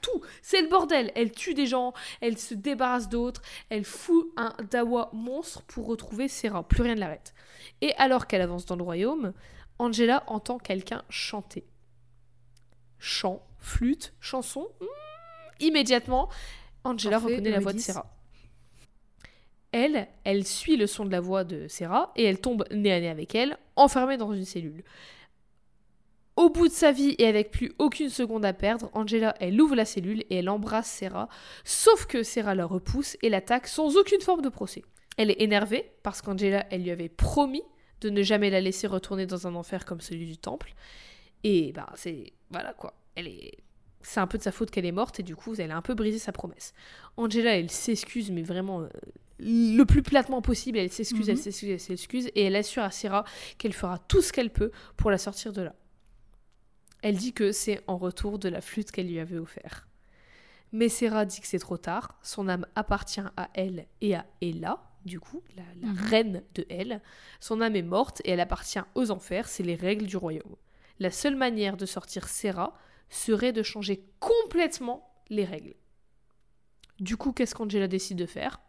tout, 0.00 0.22
c'est 0.42 0.62
le 0.62 0.68
bordel. 0.68 1.12
Elle 1.14 1.32
tue 1.32 1.54
des 1.54 1.66
gens, 1.66 1.92
elle 2.20 2.38
se 2.38 2.54
débarrasse 2.54 3.08
d'autres, 3.08 3.42
elle 3.68 3.84
fout 3.84 4.32
un 4.36 4.54
dawa 4.70 5.10
monstre 5.12 5.62
pour 5.62 5.86
retrouver 5.86 6.28
Serra. 6.28 6.66
Plus 6.66 6.82
rien 6.82 6.94
ne 6.94 7.00
l'arrête. 7.00 7.34
Et 7.80 7.94
alors 7.96 8.26
qu'elle 8.26 8.42
avance 8.42 8.66
dans 8.66 8.76
le 8.76 8.82
royaume, 8.82 9.32
Angela 9.78 10.24
entend 10.26 10.58
quelqu'un 10.58 11.04
chanter. 11.08 11.66
Chant, 12.98 13.46
flûte, 13.58 14.14
chanson. 14.20 14.68
hmm, 14.80 14.86
immédiatement, 15.60 16.28
Angela 16.84 17.18
Parfait, 17.18 17.34
reconnaît 17.34 17.50
la 17.50 17.60
voix 17.60 17.72
de. 17.72 17.78
Serra. 17.78 18.06
Elle, 19.72 20.08
elle 20.24 20.46
suit 20.46 20.76
le 20.76 20.86
son 20.86 21.04
de 21.04 21.10
la 21.10 21.20
voix 21.20 21.44
de 21.44 21.68
Serra 21.68 22.12
et 22.16 22.24
elle 22.24 22.40
tombe 22.40 22.64
nez 22.72 22.92
à 22.92 23.00
nez 23.00 23.08
avec 23.08 23.34
elle, 23.34 23.56
enfermée 23.76 24.16
dans 24.16 24.32
une 24.32 24.44
cellule. 24.44 24.82
Au 26.36 26.48
bout 26.48 26.68
de 26.68 26.72
sa 26.72 26.90
vie 26.90 27.14
et 27.18 27.26
avec 27.26 27.50
plus 27.50 27.72
aucune 27.78 28.08
seconde 28.08 28.44
à 28.44 28.52
perdre, 28.52 28.90
Angela, 28.94 29.34
elle 29.40 29.60
ouvre 29.60 29.76
la 29.76 29.84
cellule 29.84 30.24
et 30.30 30.36
elle 30.36 30.48
embrasse 30.48 30.90
Serra, 30.90 31.28
sauf 31.64 32.06
que 32.06 32.22
Serra 32.22 32.54
la 32.54 32.64
repousse 32.64 33.16
et 33.22 33.28
l'attaque 33.28 33.66
sans 33.66 33.96
aucune 33.96 34.22
forme 34.22 34.42
de 34.42 34.48
procès. 34.48 34.82
Elle 35.16 35.30
est 35.30 35.42
énervée 35.42 35.92
parce 36.02 36.22
qu'Angela, 36.22 36.66
elle 36.70 36.82
lui 36.82 36.90
avait 36.90 37.10
promis 37.10 37.62
de 38.00 38.10
ne 38.10 38.22
jamais 38.22 38.50
la 38.50 38.60
laisser 38.60 38.86
retourner 38.86 39.26
dans 39.26 39.46
un 39.46 39.54
enfer 39.54 39.84
comme 39.84 40.00
celui 40.00 40.26
du 40.26 40.38
temple. 40.38 40.74
Et 41.44 41.72
bah 41.72 41.90
c'est 41.94 42.32
voilà 42.50 42.72
quoi. 42.72 42.94
Elle 43.14 43.28
est 43.28 43.58
c'est 44.02 44.20
un 44.20 44.26
peu 44.26 44.38
de 44.38 44.42
sa 44.42 44.52
faute 44.52 44.70
qu'elle 44.70 44.86
est 44.86 44.92
morte 44.92 45.20
et 45.20 45.22
du 45.22 45.36
coup 45.36 45.54
elle 45.58 45.70
a 45.70 45.76
un 45.76 45.82
peu 45.82 45.94
brisé 45.94 46.18
sa 46.18 46.32
promesse. 46.32 46.72
Angela 47.16 47.56
elle 47.58 47.70
s'excuse 47.70 48.30
mais 48.30 48.42
vraiment 48.42 48.80
euh, 48.82 48.88
le 49.38 49.84
plus 49.84 50.02
platement 50.02 50.42
possible, 50.42 50.78
elle 50.78 50.90
s'excuse, 50.92 51.26
Mhm. 51.26 51.30
elle 51.30 51.38
s'excuse, 51.38 51.70
elle 51.70 51.80
s'excuse 51.80 52.26
et 52.34 52.44
elle 52.44 52.56
assure 52.56 52.82
à 52.82 52.90
Sarah 52.90 53.24
qu'elle 53.58 53.72
fera 53.72 53.98
tout 53.98 54.20
ce 54.22 54.32
qu'elle 54.32 54.50
peut 54.50 54.70
pour 54.96 55.10
la 55.10 55.18
sortir 55.18 55.52
de 55.52 55.62
là. 55.62 55.74
Elle 57.02 57.16
dit 57.16 57.32
que 57.32 57.50
c'est 57.52 57.82
en 57.86 57.96
retour 57.96 58.38
de 58.38 58.48
la 58.48 58.60
flûte 58.60 58.90
qu'elle 58.90 59.08
lui 59.08 59.18
avait 59.18 59.38
offert. 59.38 59.88
Mais 60.72 60.88
Sarah 60.88 61.24
dit 61.24 61.40
que 61.40 61.46
c'est 61.46 61.58
trop 61.58 61.78
tard, 61.78 62.18
son 62.22 62.48
âme 62.48 62.66
appartient 62.76 63.22
à 63.36 63.48
elle 63.54 63.86
et 64.02 64.14
à 64.14 64.26
Ella, 64.42 64.82
du 65.06 65.18
coup, 65.18 65.42
la, 65.56 65.62
la 65.80 65.88
Mhm. 65.88 65.98
reine 65.98 66.42
de 66.54 66.66
elle. 66.68 67.00
Son 67.40 67.60
âme 67.62 67.74
est 67.76 67.82
morte 67.82 68.20
et 68.24 68.32
elle 68.32 68.40
appartient 68.40 68.78
aux 68.94 69.10
enfers, 69.10 69.48
c'est 69.48 69.62
les 69.62 69.74
règles 69.74 70.06
du 70.06 70.16
royaume. 70.18 70.56
La 70.98 71.10
seule 71.10 71.34
manière 71.36 71.78
de 71.78 71.86
sortir 71.86 72.28
Serra 72.28 72.76
serait 73.10 73.52
de 73.52 73.62
changer 73.62 74.04
complètement 74.18 75.12
les 75.28 75.44
règles. 75.44 75.74
Du 76.98 77.16
coup, 77.16 77.32
qu'est-ce 77.32 77.54
qu'Angela 77.54 77.88
décide 77.88 78.18
de 78.18 78.26
faire? 78.26 78.60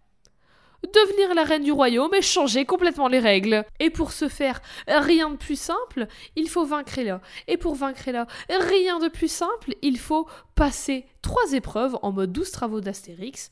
Devenir 0.84 1.36
la 1.36 1.44
reine 1.44 1.64
du 1.64 1.72
royaume 1.72 2.14
et 2.16 2.24
changer 2.24 2.66
complètement 2.66 3.08
les 3.08 3.20
règles. 3.20 3.66
Et 3.80 3.92
pour 3.92 4.12
ce 4.12 4.28
faire, 4.28 4.62
rien 4.88 5.30
de 5.30 5.36
plus 5.36 5.60
simple, 5.60 6.08
il 6.36 6.50
faut 6.50 6.66
vaincre 6.66 6.98
Ella. 6.98 7.22
Et 7.48 7.58
pour 7.58 7.76
vaincre 7.76 8.08
Ella, 8.08 8.26
rien 8.50 8.98
de 9.00 9.08
plus 9.08 9.32
simple, 9.32 9.76
il 9.84 10.00
faut 10.00 10.28
passer 10.56 11.06
trois 11.22 11.54
épreuves 11.54 11.98
en 12.02 12.12
mode 12.12 12.32
12 12.32 12.52
travaux 12.52 12.82
d'Astérix 12.82 13.52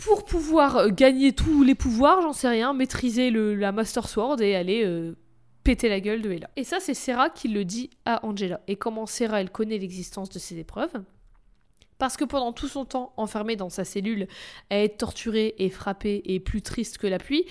pour 0.00 0.24
pouvoir 0.24 0.90
gagner 0.90 1.32
tous 1.32 1.62
les 1.62 1.74
pouvoirs, 1.74 2.22
j'en 2.22 2.32
sais 2.32 2.48
rien, 2.48 2.72
maîtriser 2.72 3.30
la 3.30 3.72
Master 3.72 4.08
Sword 4.08 4.40
et 4.40 4.54
aller 4.54 4.84
euh, 4.84 5.16
péter 5.64 5.88
la 5.88 6.00
gueule 6.00 6.22
de 6.22 6.30
Ella. 6.30 6.50
Et 6.56 6.64
ça, 6.64 6.80
c'est 6.80 6.94
Serra 6.94 7.30
qui 7.30 7.48
le 7.48 7.64
dit 7.64 7.90
à 8.04 8.24
Angela. 8.24 8.60
Et 8.68 8.76
comment 8.76 9.06
Serra, 9.06 9.40
elle 9.40 9.50
connaît 9.50 9.78
l'existence 9.78 10.30
de 10.30 10.38
ces 10.38 10.58
épreuves 10.58 11.02
Parce 11.98 12.16
que 12.16 12.24
pendant 12.24 12.52
tout 12.52 12.68
son 12.68 12.84
temps 12.84 13.12
enfermée 13.16 13.56
dans 13.56 13.68
sa 13.68 13.84
cellule, 13.84 14.28
à 14.70 14.78
être 14.78 14.98
torturée 14.98 15.54
et 15.58 15.70
frappée 15.70 16.22
et 16.24 16.40
plus 16.40 16.62
triste 16.62 16.98
que 16.98 17.06
la 17.06 17.18
pluie, 17.18 17.44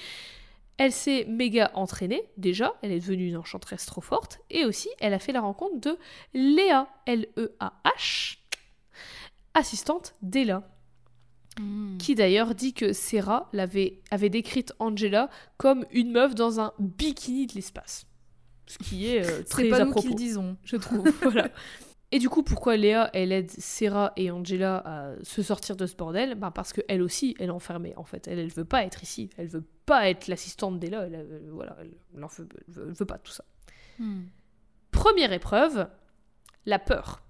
elle 0.77 0.91
s'est 0.91 1.25
méga 1.27 1.71
entraînée, 1.73 2.23
déjà, 2.37 2.75
elle 2.81 2.91
est 2.91 2.99
devenue 2.99 3.27
une 3.27 3.37
enchanteresse 3.37 3.85
trop 3.85 4.01
forte, 4.01 4.39
et 4.51 4.63
aussi, 4.65 4.89
elle 4.99 5.13
a 5.13 5.19
fait 5.19 5.31
la 5.31 5.41
rencontre 5.41 5.79
de 5.79 5.97
Léa, 6.33 6.87
L-E-A-H, 7.07 8.37
assistante 9.55 10.13
d'Ella 10.21 10.63
Hmm. 11.59 11.97
qui 11.97 12.13
d'ailleurs 12.13 12.53
dit 12.53 12.73
que 12.73 12.93
Serra 12.93 13.49
l'avait 13.51 13.99
avait 14.11 14.29
décrite 14.29 14.73
Angela 14.79 15.29
comme 15.57 15.85
une 15.91 16.11
meuf 16.11 16.35
dans 16.35 16.59
un 16.59 16.71
bikini 16.77 17.47
de 17.47 17.53
l'espace. 17.55 18.05
Ce 18.67 18.77
qui 18.77 19.07
est 19.07 19.25
euh, 19.27 19.43
très 19.49 19.69
pas 19.69 19.81
à 19.81 19.85
nous 19.85 19.93
qui 19.93 20.09
le 20.09 20.13
disons. 20.15 20.55
je 20.63 20.75
trouve. 20.77 21.09
voilà. 21.23 21.49
Et 22.11 22.19
du 22.19 22.29
coup, 22.29 22.41
pourquoi 22.43 22.77
Léa, 22.77 23.09
elle 23.13 23.31
aide 23.33 23.49
Serra 23.51 24.13
et 24.15 24.31
Angela 24.31 24.77
à 24.85 25.11
se 25.23 25.41
sortir 25.41 25.75
de 25.75 25.85
ce 25.85 25.95
bordel? 25.95 26.35
Ben 26.35 26.51
Parce 26.51 26.71
qu'elle 26.71 27.01
aussi, 27.01 27.35
elle 27.39 27.47
est 27.47 27.49
enfermée, 27.49 27.93
en 27.97 28.05
fait. 28.05 28.27
Elle, 28.29 28.39
elle 28.39 28.49
veut 28.51 28.63
pas 28.63 28.83
être 28.85 29.03
ici. 29.03 29.29
Elle 29.35 29.47
veut 29.47 29.65
pas 29.85 30.09
être 30.09 30.27
l'assistante 30.27 30.79
d'Ella. 30.79 31.01
Elle, 31.07 31.41
voilà, 31.51 31.75
elle, 31.81 31.89
veut, 32.13 32.47
veut- 32.69 32.85
elle 32.87 32.93
veut 32.93 33.05
pas 33.05 33.17
tout 33.17 33.31
ça. 33.33 33.43
Hmm. 33.99 34.21
Première 34.91 35.33
épreuve, 35.33 35.87
la 36.65 36.79
peur. 36.79 37.21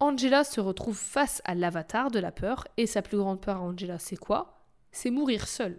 Angela 0.00 0.44
se 0.44 0.60
retrouve 0.60 0.96
face 0.96 1.42
à 1.44 1.54
l'avatar 1.54 2.10
de 2.10 2.18
la 2.18 2.32
peur, 2.32 2.66
et 2.78 2.86
sa 2.86 3.02
plus 3.02 3.18
grande 3.18 3.40
peur 3.40 3.58
à 3.58 3.60
Angela, 3.60 3.98
c'est 3.98 4.16
quoi? 4.16 4.64
C'est 4.92 5.10
mourir 5.10 5.46
seule. 5.46 5.78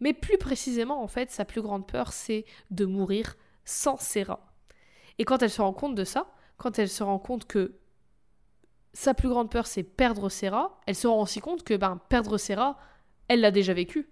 Mais 0.00 0.12
plus 0.12 0.36
précisément, 0.36 1.02
en 1.02 1.08
fait, 1.08 1.30
sa 1.30 1.46
plus 1.46 1.62
grande 1.62 1.86
peur, 1.86 2.12
c'est 2.12 2.44
de 2.70 2.84
mourir 2.84 3.36
sans 3.64 3.96
Serra. 3.96 4.52
Et 5.18 5.24
quand 5.24 5.42
elle 5.42 5.50
se 5.50 5.62
rend 5.62 5.72
compte 5.72 5.94
de 5.94 6.04
ça, 6.04 6.26
quand 6.58 6.78
elle 6.78 6.90
se 6.90 7.02
rend 7.02 7.18
compte 7.18 7.46
que 7.46 7.78
sa 8.92 9.14
plus 9.14 9.30
grande 9.30 9.50
peur, 9.50 9.66
c'est 9.66 9.82
perdre 9.82 10.28
Serra, 10.28 10.78
elle 10.86 10.94
se 10.94 11.06
rend 11.06 11.22
aussi 11.22 11.40
compte 11.40 11.64
que 11.64 11.74
ben, 11.74 11.98
perdre 12.10 12.36
Serra, 12.36 12.78
elle 13.28 13.40
l'a 13.40 13.50
déjà 13.50 13.72
vécu. 13.72 14.08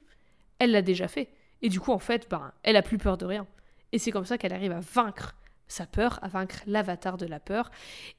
Elle 0.59 0.73
l'a 0.73 0.83
déjà 0.83 1.09
fait. 1.09 1.31
Et 1.61 1.69
du 1.69 1.79
coup, 1.79 1.93
en 1.93 1.99
fait, 1.99 2.29
ben, 2.31 2.53
elle 2.63 2.77
a 2.77 2.83
plus 2.83 2.99
peur 2.99 3.19
de 3.19 3.27
rien. 3.27 3.47
Et 3.93 3.99
c'est 3.99 4.11
comme 4.11 4.25
ça 4.25 4.39
qu'elle 4.39 4.53
arrive 4.55 4.73
à 4.73 4.81
vaincre 4.81 5.37
sa 5.69 5.87
peur, 5.87 6.19
à 6.23 6.29
vaincre 6.29 6.63
l'avatar 6.67 7.17
de 7.17 7.27
la 7.27 7.41
peur, 7.41 7.71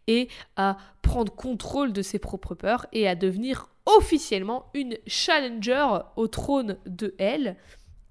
et 0.07 0.27
à 0.55 0.77
prendre 1.01 1.34
contrôle 1.34 1.93
de 1.93 2.01
ses 2.01 2.19
propres 2.19 2.55
peurs, 2.55 2.88
et 2.91 3.07
à 3.07 3.15
devenir 3.15 3.67
officiellement 3.85 4.72
une 4.73 4.97
challenger 5.05 5.85
au 6.15 6.27
trône 6.27 6.77
de 6.85 7.13
elle, 7.17 7.55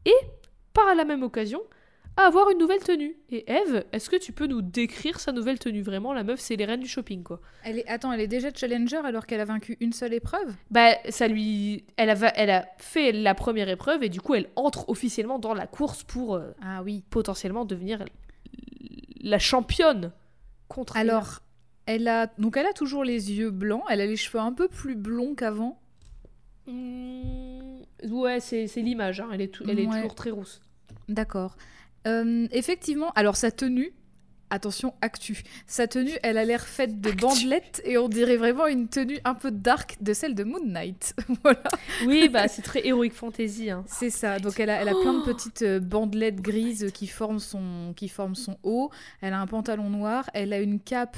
et 0.05 0.15
par 0.73 0.95
la 0.95 1.05
même 1.05 1.23
occasion, 1.23 1.61
à 2.17 2.27
avoir 2.27 2.49
une 2.51 2.59
nouvelle 2.59 2.83
tenue. 2.83 3.17
Et 3.31 3.51
Eve, 3.51 3.85
est-ce 3.91 4.09
que 4.09 4.15
tu 4.15 4.31
peux 4.31 4.47
nous 4.47 4.63
décrire 4.63 5.19
sa 5.19 5.33
nouvelle 5.33 5.59
tenue? 5.59 5.83
Vraiment, 5.83 6.13
la 6.13 6.23
meuf, 6.23 6.39
c'est 6.39 6.55
les 6.55 6.65
reines 6.65 6.79
du 6.79 6.89
shopping, 6.89 7.25
quoi. 7.25 7.41
Elle 7.65 7.81
est... 7.81 7.89
Attends, 7.89 8.13
elle 8.13 8.21
est 8.21 8.29
déjà 8.29 8.51
challenger 8.55 8.99
alors 8.99 9.27
qu'elle 9.27 9.41
a 9.41 9.45
vaincu 9.45 9.77
une 9.81 9.93
seule 9.93 10.15
épreuve? 10.15 10.55
Bah, 10.71 10.93
ça 11.09 11.27
lui... 11.27 11.85
Elle 11.97 12.11
a, 12.11 12.15
elle 12.37 12.51
a 12.51 12.69
fait 12.79 13.11
la 13.11 13.35
première 13.35 13.69
épreuve, 13.69 14.05
et 14.05 14.09
du 14.09 14.21
coup, 14.21 14.35
elle 14.35 14.49
entre 14.55 14.89
officiellement 14.89 15.41
dans 15.41 15.55
la 15.55 15.67
course 15.67 16.05
pour 16.05 16.37
euh, 16.37 16.53
Ah 16.63 16.85
oui. 16.85 17.03
potentiellement 17.11 17.65
devenir 17.65 18.05
la 19.25 19.39
championne 19.39 20.13
contre 20.69 20.97
Alors, 20.97 21.41
elle 21.87 22.07
a... 22.07 22.29
Donc 22.39 22.57
elle 22.57 22.67
a 22.67 22.73
toujours 22.73 23.05
les 23.05 23.33
yeux 23.33 23.51
blancs, 23.51 23.83
elle 23.91 24.01
a 24.01 24.07
les 24.07 24.17
cheveux 24.17 24.39
un 24.39 24.53
peu 24.53 24.69
plus 24.69 24.95
blonds 24.95 25.35
qu'avant. 25.35 25.81
Hmm, 26.67 27.81
ouais, 28.09 28.41
c'est 28.41 28.67
l'image, 28.77 29.21
hein. 29.21 29.29
elle, 29.33 29.41
est, 29.41 29.53
elle 29.69 29.81
est 29.81 29.87
toujours 29.87 30.15
très 30.15 30.31
rousse. 30.31 30.61
D'accord. 31.09 31.57
Euh, 32.07 32.47
effectivement, 32.53 33.11
alors 33.13 33.37
sa 33.37 33.51
tenue, 33.51 33.93
attention, 34.51 34.95
actu. 35.01 35.43
Sa 35.67 35.87
tenue, 35.87 36.13
elle 36.23 36.39
a 36.39 36.45
l'air 36.45 36.63
faite 36.63 37.01
de 37.01 37.11
Actu. 37.11 37.21
bandelettes 37.21 37.83
et 37.85 37.99
on 37.99 38.09
dirait 38.09 38.37
vraiment 38.37 38.67
une 38.67 38.89
tenue 38.89 39.19
un 39.25 39.35
peu 39.35 39.51
dark 39.51 39.97
de 40.01 40.13
celle 40.13 40.35
de 40.35 40.45
Moon 40.45 40.65
Knight. 40.65 41.15
voilà. 41.43 41.63
Oui, 42.07 42.29
bah 42.29 42.49
c'est 42.49 42.63
très 42.63 42.87
héroïque 42.87 43.15
fantasy. 43.15 43.71
Hein. 43.71 43.85
C'est 43.87 44.11
ça. 44.11 44.39
Donc 44.39 44.61
elle 44.61 44.71
a, 44.71 44.81
elle 44.81 44.89
a 44.89 44.95
plein 44.95 45.15
de 45.15 45.25
petites 45.25 45.63
euh, 45.63 45.81
bandelettes 45.81 46.41
grises 46.41 46.91
qui 46.93 47.07
forment 47.07 47.41
son, 47.41 47.93
qui 47.97 48.09
forment 48.09 48.35
son 48.35 48.59
haut. 48.63 48.91
Elle 49.21 49.33
a 49.33 49.41
un 49.41 49.47
pantalon 49.47 49.91
noir. 49.91 50.29
Elle 50.35 50.53
a 50.53 50.61
une 50.61 50.81
cape. 50.81 51.17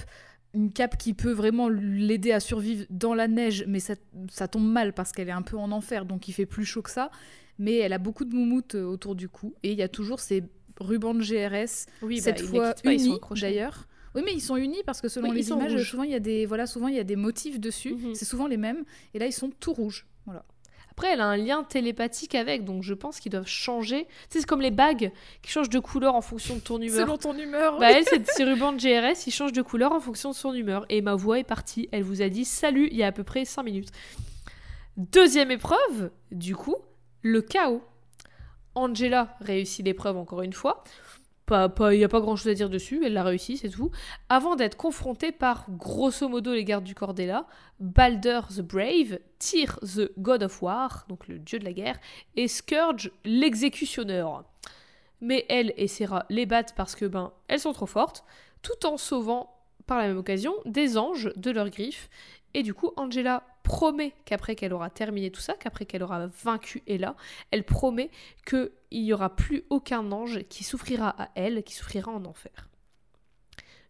Une 0.54 0.72
cape 0.72 0.96
qui 0.96 1.12
peut 1.12 1.32
vraiment 1.32 1.68
l'aider 1.68 2.32
à 2.32 2.40
survivre 2.40 2.86
dans 2.88 3.12
la 3.12 3.28
neige, 3.28 3.64
mais 3.68 3.78
ça, 3.78 3.92
ça 4.30 4.48
tombe 4.48 4.66
mal 4.66 4.94
parce 4.94 5.12
qu'elle 5.12 5.28
est 5.28 5.32
un 5.32 5.42
peu 5.42 5.58
en 5.58 5.70
enfer, 5.70 6.06
donc 6.06 6.28
il 6.28 6.32
fait 6.32 6.46
plus 6.46 6.64
chaud 6.64 6.80
que 6.80 6.90
ça. 6.90 7.10
Mais 7.58 7.76
elle 7.76 7.92
a 7.92 7.98
beaucoup 7.98 8.24
de 8.24 8.34
moumoutes 8.34 8.74
euh, 8.74 8.84
autour 8.84 9.16
du 9.16 9.28
cou. 9.28 9.54
Et 9.62 9.72
il 9.72 9.78
y 9.78 9.82
a 9.82 9.88
toujours 9.88 10.20
ces 10.20 10.44
rubans 10.80 11.14
de 11.14 11.22
GRS 11.22 11.86
Oui, 12.02 12.20
cette 12.20 12.36
bah, 12.36 12.42
ils 12.42 12.48
fois 12.48 12.74
pas, 12.74 12.92
unis 12.92 13.18
d'ailleurs. 13.40 13.86
Oui, 14.14 14.22
mais 14.24 14.32
ils 14.32 14.40
sont 14.40 14.56
unis 14.56 14.82
parce 14.84 15.00
que 15.00 15.08
selon 15.08 15.28
Oui, 15.28 15.36
les 15.36 15.50
images, 15.50 15.90
souvent 15.90 16.02
il 16.02 16.10
y 16.10 16.14
a 16.14 16.20
des 16.20 16.46
voilà, 16.46 16.66
souvent 16.66 16.88
il 16.88 16.96
y 16.96 16.98
a 16.98 17.04
des 17.04 17.16
motifs 17.16 17.60
dessus. 17.60 17.94
Mhm. 17.94 18.14
C'est 18.14 18.24
souvent 18.24 18.46
les 18.46 18.56
mêmes. 18.56 18.84
Et 19.12 19.18
là, 19.18 19.26
ils 19.26 19.32
sont 19.32 19.50
tout 19.60 19.74
rouges. 19.74 20.06
Voilà. 20.24 20.44
Après, 20.96 21.12
elle 21.12 21.20
a 21.20 21.26
un 21.26 21.36
lien 21.36 21.62
télépathique 21.62 22.34
avec, 22.34 22.64
donc 22.64 22.82
je 22.82 22.94
pense 22.94 23.20
qu'ils 23.20 23.30
doivent 23.30 23.46
changer. 23.46 24.06
Tu 24.06 24.10
sais, 24.30 24.40
c'est 24.40 24.46
comme 24.46 24.62
les 24.62 24.70
bagues 24.70 25.12
qui 25.42 25.50
changent 25.50 25.68
de 25.68 25.78
couleur 25.78 26.14
en 26.14 26.22
fonction 26.22 26.54
de 26.54 26.60
ton 26.60 26.80
humeur. 26.80 27.06
Selon 27.06 27.18
ton 27.18 27.36
humeur. 27.36 27.78
Bah 27.78 27.92
elle, 27.92 28.04
ses 28.24 28.44
rubans 28.44 28.72
de 28.72 28.78
GRS, 28.78 29.26
ils 29.26 29.30
changent 29.30 29.52
de 29.52 29.60
couleur 29.60 29.92
en 29.92 30.00
fonction 30.00 30.30
de 30.30 30.34
son 30.34 30.54
humeur. 30.54 30.86
Et 30.88 31.02
ma 31.02 31.14
voix 31.14 31.38
est 31.38 31.44
partie. 31.44 31.86
Elle 31.92 32.02
vous 32.02 32.22
a 32.22 32.30
dit 32.30 32.46
salut 32.46 32.88
il 32.90 32.96
y 32.96 33.02
a 33.02 33.08
à 33.08 33.12
peu 33.12 33.24
près 33.24 33.44
5 33.44 33.62
minutes. 33.64 33.90
Deuxième 34.96 35.50
épreuve, 35.50 36.10
du 36.32 36.56
coup, 36.56 36.76
le 37.20 37.42
chaos. 37.42 37.82
Angela 38.76 39.36
réussit 39.40 39.84
l'épreuve 39.84 40.16
encore 40.16 40.42
une 40.42 40.52
fois. 40.52 40.84
Pas, 41.46 41.68
pas, 41.68 41.94
il 41.94 41.98
n'y 41.98 42.04
a 42.04 42.08
pas 42.08 42.20
grand 42.20 42.34
chose 42.34 42.48
à 42.48 42.54
dire 42.54 42.68
dessus, 42.68 43.02
elle 43.04 43.12
l'a 43.12 43.22
réussi, 43.22 43.56
c'est 43.56 43.68
tout. 43.68 43.92
Avant 44.28 44.56
d'être 44.56 44.76
confrontée 44.76 45.30
par, 45.30 45.66
grosso 45.70 46.28
modo, 46.28 46.52
les 46.52 46.64
gardes 46.64 46.82
du 46.82 46.94
Cordella, 46.96 47.46
Balder 47.78 48.40
the 48.50 48.62
Brave, 48.62 49.20
Tyr 49.38 49.78
the 49.80 50.10
God 50.18 50.42
of 50.42 50.60
War, 50.60 51.04
donc 51.08 51.28
le 51.28 51.38
dieu 51.38 51.60
de 51.60 51.64
la 51.64 51.72
guerre, 51.72 52.00
et 52.34 52.48
Scourge 52.48 53.12
l'exécutionneur. 53.24 54.44
Mais 55.20 55.46
elle 55.48 55.72
et 55.76 55.86
Serra 55.86 56.26
les 56.30 56.46
battent 56.46 56.74
parce 56.76 56.96
que, 56.96 57.04
ben, 57.04 57.32
elles 57.46 57.60
sont 57.60 57.72
trop 57.72 57.86
fortes, 57.86 58.24
tout 58.62 58.84
en 58.84 58.96
sauvant, 58.96 59.54
par 59.86 59.98
la 59.98 60.08
même 60.08 60.18
occasion, 60.18 60.52
des 60.64 60.98
anges 60.98 61.30
de 61.36 61.52
leurs 61.52 61.70
griffes. 61.70 62.10
Et 62.54 62.64
du 62.64 62.74
coup, 62.74 62.90
Angela 62.96 63.44
promet 63.66 64.12
qu'après 64.24 64.54
qu'elle 64.54 64.72
aura 64.72 64.90
terminé 64.90 65.32
tout 65.32 65.40
ça, 65.40 65.54
qu'après 65.54 65.86
qu'elle 65.86 66.04
aura 66.04 66.28
vaincu 66.44 66.84
Ella, 66.86 67.16
elle 67.50 67.64
promet 67.64 68.12
qu'il 68.46 68.70
n'y 68.92 69.12
aura 69.12 69.34
plus 69.34 69.64
aucun 69.70 70.12
ange 70.12 70.44
qui 70.44 70.62
souffrira 70.62 71.20
à 71.20 71.30
elle, 71.34 71.64
qui 71.64 71.74
souffrira 71.74 72.12
en 72.12 72.24
enfer. 72.26 72.68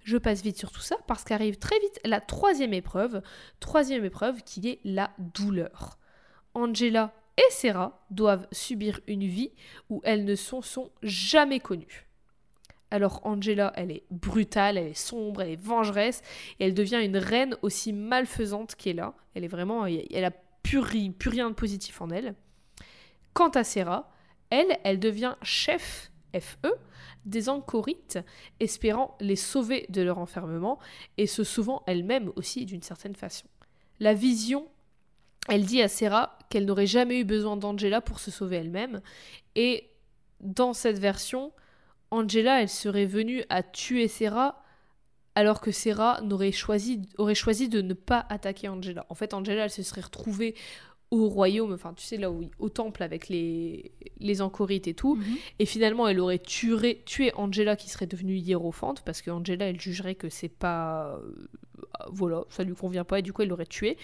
Je 0.02 0.16
passe 0.16 0.40
vite 0.40 0.56
sur 0.56 0.72
tout 0.72 0.80
ça 0.80 0.96
parce 1.06 1.24
qu'arrive 1.24 1.58
très 1.58 1.78
vite 1.80 2.00
la 2.06 2.22
troisième 2.22 2.72
épreuve, 2.72 3.20
troisième 3.60 4.06
épreuve 4.06 4.42
qui 4.44 4.66
est 4.66 4.80
la 4.82 5.10
douleur. 5.18 5.98
Angela 6.54 7.12
et 7.36 7.50
Sarah 7.50 8.02
doivent 8.08 8.48
subir 8.52 9.00
une 9.06 9.26
vie 9.26 9.52
où 9.90 10.00
elles 10.04 10.24
ne 10.24 10.36
sont, 10.36 10.62
sont 10.62 10.90
jamais 11.02 11.60
connues. 11.60 12.05
Alors 12.90 13.20
Angela, 13.24 13.72
elle 13.74 13.90
est 13.90 14.04
brutale, 14.10 14.78
elle 14.78 14.88
est 14.88 14.94
sombre, 14.94 15.42
elle 15.42 15.50
est 15.50 15.60
vengeresse, 15.60 16.22
et 16.60 16.66
elle 16.66 16.74
devient 16.74 17.00
une 17.04 17.16
reine 17.16 17.56
aussi 17.62 17.92
malfaisante 17.92 18.76
qu'elle 18.76 19.00
a. 19.00 19.14
Elle 19.34 19.44
est 19.44 19.48
vraiment, 19.48 19.86
elle 19.86 20.24
a 20.24 20.30
plus, 20.62 21.12
plus 21.12 21.30
rien 21.30 21.50
de 21.50 21.54
positif 21.54 22.00
en 22.00 22.10
elle. 22.10 22.34
Quant 23.32 23.50
à 23.50 23.64
Sarah, 23.64 24.10
elle, 24.50 24.78
elle 24.84 25.00
devient 25.00 25.34
chef, 25.42 26.10
FE, 26.32 26.68
des 27.24 27.48
Ancorites, 27.48 28.18
espérant 28.60 29.16
les 29.20 29.36
sauver 29.36 29.86
de 29.88 30.02
leur 30.02 30.18
enfermement, 30.18 30.78
et 31.18 31.26
se 31.26 31.44
sauvant 31.44 31.82
elle-même 31.86 32.30
aussi 32.36 32.66
d'une 32.66 32.82
certaine 32.82 33.16
façon. 33.16 33.46
La 33.98 34.14
vision, 34.14 34.68
elle 35.48 35.64
dit 35.64 35.82
à 35.82 35.88
Sarah 35.88 36.38
qu'elle 36.50 36.66
n'aurait 36.66 36.86
jamais 36.86 37.20
eu 37.20 37.24
besoin 37.24 37.56
d'Angela 37.56 38.00
pour 38.00 38.20
se 38.20 38.30
sauver 38.30 38.56
elle-même, 38.56 39.00
et 39.56 39.90
dans 40.40 40.72
cette 40.72 40.98
version, 40.98 41.52
Angela, 42.10 42.62
elle 42.62 42.68
serait 42.68 43.06
venue 43.06 43.44
à 43.48 43.62
tuer 43.62 44.08
Sarah 44.08 44.62
alors 45.34 45.60
que 45.60 45.70
Sarah 45.70 46.20
n'aurait 46.22 46.52
choisi, 46.52 47.02
aurait 47.18 47.34
choisi 47.34 47.68
de 47.68 47.82
ne 47.82 47.92
pas 47.94 48.24
attaquer 48.30 48.68
Angela. 48.68 49.04
En 49.10 49.14
fait, 49.14 49.34
Angela, 49.34 49.64
elle 49.64 49.70
se 49.70 49.82
serait 49.82 50.00
retrouvée 50.00 50.54
au 51.10 51.28
royaume, 51.28 51.72
enfin, 51.72 51.92
tu 51.94 52.04
sais, 52.04 52.16
là 52.16 52.30
où, 52.32 52.48
au 52.58 52.68
temple 52.68 53.02
avec 53.02 53.28
les, 53.28 53.92
les 54.18 54.42
Ancorites 54.42 54.88
et 54.88 54.94
tout, 54.94 55.16
Mhm. 55.16 55.36
et 55.60 55.66
finalement, 55.66 56.08
elle 56.08 56.18
aurait 56.20 56.38
tué, 56.40 57.02
tué 57.06 57.32
Angela 57.36 57.76
qui 57.76 57.88
serait 57.90 58.06
devenue 58.08 58.36
hiérophante 58.36 59.02
parce 59.02 59.22
que 59.22 59.30
Angela, 59.30 59.66
elle 59.68 59.80
jugerait 59.80 60.14
que 60.16 60.28
c'est 60.28 60.48
pas. 60.48 61.16
euh, 61.22 61.46
voilà, 62.08 62.44
ça 62.48 62.64
lui 62.64 62.74
convient 62.74 63.04
pas 63.04 63.18
et 63.20 63.22
du 63.22 63.32
coup, 63.32 63.42
elle 63.42 63.48
l'aurait 63.48 63.66
tuée. 63.66 63.96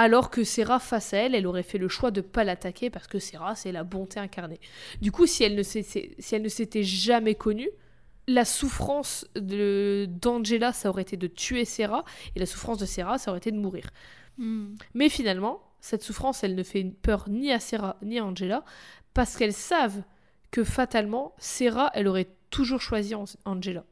Alors 0.00 0.30
que 0.30 0.44
Serra, 0.44 0.78
face 0.78 1.12
à 1.12 1.16
elle, 1.16 1.34
elle 1.34 1.48
aurait 1.48 1.64
fait 1.64 1.76
le 1.76 1.88
choix 1.88 2.12
de 2.12 2.20
pas 2.20 2.44
l'attaquer 2.44 2.88
parce 2.88 3.08
que 3.08 3.18
Serra, 3.18 3.56
c'est 3.56 3.72
la 3.72 3.82
bonté 3.82 4.20
incarnée. 4.20 4.60
Du 5.02 5.10
coup, 5.10 5.26
si 5.26 5.42
elle 5.42 5.56
ne 5.56 5.64
si 5.64 5.82
s'était 5.82 6.84
jamais 6.84 7.34
connue, 7.34 7.68
la 8.28 8.44
souffrance 8.44 9.26
d'Angela, 9.34 10.72
ça 10.72 10.88
aurait 10.90 11.02
été 11.02 11.16
de 11.16 11.26
tuer 11.26 11.64
Serra, 11.64 12.04
et 12.36 12.38
la 12.38 12.46
souffrance 12.46 12.78
de 12.78 12.86
Serra, 12.86 13.18
ça 13.18 13.32
aurait 13.32 13.38
été 13.38 13.50
de 13.50 13.58
mourir. 13.58 13.90
Mais 14.94 15.08
finalement, 15.08 15.62
cette 15.80 16.04
souffrance, 16.04 16.44
elle 16.44 16.54
ne 16.54 16.62
fait 16.62 16.84
peur 16.84 17.28
ni 17.28 17.50
à 17.50 17.58
Serra 17.58 17.96
ni 18.00 18.20
à 18.20 18.24
Angela, 18.24 18.64
parce 19.14 19.36
qu'elles 19.36 19.52
savent 19.52 20.04
que 20.52 20.62
fatalement, 20.62 21.34
Serra, 21.38 21.90
elle 21.94 22.06
aurait 22.06 22.28
toujours 22.50 22.80
choisi 22.80 23.16
An- 23.16 23.24
Angela. 23.46 23.84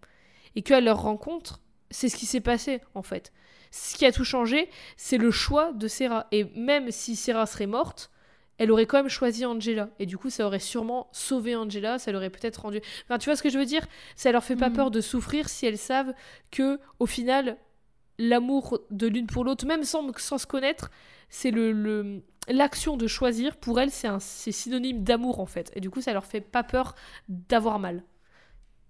Et 0.54 0.62
qu'à 0.62 0.80
leur 0.80 1.02
rencontre, 1.02 1.60
c'est 1.90 2.08
ce 2.08 2.14
qui 2.16 2.26
s'est 2.26 2.40
passé, 2.40 2.80
en 2.94 3.02
fait. 3.02 3.32
Ce 3.70 3.96
qui 3.96 4.06
a 4.06 4.12
tout 4.12 4.24
changé, 4.24 4.68
c'est 4.96 5.18
le 5.18 5.30
choix 5.30 5.72
de 5.72 5.88
Serra. 5.88 6.26
Et 6.32 6.44
même 6.56 6.90
si 6.90 7.16
Serra 7.16 7.46
serait 7.46 7.66
morte, 7.66 8.10
elle 8.58 8.70
aurait 8.70 8.86
quand 8.86 8.98
même 8.98 9.08
choisi 9.08 9.44
Angela. 9.44 9.90
Et 9.98 10.06
du 10.06 10.16
coup, 10.16 10.30
ça 10.30 10.46
aurait 10.46 10.58
sûrement 10.60 11.08
sauvé 11.12 11.54
Angela, 11.56 11.98
ça 11.98 12.10
l'aurait 12.12 12.30
peut-être 12.30 12.62
rendu... 12.62 12.80
Enfin, 13.04 13.18
tu 13.18 13.28
vois 13.28 13.36
ce 13.36 13.42
que 13.42 13.50
je 13.50 13.58
veux 13.58 13.66
dire? 13.66 13.86
Ça 14.16 14.32
leur 14.32 14.44
fait 14.44 14.56
pas 14.56 14.70
Mhm. 14.70 14.76
peur 14.76 14.90
de 14.90 15.00
souffrir 15.02 15.48
si 15.48 15.66
elles 15.66 15.78
savent 15.78 16.14
que, 16.50 16.78
au 16.98 17.06
final, 17.06 17.58
l'amour 18.18 18.80
de 18.90 19.06
l'une 19.06 19.26
pour 19.26 19.44
l'autre, 19.44 19.66
même 19.66 19.84
sans, 19.84 20.10
sans 20.18 20.38
se 20.38 20.46
connaître, 20.46 20.90
c'est 21.28 21.50
le, 21.50 22.22
l'action 22.48 22.96
de 22.96 23.06
choisir. 23.06 23.56
Pour 23.56 23.78
elles, 23.80 23.90
c'est, 23.90 24.08
c'est 24.20 24.52
synonyme 24.52 25.02
d'amour 25.04 25.40
en 25.40 25.46
fait. 25.46 25.70
Et 25.74 25.80
du 25.80 25.90
coup, 25.90 26.00
ça 26.00 26.12
leur 26.14 26.24
fait 26.24 26.40
pas 26.40 26.62
peur 26.62 26.94
d'avoir 27.28 27.78
mal. 27.78 28.04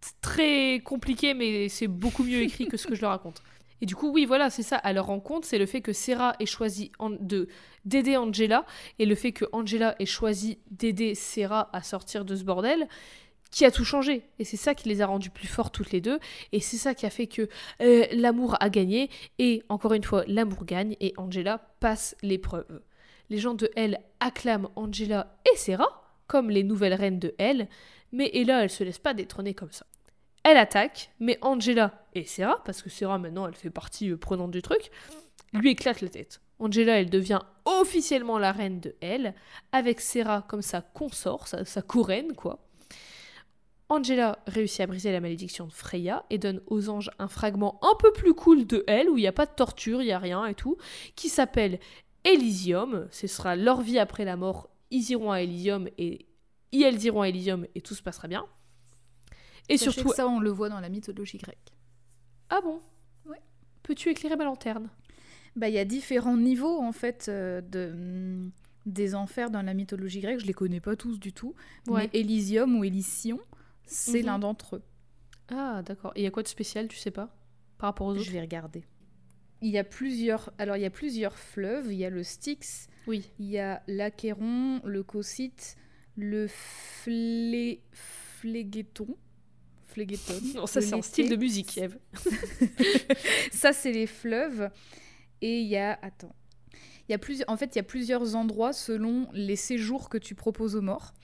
C'est 0.00 0.20
très 0.20 0.80
compliqué, 0.84 1.34
mais 1.34 1.68
c'est 1.68 1.88
beaucoup 1.88 2.22
mieux 2.24 2.40
écrit 2.42 2.68
que 2.68 2.76
ce 2.76 2.86
que 2.86 2.94
je 2.94 3.00
leur 3.02 3.10
raconte. 3.10 3.42
Et 3.80 3.86
du 3.86 3.94
coup, 3.94 4.10
oui, 4.10 4.24
voilà, 4.24 4.50
c'est 4.50 4.62
ça. 4.62 4.76
À 4.76 4.92
leur 4.92 5.06
rencontre, 5.06 5.46
c'est 5.46 5.58
le 5.58 5.66
fait 5.66 5.80
que 5.80 5.92
Sarah 5.92 6.34
ait 6.40 6.46
choisi 6.46 6.92
de, 7.20 7.48
d'aider 7.84 8.16
Angela 8.16 8.64
et 8.98 9.06
le 9.06 9.14
fait 9.14 9.32
que 9.32 9.44
Angela 9.52 9.94
ait 9.98 10.06
choisi 10.06 10.58
d'aider 10.70 11.14
Sarah 11.14 11.68
à 11.72 11.82
sortir 11.82 12.24
de 12.24 12.34
ce 12.34 12.44
bordel 12.44 12.88
qui 13.50 13.64
a 13.64 13.70
tout 13.70 13.84
changé. 13.84 14.22
Et 14.38 14.44
c'est 14.44 14.56
ça 14.56 14.74
qui 14.74 14.88
les 14.88 15.00
a 15.00 15.06
rendues 15.06 15.30
plus 15.30 15.46
fortes 15.46 15.74
toutes 15.74 15.92
les 15.92 16.00
deux. 16.00 16.18
Et 16.52 16.60
c'est 16.60 16.76
ça 16.76 16.94
qui 16.94 17.06
a 17.06 17.10
fait 17.10 17.26
que 17.26 17.48
euh, 17.80 18.06
l'amour 18.12 18.56
a 18.60 18.70
gagné. 18.70 19.10
Et 19.38 19.62
encore 19.68 19.92
une 19.92 20.04
fois, 20.04 20.24
l'amour 20.26 20.64
gagne 20.64 20.96
et 21.00 21.14
Angela 21.16 21.58
passe 21.80 22.16
l'épreuve. 22.22 22.82
Les 23.30 23.38
gens 23.38 23.54
de 23.54 23.70
Elle 23.76 24.00
acclament 24.20 24.68
Angela 24.76 25.36
et 25.52 25.56
Sarah 25.56 26.02
comme 26.26 26.50
les 26.50 26.64
nouvelles 26.64 26.94
reines 26.94 27.18
de 27.18 27.34
Elle. 27.38 27.68
Mais 28.12 28.30
Ella, 28.34 28.62
elle 28.62 28.70
se 28.70 28.84
laisse 28.84 28.98
pas 28.98 29.14
détrôner 29.14 29.54
comme 29.54 29.72
ça. 29.72 29.86
Elle 30.48 30.58
attaque, 30.58 31.10
mais 31.18 31.38
Angela 31.42 32.06
et 32.14 32.22
Sarah, 32.22 32.62
parce 32.64 32.80
que 32.80 32.88
Sarah 32.88 33.18
maintenant 33.18 33.48
elle 33.48 33.56
fait 33.56 33.68
partie 33.68 34.12
euh, 34.12 34.16
prenante 34.16 34.52
du 34.52 34.62
truc, 34.62 34.92
lui 35.52 35.70
éclate 35.70 36.00
la 36.02 36.08
tête. 36.08 36.40
Angela, 36.60 37.00
elle 37.00 37.10
devient 37.10 37.40
officiellement 37.64 38.38
la 38.38 38.52
reine 38.52 38.78
de 38.78 38.94
Elle, 39.00 39.34
avec 39.72 40.00
Sarah 40.00 40.44
comme 40.46 40.62
sa 40.62 40.82
consort, 40.82 41.48
sa, 41.48 41.82
couraine, 41.82 42.34
quoi. 42.34 42.60
Angela 43.88 44.38
réussit 44.46 44.82
à 44.82 44.86
briser 44.86 45.10
la 45.10 45.20
malédiction 45.20 45.66
de 45.66 45.72
Freya 45.72 46.24
et 46.30 46.38
donne 46.38 46.60
aux 46.68 46.90
anges 46.90 47.10
un 47.18 47.26
fragment 47.26 47.80
un 47.82 47.96
peu 47.98 48.12
plus 48.12 48.32
cool 48.32 48.68
de 48.68 48.84
elle, 48.86 49.10
où 49.10 49.18
il 49.18 49.22
n'y 49.22 49.26
a 49.26 49.32
pas 49.32 49.46
de 49.46 49.54
torture, 49.54 50.00
il 50.00 50.06
n'y 50.06 50.12
a 50.12 50.18
rien 50.20 50.46
et 50.46 50.54
tout, 50.54 50.76
qui 51.16 51.28
s'appelle 51.28 51.80
Elysium. 52.22 53.08
Ce 53.10 53.26
sera 53.26 53.56
leur 53.56 53.80
vie 53.80 53.98
après 53.98 54.24
la 54.24 54.36
mort. 54.36 54.70
Ils 54.92 55.10
iront 55.10 55.32
à 55.32 55.42
Elysium 55.42 55.88
et 55.98 56.26
elles 56.72 57.02
iront 57.02 57.22
à 57.22 57.28
Elysium 57.28 57.66
et 57.74 57.80
tout 57.80 57.96
se 57.96 58.02
passera 58.02 58.28
bien. 58.28 58.46
Et 59.68 59.78
surtout. 59.78 60.12
ça, 60.12 60.28
on 60.28 60.38
le 60.40 60.50
voit 60.50 60.68
dans 60.68 60.80
la 60.80 60.88
mythologie 60.88 61.38
grecque. 61.38 61.72
Ah 62.50 62.60
bon? 62.62 62.80
Ouais. 63.26 63.40
Peux-tu 63.82 64.08
éclairer 64.10 64.36
ma 64.36 64.44
lanterne? 64.44 64.88
Bah, 65.56 65.68
il 65.68 65.74
y 65.74 65.78
a 65.78 65.84
différents 65.84 66.36
niveaux, 66.36 66.78
en 66.80 66.92
fait, 66.92 67.26
euh, 67.28 67.60
de 67.60 67.92
mm, 67.94 68.50
des 68.86 69.14
enfers 69.14 69.50
dans 69.50 69.62
la 69.62 69.74
mythologie 69.74 70.20
grecque. 70.20 70.38
Je 70.40 70.46
les 70.46 70.52
connais 70.52 70.80
pas 70.80 70.94
tous 70.96 71.18
du 71.18 71.32
tout. 71.32 71.54
Ouais. 71.88 72.08
Mais 72.12 72.20
Elysium 72.20 72.76
ou 72.78 72.84
Elysion, 72.84 73.40
c'est 73.84 74.20
Mhm. 74.20 74.26
l'un 74.26 74.38
d'entre 74.38 74.76
eux. 74.76 74.82
Ah, 75.48 75.82
d'accord. 75.82 76.12
Et 76.14 76.20
il 76.20 76.24
y 76.24 76.26
a 76.26 76.30
quoi 76.30 76.42
de 76.42 76.48
spécial, 76.48 76.86
tu 76.88 76.96
sais 76.96 77.10
pas 77.10 77.34
Par 77.78 77.88
rapport 77.88 78.06
aux 78.06 78.12
autres? 78.12 78.22
Je 78.22 78.30
vais 78.30 78.40
regarder. 78.40 78.84
Il 79.62 79.70
y 79.70 79.78
a 79.78 79.84
plusieurs. 79.84 80.52
Alors, 80.58 80.76
il 80.76 80.82
y 80.82 80.86
a 80.86 80.90
plusieurs 80.90 81.36
fleuves. 81.38 81.90
Il 81.92 81.98
y 81.98 82.04
a 82.04 82.10
le 82.10 82.22
Styx, 82.22 82.88
Oui. 83.06 83.28
il 83.38 83.46
y 83.46 83.58
a 83.58 83.82
l'Achéron, 83.88 84.80
le 84.84 85.02
Cocyte, 85.02 85.76
le 86.16 86.46
Flé... 86.48 87.80
Phlégeton. 87.92 89.16
Non, 90.54 90.66
ça, 90.66 90.80
c'est 90.80 90.94
un 90.94 91.02
style 91.02 91.28
de 91.28 91.36
musique, 91.36 91.78
Eve. 91.78 91.98
Ça, 93.52 93.72
c'est 93.72 93.92
les 93.92 94.06
fleuves. 94.06 94.70
Et 95.40 95.60
il 95.60 95.66
y 95.66 95.76
a. 95.76 95.98
Attends. 96.02 96.34
Il 97.08 97.12
y 97.12 97.14
a 97.14 97.18
plusieurs... 97.18 97.48
En 97.48 97.56
fait, 97.56 97.66
il 97.74 97.76
y 97.76 97.78
a 97.78 97.84
plusieurs 97.84 98.34
endroits 98.34 98.72
selon 98.72 99.28
les 99.32 99.54
séjours 99.54 100.08
que 100.08 100.18
tu 100.18 100.34
proposes 100.34 100.74
aux 100.74 100.82
morts. 100.82 101.14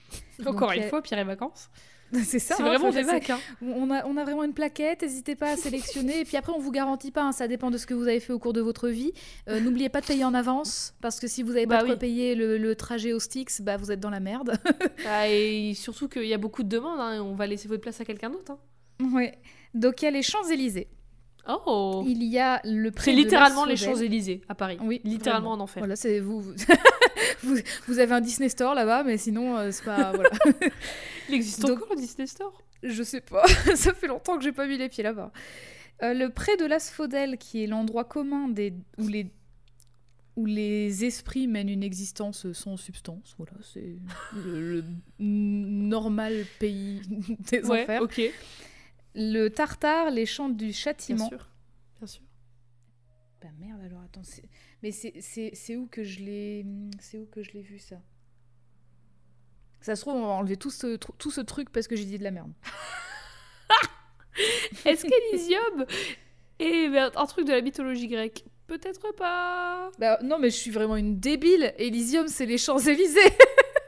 Encore 0.45 0.69
Donc, 0.69 0.77
une 0.77 0.83
fois, 0.83 1.01
Pierre 1.01 1.19
et 1.19 1.25
Vacances. 1.25 1.69
C'est 2.23 2.39
ça. 2.39 2.55
C'est 2.55 2.63
hein, 2.63 2.67
vraiment 2.67 2.91
des 2.91 3.01
vacs, 3.03 3.29
hein. 3.29 3.39
On 3.61 3.89
a, 3.91 4.05
on 4.05 4.15
a 4.17 4.23
vraiment 4.23 4.43
une 4.43 4.53
plaquette, 4.53 5.01
n'hésitez 5.01 5.35
pas 5.35 5.51
à 5.51 5.57
sélectionner. 5.57 6.19
Et 6.21 6.25
puis 6.25 6.37
après, 6.37 6.53
on 6.55 6.59
vous 6.59 6.71
garantit 6.71 7.11
pas, 7.11 7.23
hein, 7.23 7.31
ça 7.31 7.47
dépend 7.47 7.71
de 7.71 7.77
ce 7.77 7.85
que 7.87 7.93
vous 7.93 8.07
avez 8.07 8.19
fait 8.19 8.33
au 8.33 8.39
cours 8.39 8.53
de 8.53 8.61
votre 8.61 8.87
vie. 8.89 9.11
Euh, 9.49 9.59
N'oubliez 9.59 9.89
pas 9.89 10.01
de 10.01 10.05
payer 10.05 10.23
en 10.25 10.33
avance, 10.33 10.93
parce 11.01 11.19
que 11.19 11.27
si 11.27 11.41
vous 11.43 11.53
n'avez 11.53 11.67
pas 11.67 11.83
Bah 11.83 11.89
oui. 11.89 11.95
payer 11.97 12.35
le, 12.35 12.57
le 12.57 12.75
trajet 12.75 13.13
au 13.13 13.19
Styx, 13.19 13.61
bah, 13.61 13.77
vous 13.77 13.91
êtes 13.91 13.99
dans 13.99 14.09
la 14.11 14.19
merde. 14.19 14.53
Ah, 15.07 15.27
et 15.29 15.73
surtout 15.75 16.07
qu'il 16.07 16.25
y 16.25 16.33
a 16.33 16.37
beaucoup 16.37 16.63
de 16.63 16.69
demandes, 16.69 16.99
on 17.21 17.33
va 17.35 17.45
laisser 17.47 17.67
votre 17.67 17.81
place 17.81 17.99
à 17.99 18.05
quelqu'un 18.05 18.29
d'autre. 18.29 18.57
ouais. 19.13 19.37
Donc 19.73 20.01
il 20.01 20.05
y 20.05 20.07
a 20.07 20.11
les 20.11 20.21
Champs-Élysées. 20.21 20.87
Oh 21.47 22.03
Il 22.07 22.23
y 22.23 22.39
a 22.39 22.61
le 22.63 22.89
pré 22.91 23.11
C'est 23.11 23.17
littéralement 23.17 23.65
les. 23.65 23.75
Champs-Élysées 23.75 24.41
à 24.47 24.55
Paris. 24.55 24.77
Oui, 24.81 25.01
littéralement 25.03 25.49
vraiment. 25.49 25.61
en 25.63 25.65
enfer. 25.65 25.81
Voilà, 25.81 25.95
c'est 25.97 26.19
vous, 26.21 26.39
vous, 26.41 26.53
vous. 27.43 27.57
vous 27.87 27.99
avez 27.99 28.13
un 28.13 28.21
Disney 28.21 28.49
Store 28.49 28.75
là-bas, 28.75 29.03
mais 29.03 29.17
sinon, 29.17 29.57
euh, 29.57 29.71
c'est 29.71 29.83
pas. 29.85 30.11
Voilà. 30.11 30.29
Il 31.29 31.35
existe 31.35 31.61
Donc- 31.61 31.77
encore 31.83 31.95
le 31.95 32.01
Disney 32.01 32.27
Store? 32.27 32.61
Je 32.83 33.01
sais 33.03 33.21
pas, 33.21 33.45
ça 33.75 33.93
fait 33.93 34.07
longtemps 34.07 34.37
que 34.37 34.43
j'ai 34.43 34.51
pas 34.51 34.67
mis 34.67 34.77
les 34.77 34.89
pieds 34.89 35.03
là-bas. 35.03 35.31
Euh, 36.01 36.13
le 36.13 36.29
pré 36.29 36.57
de 36.57 36.65
l'Asphodèle, 36.65 37.37
qui 37.37 37.63
est 37.63 37.67
l'endroit 37.67 38.03
commun 38.03 38.49
des... 38.49 38.73
où, 38.97 39.07
les... 39.07 39.31
où 40.35 40.45
les 40.45 41.05
esprits 41.05 41.47
mènent 41.47 41.69
une 41.69 41.83
existence 41.83 42.51
sans 42.51 42.75
substance. 42.75 43.35
Voilà, 43.37 43.53
c'est 43.61 43.95
le, 44.35 44.81
le 44.81 44.83
normal 45.19 46.45
pays 46.59 47.01
des 47.51 47.63
Ouais, 47.63 47.83
enfers. 47.83 48.01
ok. 48.01 48.21
Le 49.15 49.47
Tartare, 49.47 50.11
les 50.11 50.25
champs 50.25 50.49
du 50.49 50.65
Bien 50.65 50.73
châtiment. 50.73 51.29
sûr. 51.29 51.47
Bien 51.99 52.07
sûr. 52.07 52.23
Bah 53.41 53.47
merde 53.59 53.79
alors, 53.85 54.01
attends. 54.03 54.23
c'est- 54.23 54.49
Mais 54.83 54.91
c'est- 54.91 55.75
où 55.75 55.87
que 55.87 56.03
je 56.03 56.19
l'ai... 56.19 56.65
C'est 56.99 57.17
où 57.17 57.25
que 57.25 57.41
je 57.41 57.51
l'ai 57.53 57.61
vu 57.61 57.79
ça? 57.79 57.95
Ça 59.81 59.95
se 59.95 60.01
trouve, 60.01 60.15
on 60.15 60.27
va 60.27 60.33
enlever 60.33 60.57
tout 60.57 60.69
ce, 60.69 60.97
tr- 60.97 61.15
tout 61.17 61.31
ce 61.31 61.41
truc 61.41 61.71
parce 61.71 61.87
que 61.87 61.95
j'ai 61.95 62.05
dit 62.05 62.19
de 62.19 62.23
la 62.23 62.31
merde. 62.31 62.51
Est-ce 64.85 65.05
qu'Elysium 65.05 65.85
est 66.59 66.97
un 67.15 67.25
truc 67.25 67.45
de 67.47 67.51
la 67.51 67.61
mythologie 67.61 68.07
grecque? 68.07 68.43
Peut-être 68.67 69.13
pas. 69.15 69.91
Bah 69.99 70.17
non, 70.23 70.39
mais 70.39 70.49
je 70.49 70.55
suis 70.55 70.71
vraiment 70.71 70.95
une 70.95 71.19
débile. 71.19 71.73
Elysium, 71.77 72.27
c'est 72.27 72.45
les 72.45 72.57
Champs-Élysées. 72.57 73.19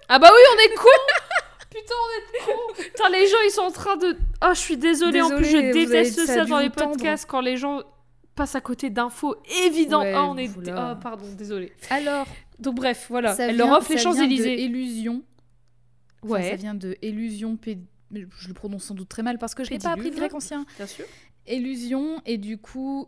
Ah 0.08 0.20
bah 0.20 0.30
oui, 0.32 0.40
on 0.54 0.58
est 0.60 0.76
con 0.76 0.86
Putain, 1.72 1.96
on 1.96 2.10
est 2.20 2.46
con 2.46 2.74
Putain, 2.84 3.10
les 3.10 3.26
gens, 3.26 3.38
ils 3.44 3.50
sont 3.50 3.64
en 3.64 3.72
train 3.72 3.98
de... 3.98 4.16
Ah, 4.40 4.54
je 4.54 4.60
suis 4.60 4.78
désolée, 4.78 5.20
en 5.20 5.36
plus, 5.36 5.46
je 5.46 5.72
déteste 5.74 6.28
ça 6.28 6.46
dans 6.46 6.60
les 6.60 6.70
podcasts 6.70 7.26
quand 7.28 7.42
les 7.42 7.58
gens 7.58 7.82
passent 8.36 8.56
à 8.56 8.62
côté 8.62 8.90
d'infos 8.90 9.36
évidentes. 9.66 10.04
Ouais, 10.04 10.14
ah, 10.14 10.26
on 10.26 10.38
est... 10.38 10.50
Ah, 10.70 10.98
pardon, 11.02 11.26
désolée. 11.38 11.72
Alors, 11.90 12.28
Donc 12.60 12.76
bref, 12.76 13.08
voilà. 13.10 13.34
ça 13.34 13.48
Elle 13.48 13.56
vient, 13.56 13.66
leur 13.68 13.78
offre 13.78 13.92
les 13.92 13.98
Champs-Élysées. 13.98 14.64
Illusion. 14.64 15.24
Enfin, 16.24 16.34
Ouais, 16.34 16.50
ça 16.50 16.56
vient 16.56 16.76
de 16.76 16.98
Illusion. 17.02 17.56
P... 17.58 17.80
Je 18.12 18.48
le 18.48 18.54
prononce 18.54 18.84
sans 18.86 18.96
doute 18.96 19.10
très 19.10 19.24
mal 19.24 19.38
parce 19.38 19.56
que 19.56 19.64
je 19.64 19.72
n'ai 19.72 19.80
pas 19.80 19.90
appris 19.90 20.04
de 20.04 20.10
Pédiluve. 20.10 20.30
grec 20.30 20.34
ancien. 20.36 20.66
bien 20.78 20.88
sûr. 20.88 21.06
Illusion, 21.48 22.22
et 22.26 22.38
du 22.38 22.58
coup, 22.58 23.08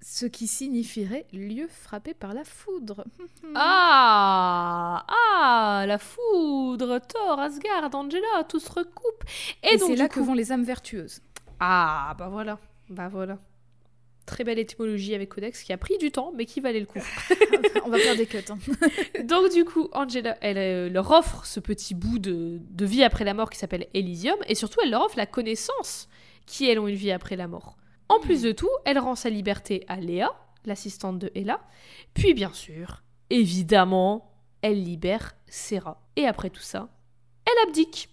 ce 0.00 0.26
qui 0.26 0.46
signifierait 0.46 1.26
lieu 1.32 1.68
frappé 1.68 2.12
par 2.14 2.34
la 2.34 2.44
foudre. 2.44 3.04
Ah 3.54 5.04
Ah 5.08 5.84
La 5.86 5.98
foudre, 5.98 6.98
Thor, 7.00 7.38
Asgard, 7.38 7.94
Angela, 7.94 8.44
tout 8.48 8.58
se 8.58 8.70
recoupe. 8.70 9.24
Et, 9.62 9.74
Et, 9.74 9.76
donc, 9.78 9.90
c'est 9.90 9.96
là 9.96 10.08
coup... 10.08 10.20
que 10.20 10.24
vont 10.24 10.34
les 10.34 10.50
âmes 10.52 10.64
vertueuses. 10.64 11.20
Ah, 11.60 12.14
bah 12.18 12.28
voilà. 12.28 12.58
Bah 12.90 13.08
voilà. 13.08 13.38
Très 14.26 14.42
belle 14.42 14.58
étymologie 14.58 15.14
avec 15.14 15.28
Codex 15.28 15.62
qui 15.62 15.72
a 15.72 15.76
pris 15.76 15.98
du 15.98 16.10
temps, 16.10 16.32
mais 16.34 16.46
qui 16.46 16.60
valait 16.60 16.80
le 16.80 16.86
coup. 16.86 16.98
On 17.84 17.90
va 17.90 17.98
faire 17.98 18.16
des 18.16 18.26
cuts. 18.26 18.38
hein. 18.48 18.58
Donc 19.24 19.52
du 19.52 19.64
coup, 19.64 19.88
Angela, 19.92 20.38
elle 20.40 20.56
euh, 20.58 20.88
leur 20.88 21.10
offre 21.10 21.44
ce 21.44 21.60
petit 21.60 21.94
bout 21.94 22.18
de, 22.18 22.58
de 22.70 22.84
vie 22.86 23.02
après 23.04 23.24
la 23.24 23.34
mort 23.34 23.50
qui 23.50 23.58
s'appelle 23.58 23.86
Elysium, 23.92 24.38
et 24.48 24.54
surtout 24.54 24.78
elle 24.82 24.90
leur 24.90 25.02
offre 25.04 25.18
la 25.18 25.26
connaissance 25.26 26.08
qui 26.46 26.68
elles 26.68 26.78
ont 26.78 26.88
une 26.88 26.94
vie 26.94 27.12
après 27.12 27.36
la 27.36 27.48
mort. 27.48 27.76
En 28.08 28.18
plus 28.20 28.42
de 28.42 28.52
tout, 28.52 28.70
elle 28.86 28.98
rend 28.98 29.14
sa 29.14 29.28
liberté 29.30 29.84
à 29.88 29.96
Léa, 29.96 30.30
l'assistante 30.64 31.18
de 31.18 31.30
Ella, 31.34 31.60
puis 32.14 32.32
bien 32.34 32.52
sûr, 32.52 33.02
évidemment, 33.30 34.30
elle 34.62 34.82
libère 34.82 35.34
Sarah. 35.48 36.00
Et 36.16 36.26
après 36.26 36.48
tout 36.50 36.62
ça, 36.62 36.88
elle 37.46 37.68
abdique. 37.68 38.08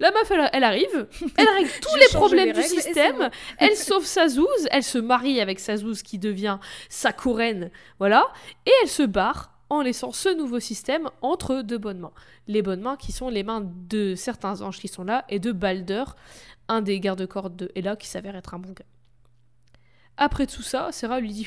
La 0.00 0.12
meuf, 0.12 0.30
elle, 0.30 0.48
elle 0.52 0.64
arrive, 0.64 1.08
elle 1.36 1.48
règle 1.48 1.70
tous 1.80 1.96
les 1.96 2.06
problèmes 2.14 2.46
les 2.46 2.52
du 2.52 2.60
règles 2.60 2.74
système, 2.74 3.18
bon. 3.18 3.30
elle 3.58 3.76
sauve 3.76 4.04
Sazouz, 4.04 4.68
elle 4.70 4.84
se 4.84 4.98
marie 4.98 5.40
avec 5.40 5.58
Sazouz 5.58 6.02
qui 6.02 6.18
devient 6.18 6.58
sa 6.88 7.12
couraine, 7.12 7.70
voilà, 7.98 8.28
et 8.64 8.70
elle 8.82 8.88
se 8.88 9.02
barre 9.02 9.58
en 9.70 9.82
laissant 9.82 10.12
ce 10.12 10.28
nouveau 10.28 10.60
système 10.60 11.10
entre 11.20 11.62
deux 11.62 11.78
bonnes 11.78 11.98
mains. 11.98 12.12
Les 12.46 12.62
bonnes 12.62 12.80
mains 12.80 12.96
qui 12.96 13.12
sont 13.12 13.28
les 13.28 13.42
mains 13.42 13.62
de 13.64 14.14
certains 14.14 14.62
anges 14.62 14.78
qui 14.78 14.88
sont 14.88 15.04
là 15.04 15.24
et 15.28 15.40
de 15.40 15.52
Balder, 15.52 16.04
un 16.68 16.80
des 16.80 17.00
gardes-corps 17.00 17.50
de 17.50 17.70
Ella 17.74 17.96
qui 17.96 18.06
s'avère 18.06 18.36
être 18.36 18.54
un 18.54 18.58
bon 18.58 18.72
gars. 18.72 18.86
Après 20.16 20.46
tout 20.46 20.62
ça, 20.62 20.88
Sarah 20.92 21.20
lui 21.20 21.32
dit 21.32 21.46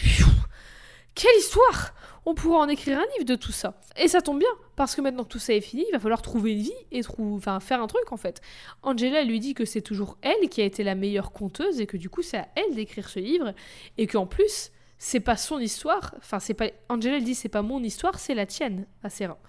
Quelle 1.16 1.38
histoire 1.38 1.94
On 2.26 2.34
pourra 2.34 2.60
en 2.60 2.70
écrire 2.70 2.98
un 3.00 3.06
livre 3.18 3.26
de 3.26 3.36
tout 3.36 3.52
ça. 3.52 3.80
Et 3.98 4.08
ça 4.08 4.22
tombe 4.22 4.40
bien, 4.40 4.50
parce 4.76 4.96
que 4.96 5.02
maintenant 5.02 5.24
que 5.24 5.30
tout 5.30 5.40
ça 5.40 5.54
est 5.54 5.62
fini, 5.62 5.84
il 5.88 5.92
va 5.92 6.00
falloir 6.00 6.22
trouver 6.22 6.54
une 6.54 6.62
vie 6.62 6.74
et 6.92 7.02
trou- 7.02 7.36
enfin, 7.36 7.60
faire 7.60 7.82
un 7.82 7.88
truc 7.88 8.12
en 8.12 8.18
fait. 8.18 8.42
Angela 8.84 9.24
lui 9.24 9.40
dit 9.40 9.54
que 9.54 9.66
c'est 9.66 9.82
toujours 9.82 10.18
elle 10.22 10.50
qui 10.50 10.62
a 10.62 10.66
été 10.66 10.84
la 10.84 10.96
meilleure 10.96 11.32
conteuse 11.32 11.82
et 11.82 11.88
que 11.88 11.98
du 11.98 12.10
coup 12.10 12.22
c'est 12.22 12.38
à 12.38 12.48
elle 12.56 12.76
d'écrire 12.76 13.10
ce 13.10 13.20
livre 13.20 13.54
et 13.98 14.08
qu'en 14.08 14.26
plus 14.26 14.72
c'est 14.98 15.20
pas 15.20 15.36
son 15.36 15.60
histoire. 15.60 16.14
Enfin 16.18 16.40
c'est 16.40 16.54
pas 16.54 16.68
Angela 16.88 17.18
elle 17.18 17.24
dit 17.24 17.36
c'est 17.36 17.50
pas 17.50 17.62
mon 17.64 17.84
histoire, 17.84 18.18
c'est 18.20 18.36
la 18.36 18.46
tienne 18.46 18.86
à 19.04 19.10
Sarah. 19.10 19.40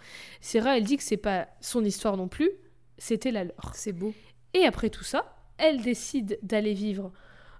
Sarah 0.40 0.76
elle 0.76 0.84
dit 0.84 0.96
que 0.96 1.02
c'est 1.04 1.16
pas 1.16 1.46
son 1.60 1.84
histoire 1.84 2.16
non 2.16 2.26
plus, 2.28 2.50
c'était 2.98 3.30
la 3.30 3.44
leur. 3.44 3.72
C'est 3.74 3.92
beau. 3.92 4.12
Et 4.54 4.64
après 4.64 4.90
tout 4.90 5.04
ça, 5.04 5.36
elle 5.58 5.82
décide 5.82 6.38
d'aller 6.42 6.74
vivre 6.74 7.12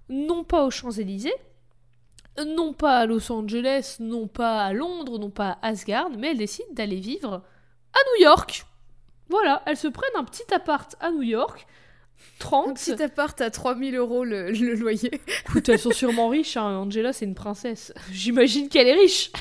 non 0.09 0.43
pas 0.43 0.65
aux 0.65 0.71
Champs-Élysées, 0.71 1.33
non 2.45 2.73
pas 2.73 2.99
à 2.99 3.05
Los 3.05 3.31
Angeles, 3.31 3.97
non 3.99 4.27
pas 4.27 4.63
à 4.63 4.73
Londres, 4.73 5.19
non 5.19 5.29
pas 5.29 5.57
à 5.61 5.67
Asgard, 5.67 6.09
mais 6.17 6.31
elle 6.31 6.37
décide 6.37 6.65
d'aller 6.73 6.99
vivre 6.99 7.43
à 7.93 7.99
New 8.11 8.23
York. 8.23 8.65
Voilà, 9.29 9.61
elle 9.65 9.77
se 9.77 9.87
prennent 9.87 10.15
un 10.15 10.23
petit 10.23 10.51
appart 10.53 10.95
à 10.99 11.11
New 11.11 11.21
York, 11.21 11.65
30. 12.39 12.69
Un 12.69 12.73
petit 12.73 13.03
appart 13.03 13.39
à 13.41 13.49
3000 13.49 13.95
euros 13.95 14.23
le, 14.23 14.51
le 14.51 14.75
loyer. 14.75 15.11
Écoute, 15.47 15.69
elles 15.69 15.79
sont 15.79 15.91
sûrement 15.91 16.29
riches, 16.29 16.57
hein. 16.57 16.77
Angela 16.77 17.13
c'est 17.13 17.25
une 17.25 17.35
princesse. 17.35 17.93
J'imagine 18.11 18.69
qu'elle 18.69 18.87
est 18.87 18.93
riche. 18.93 19.31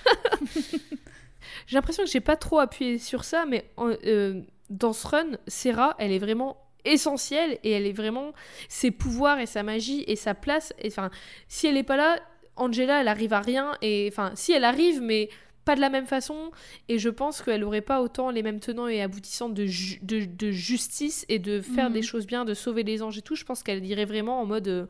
j'ai 1.67 1.75
l'impression 1.75 2.05
que 2.05 2.11
j'ai 2.11 2.21
pas 2.21 2.37
trop 2.37 2.59
appuyé 2.59 2.99
sur 2.99 3.25
ça, 3.25 3.45
mais 3.47 3.71
euh, 3.79 4.41
dans 4.71 4.93
ce 4.93 5.07
run, 5.07 5.31
Sarah, 5.47 5.95
elle 5.99 6.13
est 6.13 6.19
vraiment 6.19 6.59
essentielle 6.85 7.59
et 7.63 7.71
elle 7.71 7.87
est 7.87 7.93
vraiment 7.93 8.33
ses 8.69 8.91
pouvoirs 8.91 9.39
et 9.39 9.47
sa 9.47 9.63
magie 9.63 10.05
et 10.07 10.17
sa 10.17 10.35
place. 10.35 10.73
et, 10.79 10.89
Enfin, 10.89 11.11
si 11.49 11.67
elle 11.67 11.77
est 11.77 11.83
pas 11.85 11.97
là, 11.97 12.19
Angela, 12.57 13.01
elle 13.01 13.09
arrive 13.09 13.33
à 13.33 13.41
rien 13.41 13.73
et 13.83 14.09
enfin, 14.11 14.33
si 14.35 14.53
elle 14.53 14.65
arrive, 14.65 15.01
mais 15.01 15.29
pas 15.65 15.75
de 15.77 15.81
la 15.81 15.91
même 15.91 16.07
façon 16.07 16.51
et 16.89 16.99
je 16.99 17.09
pense 17.09 17.41
qu'elle 17.41 17.63
aurait 17.65 17.81
pas 17.83 18.03
autant 18.03 18.31
les 18.31 18.43
mêmes 18.43 18.59
tenants 18.61 18.89
et 18.89 19.01
aboutissants 19.01 19.49
de, 19.49 19.65
ju- 19.65 20.01
de, 20.03 20.25
de 20.25 20.51
justice 20.51 21.25
et 21.29 21.39
de 21.39 21.61
faire 21.61 21.89
Mhm. 21.89 21.95
des 21.95 22.03
choses 22.03 22.27
bien, 22.27 22.45
de 22.45 22.53
sauver 22.55 22.83
les 22.83 23.03
anges 23.03 23.17
et 23.19 23.23
tout. 23.23 23.37
Je 23.37 23.45
pense 23.45 23.63
qu'elle 23.63 23.81
dirait 23.81 24.05
vraiment 24.05 24.41
en 24.41 24.47
mode 24.47 24.67
euh, 24.69 24.87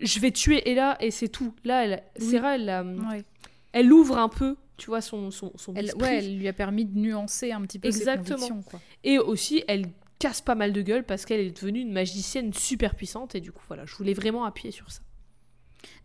je 0.00 0.18
vais 0.20 0.32
tuer 0.32 0.68
Ella 0.68 0.96
et 1.00 1.10
c'est 1.12 1.28
tout. 1.28 1.54
Là, 1.64 1.84
elle, 1.84 2.02
Oui. 2.18 2.26
Sarah, 2.30 2.56
elle, 2.56 2.64
la- 2.64 2.82
Ouais. 2.84 3.22
elle 3.72 3.92
ouvre 3.92 4.18
un 4.18 4.28
peu, 4.28 4.56
tu 4.76 4.86
vois, 4.86 5.00
son, 5.00 5.30
son, 5.30 5.52
son 5.56 5.72
Elle, 5.74 5.84
esprit. 5.86 6.02
ouais, 6.02 6.18
elle 6.18 6.36
lui 6.38 6.48
a 6.48 6.52
permis 6.52 6.84
de 6.84 6.98
nuancer 6.98 7.52
un 7.52 7.60
petit 7.62 7.78
peu 7.78 7.86
Exactement. 7.88 8.24
ses 8.38 8.48
convictions. 8.48 8.62
Quoi. 8.70 8.80
Et 9.04 9.18
aussi, 9.18 9.62
elle 9.68 9.86
casse 10.18 10.40
pas 10.40 10.54
mal 10.56 10.72
de 10.72 10.82
gueule 10.82 11.04
parce 11.04 11.24
qu'elle 11.26 11.40
est 11.40 11.56
devenue 11.60 11.80
une 11.80 11.92
magicienne 11.92 12.52
super 12.52 12.96
puissante 12.96 13.34
et 13.36 13.40
du 13.40 13.52
coup, 13.52 13.62
voilà, 13.68 13.84
je 13.86 13.94
voulais 13.94 14.14
vraiment 14.14 14.44
appuyer 14.44 14.72
sur 14.72 14.90
ça. 14.90 15.00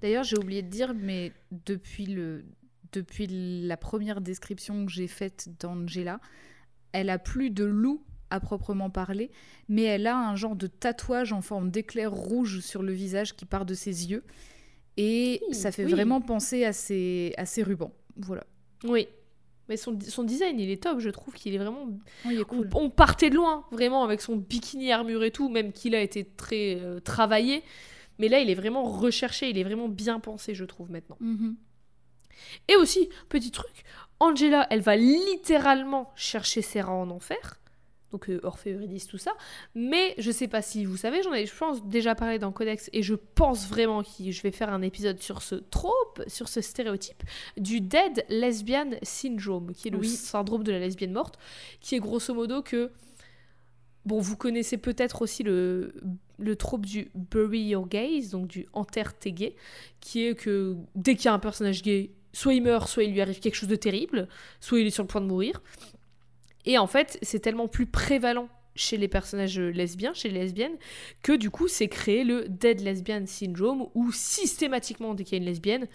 D'ailleurs, 0.02 0.24
j'ai 0.24 0.38
oublié 0.38 0.62
de 0.62 0.70
dire, 0.70 0.94
mais 0.96 1.32
depuis, 1.66 2.06
le, 2.06 2.46
depuis 2.92 3.28
la 3.30 3.78
première 3.78 4.22
description 4.22 4.86
que 4.86 4.92
j'ai 4.92 5.08
faite 5.08 5.50
d'Angela, 5.60 6.20
elle 6.92 7.10
a 7.10 7.20
plus 7.20 7.50
de 7.50 7.64
loup 7.66 8.04
à 8.30 8.40
proprement 8.40 8.90
parler, 8.90 9.32
mais 9.70 9.84
elle 9.84 10.06
a 10.08 10.18
un 10.18 10.36
genre 10.36 10.56
de 10.56 10.68
tatouage 10.68 11.32
en 11.32 11.42
forme 11.42 11.72
d'éclair 11.72 12.12
rouge 12.12 12.60
sur 12.60 12.84
le 12.84 12.92
visage 12.92 13.36
qui 13.36 13.46
part 13.46 13.66
de 13.66 13.74
ses 13.74 14.10
yeux. 14.10 14.24
Et 14.98 15.42
Oui, 15.48 15.56
ça 15.56 15.72
fait 15.72 15.86
oui. 15.86 15.92
vraiment 15.92 16.20
penser 16.22 16.66
à 16.66 16.74
ses, 16.74 17.34
à 17.38 17.46
ses 17.46 17.64
rubans. 17.64 17.94
Voilà. 18.18 18.46
Oui. 18.84 19.08
Mais 19.70 19.78
son, 19.78 19.98
son 20.00 20.24
design, 20.24 20.60
il 20.60 20.70
est 20.70 20.82
top, 20.84 21.00
je 21.00 21.10
trouve 21.10 21.34
qu'il 21.34 21.54
est 21.54 21.58
vraiment 21.58 21.86
Oui, 22.26 22.34
il 22.36 22.40
est 22.40 22.42
On- 22.42 22.46
cool. 22.46 22.70
On, 22.74 22.90
partait 22.90 23.30
de 23.30 23.36
loin, 23.36 23.66
vraiment, 23.72 24.04
avec 24.04 24.22
son 24.22 24.38
bikini 24.38 24.92
armure 24.92 25.24
et 25.24 25.32
tout, 25.32 25.50
même 25.50 25.72
qu'il 25.72 25.94
a 25.94 26.02
été 26.02 26.24
très 26.26 26.78
euh, 26.82 27.00
travaillé. 27.00 27.64
Mais 28.20 28.28
là, 28.28 28.40
il 28.40 28.50
est 28.50 28.56
vraiment 28.56 28.84
recherché, 28.84 29.50
il 29.50 29.58
est 29.58 29.64
vraiment 29.64 29.90
bien 29.90 30.20
pensé, 30.20 30.56
je 30.56 30.66
trouve, 30.66 30.92
maintenant. 30.92 31.18
Mhm. 31.20 31.56
Et 32.68 32.76
aussi, 32.76 33.10
petit 33.30 33.52
truc, 33.52 33.84
Angela, 34.20 34.68
elle 34.70 34.82
va 34.82 34.96
littéralement 34.96 36.12
chercher 36.16 36.62
Sarah 36.62 36.94
en 36.94 37.10
enfer. 37.10 37.60
Donc 38.12 38.30
euh, 38.30 38.40
Orphée, 38.44 38.72
Eurydice, 38.72 39.06
tout 39.08 39.18
ça. 39.18 39.34
Mais 39.76 40.16
je 40.18 40.32
sais 40.32 40.48
pas 40.48 40.62
si 40.62 40.86
vous 40.86 40.96
savez, 40.98 41.22
j'en 41.24 41.34
ai, 41.34 41.46
je 41.46 41.54
pense, 41.56 41.84
déjà 41.86 42.16
parlé 42.16 42.40
dans 42.40 42.52
Codex, 42.54 42.90
et 42.94 43.04
je 43.04 43.16
pense 43.16 43.68
vraiment 43.68 44.02
que 44.02 44.32
je 44.32 44.42
vais 44.44 44.52
faire 44.52 44.72
un 44.72 44.82
épisode 44.82 45.22
sur 45.22 45.42
ce 45.42 45.56
trope, 45.56 46.24
sur 46.28 46.48
ce 46.48 46.62
stéréotype, 46.62 47.22
du 47.58 47.82
Dead 47.82 48.26
Lesbian 48.30 48.92
Syndrome, 49.04 49.74
qui 49.74 49.90
est 49.90 49.92
le 49.92 49.98
Oui. 49.98 50.08
syndrome 50.08 50.64
de 50.64 50.72
la 50.72 50.80
lesbienne 50.80 51.12
morte, 51.12 51.38
qui 51.82 51.96
est 51.96 52.00
grosso 52.00 52.34
modo 52.34 52.62
que... 52.62 52.92
Bon, 54.08 54.22
vous 54.22 54.38
connaissez 54.38 54.78
peut-être 54.78 55.22
aussi 55.22 55.44
le, 55.44 55.94
le 56.40 56.56
trope 56.56 56.86
du 56.86 57.12
bury 57.14 57.60
your 57.60 57.90
gays, 57.90 58.30
donc 58.32 58.48
du 58.48 58.66
enterre 58.72 59.14
tes 59.14 59.34
gays, 59.34 59.54
qui 60.00 60.26
est 60.26 60.34
que 60.34 60.78
dès 60.96 61.16
qu'il 61.16 61.26
y 61.26 61.28
a 61.28 61.34
un 61.34 61.40
personnage 61.40 61.82
gay, 61.82 62.12
soit 62.32 62.54
il 62.54 62.64
meurt, 62.64 62.88
soit 62.88 63.04
il 63.04 63.12
lui 63.12 63.20
arrive 63.20 63.42
quelque 63.42 63.56
chose 63.56 63.68
de 63.68 63.76
terrible, 63.76 64.30
soit 64.62 64.80
il 64.80 64.88
est 64.88 64.92
sur 64.92 65.04
le 65.04 65.10
point 65.10 65.20
de 65.20 65.26
mourir. 65.26 65.62
Et 66.64 66.78
en 66.78 66.88
fait, 66.88 67.20
c'est 67.22 67.42
tellement 67.42 67.68
plus 67.68 67.86
prévalent 67.86 68.48
chez 68.76 68.96
les 68.96 69.10
personnages 69.10 69.60
lesbiens, 69.60 70.14
chez 70.14 70.30
les 70.30 70.40
lesbiennes, 70.40 70.78
que 71.22 71.34
du 71.34 71.50
coup, 71.50 71.68
c'est 71.68 71.90
créé 71.90 72.24
le 72.24 72.48
Dead 72.48 72.80
Lesbian 72.80 73.26
Syndrome, 73.26 73.90
où 73.94 74.14
systématiquement, 74.14 75.16
dès 75.16 75.26
qu'il 75.26 75.38
y 75.38 75.42
a 75.42 75.44
une 75.44 75.50
lesbienne, 75.50 75.86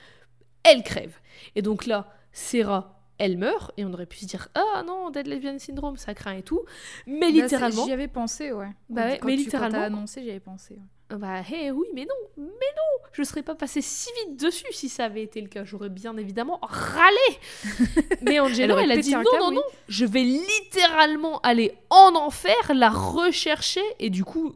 elle 0.65 0.83
crève. 0.83 1.15
Et 1.57 1.63
donc 1.63 1.87
là, 1.87 2.15
Sarah, 2.33 3.02
elle 3.19 3.37
meurt, 3.39 3.73
et 3.77 3.85
on 3.85 3.93
aurait 3.93 4.07
pu 4.07 4.19
se 4.19 4.27
dire 4.27 4.49
Ah 4.55 4.83
non, 4.87 5.11
Dead 5.11 5.27
Lesbian 5.27 5.59
Syndrome, 5.59 5.97
ça 5.97 6.15
craint 6.15 6.33
et 6.35 6.43
tout. 6.43 6.61
Mais 7.07 7.21
Bah, 7.21 7.29
littéralement. 7.43 7.85
J'y 7.85 7.93
avais 7.93 8.09
pensé, 8.09 8.53
ouais. 8.53 8.69
Bah 8.89 9.05
ouais, 9.07 9.19
Quand 9.19 9.27
mais 9.29 9.37
tu- 9.37 9.45
littéralement- 9.45 9.79
Quand 9.79 9.85
annoncé, 9.85 10.23
j'y 10.23 10.31
avais 10.31 10.41
pensé. 10.41 10.75
ouais. 10.75 11.17
Bah, 11.19 11.41
hé, 11.43 11.71
oui, 11.71 11.87
mais 11.95 12.07
non, 12.07 12.15
mais 12.39 12.45
non, 12.47 13.07
je 13.13 13.23
serais 13.23 13.43
pas 13.43 13.55
passée 13.55 13.83
si 13.83 14.09
vite 14.27 14.41
dessus 14.41 14.65
si 14.73 14.89
ça 14.89 15.05
avait 15.05 15.23
été 15.23 15.43
le 15.43 15.49
cas. 15.49 15.63
J'aurais 15.63 15.91
bien 15.91 16.17
évidemment 16.17 16.59
râlé. 16.63 17.39
Mais 18.23 18.41
Angela, 18.41 18.73
aurait 18.73 18.85
elle, 18.85 18.93
a 18.93 18.97
dit 18.97 19.11
non, 19.13 19.23
câble, 19.23 19.43
non, 19.43 19.49
oui. 19.51 19.55
non, 19.57 19.63
je 19.89 20.07
vais 20.07 20.23
littéralement 20.23 21.39
aller 21.41 21.75
en 21.91 22.15
enfer, 22.15 22.55
la 22.75 22.89
rechercher 22.89 23.83
et 23.99 24.09
du 24.09 24.25
coup 24.25 24.55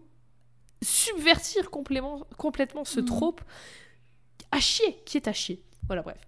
subvertir 0.82 1.70
complètement 1.70 2.84
ce 2.84 3.00
Mhm. 3.00 3.06
trope 3.06 3.40
à 4.50 4.58
chier, 4.60 4.98
qui 5.04 5.18
est 5.18 5.28
à 5.28 5.34
chier. 5.34 5.62
Voilà, 5.86 6.00
bref. 6.00 6.18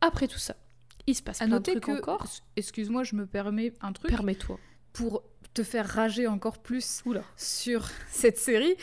Après 0.00 0.26
tout 0.28 0.38
ça, 0.38 0.54
il 1.06 1.14
se 1.14 1.22
passe 1.22 1.42
À 1.42 1.46
plein 1.46 1.54
de 1.56 1.58
noter 1.58 1.72
trucs 1.80 1.84
que, 1.84 1.98
encore. 1.98 2.26
excuse-moi, 2.56 3.04
je 3.04 3.16
me 3.16 3.26
permets 3.26 3.72
un 3.80 3.92
truc. 3.92 4.10
Permets-toi. 4.10 4.58
pour 4.92 5.22
te 5.54 5.62
faire 5.62 5.86
rager 5.88 6.26
encore 6.26 6.58
plus 6.58 7.02
Oula. 7.06 7.22
sur 7.36 7.88
cette 8.10 8.38
série, 8.38 8.74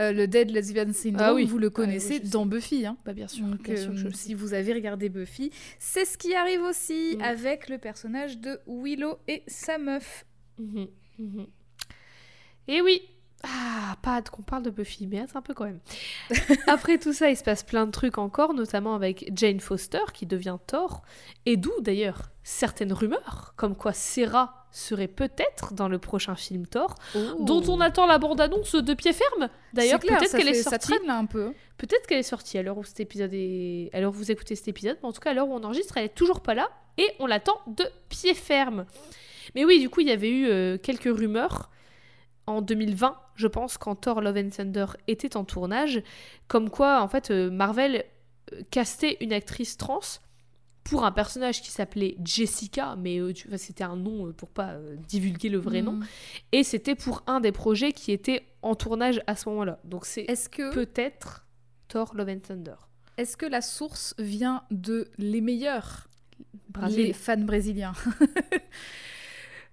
euh, 0.00 0.12
le 0.12 0.26
Dead 0.28 0.50
Lesbian 0.50 0.92
Syndrome, 0.92 1.26
Ah 1.28 1.34
oui. 1.34 1.44
vous 1.44 1.58
le 1.58 1.66
Ah 1.66 1.70
oui, 1.70 1.74
connaissez 1.74 2.20
dans 2.20 2.46
Buffy. 2.46 2.86
hein. 2.86 2.96
Bah 3.04 3.12
bien 3.12 3.28
sûr, 3.28 3.46
Donc, 3.46 3.62
bien 3.62 3.76
sûr 3.76 3.90
que 3.90 3.96
je 3.96 4.06
euh, 4.06 4.10
si 4.12 4.34
vous 4.34 4.54
avez 4.54 4.72
regardé 4.72 5.08
Buffy, 5.08 5.50
c'est 5.78 6.04
ce 6.04 6.16
qui 6.18 6.34
arrive 6.34 6.62
aussi 6.62 7.16
avec 7.20 7.68
le 7.68 7.78
personnage 7.78 8.38
de 8.38 8.60
Willow 8.66 9.18
et 9.28 9.42
sa 9.46 9.78
meuf. 9.78 10.24
Mhm, 10.58 10.86
mhm. 11.18 11.46
Et 12.68 12.80
oui. 12.80 13.02
Ah, 13.44 13.96
pas 14.02 14.20
qu'on 14.22 14.42
parle 14.42 14.64
de 14.64 14.70
Buffy, 14.70 15.06
mais 15.06 15.20
hâte 15.20 15.36
un 15.36 15.42
peu 15.42 15.54
quand 15.54 15.64
même. 15.64 15.78
Après 16.66 16.98
tout 16.98 17.12
ça, 17.12 17.30
il 17.30 17.36
se 17.36 17.44
passe 17.44 17.62
plein 17.62 17.86
de 17.86 17.92
trucs 17.92 18.18
encore, 18.18 18.52
notamment 18.52 18.94
avec 18.94 19.30
Jane 19.34 19.60
Foster 19.60 20.00
qui 20.12 20.26
devient 20.26 20.56
Thor, 20.66 21.02
et 21.46 21.56
d'où 21.56 21.70
d'ailleurs 21.80 22.30
certaines 22.42 22.92
rumeurs, 22.92 23.52
comme 23.56 23.76
quoi 23.76 23.92
Sarah 23.92 24.66
serait 24.72 25.08
peut-être 25.08 25.72
dans 25.72 25.88
le 25.88 25.98
prochain 25.98 26.34
film 26.34 26.66
Thor, 26.66 26.94
dont 27.40 27.62
on 27.68 27.80
attend 27.80 28.06
la 28.06 28.18
bande-annonce 28.18 28.74
de 28.74 28.94
pied 28.94 29.12
ferme. 29.12 29.48
D'ailleurs, 29.72 30.00
C'est 30.02 30.08
peut-être 30.08 30.36
qu'elle 30.36 30.48
est 30.48 30.54
Ça 30.54 30.70
sortie. 30.70 30.88
traîne 30.88 31.06
là 31.06 31.16
un 31.16 31.26
peu. 31.26 31.52
Peut-être 31.78 32.06
qu'elle 32.06 32.18
est 32.18 32.22
sortie 32.24 32.58
à 32.58 32.62
l'heure 32.62 32.76
où 32.76 32.84
cet 32.84 33.00
épisode 33.00 33.30
est. 33.32 33.88
À 33.92 34.00
l'heure 34.00 34.10
où 34.10 34.14
vous 34.14 34.30
écoutez 34.30 34.56
cet 34.56 34.68
épisode, 34.68 34.98
mais 35.02 35.08
en 35.08 35.12
tout 35.12 35.20
cas, 35.20 35.30
à 35.30 35.34
l'heure 35.34 35.48
où 35.48 35.54
on 35.54 35.62
enregistre, 35.62 35.96
elle 35.96 36.04
est 36.06 36.14
toujours 36.14 36.40
pas 36.40 36.54
là 36.54 36.68
et 36.98 37.06
on 37.20 37.26
l'attend 37.26 37.58
de 37.68 37.84
pied 38.08 38.34
ferme. 38.34 38.84
Mais 39.54 39.64
oui, 39.64 39.78
du 39.80 39.88
coup, 39.88 40.00
il 40.00 40.08
y 40.08 40.12
avait 40.12 40.30
eu 40.30 40.46
euh, 40.48 40.76
quelques 40.76 41.04
rumeurs 41.16 41.70
en 42.46 42.60
2020, 42.62 43.16
je 43.38 43.46
pense, 43.46 43.78
quand 43.78 43.94
Thor 43.94 44.20
Love 44.20 44.36
and 44.36 44.50
Thunder 44.50 44.86
était 45.06 45.36
en 45.36 45.44
tournage, 45.44 46.02
comme 46.48 46.68
quoi, 46.70 47.00
en 47.00 47.08
fait, 47.08 47.30
euh, 47.30 47.50
Marvel 47.50 48.04
euh, 48.52 48.62
castait 48.70 49.16
une 49.20 49.32
actrice 49.32 49.76
trans 49.76 50.00
pour 50.84 51.04
un 51.04 51.12
personnage 51.12 51.60
qui 51.62 51.70
s'appelait 51.70 52.16
Jessica, 52.24 52.96
mais 52.96 53.18
euh, 53.20 53.32
tu 53.32 53.48
c'était 53.58 53.84
un 53.84 53.94
nom 53.96 54.32
pour 54.32 54.48
pas 54.48 54.70
euh, 54.72 54.96
divulguer 55.06 55.50
le 55.50 55.58
vrai 55.58 55.82
nom, 55.82 55.92
Mm. 55.92 56.06
et 56.52 56.64
c'était 56.64 56.94
pour 56.94 57.22
un 57.26 57.40
des 57.40 57.52
projets 57.52 57.92
qui 57.92 58.10
était 58.10 58.42
en 58.62 58.74
tournage 58.74 59.20
à 59.26 59.36
ce 59.36 59.48
moment-là. 59.50 59.78
Donc 59.84 60.04
c'est 60.06 60.22
Est-ce 60.22 60.48
que, 60.48 60.72
peut-être 60.74 61.46
Thor 61.88 62.14
Love 62.14 62.28
and 62.30 62.40
Thunder. 62.40 62.74
est-ce 63.18 63.36
que 63.36 63.46
la 63.46 63.60
source 63.60 64.14
vient 64.18 64.62
de 64.70 65.08
les 65.18 65.40
meilleurs, 65.42 66.08
Brésil. 66.70 67.06
les 67.06 67.12
fans 67.12 67.36
brésiliens? 67.38 67.92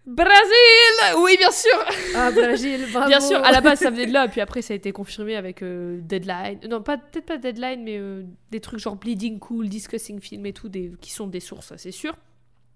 Brésil 0.06 1.18
Oui, 1.18 1.36
bien 1.38 1.52
sûr 1.52 1.78
Ah, 2.16 2.32
Brésil, 2.32 2.86
bravo 2.94 3.08
Bien 3.08 3.20
sûr, 3.20 3.44
à 3.44 3.52
la 3.52 3.62
base 3.62 3.80
ça 3.80 3.90
venait 3.90 4.06
de 4.06 4.14
là, 4.14 4.28
puis 4.28 4.40
après 4.42 4.62
ça 4.62 4.74
a 4.74 4.78
été 4.78 4.92
confirmé 4.92 5.36
avec 5.36 5.64
euh, 5.64 6.00
Deadline. 6.02 6.60
Non, 6.70 6.82
pas 6.82 6.98
peut-être 6.98 7.26
pas 7.26 7.38
Deadline, 7.38 7.84
mais 7.84 7.98
euh, 7.98 8.24
des 8.52 8.60
trucs 8.60 8.80
genre 8.80 8.96
Bleeding 8.96 9.40
Cool, 9.40 9.68
Discussing 9.68 10.20
Film 10.20 10.46
et 10.46 10.54
tout, 10.54 10.70
des, 10.70 10.92
qui 11.02 11.12
sont 11.12 11.28
des 11.28 11.40
sources, 11.40 11.74
c'est 11.78 11.92
sûr. 11.92 12.16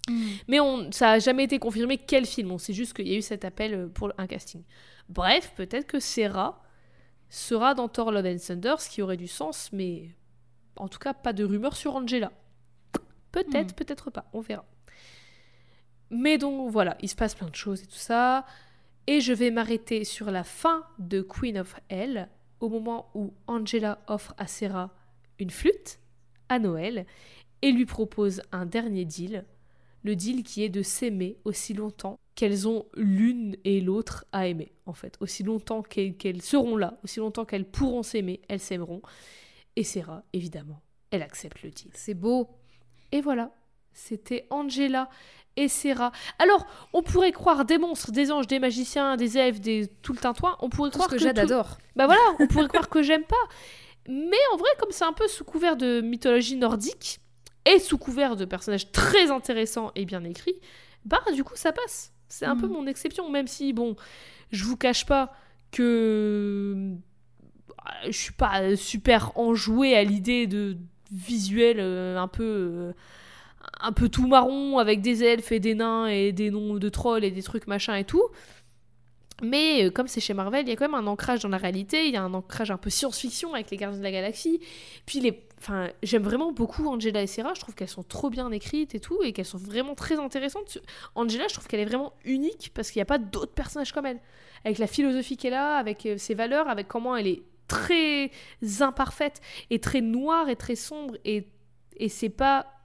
Mm. 0.10 0.28
Mais 0.48 0.60
on, 0.60 0.92
ça 0.92 1.12
a 1.12 1.20
jamais 1.20 1.44
été 1.44 1.60
confirmé 1.60 1.98
quel 1.98 2.26
film, 2.26 2.52
on 2.52 2.58
sait 2.58 2.74
juste 2.74 2.94
qu'il 2.94 3.08
y 3.08 3.14
a 3.14 3.18
eu 3.18 3.22
cet 3.22 3.46
appel 3.46 3.74
euh, 3.74 3.88
pour 3.88 4.12
un 4.18 4.26
casting. 4.26 4.64
Bref, 5.08 5.54
peut-être 5.56 5.86
que 5.88 6.00
Sarah 6.00 6.62
sera 7.30 7.76
dans 7.76 7.88
Thor 7.88 8.12
Love 8.12 8.26
and 8.26 8.38
Thunder, 8.46 8.76
ce 8.80 8.90
qui 8.90 9.02
aurait 9.04 9.18
du 9.18 9.28
sens, 9.28 9.70
mais 9.72 10.10
en 10.78 10.88
tout 10.88 11.00
cas 11.00 11.14
pas 11.14 11.34
de 11.34 11.44
rumeur 11.44 11.76
sur 11.76 11.96
Angela. 11.96 12.32
Peut-être, 13.32 13.74
Hmm. 13.74 13.76
peut-être 13.76 14.10
pas, 14.10 14.26
on 14.34 14.42
verra. 14.42 14.66
Mais 16.11 16.38
donc 16.38 16.72
voilà, 16.72 16.98
il 17.02 17.10
se 17.10 17.15
passe 17.15 17.36
plein 17.36 17.49
de 17.49 17.56
choses 17.56 17.84
et 17.84 17.88
tout 17.88 17.94
ça. 17.94 18.45
Et 19.07 19.22
je 19.22 19.34
vais 19.34 19.52
m'arrêter 19.52 20.03
sur 20.03 20.31
la 20.31 20.44
fin 20.44 20.86
de 20.99 21.22
Queen 21.22 21.57
of 21.57 21.76
Hell, 21.90 22.30
au 22.60 22.69
moment 22.69 23.10
où 23.15 23.34
Angela 23.48 23.99
offre 24.07 24.34
à 24.38 24.48
Sarah 24.48 24.91
une 25.40 25.49
flûte 25.49 25.99
à 26.49 26.60
Noël 26.60 27.06
et 27.61 27.72
lui 27.72 27.86
propose 27.86 28.41
un 28.52 28.65
dernier 28.65 29.06
deal. 29.06 29.45
Le 30.03 30.15
deal 30.15 30.44
qui 30.44 30.64
est 30.64 30.69
de 30.69 30.81
s'aimer 30.81 31.38
aussi 31.44 31.73
longtemps 31.73 32.19
qu'elles 32.36 32.68
ont 32.68 32.86
l'une 32.95 33.57
et 33.65 33.81
l'autre 33.81 34.26
à 34.31 34.48
aimer, 34.48 34.72
en 34.86 34.94
fait. 34.94 35.18
Aussi 35.19 35.44
longtemps 35.44 35.81
qu'elles 35.81 36.41
seront 36.41 36.77
là, 36.77 36.98
aussi 37.03 37.19
longtemps 37.19 37.45
qu'elles 37.45 37.69
pourront 37.69 38.03
s'aimer, 38.03 38.41
elles 38.48 38.61
s'aimeront. 38.61 39.02
Et 39.76 39.84
Sarah, 39.84 40.23
évidemment, 40.31 40.81
elle 41.11 41.22
accepte 41.22 41.64
le 41.64 41.69
deal. 41.69 41.91
C'est 41.94 42.14
beau. 42.14 42.48
Et 43.11 43.19
voilà, 43.19 43.53
c'était 43.91 44.48
Angela 44.52 45.10
et. 45.68 46.11
Alors, 46.40 46.65
on 46.94 47.02
pourrait 47.03 47.31
croire 47.31 47.65
des 47.65 47.77
monstres, 47.77 48.11
des 48.11 48.31
anges, 48.31 48.48
des 48.48 48.60
magiciens, 48.60 49.18
des 49.18 49.38
elfes, 49.38 49.60
des 49.60 49.88
tout 50.02 50.14
le 50.14 50.19
tintouin. 50.19 50.56
On 50.61 50.69
pourrait 50.69 50.90
Tout 50.90 50.98
croire 50.98 51.10
ce 51.10 51.15
que, 51.15 51.19
que 51.23 51.34
tout- 51.34 51.40
adore. 51.40 51.77
Bah 51.95 52.06
voilà, 52.06 52.22
on 52.40 52.48
pourrait 52.48 52.68
croire 52.68 52.90
que 52.90 53.02
j'aime 53.03 53.23
pas. 53.23 53.36
Mais 54.07 54.38
en 54.53 54.57
vrai, 54.57 54.69
comme 54.80 54.91
c'est 54.91 55.06
un 55.06 55.14
peu 55.14 55.27
sous 55.27 55.44
couvert 55.44 55.76
de 55.77 56.02
mythologie 56.02 56.56
nordique 56.56 57.19
et 57.65 57.80
sous 57.80 57.98
couvert 57.98 58.36
de 58.36 58.45
personnages 58.45 58.91
très 58.91 59.30
intéressants 59.30 59.91
et 59.95 60.06
bien 60.06 60.23
écrits, 60.23 60.60
bah 61.06 61.22
du 61.36 61.44
coup 61.44 61.53
ça 61.56 61.72
passe. 61.72 62.11
C'est 62.27 62.45
un 62.45 62.56
peu 62.56 62.68
Mhm. 62.68 62.73
mon 62.73 62.88
exception, 62.88 63.30
même 63.30 63.48
si 63.48 63.73
bon, 63.73 63.95
je 64.52 64.64
vous 64.64 64.77
cache 64.77 65.06
pas 65.06 65.34
que 65.72 66.94
je 68.06 68.11
suis 68.11 68.34
pas 68.34 68.76
super 68.76 69.38
enjouée 69.38 69.95
à 69.95 70.03
l'idée 70.03 70.48
de 70.48 70.77
visuel 71.11 71.77
euh, 71.80 72.18
un 72.18 72.27
peu 72.27 72.44
euh, 72.44 72.94
un 73.80 73.92
peu 73.92 74.10
tout 74.10 74.28
marron 74.28 74.78
avec 74.78 75.02
des 75.02 75.24
elfes 75.24 75.52
et 75.52 75.60
des 75.60 75.76
nains 75.76 76.08
et 76.08 76.32
des 76.32 76.52
noms 76.52 76.76
de 76.76 76.90
trolls 76.90 77.24
et 77.24 77.32
des 77.32 77.44
trucs 77.44 77.68
machin 77.68 77.96
et 77.96 78.04
tout. 78.04 78.24
Mais 79.42 79.86
euh, 79.86 79.92
comme 79.92 80.08
c'est 80.08 80.20
chez 80.20 80.34
Marvel, 80.34 80.66
il 80.66 80.70
y 80.70 80.74
a 80.74 80.76
quand 80.76 80.86
même 80.86 80.96
un 80.96 81.08
ancrage 81.08 81.42
dans 81.42 81.50
la 81.50 81.58
réalité, 81.58 82.08
il 82.08 82.14
y 82.14 82.18
a 82.18 82.24
un 82.24 82.34
ancrage 82.34 82.72
un 82.72 82.78
peu 82.78 82.90
science-fiction 82.90 83.54
avec 83.54 83.72
les 83.72 83.78
Gardiens 83.78 84.00
de 84.00 84.04
la 84.04 84.12
Galaxie. 84.12 84.60
Puis 85.06 85.20
les, 85.20 85.44
enfin, 85.60 85.90
j'aime 86.04 86.24
vraiment 86.24 86.52
beaucoup 86.52 86.88
Angela 86.88 87.22
et 87.22 87.28
Sarah, 87.28 87.54
je 87.54 87.62
trouve 87.62 87.76
qu'elles 87.76 87.88
sont 87.88 88.04
trop 88.04 88.30
bien 88.30 88.52
écrites 88.52 88.96
et 88.96 89.00
tout, 89.00 89.22
et 89.24 89.32
qu'elles 89.32 89.46
sont 89.46 89.58
vraiment 89.58 89.96
très 89.96 90.20
intéressantes. 90.20 90.80
Angela, 91.16 91.46
je 91.48 91.54
trouve 91.54 91.68
qu'elle 91.68 91.80
est 91.80 91.86
vraiment 91.86 92.14
unique 92.26 92.72
parce 92.74 92.92
qu'il 92.92 93.00
n'y 93.00 93.04
a 93.04 93.06
pas 93.06 93.18
d'autres 93.18 93.54
personnages 93.54 93.94
comme 93.94 94.06
elle. 94.06 94.20
Avec 94.66 94.78
la 94.78 94.88
philosophie 94.88 95.38
qu'elle 95.38 95.54
a, 95.54 95.78
avec 95.78 96.08
ses 96.18 96.34
valeurs, 96.34 96.68
avec 96.68 96.88
comment 96.88 97.16
elle 97.16 97.28
est 97.28 97.44
très 97.70 98.32
imparfaite 98.82 99.40
et 99.70 99.80
très 99.80 100.02
noire 100.02 100.50
et 100.50 100.56
très 100.58 100.76
sombre 100.76 101.16
et, 101.24 101.48
et 101.96 102.10
c'est 102.10 102.30
pas 102.30 102.79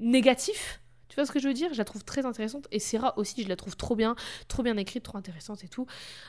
négatif. 0.00 0.80
Tu 1.08 1.14
vois 1.14 1.26
ce 1.26 1.32
que 1.32 1.40
je 1.40 1.48
veux 1.48 1.54
dire? 1.54 1.72
Je 1.72 1.78
la 1.78 1.84
trouve 1.84 2.04
très 2.04 2.26
intéressante 2.26 2.68
et 2.70 2.78
Sarah 2.78 3.18
aussi, 3.18 3.42
je 3.42 3.48
la 3.48 3.56
trouve 3.56 3.76
trop 3.76 3.96
bien, 3.96 4.14
trop 4.46 4.62
bien 4.62 4.76
écrite, 4.76 5.02
trop 5.02 5.16
intéressante 5.16 5.64
et 5.64 5.68
tout. 5.68 5.86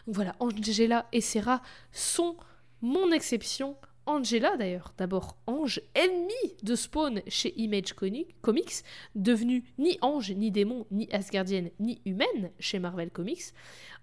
Voilà, 0.08 0.36
Angela 0.40 1.08
et 1.12 1.22
Sarah 1.22 1.62
sont 1.92 2.38
mon 2.82 3.12
exception. 3.12 3.76
Angela 4.06 4.58
d'ailleurs, 4.58 4.94
d'abord 4.98 5.38
ange, 5.46 5.82
ennemi 5.94 6.34
de 6.64 6.76
Spawn 6.76 7.22
chez 7.28 7.54
Image 7.60 7.94
Comics, 8.42 8.84
devenue 9.14 9.64
ni 9.78 10.00
ange, 10.02 10.32
ni 10.32 10.50
démon, 10.50 10.88
ni 10.90 11.08
asgardienne, 11.12 11.70
ni 11.80 12.02
humaine 12.06 12.52
chez 12.58 12.80
Marvel 12.80 13.12
Comics. 13.12 13.54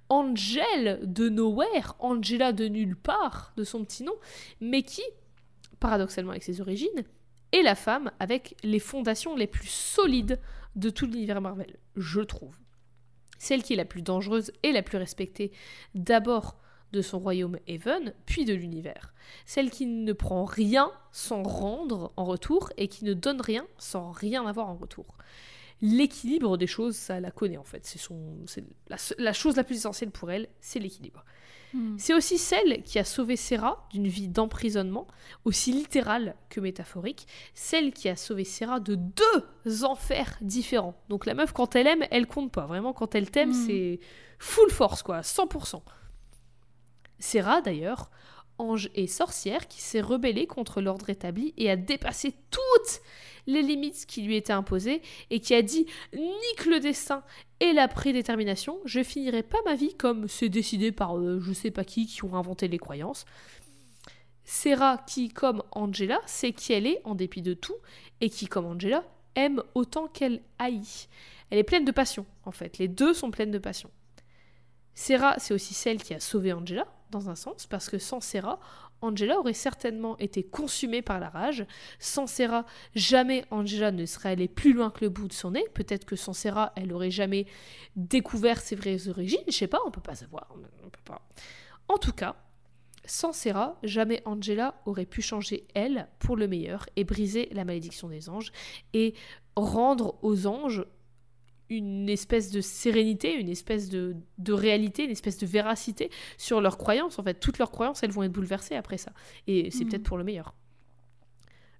Angel 0.08 1.00
de 1.02 1.28
Nowhere, 1.28 1.96
Angela 1.98 2.52
de 2.52 2.68
nulle 2.68 2.94
part, 2.94 3.52
de 3.56 3.64
son 3.64 3.84
petit 3.84 4.04
nom, 4.04 4.14
mais 4.60 4.82
qui, 4.82 5.02
paradoxalement 5.80 6.30
avec 6.30 6.44
ses 6.44 6.60
origines, 6.60 7.04
est 7.52 7.62
la 7.62 7.74
femme 7.74 8.10
avec 8.18 8.56
les 8.62 8.78
fondations 8.78 9.36
les 9.36 9.46
plus 9.46 9.68
solides 9.68 10.40
de 10.74 10.90
tout 10.90 11.06
l'univers 11.06 11.40
Marvel, 11.40 11.76
je 11.96 12.20
trouve. 12.20 12.56
Celle 13.38 13.62
qui 13.62 13.74
est 13.74 13.76
la 13.76 13.84
plus 13.84 14.02
dangereuse 14.02 14.52
et 14.62 14.72
la 14.72 14.82
plus 14.82 14.98
respectée, 14.98 15.52
d'abord 15.94 16.56
de 16.92 17.02
son 17.02 17.18
royaume 17.18 17.58
Even, 17.66 18.14
puis 18.26 18.44
de 18.44 18.54
l'univers. 18.54 19.12
Celle 19.44 19.70
qui 19.70 19.86
ne 19.86 20.12
prend 20.12 20.44
rien 20.44 20.90
sans 21.12 21.42
rendre 21.42 22.12
en 22.16 22.24
retour 22.24 22.70
et 22.76 22.88
qui 22.88 23.04
ne 23.04 23.12
donne 23.12 23.40
rien 23.40 23.66
sans 23.78 24.10
rien 24.10 24.46
avoir 24.46 24.68
en 24.68 24.76
retour 24.76 25.16
l'équilibre 25.82 26.56
des 26.56 26.66
choses, 26.66 26.96
ça 26.96 27.20
la 27.20 27.30
connaît 27.30 27.56
en 27.56 27.64
fait. 27.64 27.84
C'est 27.84 28.64
la, 29.18 29.32
chose 29.32 29.56
la 29.56 29.64
plus 29.64 29.76
essentielle 29.76 30.10
pour 30.10 30.30
elle, 30.30 30.48
c'est 30.60 30.78
l'équilibre. 30.78 31.24
Hmm. 31.76 31.96
C'est 31.98 32.14
aussi 32.14 32.38
celle 32.38 32.82
qui 32.82 32.98
a 32.98 33.04
sauvé 33.04 33.36
Serra 33.36 33.86
d'une 33.90 34.08
vie 34.08 34.28
d'emprisonnement, 34.28 35.06
aussi 35.44 35.72
littérale 35.72 36.34
que 36.48 36.58
métaphorique, 36.60 37.26
celle 37.54 37.92
qui 37.92 38.08
a 38.08 38.16
sauvé 38.16 38.44
Serra 38.44 38.80
de 38.80 38.94
deux 38.94 39.84
enfers 39.84 40.38
différents. 40.40 40.94
Donc 41.10 41.26
la 41.26 41.34
meuf, 41.34 41.52
quand 41.52 41.76
elle 41.76 41.86
aime, 41.86 42.04
elle 42.10 42.26
compte 42.26 42.50
pas. 42.50 42.64
Vraiment, 42.64 42.94
quand 42.94 43.14
elle 43.14 43.30
t'aime, 43.30 43.50
hmm. 43.50 43.66
c'est 43.66 44.00
full 44.38 44.70
force, 44.70 45.02
quoi, 45.02 45.20
100%. 45.20 45.82
Serra, 47.18 47.60
d'ailleurs, 47.60 48.10
ange 48.58 48.88
et 48.94 49.06
sorcière 49.06 49.68
qui 49.68 49.82
s'est 49.82 50.00
rebellée 50.00 50.46
contre 50.46 50.80
l'ordre 50.80 51.10
établi 51.10 51.52
et 51.58 51.70
a 51.70 51.76
dépassé 51.76 52.34
toutes 52.50 53.02
les 53.46 53.62
limites 53.62 54.06
qui 54.06 54.22
lui 54.22 54.36
étaient 54.36 54.52
imposées 54.52 55.02
et 55.30 55.40
qui 55.40 55.54
a 55.54 55.62
dit 55.62 55.86
nique 56.14 56.66
le 56.66 56.80
destin 56.80 57.22
et 57.60 57.72
la 57.72 57.88
prédétermination, 57.88 58.78
je 58.84 59.02
finirai 59.02 59.42
pas 59.42 59.58
ma 59.64 59.74
vie 59.74 59.94
comme 59.94 60.28
c'est 60.28 60.48
décidé 60.48 60.92
par 60.92 61.16
euh, 61.16 61.40
je 61.40 61.52
sais 61.52 61.70
pas 61.70 61.84
qui 61.84 62.06
qui 62.06 62.24
ont 62.24 62.34
inventé 62.34 62.68
les 62.68 62.78
croyances. 62.78 63.24
Serra 64.46 64.98
qui, 64.98 65.28
comme 65.28 65.62
Angela, 65.72 66.20
sait 66.24 66.52
qui 66.52 66.72
elle 66.72 66.86
est 66.86 67.00
en 67.04 67.16
dépit 67.16 67.42
de 67.42 67.52
tout 67.52 67.74
et 68.20 68.30
qui, 68.30 68.46
comme 68.46 68.64
Angela, 68.64 69.02
aime 69.34 69.62
autant 69.74 70.06
qu'elle 70.06 70.40
haït. 70.58 71.08
Elle 71.50 71.58
est 71.58 71.64
pleine 71.64 71.84
de 71.84 71.90
passion, 71.90 72.26
en 72.44 72.52
fait. 72.52 72.78
Les 72.78 72.86
deux 72.86 73.12
sont 73.12 73.32
pleines 73.32 73.50
de 73.50 73.58
passion. 73.58 73.90
Serra, 74.94 75.34
c'est 75.38 75.52
aussi 75.52 75.74
celle 75.74 76.02
qui 76.02 76.14
a 76.14 76.20
sauvé 76.20 76.52
Angela, 76.52 76.86
dans 77.10 77.28
un 77.28 77.34
sens, 77.34 77.66
parce 77.66 77.90
que 77.90 77.98
sans 77.98 78.20
Serra, 78.20 78.60
Angela 79.00 79.38
aurait 79.38 79.52
certainement 79.52 80.16
été 80.18 80.42
consumée 80.42 81.02
par 81.02 81.20
la 81.20 81.28
rage. 81.28 81.66
Sans 81.98 82.26
Serra, 82.26 82.64
jamais 82.94 83.44
Angela 83.50 83.92
ne 83.92 84.06
serait 84.06 84.30
allée 84.30 84.48
plus 84.48 84.72
loin 84.72 84.90
que 84.90 85.04
le 85.04 85.10
bout 85.10 85.28
de 85.28 85.32
son 85.32 85.52
nez. 85.52 85.64
Peut-être 85.74 86.04
que 86.04 86.16
sans 86.16 86.32
Serra, 86.32 86.72
elle 86.76 86.92
aurait 86.92 87.10
jamais 87.10 87.46
découvert 87.94 88.60
ses 88.60 88.76
vraies 88.76 89.08
origines. 89.08 89.38
Je 89.46 89.52
sais 89.52 89.68
pas, 89.68 89.80
on 89.86 89.90
peut 89.90 90.00
pas 90.00 90.14
savoir. 90.14 90.54
Pas. 91.04 91.22
En 91.88 91.98
tout 91.98 92.12
cas, 92.12 92.36
sans 93.04 93.32
Serra, 93.32 93.78
jamais 93.82 94.22
Angela 94.24 94.74
aurait 94.84 95.06
pu 95.06 95.22
changer 95.22 95.66
elle 95.74 96.08
pour 96.18 96.36
le 96.36 96.48
meilleur 96.48 96.86
et 96.96 97.04
briser 97.04 97.48
la 97.52 97.64
malédiction 97.64 98.08
des 98.08 98.28
anges 98.28 98.50
et 98.92 99.14
rendre 99.54 100.18
aux 100.22 100.46
anges 100.46 100.84
une 101.68 102.08
espèce 102.08 102.50
de 102.50 102.60
sérénité, 102.60 103.34
une 103.34 103.48
espèce 103.48 103.88
de, 103.88 104.16
réalité, 104.48 105.04
une 105.04 105.10
espèce 105.10 105.38
de 105.38 105.46
véracité 105.46 106.10
sur 106.38 106.60
leurs 106.60 106.78
croyances. 106.78 107.18
En 107.18 107.22
fait, 107.22 107.34
toutes 107.34 107.58
leurs 107.58 107.70
croyances, 107.70 108.02
elles 108.02 108.12
vont 108.12 108.22
être 108.22 108.32
bouleversées 108.32 108.76
après 108.76 108.98
ça. 108.98 109.12
Et 109.46 109.70
c'est 109.70 109.84
mm. 109.84 109.88
peut-être 109.88 110.02
pour 110.04 110.18
le 110.18 110.24
meilleur. 110.24 110.54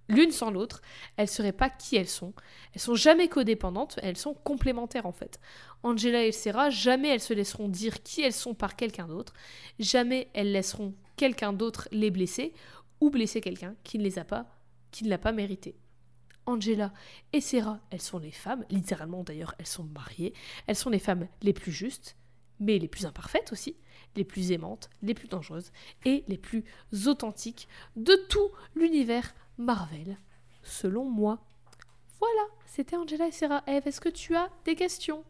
L'une 0.09 0.31
sans 0.31 0.51
l'autre, 0.51 0.81
elles 1.17 1.25
ne 1.25 1.29
seraient 1.29 1.51
pas 1.51 1.69
qui 1.69 1.97
elles 1.97 2.07
sont. 2.07 2.33
Elles 2.73 2.81
sont 2.81 2.95
jamais 2.95 3.27
codépendantes, 3.27 3.99
elles 4.01 4.17
sont 4.17 4.33
complémentaires 4.33 5.05
en 5.05 5.11
fait. 5.11 5.39
Angela 5.83 6.25
et 6.25 6.31
Sarah, 6.31 6.69
jamais 6.69 7.09
elles 7.09 7.21
se 7.21 7.33
laisseront 7.33 7.67
dire 7.67 8.01
qui 8.03 8.21
elles 8.21 8.33
sont 8.33 8.53
par 8.53 8.75
quelqu'un 8.75 9.07
d'autre. 9.07 9.33
Jamais 9.79 10.29
elles 10.33 10.51
laisseront 10.51 10.93
quelqu'un 11.17 11.51
d'autre 11.51 11.89
les 11.91 12.09
blesser 12.09 12.53
ou 13.01 13.09
blesser 13.09 13.41
quelqu'un 13.41 13.75
qui 13.83 13.97
ne 13.97 14.03
les 14.03 14.17
a 14.17 14.23
pas, 14.23 14.45
qui 14.91 15.03
ne 15.03 15.09
l'a 15.09 15.17
pas 15.17 15.33
mérité. 15.33 15.75
Angela 16.47 16.91
et 17.33 17.41
Sarah, 17.41 17.79
elles 17.91 18.01
sont 18.01 18.19
les 18.19 18.31
femmes, 18.31 18.65
littéralement 18.69 19.23
d'ailleurs, 19.23 19.53
elles 19.59 19.67
sont 19.67 19.83
mariées, 19.83 20.33
elles 20.65 20.75
sont 20.75 20.89
les 20.89 20.97
femmes 20.97 21.27
les 21.41 21.53
plus 21.53 21.71
justes, 21.71 22.15
mais 22.59 22.79
les 22.79 22.87
plus 22.87 23.05
imparfaites 23.05 23.51
aussi, 23.51 23.75
les 24.15 24.23
plus 24.23 24.51
aimantes, 24.51 24.89
les 25.03 25.13
plus 25.13 25.27
dangereuses 25.27 25.71
et 26.05 26.23
les 26.27 26.37
plus 26.37 26.63
authentiques 27.05 27.67
de 27.95 28.15
tout 28.29 28.49
l'univers 28.75 29.35
Marvel, 29.57 30.17
selon 30.63 31.05
moi. 31.05 31.45
Voilà, 32.19 32.47
c'était 32.65 32.95
Angela 32.95 33.27
et 33.27 33.31
Sarah. 33.31 33.63
Eve, 33.67 33.85
est-ce 33.85 34.01
que 34.01 34.09
tu 34.09 34.35
as 34.35 34.49
des 34.65 34.75
questions? 34.75 35.23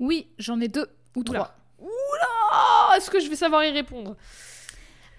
Oui, 0.00 0.32
j'en 0.38 0.60
ai 0.60 0.68
deux 0.68 0.88
ou 1.14 1.22
trois. 1.22 1.54
Oula! 1.78 2.96
Est-ce 2.96 3.10
que 3.10 3.20
je 3.20 3.28
vais 3.28 3.36
savoir 3.36 3.64
y 3.64 3.70
répondre? 3.70 4.16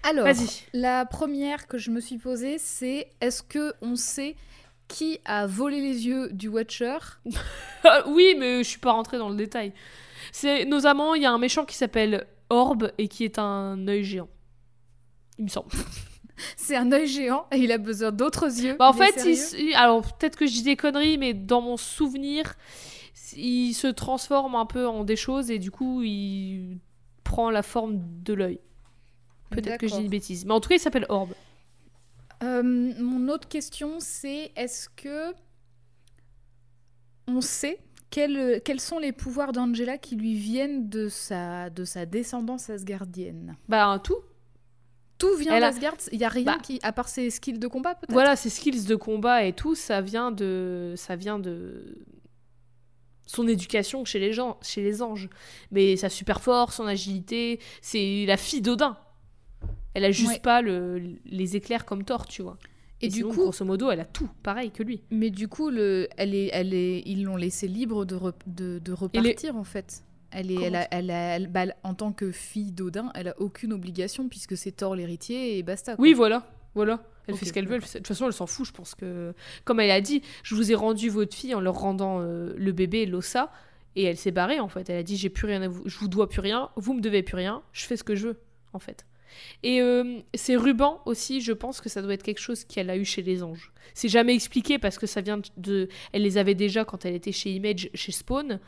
Alors, 0.02 0.26
la 0.72 1.06
première 1.06 1.66
que 1.66 1.78
je 1.78 1.90
me 1.90 2.00
suis 2.00 2.18
posée, 2.18 2.58
c'est 2.58 3.10
est-ce 3.20 3.42
que 3.42 3.74
on 3.80 3.96
sait 3.96 4.36
qui 4.88 5.20
a 5.24 5.46
volé 5.46 5.80
les 5.80 6.06
yeux 6.06 6.30
du 6.32 6.48
Watcher. 6.48 6.98
Ah, 7.84 8.02
oui, 8.08 8.34
mais 8.36 8.64
je 8.64 8.68
suis 8.68 8.80
pas 8.80 8.90
rentrée 8.90 9.18
dans 9.18 9.28
le 9.28 9.36
détail. 9.36 9.72
C'est 10.32 10.64
nos 10.64 10.84
amants, 10.84 11.14
il 11.14 11.22
y 11.22 11.26
a 11.26 11.30
un 11.30 11.38
méchant 11.38 11.64
qui 11.64 11.76
s'appelle 11.76 12.26
Orbe 12.50 12.90
et 12.98 13.06
qui 13.06 13.24
est 13.24 13.38
un 13.38 13.86
œil 13.86 14.02
géant. 14.02 14.28
Il 15.38 15.44
me 15.44 15.48
semble. 15.48 15.70
c'est 16.56 16.74
un 16.74 16.90
œil 16.90 17.06
géant 17.06 17.46
et 17.52 17.58
il 17.58 17.70
a 17.70 17.78
besoin 17.78 18.10
d'autres 18.10 18.46
yeux. 18.46 18.74
Bah, 18.78 18.88
en 18.88 18.92
fait, 18.92 19.24
alors 19.76 20.02
peut-être 20.02 20.36
que 20.36 20.46
je 20.46 20.52
dis 20.52 20.62
des 20.64 20.76
conneries, 20.76 21.18
mais 21.18 21.34
dans 21.34 21.60
mon 21.60 21.76
souvenir, 21.76 22.54
il 23.36 23.74
se 23.74 23.86
transforme 23.86 24.56
un 24.56 24.66
peu 24.66 24.86
en 24.86 25.04
des 25.04 25.16
choses 25.16 25.50
et 25.50 25.60
du 25.60 25.70
coup, 25.70 26.02
il 26.02 26.78
prend 27.22 27.50
la 27.50 27.62
forme 27.62 28.00
de 28.24 28.34
l'œil. 28.34 28.60
Peut-être 29.50 29.78
que 29.78 29.86
je 29.86 29.94
dis 29.94 30.02
une 30.02 30.08
bêtise. 30.08 30.44
Mais 30.44 30.52
en 30.52 30.60
tout 30.60 30.68
cas, 30.68 30.76
il 30.76 30.80
s'appelle 30.80 31.06
Orbe. 31.08 31.32
Euh, 32.42 32.62
mon 32.62 33.28
autre 33.28 33.48
question, 33.48 33.96
c'est 33.98 34.52
est-ce 34.56 34.88
que 34.90 35.34
on 37.26 37.40
sait 37.40 37.78
quels, 38.10 38.62
quels 38.64 38.80
sont 38.80 38.98
les 38.98 39.12
pouvoirs 39.12 39.52
d'Angela 39.52 39.98
qui 39.98 40.16
lui 40.16 40.34
viennent 40.34 40.88
de 40.88 41.08
sa, 41.08 41.68
de 41.68 41.84
sa 41.84 42.06
descendance 42.06 42.70
asgardienne 42.70 43.56
Bah, 43.68 44.00
tout. 44.02 44.16
Tout 45.18 45.36
vient 45.36 45.58
d'Asgard 45.58 45.96
Il 46.12 46.18
n'y 46.18 46.24
a 46.24 46.28
rien 46.28 46.44
bah. 46.44 46.58
qui, 46.62 46.78
à 46.82 46.92
part 46.92 47.08
ses 47.08 47.28
skills 47.30 47.58
de 47.58 47.66
combat, 47.66 47.96
peut-être? 47.96 48.12
Voilà, 48.12 48.36
ses 48.36 48.50
skills 48.50 48.84
de 48.84 48.94
combat 48.94 49.44
et 49.44 49.52
tout, 49.52 49.74
ça 49.74 50.00
vient 50.00 50.30
de. 50.30 50.94
Ça 50.96 51.16
vient 51.16 51.38
de 51.38 51.98
son 53.26 53.46
éducation 53.46 54.04
chez 54.06 54.20
les 54.20 54.32
gens, 54.32 54.58
chez 54.62 54.82
les 54.82 55.02
anges. 55.02 55.28
Mais 55.70 55.96
sa 55.96 56.08
super 56.08 56.40
force, 56.40 56.76
son 56.76 56.86
agilité, 56.86 57.60
c'est 57.82 58.24
la 58.26 58.36
fille 58.36 58.62
d'Odin. 58.62 58.96
Elle 59.98 60.04
a 60.04 60.12
juste 60.12 60.42
pas 60.42 60.62
le, 60.62 61.00
les 61.26 61.56
éclairs 61.56 61.84
comme 61.84 62.04
Thor, 62.04 62.26
tu 62.26 62.42
vois. 62.42 62.56
Et, 63.00 63.08
du 63.08 63.24
coup, 63.24 63.42
grosso 63.42 63.64
modo, 63.64 63.90
elle 63.90 64.00
a 64.00 64.04
tout, 64.04 64.28
pareil 64.42 64.70
que 64.70 64.82
lui. 64.82 65.02
Mais 65.10 65.30
du 65.30 65.46
coup, 65.46 65.70
le, 65.70 66.08
elle 66.16 66.34
est, 66.34 66.50
elle 66.52 66.74
est, 66.74 67.02
ils 67.06 67.22
l'ont 67.22 67.36
laissé 67.36 67.68
libre 67.68 68.04
de, 68.04 68.18
de, 68.46 68.78
de 68.78 68.92
repartir, 68.92 69.56
en 69.56 69.64
fait. 69.64 70.02
Elle 70.30 70.50
est, 70.50 70.62
elle 70.62 70.76
a, 70.76 70.88
elle 70.90 71.10
a, 71.10 71.38
bah, 71.40 71.72
en 71.84 71.94
tant 71.94 72.12
que 72.12 72.32
fille 72.32 72.72
d'Odin, 72.72 73.10
elle 73.14 73.28
a 73.28 73.40
aucune 73.40 73.72
obligation 73.72 74.28
puisque 74.28 74.56
c'est 74.56 74.72
Thor 74.72 74.94
l'héritier 74.94 75.58
et 75.58 75.62
basta. 75.62 75.94
Oui, 75.98 76.12
voilà, 76.12 76.50
voilà. 76.74 77.02
Elle 77.26 77.36
fait 77.36 77.46
ce 77.46 77.52
qu'elle 77.52 77.68
veut. 77.68 77.78
De 77.78 77.84
toute 77.84 78.06
façon, 78.06 78.26
elle 78.26 78.32
s'en 78.32 78.46
fout, 78.46 78.66
je 78.66 78.72
pense 78.72 78.94
que. 78.94 79.32
Comme 79.64 79.80
elle 79.80 79.90
a 79.90 80.00
dit, 80.00 80.22
je 80.42 80.54
vous 80.54 80.70
ai 80.72 80.74
rendu 80.74 81.08
votre 81.08 81.34
fille 81.34 81.54
en 81.54 81.60
leur 81.60 81.78
rendant 81.78 82.20
euh, 82.20 82.52
le 82.56 82.72
bébé, 82.72 83.06
l'ossa. 83.06 83.52
Et 83.96 84.04
elle 84.04 84.16
s'est 84.16 84.30
barrée 84.30 84.60
en 84.60 84.68
fait. 84.68 84.88
Elle 84.90 84.98
a 84.98 85.02
dit 85.02 85.16
j'ai 85.16 85.28
plus 85.28 85.46
rien 85.46 85.62
à 85.62 85.68
vous, 85.68 85.82
je 85.86 85.98
vous 85.98 86.08
dois 86.08 86.28
plus 86.28 86.40
rien, 86.40 86.70
vous 86.76 86.94
me 86.94 87.00
devez 87.00 87.22
plus 87.22 87.36
rien, 87.36 87.62
je 87.72 87.84
fais 87.84 87.96
ce 87.96 88.04
que 88.04 88.14
je 88.14 88.28
veux 88.28 88.40
en 88.72 88.78
fait. 88.78 89.06
Et 89.62 89.80
euh, 89.80 90.18
ces 90.34 90.56
rubans 90.56 91.00
aussi, 91.06 91.40
je 91.40 91.52
pense 91.52 91.80
que 91.80 91.88
ça 91.88 92.02
doit 92.02 92.14
être 92.14 92.22
quelque 92.22 92.40
chose 92.40 92.64
qu'elle 92.64 92.90
a 92.90 92.96
eu 92.96 93.04
chez 93.04 93.22
les 93.22 93.42
anges. 93.42 93.72
C'est 93.94 94.08
jamais 94.08 94.34
expliqué 94.34 94.78
parce 94.78 94.98
que 94.98 95.06
ça 95.06 95.20
vient 95.20 95.40
de. 95.56 95.88
Elle 96.12 96.22
les 96.22 96.38
avait 96.38 96.54
déjà 96.54 96.84
quand 96.84 97.04
elle 97.04 97.14
était 97.14 97.32
chez 97.32 97.52
Image, 97.52 97.90
chez 97.94 98.12
Spawn. 98.12 98.60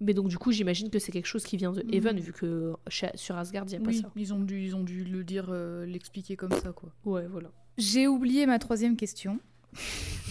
Mais 0.00 0.14
donc, 0.14 0.28
du 0.28 0.38
coup, 0.38 0.52
j'imagine 0.52 0.90
que 0.90 1.00
c'est 1.00 1.10
quelque 1.10 1.26
chose 1.26 1.42
qui 1.42 1.56
vient 1.56 1.72
de 1.72 1.84
Even, 1.92 2.14
Mhm. 2.16 2.22
vu 2.22 2.32
que 2.32 2.72
chez- 2.88 3.10
sur 3.16 3.36
Asgard, 3.36 3.64
il 3.66 3.70
n'y 3.70 3.76
a 3.76 3.80
pas 3.80 3.92
ça. 3.92 4.10
ils 4.14 4.32
ont, 4.32 4.38
dû, 4.38 4.60
ils 4.62 4.76
ont 4.76 4.84
dû 4.84 5.02
le 5.02 5.24
dire, 5.24 5.46
euh, 5.50 5.84
l'expliquer 5.86 6.36
comme 6.36 6.52
ça, 6.52 6.70
quoi. 6.72 6.90
Ouais, 7.04 7.26
voilà. 7.26 7.50
J'ai 7.78 8.06
oublié 8.06 8.46
ma 8.46 8.60
troisième 8.60 8.96
question. 8.96 9.40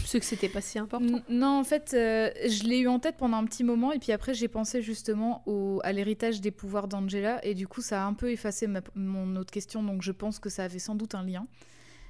Sais 0.05 0.19
que 0.21 0.25
c'était 0.25 0.47
pas 0.47 0.61
si 0.61 0.79
important. 0.79 1.21
Non, 1.27 1.59
en 1.59 1.63
fait, 1.65 1.93
euh, 1.93 2.29
je 2.47 2.63
l'ai 2.63 2.79
eu 2.79 2.87
en 2.87 2.97
tête 2.99 3.17
pendant 3.17 3.35
un 3.37 3.43
petit 3.45 3.65
moment, 3.65 3.91
et 3.91 3.99
puis 3.99 4.13
après, 4.13 4.33
j'ai 4.33 4.47
pensé 4.47 4.81
justement 4.81 5.43
au, 5.47 5.81
à 5.83 5.91
l'héritage 5.91 6.39
des 6.39 6.51
pouvoirs 6.51 6.87
d'Angela, 6.87 7.43
et 7.45 7.53
du 7.55 7.67
coup, 7.67 7.81
ça 7.81 8.03
a 8.03 8.05
un 8.05 8.13
peu 8.13 8.31
effacé 8.31 8.67
ma- 8.67 8.79
mon 8.95 9.35
autre 9.35 9.51
question, 9.51 9.83
donc 9.83 10.01
je 10.01 10.13
pense 10.13 10.39
que 10.39 10.49
ça 10.49 10.63
avait 10.63 10.79
sans 10.79 10.95
doute 10.95 11.13
un 11.13 11.23
lien. 11.23 11.45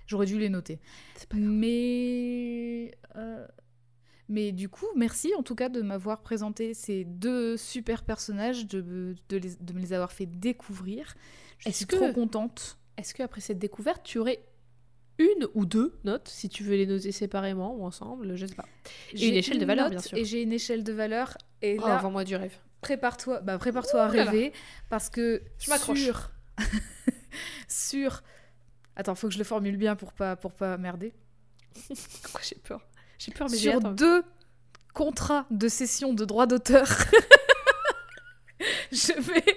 J'aurais 0.06 0.28
dû 0.28 0.38
les 0.38 0.50
noter. 0.50 0.80
Mais. 1.34 2.92
euh, 3.16 3.48
Mais 4.30 4.52
du 4.52 4.68
coup, 4.70 4.86
merci 4.96 5.32
en 5.38 5.42
tout 5.44 5.56
cas 5.56 5.70
de 5.70 5.82
m'avoir 5.82 6.22
présenté 6.22 6.74
ces 6.74 7.06
deux 7.06 7.56
super 7.58 8.04
personnages, 8.04 8.68
de, 8.68 9.16
de, 9.30 9.38
les- 9.38 9.56
de 9.60 9.74
me 9.74 9.80
les 9.80 9.94
avoir 9.94 10.12
fait 10.12 10.26
découvrir. 10.26 11.16
Je 11.60 11.70
Est-ce 11.70 11.78
suis 11.80 11.86
que- 11.88 11.96
trop 11.96 12.12
contente. 12.12 12.78
Est-ce 12.98 13.14
qu'après 13.14 13.40
cette 13.42 13.60
découverte, 13.60 14.02
tu 14.04 14.18
aurais 14.20 14.40
une 15.20 15.48
ou 15.56 15.66
deux 15.66 15.98
notes, 16.04 16.28
si 16.28 16.48
tu 16.50 16.64
veux 16.64 16.76
les 16.76 16.86
noter 16.86 17.12
séparément 17.12 17.76
ou 17.76 17.86
ensemble, 17.86 18.36
je 18.36 18.46
sais 18.46 18.56
pas. 18.56 18.66
J'ai 19.14 19.30
une 19.30 19.36
échelle 19.36 19.60
de 19.60 19.66
valeur, 19.66 19.86
note 19.86 19.94
bien 19.94 20.02
sûr. 20.02 20.18
Et 20.18 20.26
j'ai 20.26 20.42
une 20.44 20.54
échelle 20.54 20.84
de 20.84 20.94
valeur. 20.94 21.38
Et 21.62 21.78
Oh, 21.82 21.88
là, 21.88 21.98
vends-moi 21.98 22.24
du 22.24 22.36
rêve. 22.36 22.56
prépare-toi 22.82 23.40
bah, 23.42 23.58
prépare-toi 23.58 24.04
à 24.04 24.10
Ouh 24.10 24.14
là 24.14 24.26
là. 24.26 24.32
rêver. 24.32 24.54
Parce 24.90 25.10
que 25.10 25.42
Je 25.60 25.70
m'accroche. 25.70 26.00
sur... 26.04 26.32
sur... 27.68 28.24
Attends, 28.96 29.16
faut 29.16 29.28
que 29.28 29.34
je 29.34 29.40
le 29.40 29.44
formule 29.44 29.78
bien 29.78 29.96
pour 29.96 30.14
pas, 30.14 30.36
pour 30.36 30.54
pas 30.54 30.78
merder. 30.78 31.14
Pourquoi 32.24 32.42
j'ai 32.44 32.56
peur? 32.56 32.82
J'ai 33.20 33.32
peur, 33.32 33.48
mais 33.50 33.58
j'ai 33.58 33.72
sur 33.72 33.86
hein. 33.86 33.92
deux 33.94 34.24
contrats 34.94 35.46
de 35.52 35.68
cession 35.68 36.14
de 36.14 36.26
droits 36.26 36.48
d'auteur, 36.48 36.88
je 38.92 39.14
mets 39.32 39.56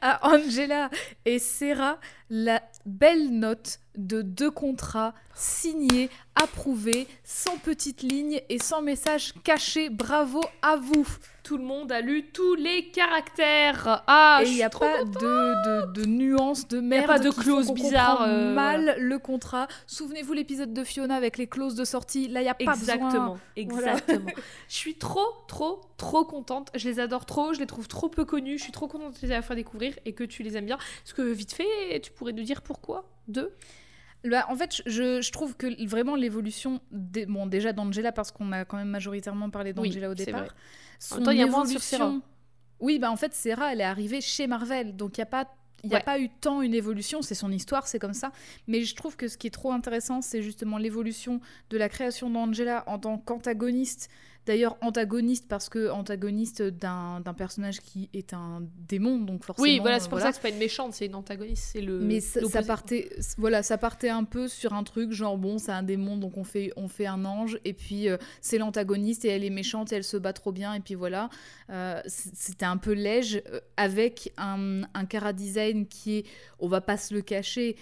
à 0.00 0.28
Angela 0.28 0.90
et 1.24 1.38
Sarah 1.38 1.98
la 2.30 2.62
belle 2.86 3.30
note 3.30 3.80
de 3.96 4.22
deux 4.22 4.50
contrats 4.50 5.14
signés, 5.34 6.10
approuvés, 6.34 7.08
sans 7.24 7.56
petite 7.56 8.02
ligne 8.02 8.40
et 8.48 8.58
sans 8.58 8.82
message 8.82 9.34
caché. 9.42 9.90
Bravo 9.90 10.40
à 10.62 10.76
vous. 10.76 11.06
Tout 11.48 11.56
le 11.56 11.64
monde 11.64 11.90
a 11.92 12.02
lu 12.02 12.26
tous 12.30 12.56
les 12.56 12.90
caractères. 12.90 14.04
Ah, 14.06 14.42
et 14.44 14.48
il 14.50 14.54
n'y 14.56 14.62
a 14.62 14.68
pas 14.68 15.02
de, 15.02 15.86
de, 15.86 15.92
de 15.92 16.04
nuances, 16.04 16.68
de 16.68 16.78
merde. 16.78 17.06
pas 17.06 17.18
de 17.18 17.30
clauses 17.30 17.72
bizarres, 17.72 18.20
euh, 18.20 18.52
mal 18.52 18.96
le 18.98 19.18
contrat. 19.18 19.66
Souvenez-vous 19.86 20.34
l'épisode 20.34 20.74
de 20.74 20.84
Fiona 20.84 21.14
avec 21.16 21.38
les 21.38 21.46
clauses 21.46 21.74
de 21.74 21.86
sortie. 21.86 22.28
Là, 22.28 22.40
il 22.40 22.44
n'y 22.44 22.50
a 22.50 22.54
pas 22.54 22.74
besoin. 22.74 22.94
Exactement, 22.96 23.38
Voilà. 23.70 23.94
exactement. 23.94 24.30
je 24.68 24.74
suis 24.74 24.96
trop, 24.96 25.24
trop, 25.46 25.80
trop 25.96 26.26
contente. 26.26 26.68
Je 26.74 26.86
les 26.86 27.00
adore 27.00 27.24
trop, 27.24 27.54
je 27.54 27.60
les 27.60 27.66
trouve 27.66 27.88
trop 27.88 28.10
peu 28.10 28.26
connus. 28.26 28.58
Je 28.58 28.64
suis 28.64 28.72
trop 28.72 28.86
contente 28.86 29.14
de 29.14 29.26
les 29.26 29.32
avoir 29.32 29.46
fait 29.46 29.54
découvrir 29.56 29.94
et 30.04 30.12
que 30.12 30.24
tu 30.24 30.42
les 30.42 30.54
aimes 30.58 30.66
bien. 30.66 30.76
Est-ce 31.06 31.14
que 31.14 31.22
vite 31.22 31.54
fait, 31.54 31.98
tu 32.02 32.12
pourrais 32.12 32.32
nous 32.34 32.42
dire 32.44 32.60
pourquoi? 32.60 33.08
Deux? 33.26 33.54
Bah, 34.24 34.46
en 34.48 34.56
fait, 34.56 34.82
je, 34.86 35.20
je 35.22 35.32
trouve 35.32 35.56
que 35.56 35.86
vraiment 35.86 36.16
l'évolution, 36.16 36.80
bon 36.90 37.46
déjà 37.46 37.72
d'Angela 37.72 38.10
parce 38.12 38.32
qu'on 38.32 38.50
a 38.52 38.64
quand 38.64 38.76
même 38.76 38.88
majoritairement 38.88 39.50
parlé 39.50 39.72
d'Angela 39.72 40.08
Oui, 40.08 40.12
au 40.12 40.14
départ. 40.14 40.40
vrai. 40.40 40.50
Son 40.98 41.14
En 41.14 41.18
même 41.18 41.24
temps, 41.26 41.30
il 41.32 41.38
y 41.38 41.42
a 41.42 41.46
moins 41.46 41.64
sur 41.66 41.80
Sarah. 41.80 42.14
Oui, 42.80 42.98
bah 42.98 43.10
en 43.10 43.16
fait, 43.16 43.34
Sarah, 43.34 43.72
elle 43.72 43.80
est 43.80 43.84
arrivée 43.84 44.20
chez 44.20 44.46
Marvel, 44.46 44.96
donc 44.96 45.16
il 45.18 45.20
n'y 45.20 45.24
a 45.24 45.26
pas 45.26 45.48
il 45.84 45.90
n'y 45.90 45.94
a 45.94 45.98
Ouais. 45.98 46.04
pas 46.04 46.18
eu 46.18 46.28
tant 46.28 46.60
une 46.60 46.74
évolution, 46.74 47.22
c'est 47.22 47.36
son 47.36 47.52
histoire, 47.52 47.86
c'est 47.86 48.00
comme 48.00 48.12
ça. 48.12 48.32
Mais 48.66 48.82
je 48.82 48.96
trouve 48.96 49.14
que 49.16 49.28
ce 49.28 49.38
qui 49.38 49.46
est 49.46 49.50
trop 49.50 49.70
intéressant, 49.70 50.20
c'est 50.22 50.42
justement 50.42 50.76
l'évolution 50.76 51.40
de 51.70 51.78
la 51.78 51.88
création 51.88 52.28
d'Angela 52.30 52.82
en 52.88 52.98
tant 52.98 53.16
qu'antagoniste. 53.16 54.08
D'ailleurs, 54.48 54.78
antagoniste 54.80 55.46
parce 55.46 55.68
que 55.68 55.90
antagoniste 55.90 56.62
d'un 56.62 57.22
personnage 57.36 57.80
qui 57.80 58.08
est 58.14 58.32
un 58.32 58.62
démon, 58.88 59.18
donc 59.18 59.44
forcément. 59.44 59.62
Oui, 59.62 59.78
voilà, 59.78 60.00
c'est 60.00 60.08
pour 60.08 60.20
ça 60.20 60.30
que 60.30 60.36
c'est 60.36 60.40
pas 60.40 60.48
une 60.48 60.56
méchante, 60.56 60.94
c'est 60.94 61.04
une 61.04 61.16
antagoniste. 61.16 61.64
C'est 61.72 61.82
le. 61.82 62.00
mais 62.00 62.20
ça, 62.20 62.62
partait, 62.62 63.10
voilà, 63.36 63.62
ça 63.62 63.76
partait 63.76 64.08
un 64.08 64.24
peu 64.24 64.48
sur 64.48 64.72
un 64.72 64.84
truc 64.84 65.12
genre 65.12 65.36
bon, 65.36 65.58
c'est 65.58 65.72
un 65.72 65.82
démon, 65.82 66.16
donc 66.16 66.38
on 66.38 66.44
fait, 66.44 66.72
on 66.76 66.88
fait 66.88 67.04
un 67.04 67.26
ange, 67.26 67.58
et 67.66 67.74
puis 67.74 68.08
euh, 68.08 68.16
c'est 68.40 68.56
l'antagoniste 68.56 69.26
et 69.26 69.28
elle 69.28 69.44
est 69.44 69.50
méchante 69.50 69.92
et 69.92 69.96
elle 69.96 70.04
se 70.04 70.16
bat 70.16 70.32
trop 70.32 70.50
bien, 70.50 70.72
et 70.72 70.80
puis 70.80 70.94
voilà. 70.94 71.28
Euh, 71.68 72.00
C'était 72.06 72.64
un 72.64 72.78
peu 72.78 72.92
léger 72.92 73.44
euh, 73.52 73.60
avec 73.76 74.32
un, 74.38 74.80
un 74.94 75.04
cara 75.04 75.34
design 75.34 75.86
qui 75.86 76.20
est, 76.20 76.26
on 76.58 76.68
va 76.68 76.80
pas 76.80 76.96
se 76.96 77.12
le 77.12 77.20
cacher, 77.20 77.76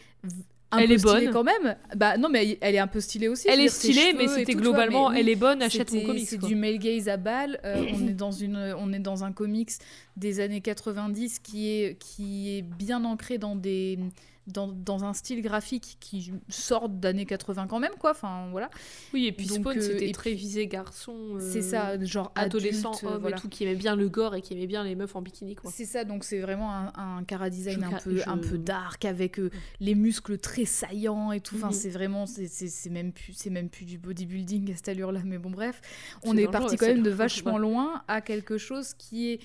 un 0.73 0.79
Elle 0.79 0.89
peu 0.89 0.95
est 0.95 1.03
bonne. 1.03 1.31
quand 1.31 1.45
même. 1.45 1.77
Bah 1.95 2.17
non, 2.19 2.29
mais 2.29 2.59
elle 2.61 2.75
est 2.75 2.79
un 2.79 2.87
peu 2.87 3.01
stylée 3.01 3.29
aussi. 3.29 3.47
Elle 3.49 3.61
est 3.61 3.65
dire, 3.65 3.73
stylée, 3.73 4.13
mais 4.17 4.27
c'était 4.29 4.55
globalement, 4.55 5.11
mais 5.11 5.17
oui. 5.17 5.21
elle 5.21 5.29
est 5.29 5.37
bonne, 5.37 5.63
achète 5.63 5.93
mon 5.93 6.03
comics. 6.03 6.27
C'est 6.29 6.43
du 6.43 6.57
male 6.57 6.79
gaze 6.79 7.09
à 7.09 7.17
balle. 7.17 7.61
Euh, 7.65 7.85
on 7.95 8.07
est 8.07 8.15
dans 8.15 8.33
une, 8.33 8.75
on 8.79 8.93
est 8.93 8.99
dans 8.99 9.25
un 9.25 9.33
comics 9.33 9.73
des 10.17 10.41
années 10.41 10.61
90 10.61 11.39
qui 11.39 11.69
est 11.71 11.99
qui 11.99 12.57
est 12.57 12.63
bien 12.63 13.05
ancré 13.05 13.39
dans 13.39 13.55
des 13.55 13.99
dans, 14.47 14.69
dans 14.69 15.05
un 15.05 15.13
style 15.13 15.43
graphique 15.43 15.97
qui 16.01 16.33
sort 16.49 16.89
d'années 16.89 17.27
80 17.27 17.67
quand 17.67 17.81
même 17.81 17.95
quoi. 17.99 18.13
Enfin 18.13 18.49
voilà. 18.51 18.71
Oui, 19.13 19.27
et 19.27 19.33
puis 19.33 19.47
Donc, 19.47 19.59
Spawn, 19.59 19.79
euh, 19.79 19.81
c'était 19.81 20.13
très 20.13 20.33
visé 20.35 20.67
garçon. 20.67 21.37
euh, 21.37 21.41
C'est 21.41 21.63
ça, 21.63 21.99
genre 22.05 22.31
Adolescent, 22.35 22.91
adulte, 22.93 23.05
homme 23.13 23.21
voilà. 23.21 23.37
et 23.37 23.41
tout, 23.41 23.49
qui 23.49 23.65
aimait 23.65 23.75
bien 23.75 23.97
le 23.97 24.09
gore 24.09 24.35
et 24.35 24.43
qui 24.43 24.55
aimait 24.55 24.67
bien 24.67 24.85
les 24.85 24.95
meufs 24.95 25.17
en 25.17 25.23
bikini, 25.23 25.55
quoi. 25.57 25.71
C'est 25.75 25.85
ça, 25.85 26.05
donc 26.05 26.23
c'est 26.25 26.39
vraiment 26.41 26.73
un, 26.73 26.93
un 26.97 27.25
cara 27.25 27.51
design 27.51 27.81
Je 27.81 27.87
un 27.95 27.99
peu, 27.99 28.17
je- 28.17 28.29
un 28.29 28.39
peu 28.39 28.59
dark 28.59 29.05
avec 29.05 29.39
euh, 29.41 29.51
les 29.81 29.95
muscles 29.95 30.39
très 30.39 30.65
saillants 30.65 31.33
et 31.33 31.41
tout. 31.41 31.57
Enfin, 31.57 31.69
Mhm. 31.69 31.73
c'est 31.73 31.91
vraiment, 31.91 32.27
c'est- 32.27 32.91
même 32.91 33.13
plus, 33.13 33.33
c'est 33.33 33.51
même 33.51 33.69
plus 33.69 33.85
du 33.85 33.99
bodybuilding 33.99 34.73
à 34.73 34.77
cette 34.77 34.89
allure-là. 34.89 35.21
Mais 35.25 35.39
bon, 35.39 35.51
bref, 35.51 35.81
on 36.23 36.37
est 36.37 36.45
dangereux, 36.45 36.51
parti 36.53 36.77
quand 36.77 36.87
même 36.87 37.03
de 37.03 37.11
vachement 37.11 37.59
loin 37.59 38.03
à 38.09 38.21
quelque 38.21 38.59
chose 38.59 38.95
qui 38.95 39.31
est 39.33 39.41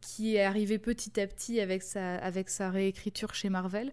qui 0.00 0.34
est 0.34 0.42
arrivé 0.42 0.78
petit 0.78 1.20
à 1.20 1.26
petit 1.28 1.60
avec 1.60 1.82
sa 1.84 2.16
avec 2.16 2.50
sa 2.50 2.68
réécriture 2.68 3.32
chez 3.32 3.48
Marvel. 3.48 3.92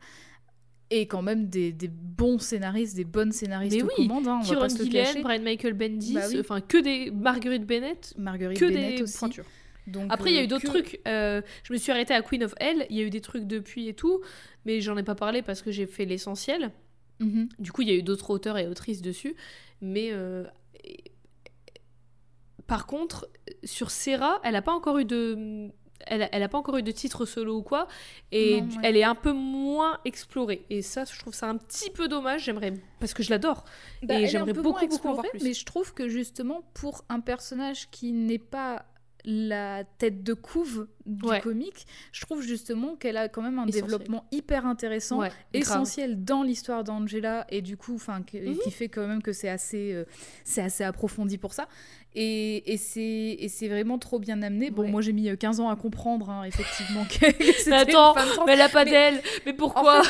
Et 0.93 1.07
quand 1.07 1.21
même 1.21 1.47
des, 1.47 1.71
des 1.71 1.87
bons 1.87 2.37
scénaristes, 2.37 2.95
des 2.97 3.05
bonnes 3.05 3.31
scénaristes 3.31 3.75
Mais 3.77 3.81
oui, 3.83 4.07
commandes, 4.07 4.27
hein, 4.27 4.39
on 4.39 4.43
va 4.43 4.45
Kieran 4.45 4.61
pas 4.61 4.69
se 4.69 4.77
le 4.79 4.83
Gillen, 4.85 5.05
cacher. 5.05 5.21
Brian 5.21 5.41
Michael 5.41 5.73
Bendis, 5.73 6.13
Bah 6.13 6.25
oui. 6.29 6.37
enfin 6.41 6.59
que 6.61 6.77
des 6.77 7.09
Marguerite 7.11 7.65
Bennett, 7.65 8.13
Marguerite 8.17 8.59
que 8.59 8.65
Bennett 8.65 8.97
des 8.97 9.03
aussi. 9.03 9.17
pointures. 9.17 9.45
Donc, 9.87 10.07
Après, 10.09 10.29
il 10.31 10.35
y 10.35 10.37
a 10.37 10.41
euh, 10.41 10.43
eu 10.43 10.47
d'autres 10.47 10.65
que- 10.65 10.79
trucs. 10.79 10.99
euh, 11.07 11.41
je 11.63 11.73
me 11.73 11.77
suis 11.77 11.91
arrêtée 11.91 12.13
à 12.13 12.21
Queen 12.21 12.43
of 12.43 12.53
Hell. 12.59 12.85
Il 12.89 12.97
y 12.97 13.01
a 13.01 13.03
eu 13.03 13.09
des 13.09 13.21
trucs 13.21 13.45
depuis 13.47 13.87
et 13.87 13.93
tout, 13.93 14.21
mais 14.65 14.79
j'en 14.81 14.95
ai 14.97 15.03
pas 15.03 15.15
parlé 15.15 15.41
parce 15.41 15.61
que 15.61 15.71
j'ai 15.71 15.87
fait 15.87 16.05
l'essentiel. 16.05 16.71
Mhm. 17.19 17.47
Du 17.57 17.71
coup, 17.71 17.81
il 17.83 17.87
y 17.87 17.91
a 17.91 17.95
eu 17.95 18.03
d'autres 18.03 18.29
auteurs 18.29 18.57
et 18.57 18.67
autrices 18.67 19.01
dessus. 19.01 19.35
Mais 19.81 20.09
euh, 20.11 20.43
par 22.67 22.85
contre, 22.85 23.27
sur 23.63 23.91
Serra, 23.91 24.39
elle 24.43 24.53
n'a 24.53 24.61
pas 24.61 24.73
encore 24.73 24.97
eu 24.99 25.05
de. 25.05 25.69
Elle, 26.07 26.29
elle 26.31 26.43
a 26.43 26.47
pas 26.49 26.57
encore 26.57 26.77
eu 26.77 26.83
de 26.83 26.91
titre 26.91 27.25
solo 27.25 27.57
ou 27.57 27.61
quoi, 27.63 27.87
et 28.31 28.61
Non, 28.61 28.67
du- 28.67 28.75
ouais. 28.77 28.81
elle 28.85 28.97
est 28.97 29.03
un 29.03 29.15
peu 29.15 29.31
moins 29.31 29.99
explorée. 30.05 30.65
Et 30.69 30.81
ça, 30.81 31.03
je 31.05 31.17
trouve 31.19 31.33
ça 31.33 31.47
un 31.49 31.57
petit 31.57 31.89
peu 31.89 32.07
dommage. 32.07 32.43
J'aimerais, 32.45 32.73
parce 32.99 33.13
que 33.13 33.23
je 33.23 33.29
l'adore. 33.29 33.63
Bah, 34.03 34.19
Et 34.19 34.27
j'aimerais 34.27 34.53
beaucoup, 34.53 34.85
beaucoup 34.87 35.07
en 35.07 35.13
voir 35.13 35.25
plus. 35.29 35.43
Mais 35.43 35.53
je 35.53 35.65
trouve 35.65 35.93
que 35.93 36.07
justement, 36.09 36.61
pour 36.73 37.03
un 37.09 37.19
personnage 37.19 37.89
qui 37.91 38.11
n'est 38.11 38.37
pas 38.39 38.85
la 39.23 39.83
tête 39.99 40.23
de 40.23 40.33
couve 40.33 40.87
du 41.05 41.27
Ouais. 41.27 41.39
comique, 41.41 41.85
je 42.11 42.21
trouve 42.21 42.41
justement 42.41 42.95
qu'elle 42.95 43.17
a 43.17 43.29
quand 43.29 43.43
même 43.43 43.59
un 43.59 43.67
Essentiel. 43.67 43.83
développement 43.83 44.25
hyper 44.31 44.65
intéressant, 44.65 45.19
Ouais, 45.19 45.27
grave. 45.29 45.37
essentiel 45.53 46.23
dans 46.23 46.41
l'histoire 46.41 46.83
d'Angela, 46.83 47.45
et 47.49 47.61
du 47.61 47.77
coup, 47.77 47.93
enfin, 47.93 48.21
Mhm. 48.33 48.57
qui 48.63 48.71
fait 48.71 48.89
quand 48.89 49.05
même 49.05 49.21
que 49.21 49.31
c'est 49.31 49.47
assez, 49.49 49.93
euh, 49.93 50.05
c'est 50.43 50.63
assez 50.63 50.83
approfondi 50.83 51.37
pour 51.37 51.53
ça. 51.53 51.67
Et, 52.13 52.73
et 52.73 52.77
c'est 52.77 53.67
vraiment 53.69 53.97
trop 53.97 54.19
bien 54.19 54.41
amené. 54.41 54.69
Bon, 54.69 54.81
Ouais. 54.83 54.89
moi 54.91 55.01
j'ai 55.01 55.13
mis 55.13 55.29
euh, 55.29 55.35
15 55.37 55.61
ans 55.61 55.69
à 55.69 55.75
comprendre, 55.77 56.29
hein, 56.29 56.43
effectivement, 56.43 57.05
que 57.09 57.69
Mais 57.69 57.75
attends, 57.75 58.15
mais 58.45 58.53
elle 58.53 58.61
a 58.61 58.67
pas 58.69 58.83
Mais- 58.83 58.91
d'aile. 58.91 59.21
Mais 59.45 59.53
pourquoi 59.53 60.01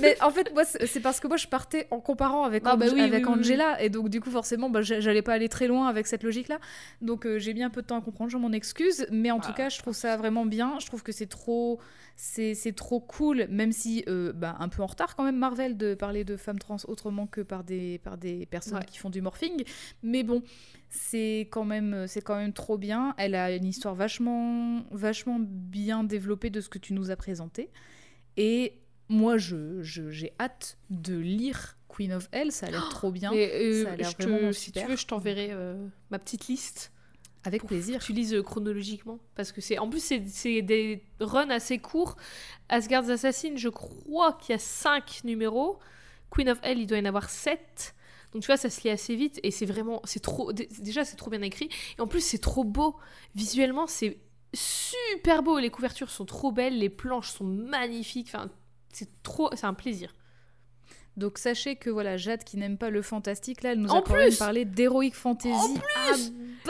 Mais 0.00 0.16
en 0.22 0.30
fait, 0.30 0.52
moi, 0.54 0.64
c'est 0.64 1.00
parce 1.00 1.20
que 1.20 1.28
moi, 1.28 1.36
je 1.36 1.46
partais 1.48 1.86
en 1.90 2.00
comparant 2.00 2.44
avec, 2.44 2.62
Ah 2.64 2.76
bah 2.76 2.86
Ange- 2.86 2.92
oui, 2.94 3.00
avec 3.02 3.26
oui, 3.26 3.32
oui, 3.34 3.40
Angela, 3.40 3.82
et 3.82 3.90
donc 3.90 4.08
du 4.08 4.20
coup, 4.20 4.30
forcément, 4.30 4.70
bah, 4.70 4.80
j'a- 4.80 5.00
j'allais 5.00 5.20
pas 5.22 5.34
aller 5.34 5.48
très 5.50 5.66
loin 5.66 5.86
avec 5.88 6.06
cette 6.06 6.22
logique-là. 6.22 6.58
Donc, 7.02 7.26
euh, 7.26 7.38
j'ai 7.38 7.52
mis 7.52 7.62
un 7.62 7.70
peu 7.70 7.82
de 7.82 7.86
temps 7.86 7.98
à 7.98 8.00
comprendre, 8.00 8.30
je 8.30 8.38
m'en 8.38 8.52
excuse, 8.52 9.06
mais 9.10 9.30
en 9.30 9.38
Ah, 9.42 9.46
tout 9.46 9.52
cas, 9.52 9.68
je 9.68 9.78
trouve 9.78 9.94
ça 9.94 10.16
vraiment 10.16 10.46
bien. 10.46 10.78
Je 10.80 10.86
trouve 10.86 11.02
que 11.02 11.12
c'est 11.12 11.26
trop, 11.28 11.78
c'est 12.16 12.54
c'est 12.54 12.72
trop 12.72 13.00
cool, 13.00 13.46
même 13.50 13.72
si 13.72 14.02
euh, 14.08 14.32
bah, 14.32 14.56
un 14.60 14.68
peu 14.70 14.82
en 14.82 14.86
retard 14.86 15.14
quand 15.14 15.24
même 15.24 15.36
Marvel 15.36 15.76
de 15.76 15.94
parler 15.94 16.24
de 16.24 16.36
femmes 16.36 16.58
trans 16.58 16.76
autrement 16.88 17.26
que 17.26 17.40
par 17.42 17.64
des 17.64 17.98
par 17.98 18.16
des 18.16 18.46
personnes 18.46 18.78
Ouais. 18.78 18.84
qui 18.90 18.98
font 18.98 19.10
du 19.10 19.20
morphing. 19.22 19.62
Mais 20.02 20.22
bon, 20.22 20.42
c'est 20.90 21.48
quand 21.50 21.64
même 21.64 22.06
c'est 22.08 22.20
quand 22.20 22.36
même 22.36 22.52
trop 22.52 22.76
bien. 22.76 23.14
Elle 23.16 23.34
a 23.34 23.52
une 23.54 23.64
histoire 23.64 23.94
vachement 23.94 24.82
vachement 24.90 25.38
bien 25.40 26.04
développée 26.04 26.50
de 26.50 26.60
ce 26.60 26.68
que 26.68 26.78
tu 26.78 26.92
nous 26.92 27.10
as 27.10 27.16
présenté. 27.16 27.70
Et 28.36 28.74
moi, 29.08 29.38
je, 29.38 29.82
je- 29.82 30.10
j'ai 30.10 30.32
hâte 30.38 30.78
de 30.90 31.16
lire 31.16 31.76
Queen 31.88 32.12
of 32.12 32.28
Hell. 32.32 32.52
Ça 32.52 32.66
a 32.66 32.70
l'air 32.70 32.88
trop 32.90 33.10
bien. 33.10 33.30
Mais, 33.32 33.50
euh, 33.54 33.84
ça 33.84 33.92
a 33.92 33.96
l'air 33.96 34.16
te- 34.16 34.52
Si 34.52 34.72
tu 34.72 34.84
veux, 34.84 34.96
je 34.96 35.06
t'enverrai 35.06 35.48
euh, 35.52 35.86
ma 36.10 36.18
petite 36.18 36.46
liste 36.48 36.92
Avec 37.44 37.64
plaisir. 37.64 37.98
que 38.00 38.04
tu 38.04 38.12
lises 38.12 38.34
euh, 38.34 38.42
chronologiquement. 38.42 39.18
Parce 39.34 39.52
que 39.52 39.60
c'est. 39.60 39.78
En 39.78 39.88
plus, 39.88 40.02
c'est- 40.02 40.24
c'est 40.28 40.62
des 40.62 41.02
runs 41.20 41.50
assez 41.50 41.78
courts. 41.78 42.16
Asgard's 42.68 43.08
Assassin, 43.10 43.54
je 43.56 43.68
crois 43.68 44.34
qu'il 44.34 44.52
y 44.52 44.56
a 44.56 44.58
5 44.60 45.22
numéros. 45.24 45.78
Queen 46.30 46.48
of 46.48 46.58
Hell, 46.62 46.78
il 46.78 46.86
doit 46.86 46.98
y 46.98 47.00
en 47.00 47.06
avoir 47.06 47.28
7. 47.30 47.94
Donc 48.32 48.42
tu 48.42 48.46
vois, 48.46 48.56
ça 48.56 48.70
se 48.70 48.82
lit 48.82 48.90
assez 48.90 49.16
vite. 49.16 49.40
Et 49.42 49.50
c'est 49.50 49.66
vraiment. 49.66 50.00
c'est 50.04 50.20
trop 50.20 50.52
dé- 50.52 50.68
Déjà, 50.78 51.04
c'est 51.04 51.16
trop 51.16 51.30
bien 51.30 51.42
écrit. 51.42 51.68
Et 51.98 52.00
en 52.00 52.06
plus, 52.06 52.20
c'est 52.24 52.38
trop 52.38 52.64
beau. 52.64 52.96
Visuellement, 53.34 53.86
c'est 53.86 54.18
super 54.54 55.42
beau. 55.42 55.58
Les 55.58 55.70
couvertures 55.70 56.10
sont 56.10 56.24
trop 56.26 56.52
belles. 56.52 56.78
Les 56.78 56.90
planches 56.90 57.30
sont 57.30 57.44
magnifiques. 57.44 58.28
Enfin, 58.28 58.50
c'est 58.92 59.22
trop. 59.22 59.50
C'est 59.54 59.66
un 59.66 59.74
plaisir. 59.74 60.14
Donc 61.16 61.38
sachez 61.38 61.74
que 61.76 61.90
voilà, 61.90 62.16
Jade 62.16 62.44
qui 62.44 62.56
n'aime 62.56 62.78
pas 62.78 62.88
le 62.88 63.02
fantastique, 63.02 63.62
là, 63.62 63.72
elle 63.72 63.80
nous 63.80 63.90
En 63.90 63.98
a 63.98 64.02
quand 64.02 64.14
même 64.14 64.28
plus 64.28 64.38
parlé 64.38 64.64
d'Heroic 64.64 65.10
Fantasy. 65.12 65.50
En 65.52 65.74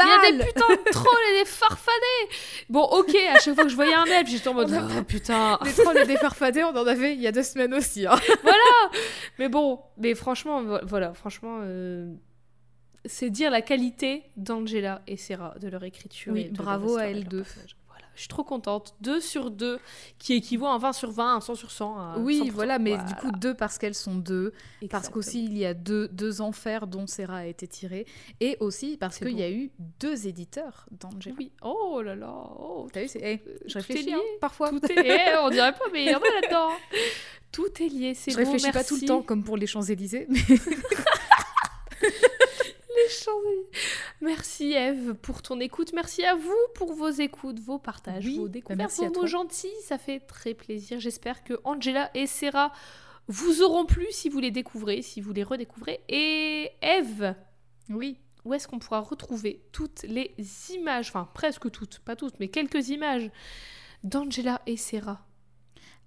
Il 0.05 0.09
y 0.09 0.13
a 0.29 0.33
des 0.33 0.45
putains 0.47 0.69
de 0.75 0.91
trolls 0.91 1.35
et 1.35 1.39
des 1.41 1.45
farfadets. 1.45 2.35
Bon, 2.69 2.83
ok, 2.83 3.15
à 3.35 3.39
chaque 3.41 3.55
fois 3.55 3.65
que 3.65 3.71
je 3.71 3.77
voyais 3.77 3.95
un 3.95 4.05
elfe, 4.07 4.29
j'étais 4.31 4.49
en 4.49 4.55
mode 4.55 4.73
a- 4.73 4.87
oh, 4.99 5.03
putain. 5.05 5.59
Des 5.65 5.73
trolls 5.73 5.99
et 5.99 6.07
des 6.07 6.17
farfadets, 6.17 6.65
on 6.65 6.77
en 6.77 6.87
avait 6.87 7.15
il 7.15 7.21
y 7.21 7.27
a 7.27 7.33
deux 7.33 7.43
semaines 7.43 7.75
aussi. 7.75 8.07
hein. 8.07 8.19
Mais 9.39 9.49
bon, 9.49 9.81
mais 9.97 10.15
franchement, 10.15 10.63
vo- 10.63 10.79
voilà, 10.83 11.15
franchement, 11.15 11.61
euh, 11.63 12.13
c'est 13.07 13.31
dire 13.31 13.51
la 13.51 13.63
qualité 13.63 14.25
d'Angela 14.37 15.01
et 15.07 15.17
Sarah, 15.17 15.55
de 15.61 15.69
leur 15.69 15.83
écriture. 15.85 16.33
Oui, 16.35 16.43
et 16.43 16.49
de 16.51 16.57
bravo 16.57 16.97
à 16.97 17.05
elles 17.07 17.25
deux. 17.27 17.45
Je 18.21 18.25
suis 18.25 18.29
trop 18.29 18.45
contente. 18.45 18.95
2 19.01 19.19
sur 19.19 19.51
2, 19.51 19.79
qui 20.19 20.35
équivaut 20.35 20.67
à 20.67 20.73
un 20.75 20.79
20 20.79 20.93
sur 20.93 21.11
20, 21.11 21.37
un 21.37 21.41
100 21.41 21.55
sur 21.55 21.71
100. 21.71 21.99
à 21.99 22.19
Oui, 22.19 22.43
100%. 22.49 22.51
voilà, 22.51 22.79
mais 22.79 22.91
Voilà, 22.91 23.05
du 23.05 23.15
coup 23.15 23.31
deux 23.33 23.55
parce 23.55 23.79
qu'elles 23.79 23.95
sont 23.95 24.15
deux, 24.15 24.53
parce 24.91 25.09
qu'aussi 25.09 25.43
il 25.43 25.57
y 25.57 25.65
a 25.65 25.73
deux, 25.73 26.07
deux 26.09 26.43
enfers 26.43 26.87
dont 26.87 27.07
Sarah 27.07 27.39
a 27.39 27.45
été 27.47 27.67
tirée, 27.67 28.05
et 28.41 28.59
aussi 28.61 28.99
parce 28.99 29.17
qu'il 29.19 29.39
y 29.39 29.43
a 29.43 29.51
eu 29.51 29.71
deux 30.01 30.27
éditeurs 30.27 30.85
d'Angela. 30.91 31.35
Oui, 31.39 31.51
oh 31.63 32.03
là 32.05 32.15
là, 32.15 32.31
oh, 32.59 32.89
T'as 32.93 33.01
vu, 33.01 33.09
c'est... 33.09 33.21
eh, 33.23 33.39
tout 33.39 33.51
je 33.67 33.79
est 33.79 33.81
réfléchis 33.81 34.13
hein, 34.13 34.21
parfois. 34.39 34.69
Tout 34.69 34.85
est 34.93 35.03
lié, 35.03 35.19
on 35.43 35.49
dirait 35.49 35.73
pas, 35.73 35.87
mais 35.91 36.05
il 36.05 36.11
y 36.11 36.15
en 36.15 36.19
a 36.19 36.41
là-dedans. 36.43 36.69
Tout 37.53 37.83
est 37.83 37.89
lié, 37.89 38.15
c'est 38.15 38.31
Je 38.31 38.37
beau, 38.37 38.45
réfléchis 38.45 38.71
pas 38.71 38.85
tout 38.85 38.95
le 38.95 39.01
merci. 39.01 39.07
temps 39.07 39.23
comme 39.23 39.43
pour 39.43 39.57
les 39.57 39.67
Champs-Élysées, 39.67 40.27
mais 40.29 40.39
Les 40.39 40.57
Champs-Élysées. 40.57 42.30
Merci 44.21 44.73
Eve 44.73 45.15
pour 45.15 45.43
ton 45.43 45.61
écoute. 45.61 45.93
Merci 45.93 46.25
à 46.25 46.35
vous 46.35 46.57
pour 46.75 46.93
vos 46.93 47.11
écoutes, 47.11 47.61
vos 47.61 47.79
partages, 47.79 48.25
Oui, 48.25 48.37
vos 48.37 48.45
bah 48.45 48.49
découvertes, 48.51 48.79
merci 48.79 49.05
à 49.05 49.09
vos 49.09 49.23
mots 49.23 49.27
gentils. 49.27 49.69
Ça 49.85 49.99
fait 49.99 50.21
très 50.21 50.55
plaisir. 50.55 51.01
J'espère 51.01 51.45
que 51.45 51.55
Angela 51.65 52.11
et 52.15 52.27
Sarah 52.27 52.73
vous 53.29 53.63
auront 53.63 53.87
plu 53.87 54.07
si 54.11 54.29
vous 54.29 54.41
les 54.41 54.51
découvrez, 54.51 55.03
si 55.03 55.21
vous 55.21 55.33
les 55.33 55.43
redécouvrez. 55.45 56.01
Et 56.09 56.71
Eve, 56.83 57.35
oui. 57.89 58.19
où 58.45 58.55
est-ce 58.55 58.67
qu'on 58.67 58.79
pourra 58.79 59.01
retrouver 59.01 59.63
toutes 59.73 60.03
les 60.03 60.35
images, 60.75 61.09
enfin 61.09 61.29
presque 61.33 61.71
toutes, 61.71 62.01
pas 62.01 62.17
toutes, 62.17 62.41
mais 62.41 62.49
quelques 62.49 62.89
images 62.89 63.31
d'Angela 64.03 64.63
et 64.67 64.77
Sarah? 64.77 65.27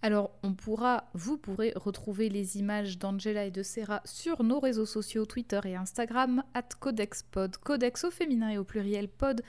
Alors, 0.05 0.31
on 0.43 0.53
pourra, 0.53 1.05
vous 1.13 1.37
pourrez 1.37 1.71
retrouver 1.77 2.27
les 2.27 2.57
images 2.57 2.99
d'Angela 2.99 3.45
et 3.45 3.51
de 3.51 3.63
Sarah 3.63 4.01
sur 4.03 4.43
nos 4.43 4.59
réseaux 4.59 4.85
sociaux 4.85 5.25
Twitter 5.25 5.61
et 5.63 5.77
Instagram, 5.77 6.43
at 6.53 6.67
CodexPod, 6.77 7.55
Codex 7.55 8.03
au 8.03 8.11
féminin 8.11 8.49
et 8.49 8.57
au 8.57 8.65
pluriel 8.65 9.07
pod, 9.07 9.41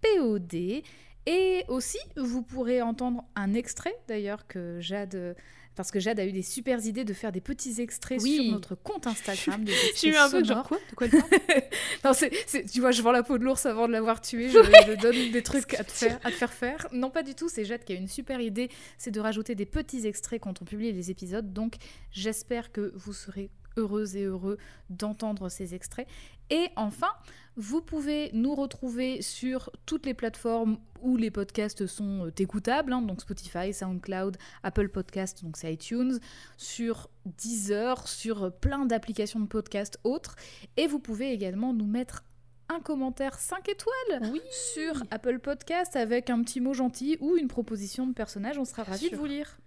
POD. 0.00 0.82
Et 1.26 1.64
aussi, 1.68 1.98
vous 2.16 2.42
pourrez 2.42 2.80
entendre 2.80 3.22
un 3.36 3.52
extrait 3.52 3.94
d'ailleurs 4.08 4.46
que 4.46 4.80
Jade. 4.80 5.36
Parce 5.78 5.92
que 5.92 6.00
Jade 6.00 6.18
a 6.18 6.26
eu 6.26 6.32
des 6.32 6.42
super 6.42 6.84
idées 6.84 7.04
de 7.04 7.12
faire 7.14 7.30
des 7.30 7.40
petits 7.40 7.80
extraits 7.80 8.20
Oui. 8.20 8.34
sur 8.42 8.52
notre 8.52 8.74
compte 8.74 9.06
Instagram. 9.06 9.62
des 9.62 9.70
eu 9.72 9.76
extraits 9.76 10.16
un 10.16 10.28
peu 10.30 10.42
genre 10.44 10.66
quoi? 10.66 10.76
De 10.90 10.94
quoi 10.96 11.06
elle 11.06 11.12
parle? 11.12 11.62
Non, 12.04 12.12
c'est- 12.12 12.64
tu 12.70 12.80
vois, 12.80 12.90
je 12.90 13.00
vends 13.00 13.12
la 13.12 13.22
peau 13.22 13.38
de 13.38 13.44
l'ours 13.44 13.64
avant 13.64 13.86
de 13.86 13.92
l'avoir 13.92 14.20
tué. 14.20 14.48
Je, 14.48 14.58
je 14.58 15.00
donne 15.00 15.30
des 15.30 15.42
trucs 15.44 15.74
à 15.74 15.84
te, 15.84 15.92
faire, 15.92 16.18
à 16.24 16.30
te 16.32 16.36
faire 16.36 16.52
faire. 16.52 16.88
Non, 16.92 17.10
pas 17.10 17.22
du 17.22 17.36
tout. 17.36 17.48
C'est 17.48 17.64
Jade 17.64 17.84
qui 17.84 17.92
a 17.92 17.96
une 17.96 18.08
super 18.08 18.40
idée. 18.40 18.70
C'est 18.98 19.12
de 19.12 19.20
rajouter 19.20 19.54
des 19.54 19.66
petits 19.66 20.04
extraits 20.06 20.40
quand 20.42 20.60
on 20.60 20.64
publie 20.64 20.90
les 20.90 21.10
épisodes. 21.12 21.52
Donc, 21.52 21.76
j'espère 22.10 22.72
que 22.72 22.92
vous 22.96 23.12
serez 23.12 23.50
heureuses 23.78 24.16
et 24.16 24.24
heureux 24.24 24.58
d'entendre 24.90 25.48
ces 25.48 25.74
extraits. 25.74 26.06
Et 26.50 26.68
enfin, 26.76 27.10
vous 27.56 27.80
pouvez 27.82 28.30
nous 28.32 28.54
retrouver 28.54 29.20
sur 29.22 29.70
toutes 29.86 30.06
les 30.06 30.14
plateformes 30.14 30.78
où 31.02 31.16
les 31.16 31.30
podcasts 31.30 31.86
sont 31.86 32.26
euh, 32.26 32.30
écoutables, 32.38 32.92
hein, 32.92 33.02
donc 33.02 33.20
Spotify, 33.20 33.72
SoundCloud, 33.74 34.36
Apple 34.62 34.88
Podcasts, 34.88 35.44
donc 35.44 35.56
c'est 35.56 35.72
iTunes, 35.72 36.18
sur 36.56 37.10
Deezer, 37.26 38.08
sur 38.08 38.44
euh, 38.44 38.50
plein 38.50 38.86
d'applications 38.86 39.40
de 39.40 39.46
podcasts 39.46 39.98
autres. 40.04 40.36
Et 40.76 40.86
vous 40.86 40.98
pouvez 40.98 41.32
également 41.32 41.72
nous 41.74 41.86
mettre 41.86 42.24
un 42.70 42.80
commentaire 42.80 43.38
5 43.38 43.68
étoiles 43.68 44.30
Oui. 44.32 44.40
sur 44.74 45.02
Apple 45.10 45.38
Podcast 45.38 45.96
avec 45.96 46.30
un 46.30 46.42
petit 46.42 46.60
mot 46.60 46.74
gentil 46.74 47.16
ou 47.20 47.36
une 47.36 47.48
proposition 47.48 48.06
de 48.06 48.12
personnage. 48.12 48.58
On 48.58 48.64
sera 48.64 48.82
ravis 48.82 49.10
de 49.10 49.16
vous 49.16 49.24
lire. 49.26 49.58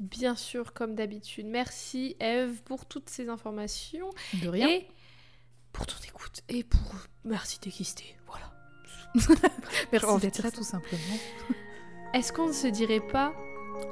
Bien 0.00 0.34
sûr, 0.34 0.72
comme 0.72 0.94
d'habitude. 0.94 1.46
Merci 1.46 2.16
Eve 2.20 2.62
pour 2.64 2.86
toutes 2.86 3.08
ces 3.08 3.28
informations. 3.28 4.10
De 4.42 4.48
rien. 4.48 4.68
Et 4.68 4.88
pour 5.72 5.86
ton 5.86 5.96
écoute. 6.06 6.42
Et 6.48 6.64
pour. 6.64 6.94
Merci 7.24 7.60
d'exister. 7.60 8.16
Voilà. 8.26 8.52
Merci 9.92 10.18
d'être 10.18 10.42
là 10.42 10.50
tout 10.50 10.64
simplement. 10.64 11.18
Est-ce 12.14 12.32
qu'on 12.32 12.48
ne 12.48 12.52
se 12.52 12.66
dirait 12.66 13.00
pas 13.00 13.32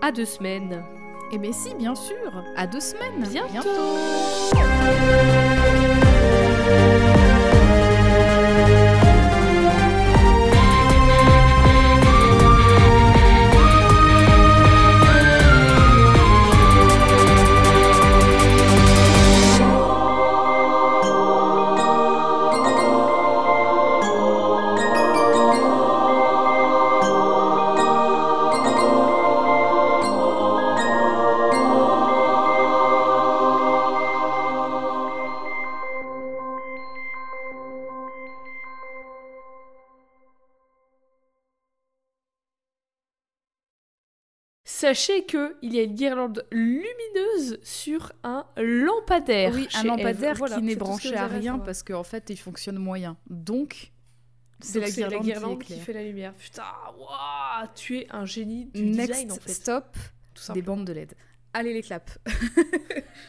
à 0.03 0.13
deux 0.13 0.27
semaines? 0.27 0.85
Et 1.33 1.39
bien 1.39 1.53
si, 1.53 1.75
bien 1.75 1.95
sûr. 1.95 2.45
À 2.57 2.67
deux 2.67 2.81
semaines. 2.81 3.25
Bientôt. 3.29 3.71
Sachez 44.91 45.25
que 45.25 45.57
il 45.63 45.73
y 45.73 45.79
a 45.79 45.85
une 45.85 45.95
guirlande 45.95 46.45
lumineuse 46.51 47.61
sur 47.63 48.11
un 48.25 48.45
lampadaire. 48.57 49.53
Oui, 49.55 49.69
un 49.75 49.85
lampadaire. 49.85 50.35
Voilà, 50.35 50.57
qui 50.57 50.63
n'est 50.63 50.75
branché 50.75 51.15
à 51.15 51.29
rien 51.29 51.53
savoir. 51.53 51.65
parce 51.65 51.85
qu'en 51.85 52.03
fait 52.03 52.29
il 52.29 52.37
fonctionne 52.37 52.77
moyen. 52.77 53.17
Donc, 53.29 53.93
c'est 54.59 54.81
la 54.81 54.91
guirlande, 54.91 55.63
qui, 55.63 55.79
fait 55.79 55.93
la 55.93 56.03
lumière. 56.03 56.35
Putain, 56.35 56.65
tu 57.77 57.99
es 57.99 58.07
un 58.11 58.25
génie 58.25 58.67
du 58.67 58.83
Next 58.83 59.13
design 59.13 59.31
en 59.31 59.37
fait. 59.37 59.53
stop, 59.53 59.97
Tout 60.35 60.53
des 60.55 60.63
bandes 60.63 60.85
de 60.85 60.93
LED. 60.93 61.15
Allez 61.53 61.73
les 61.73 61.83
claps. 61.83 62.19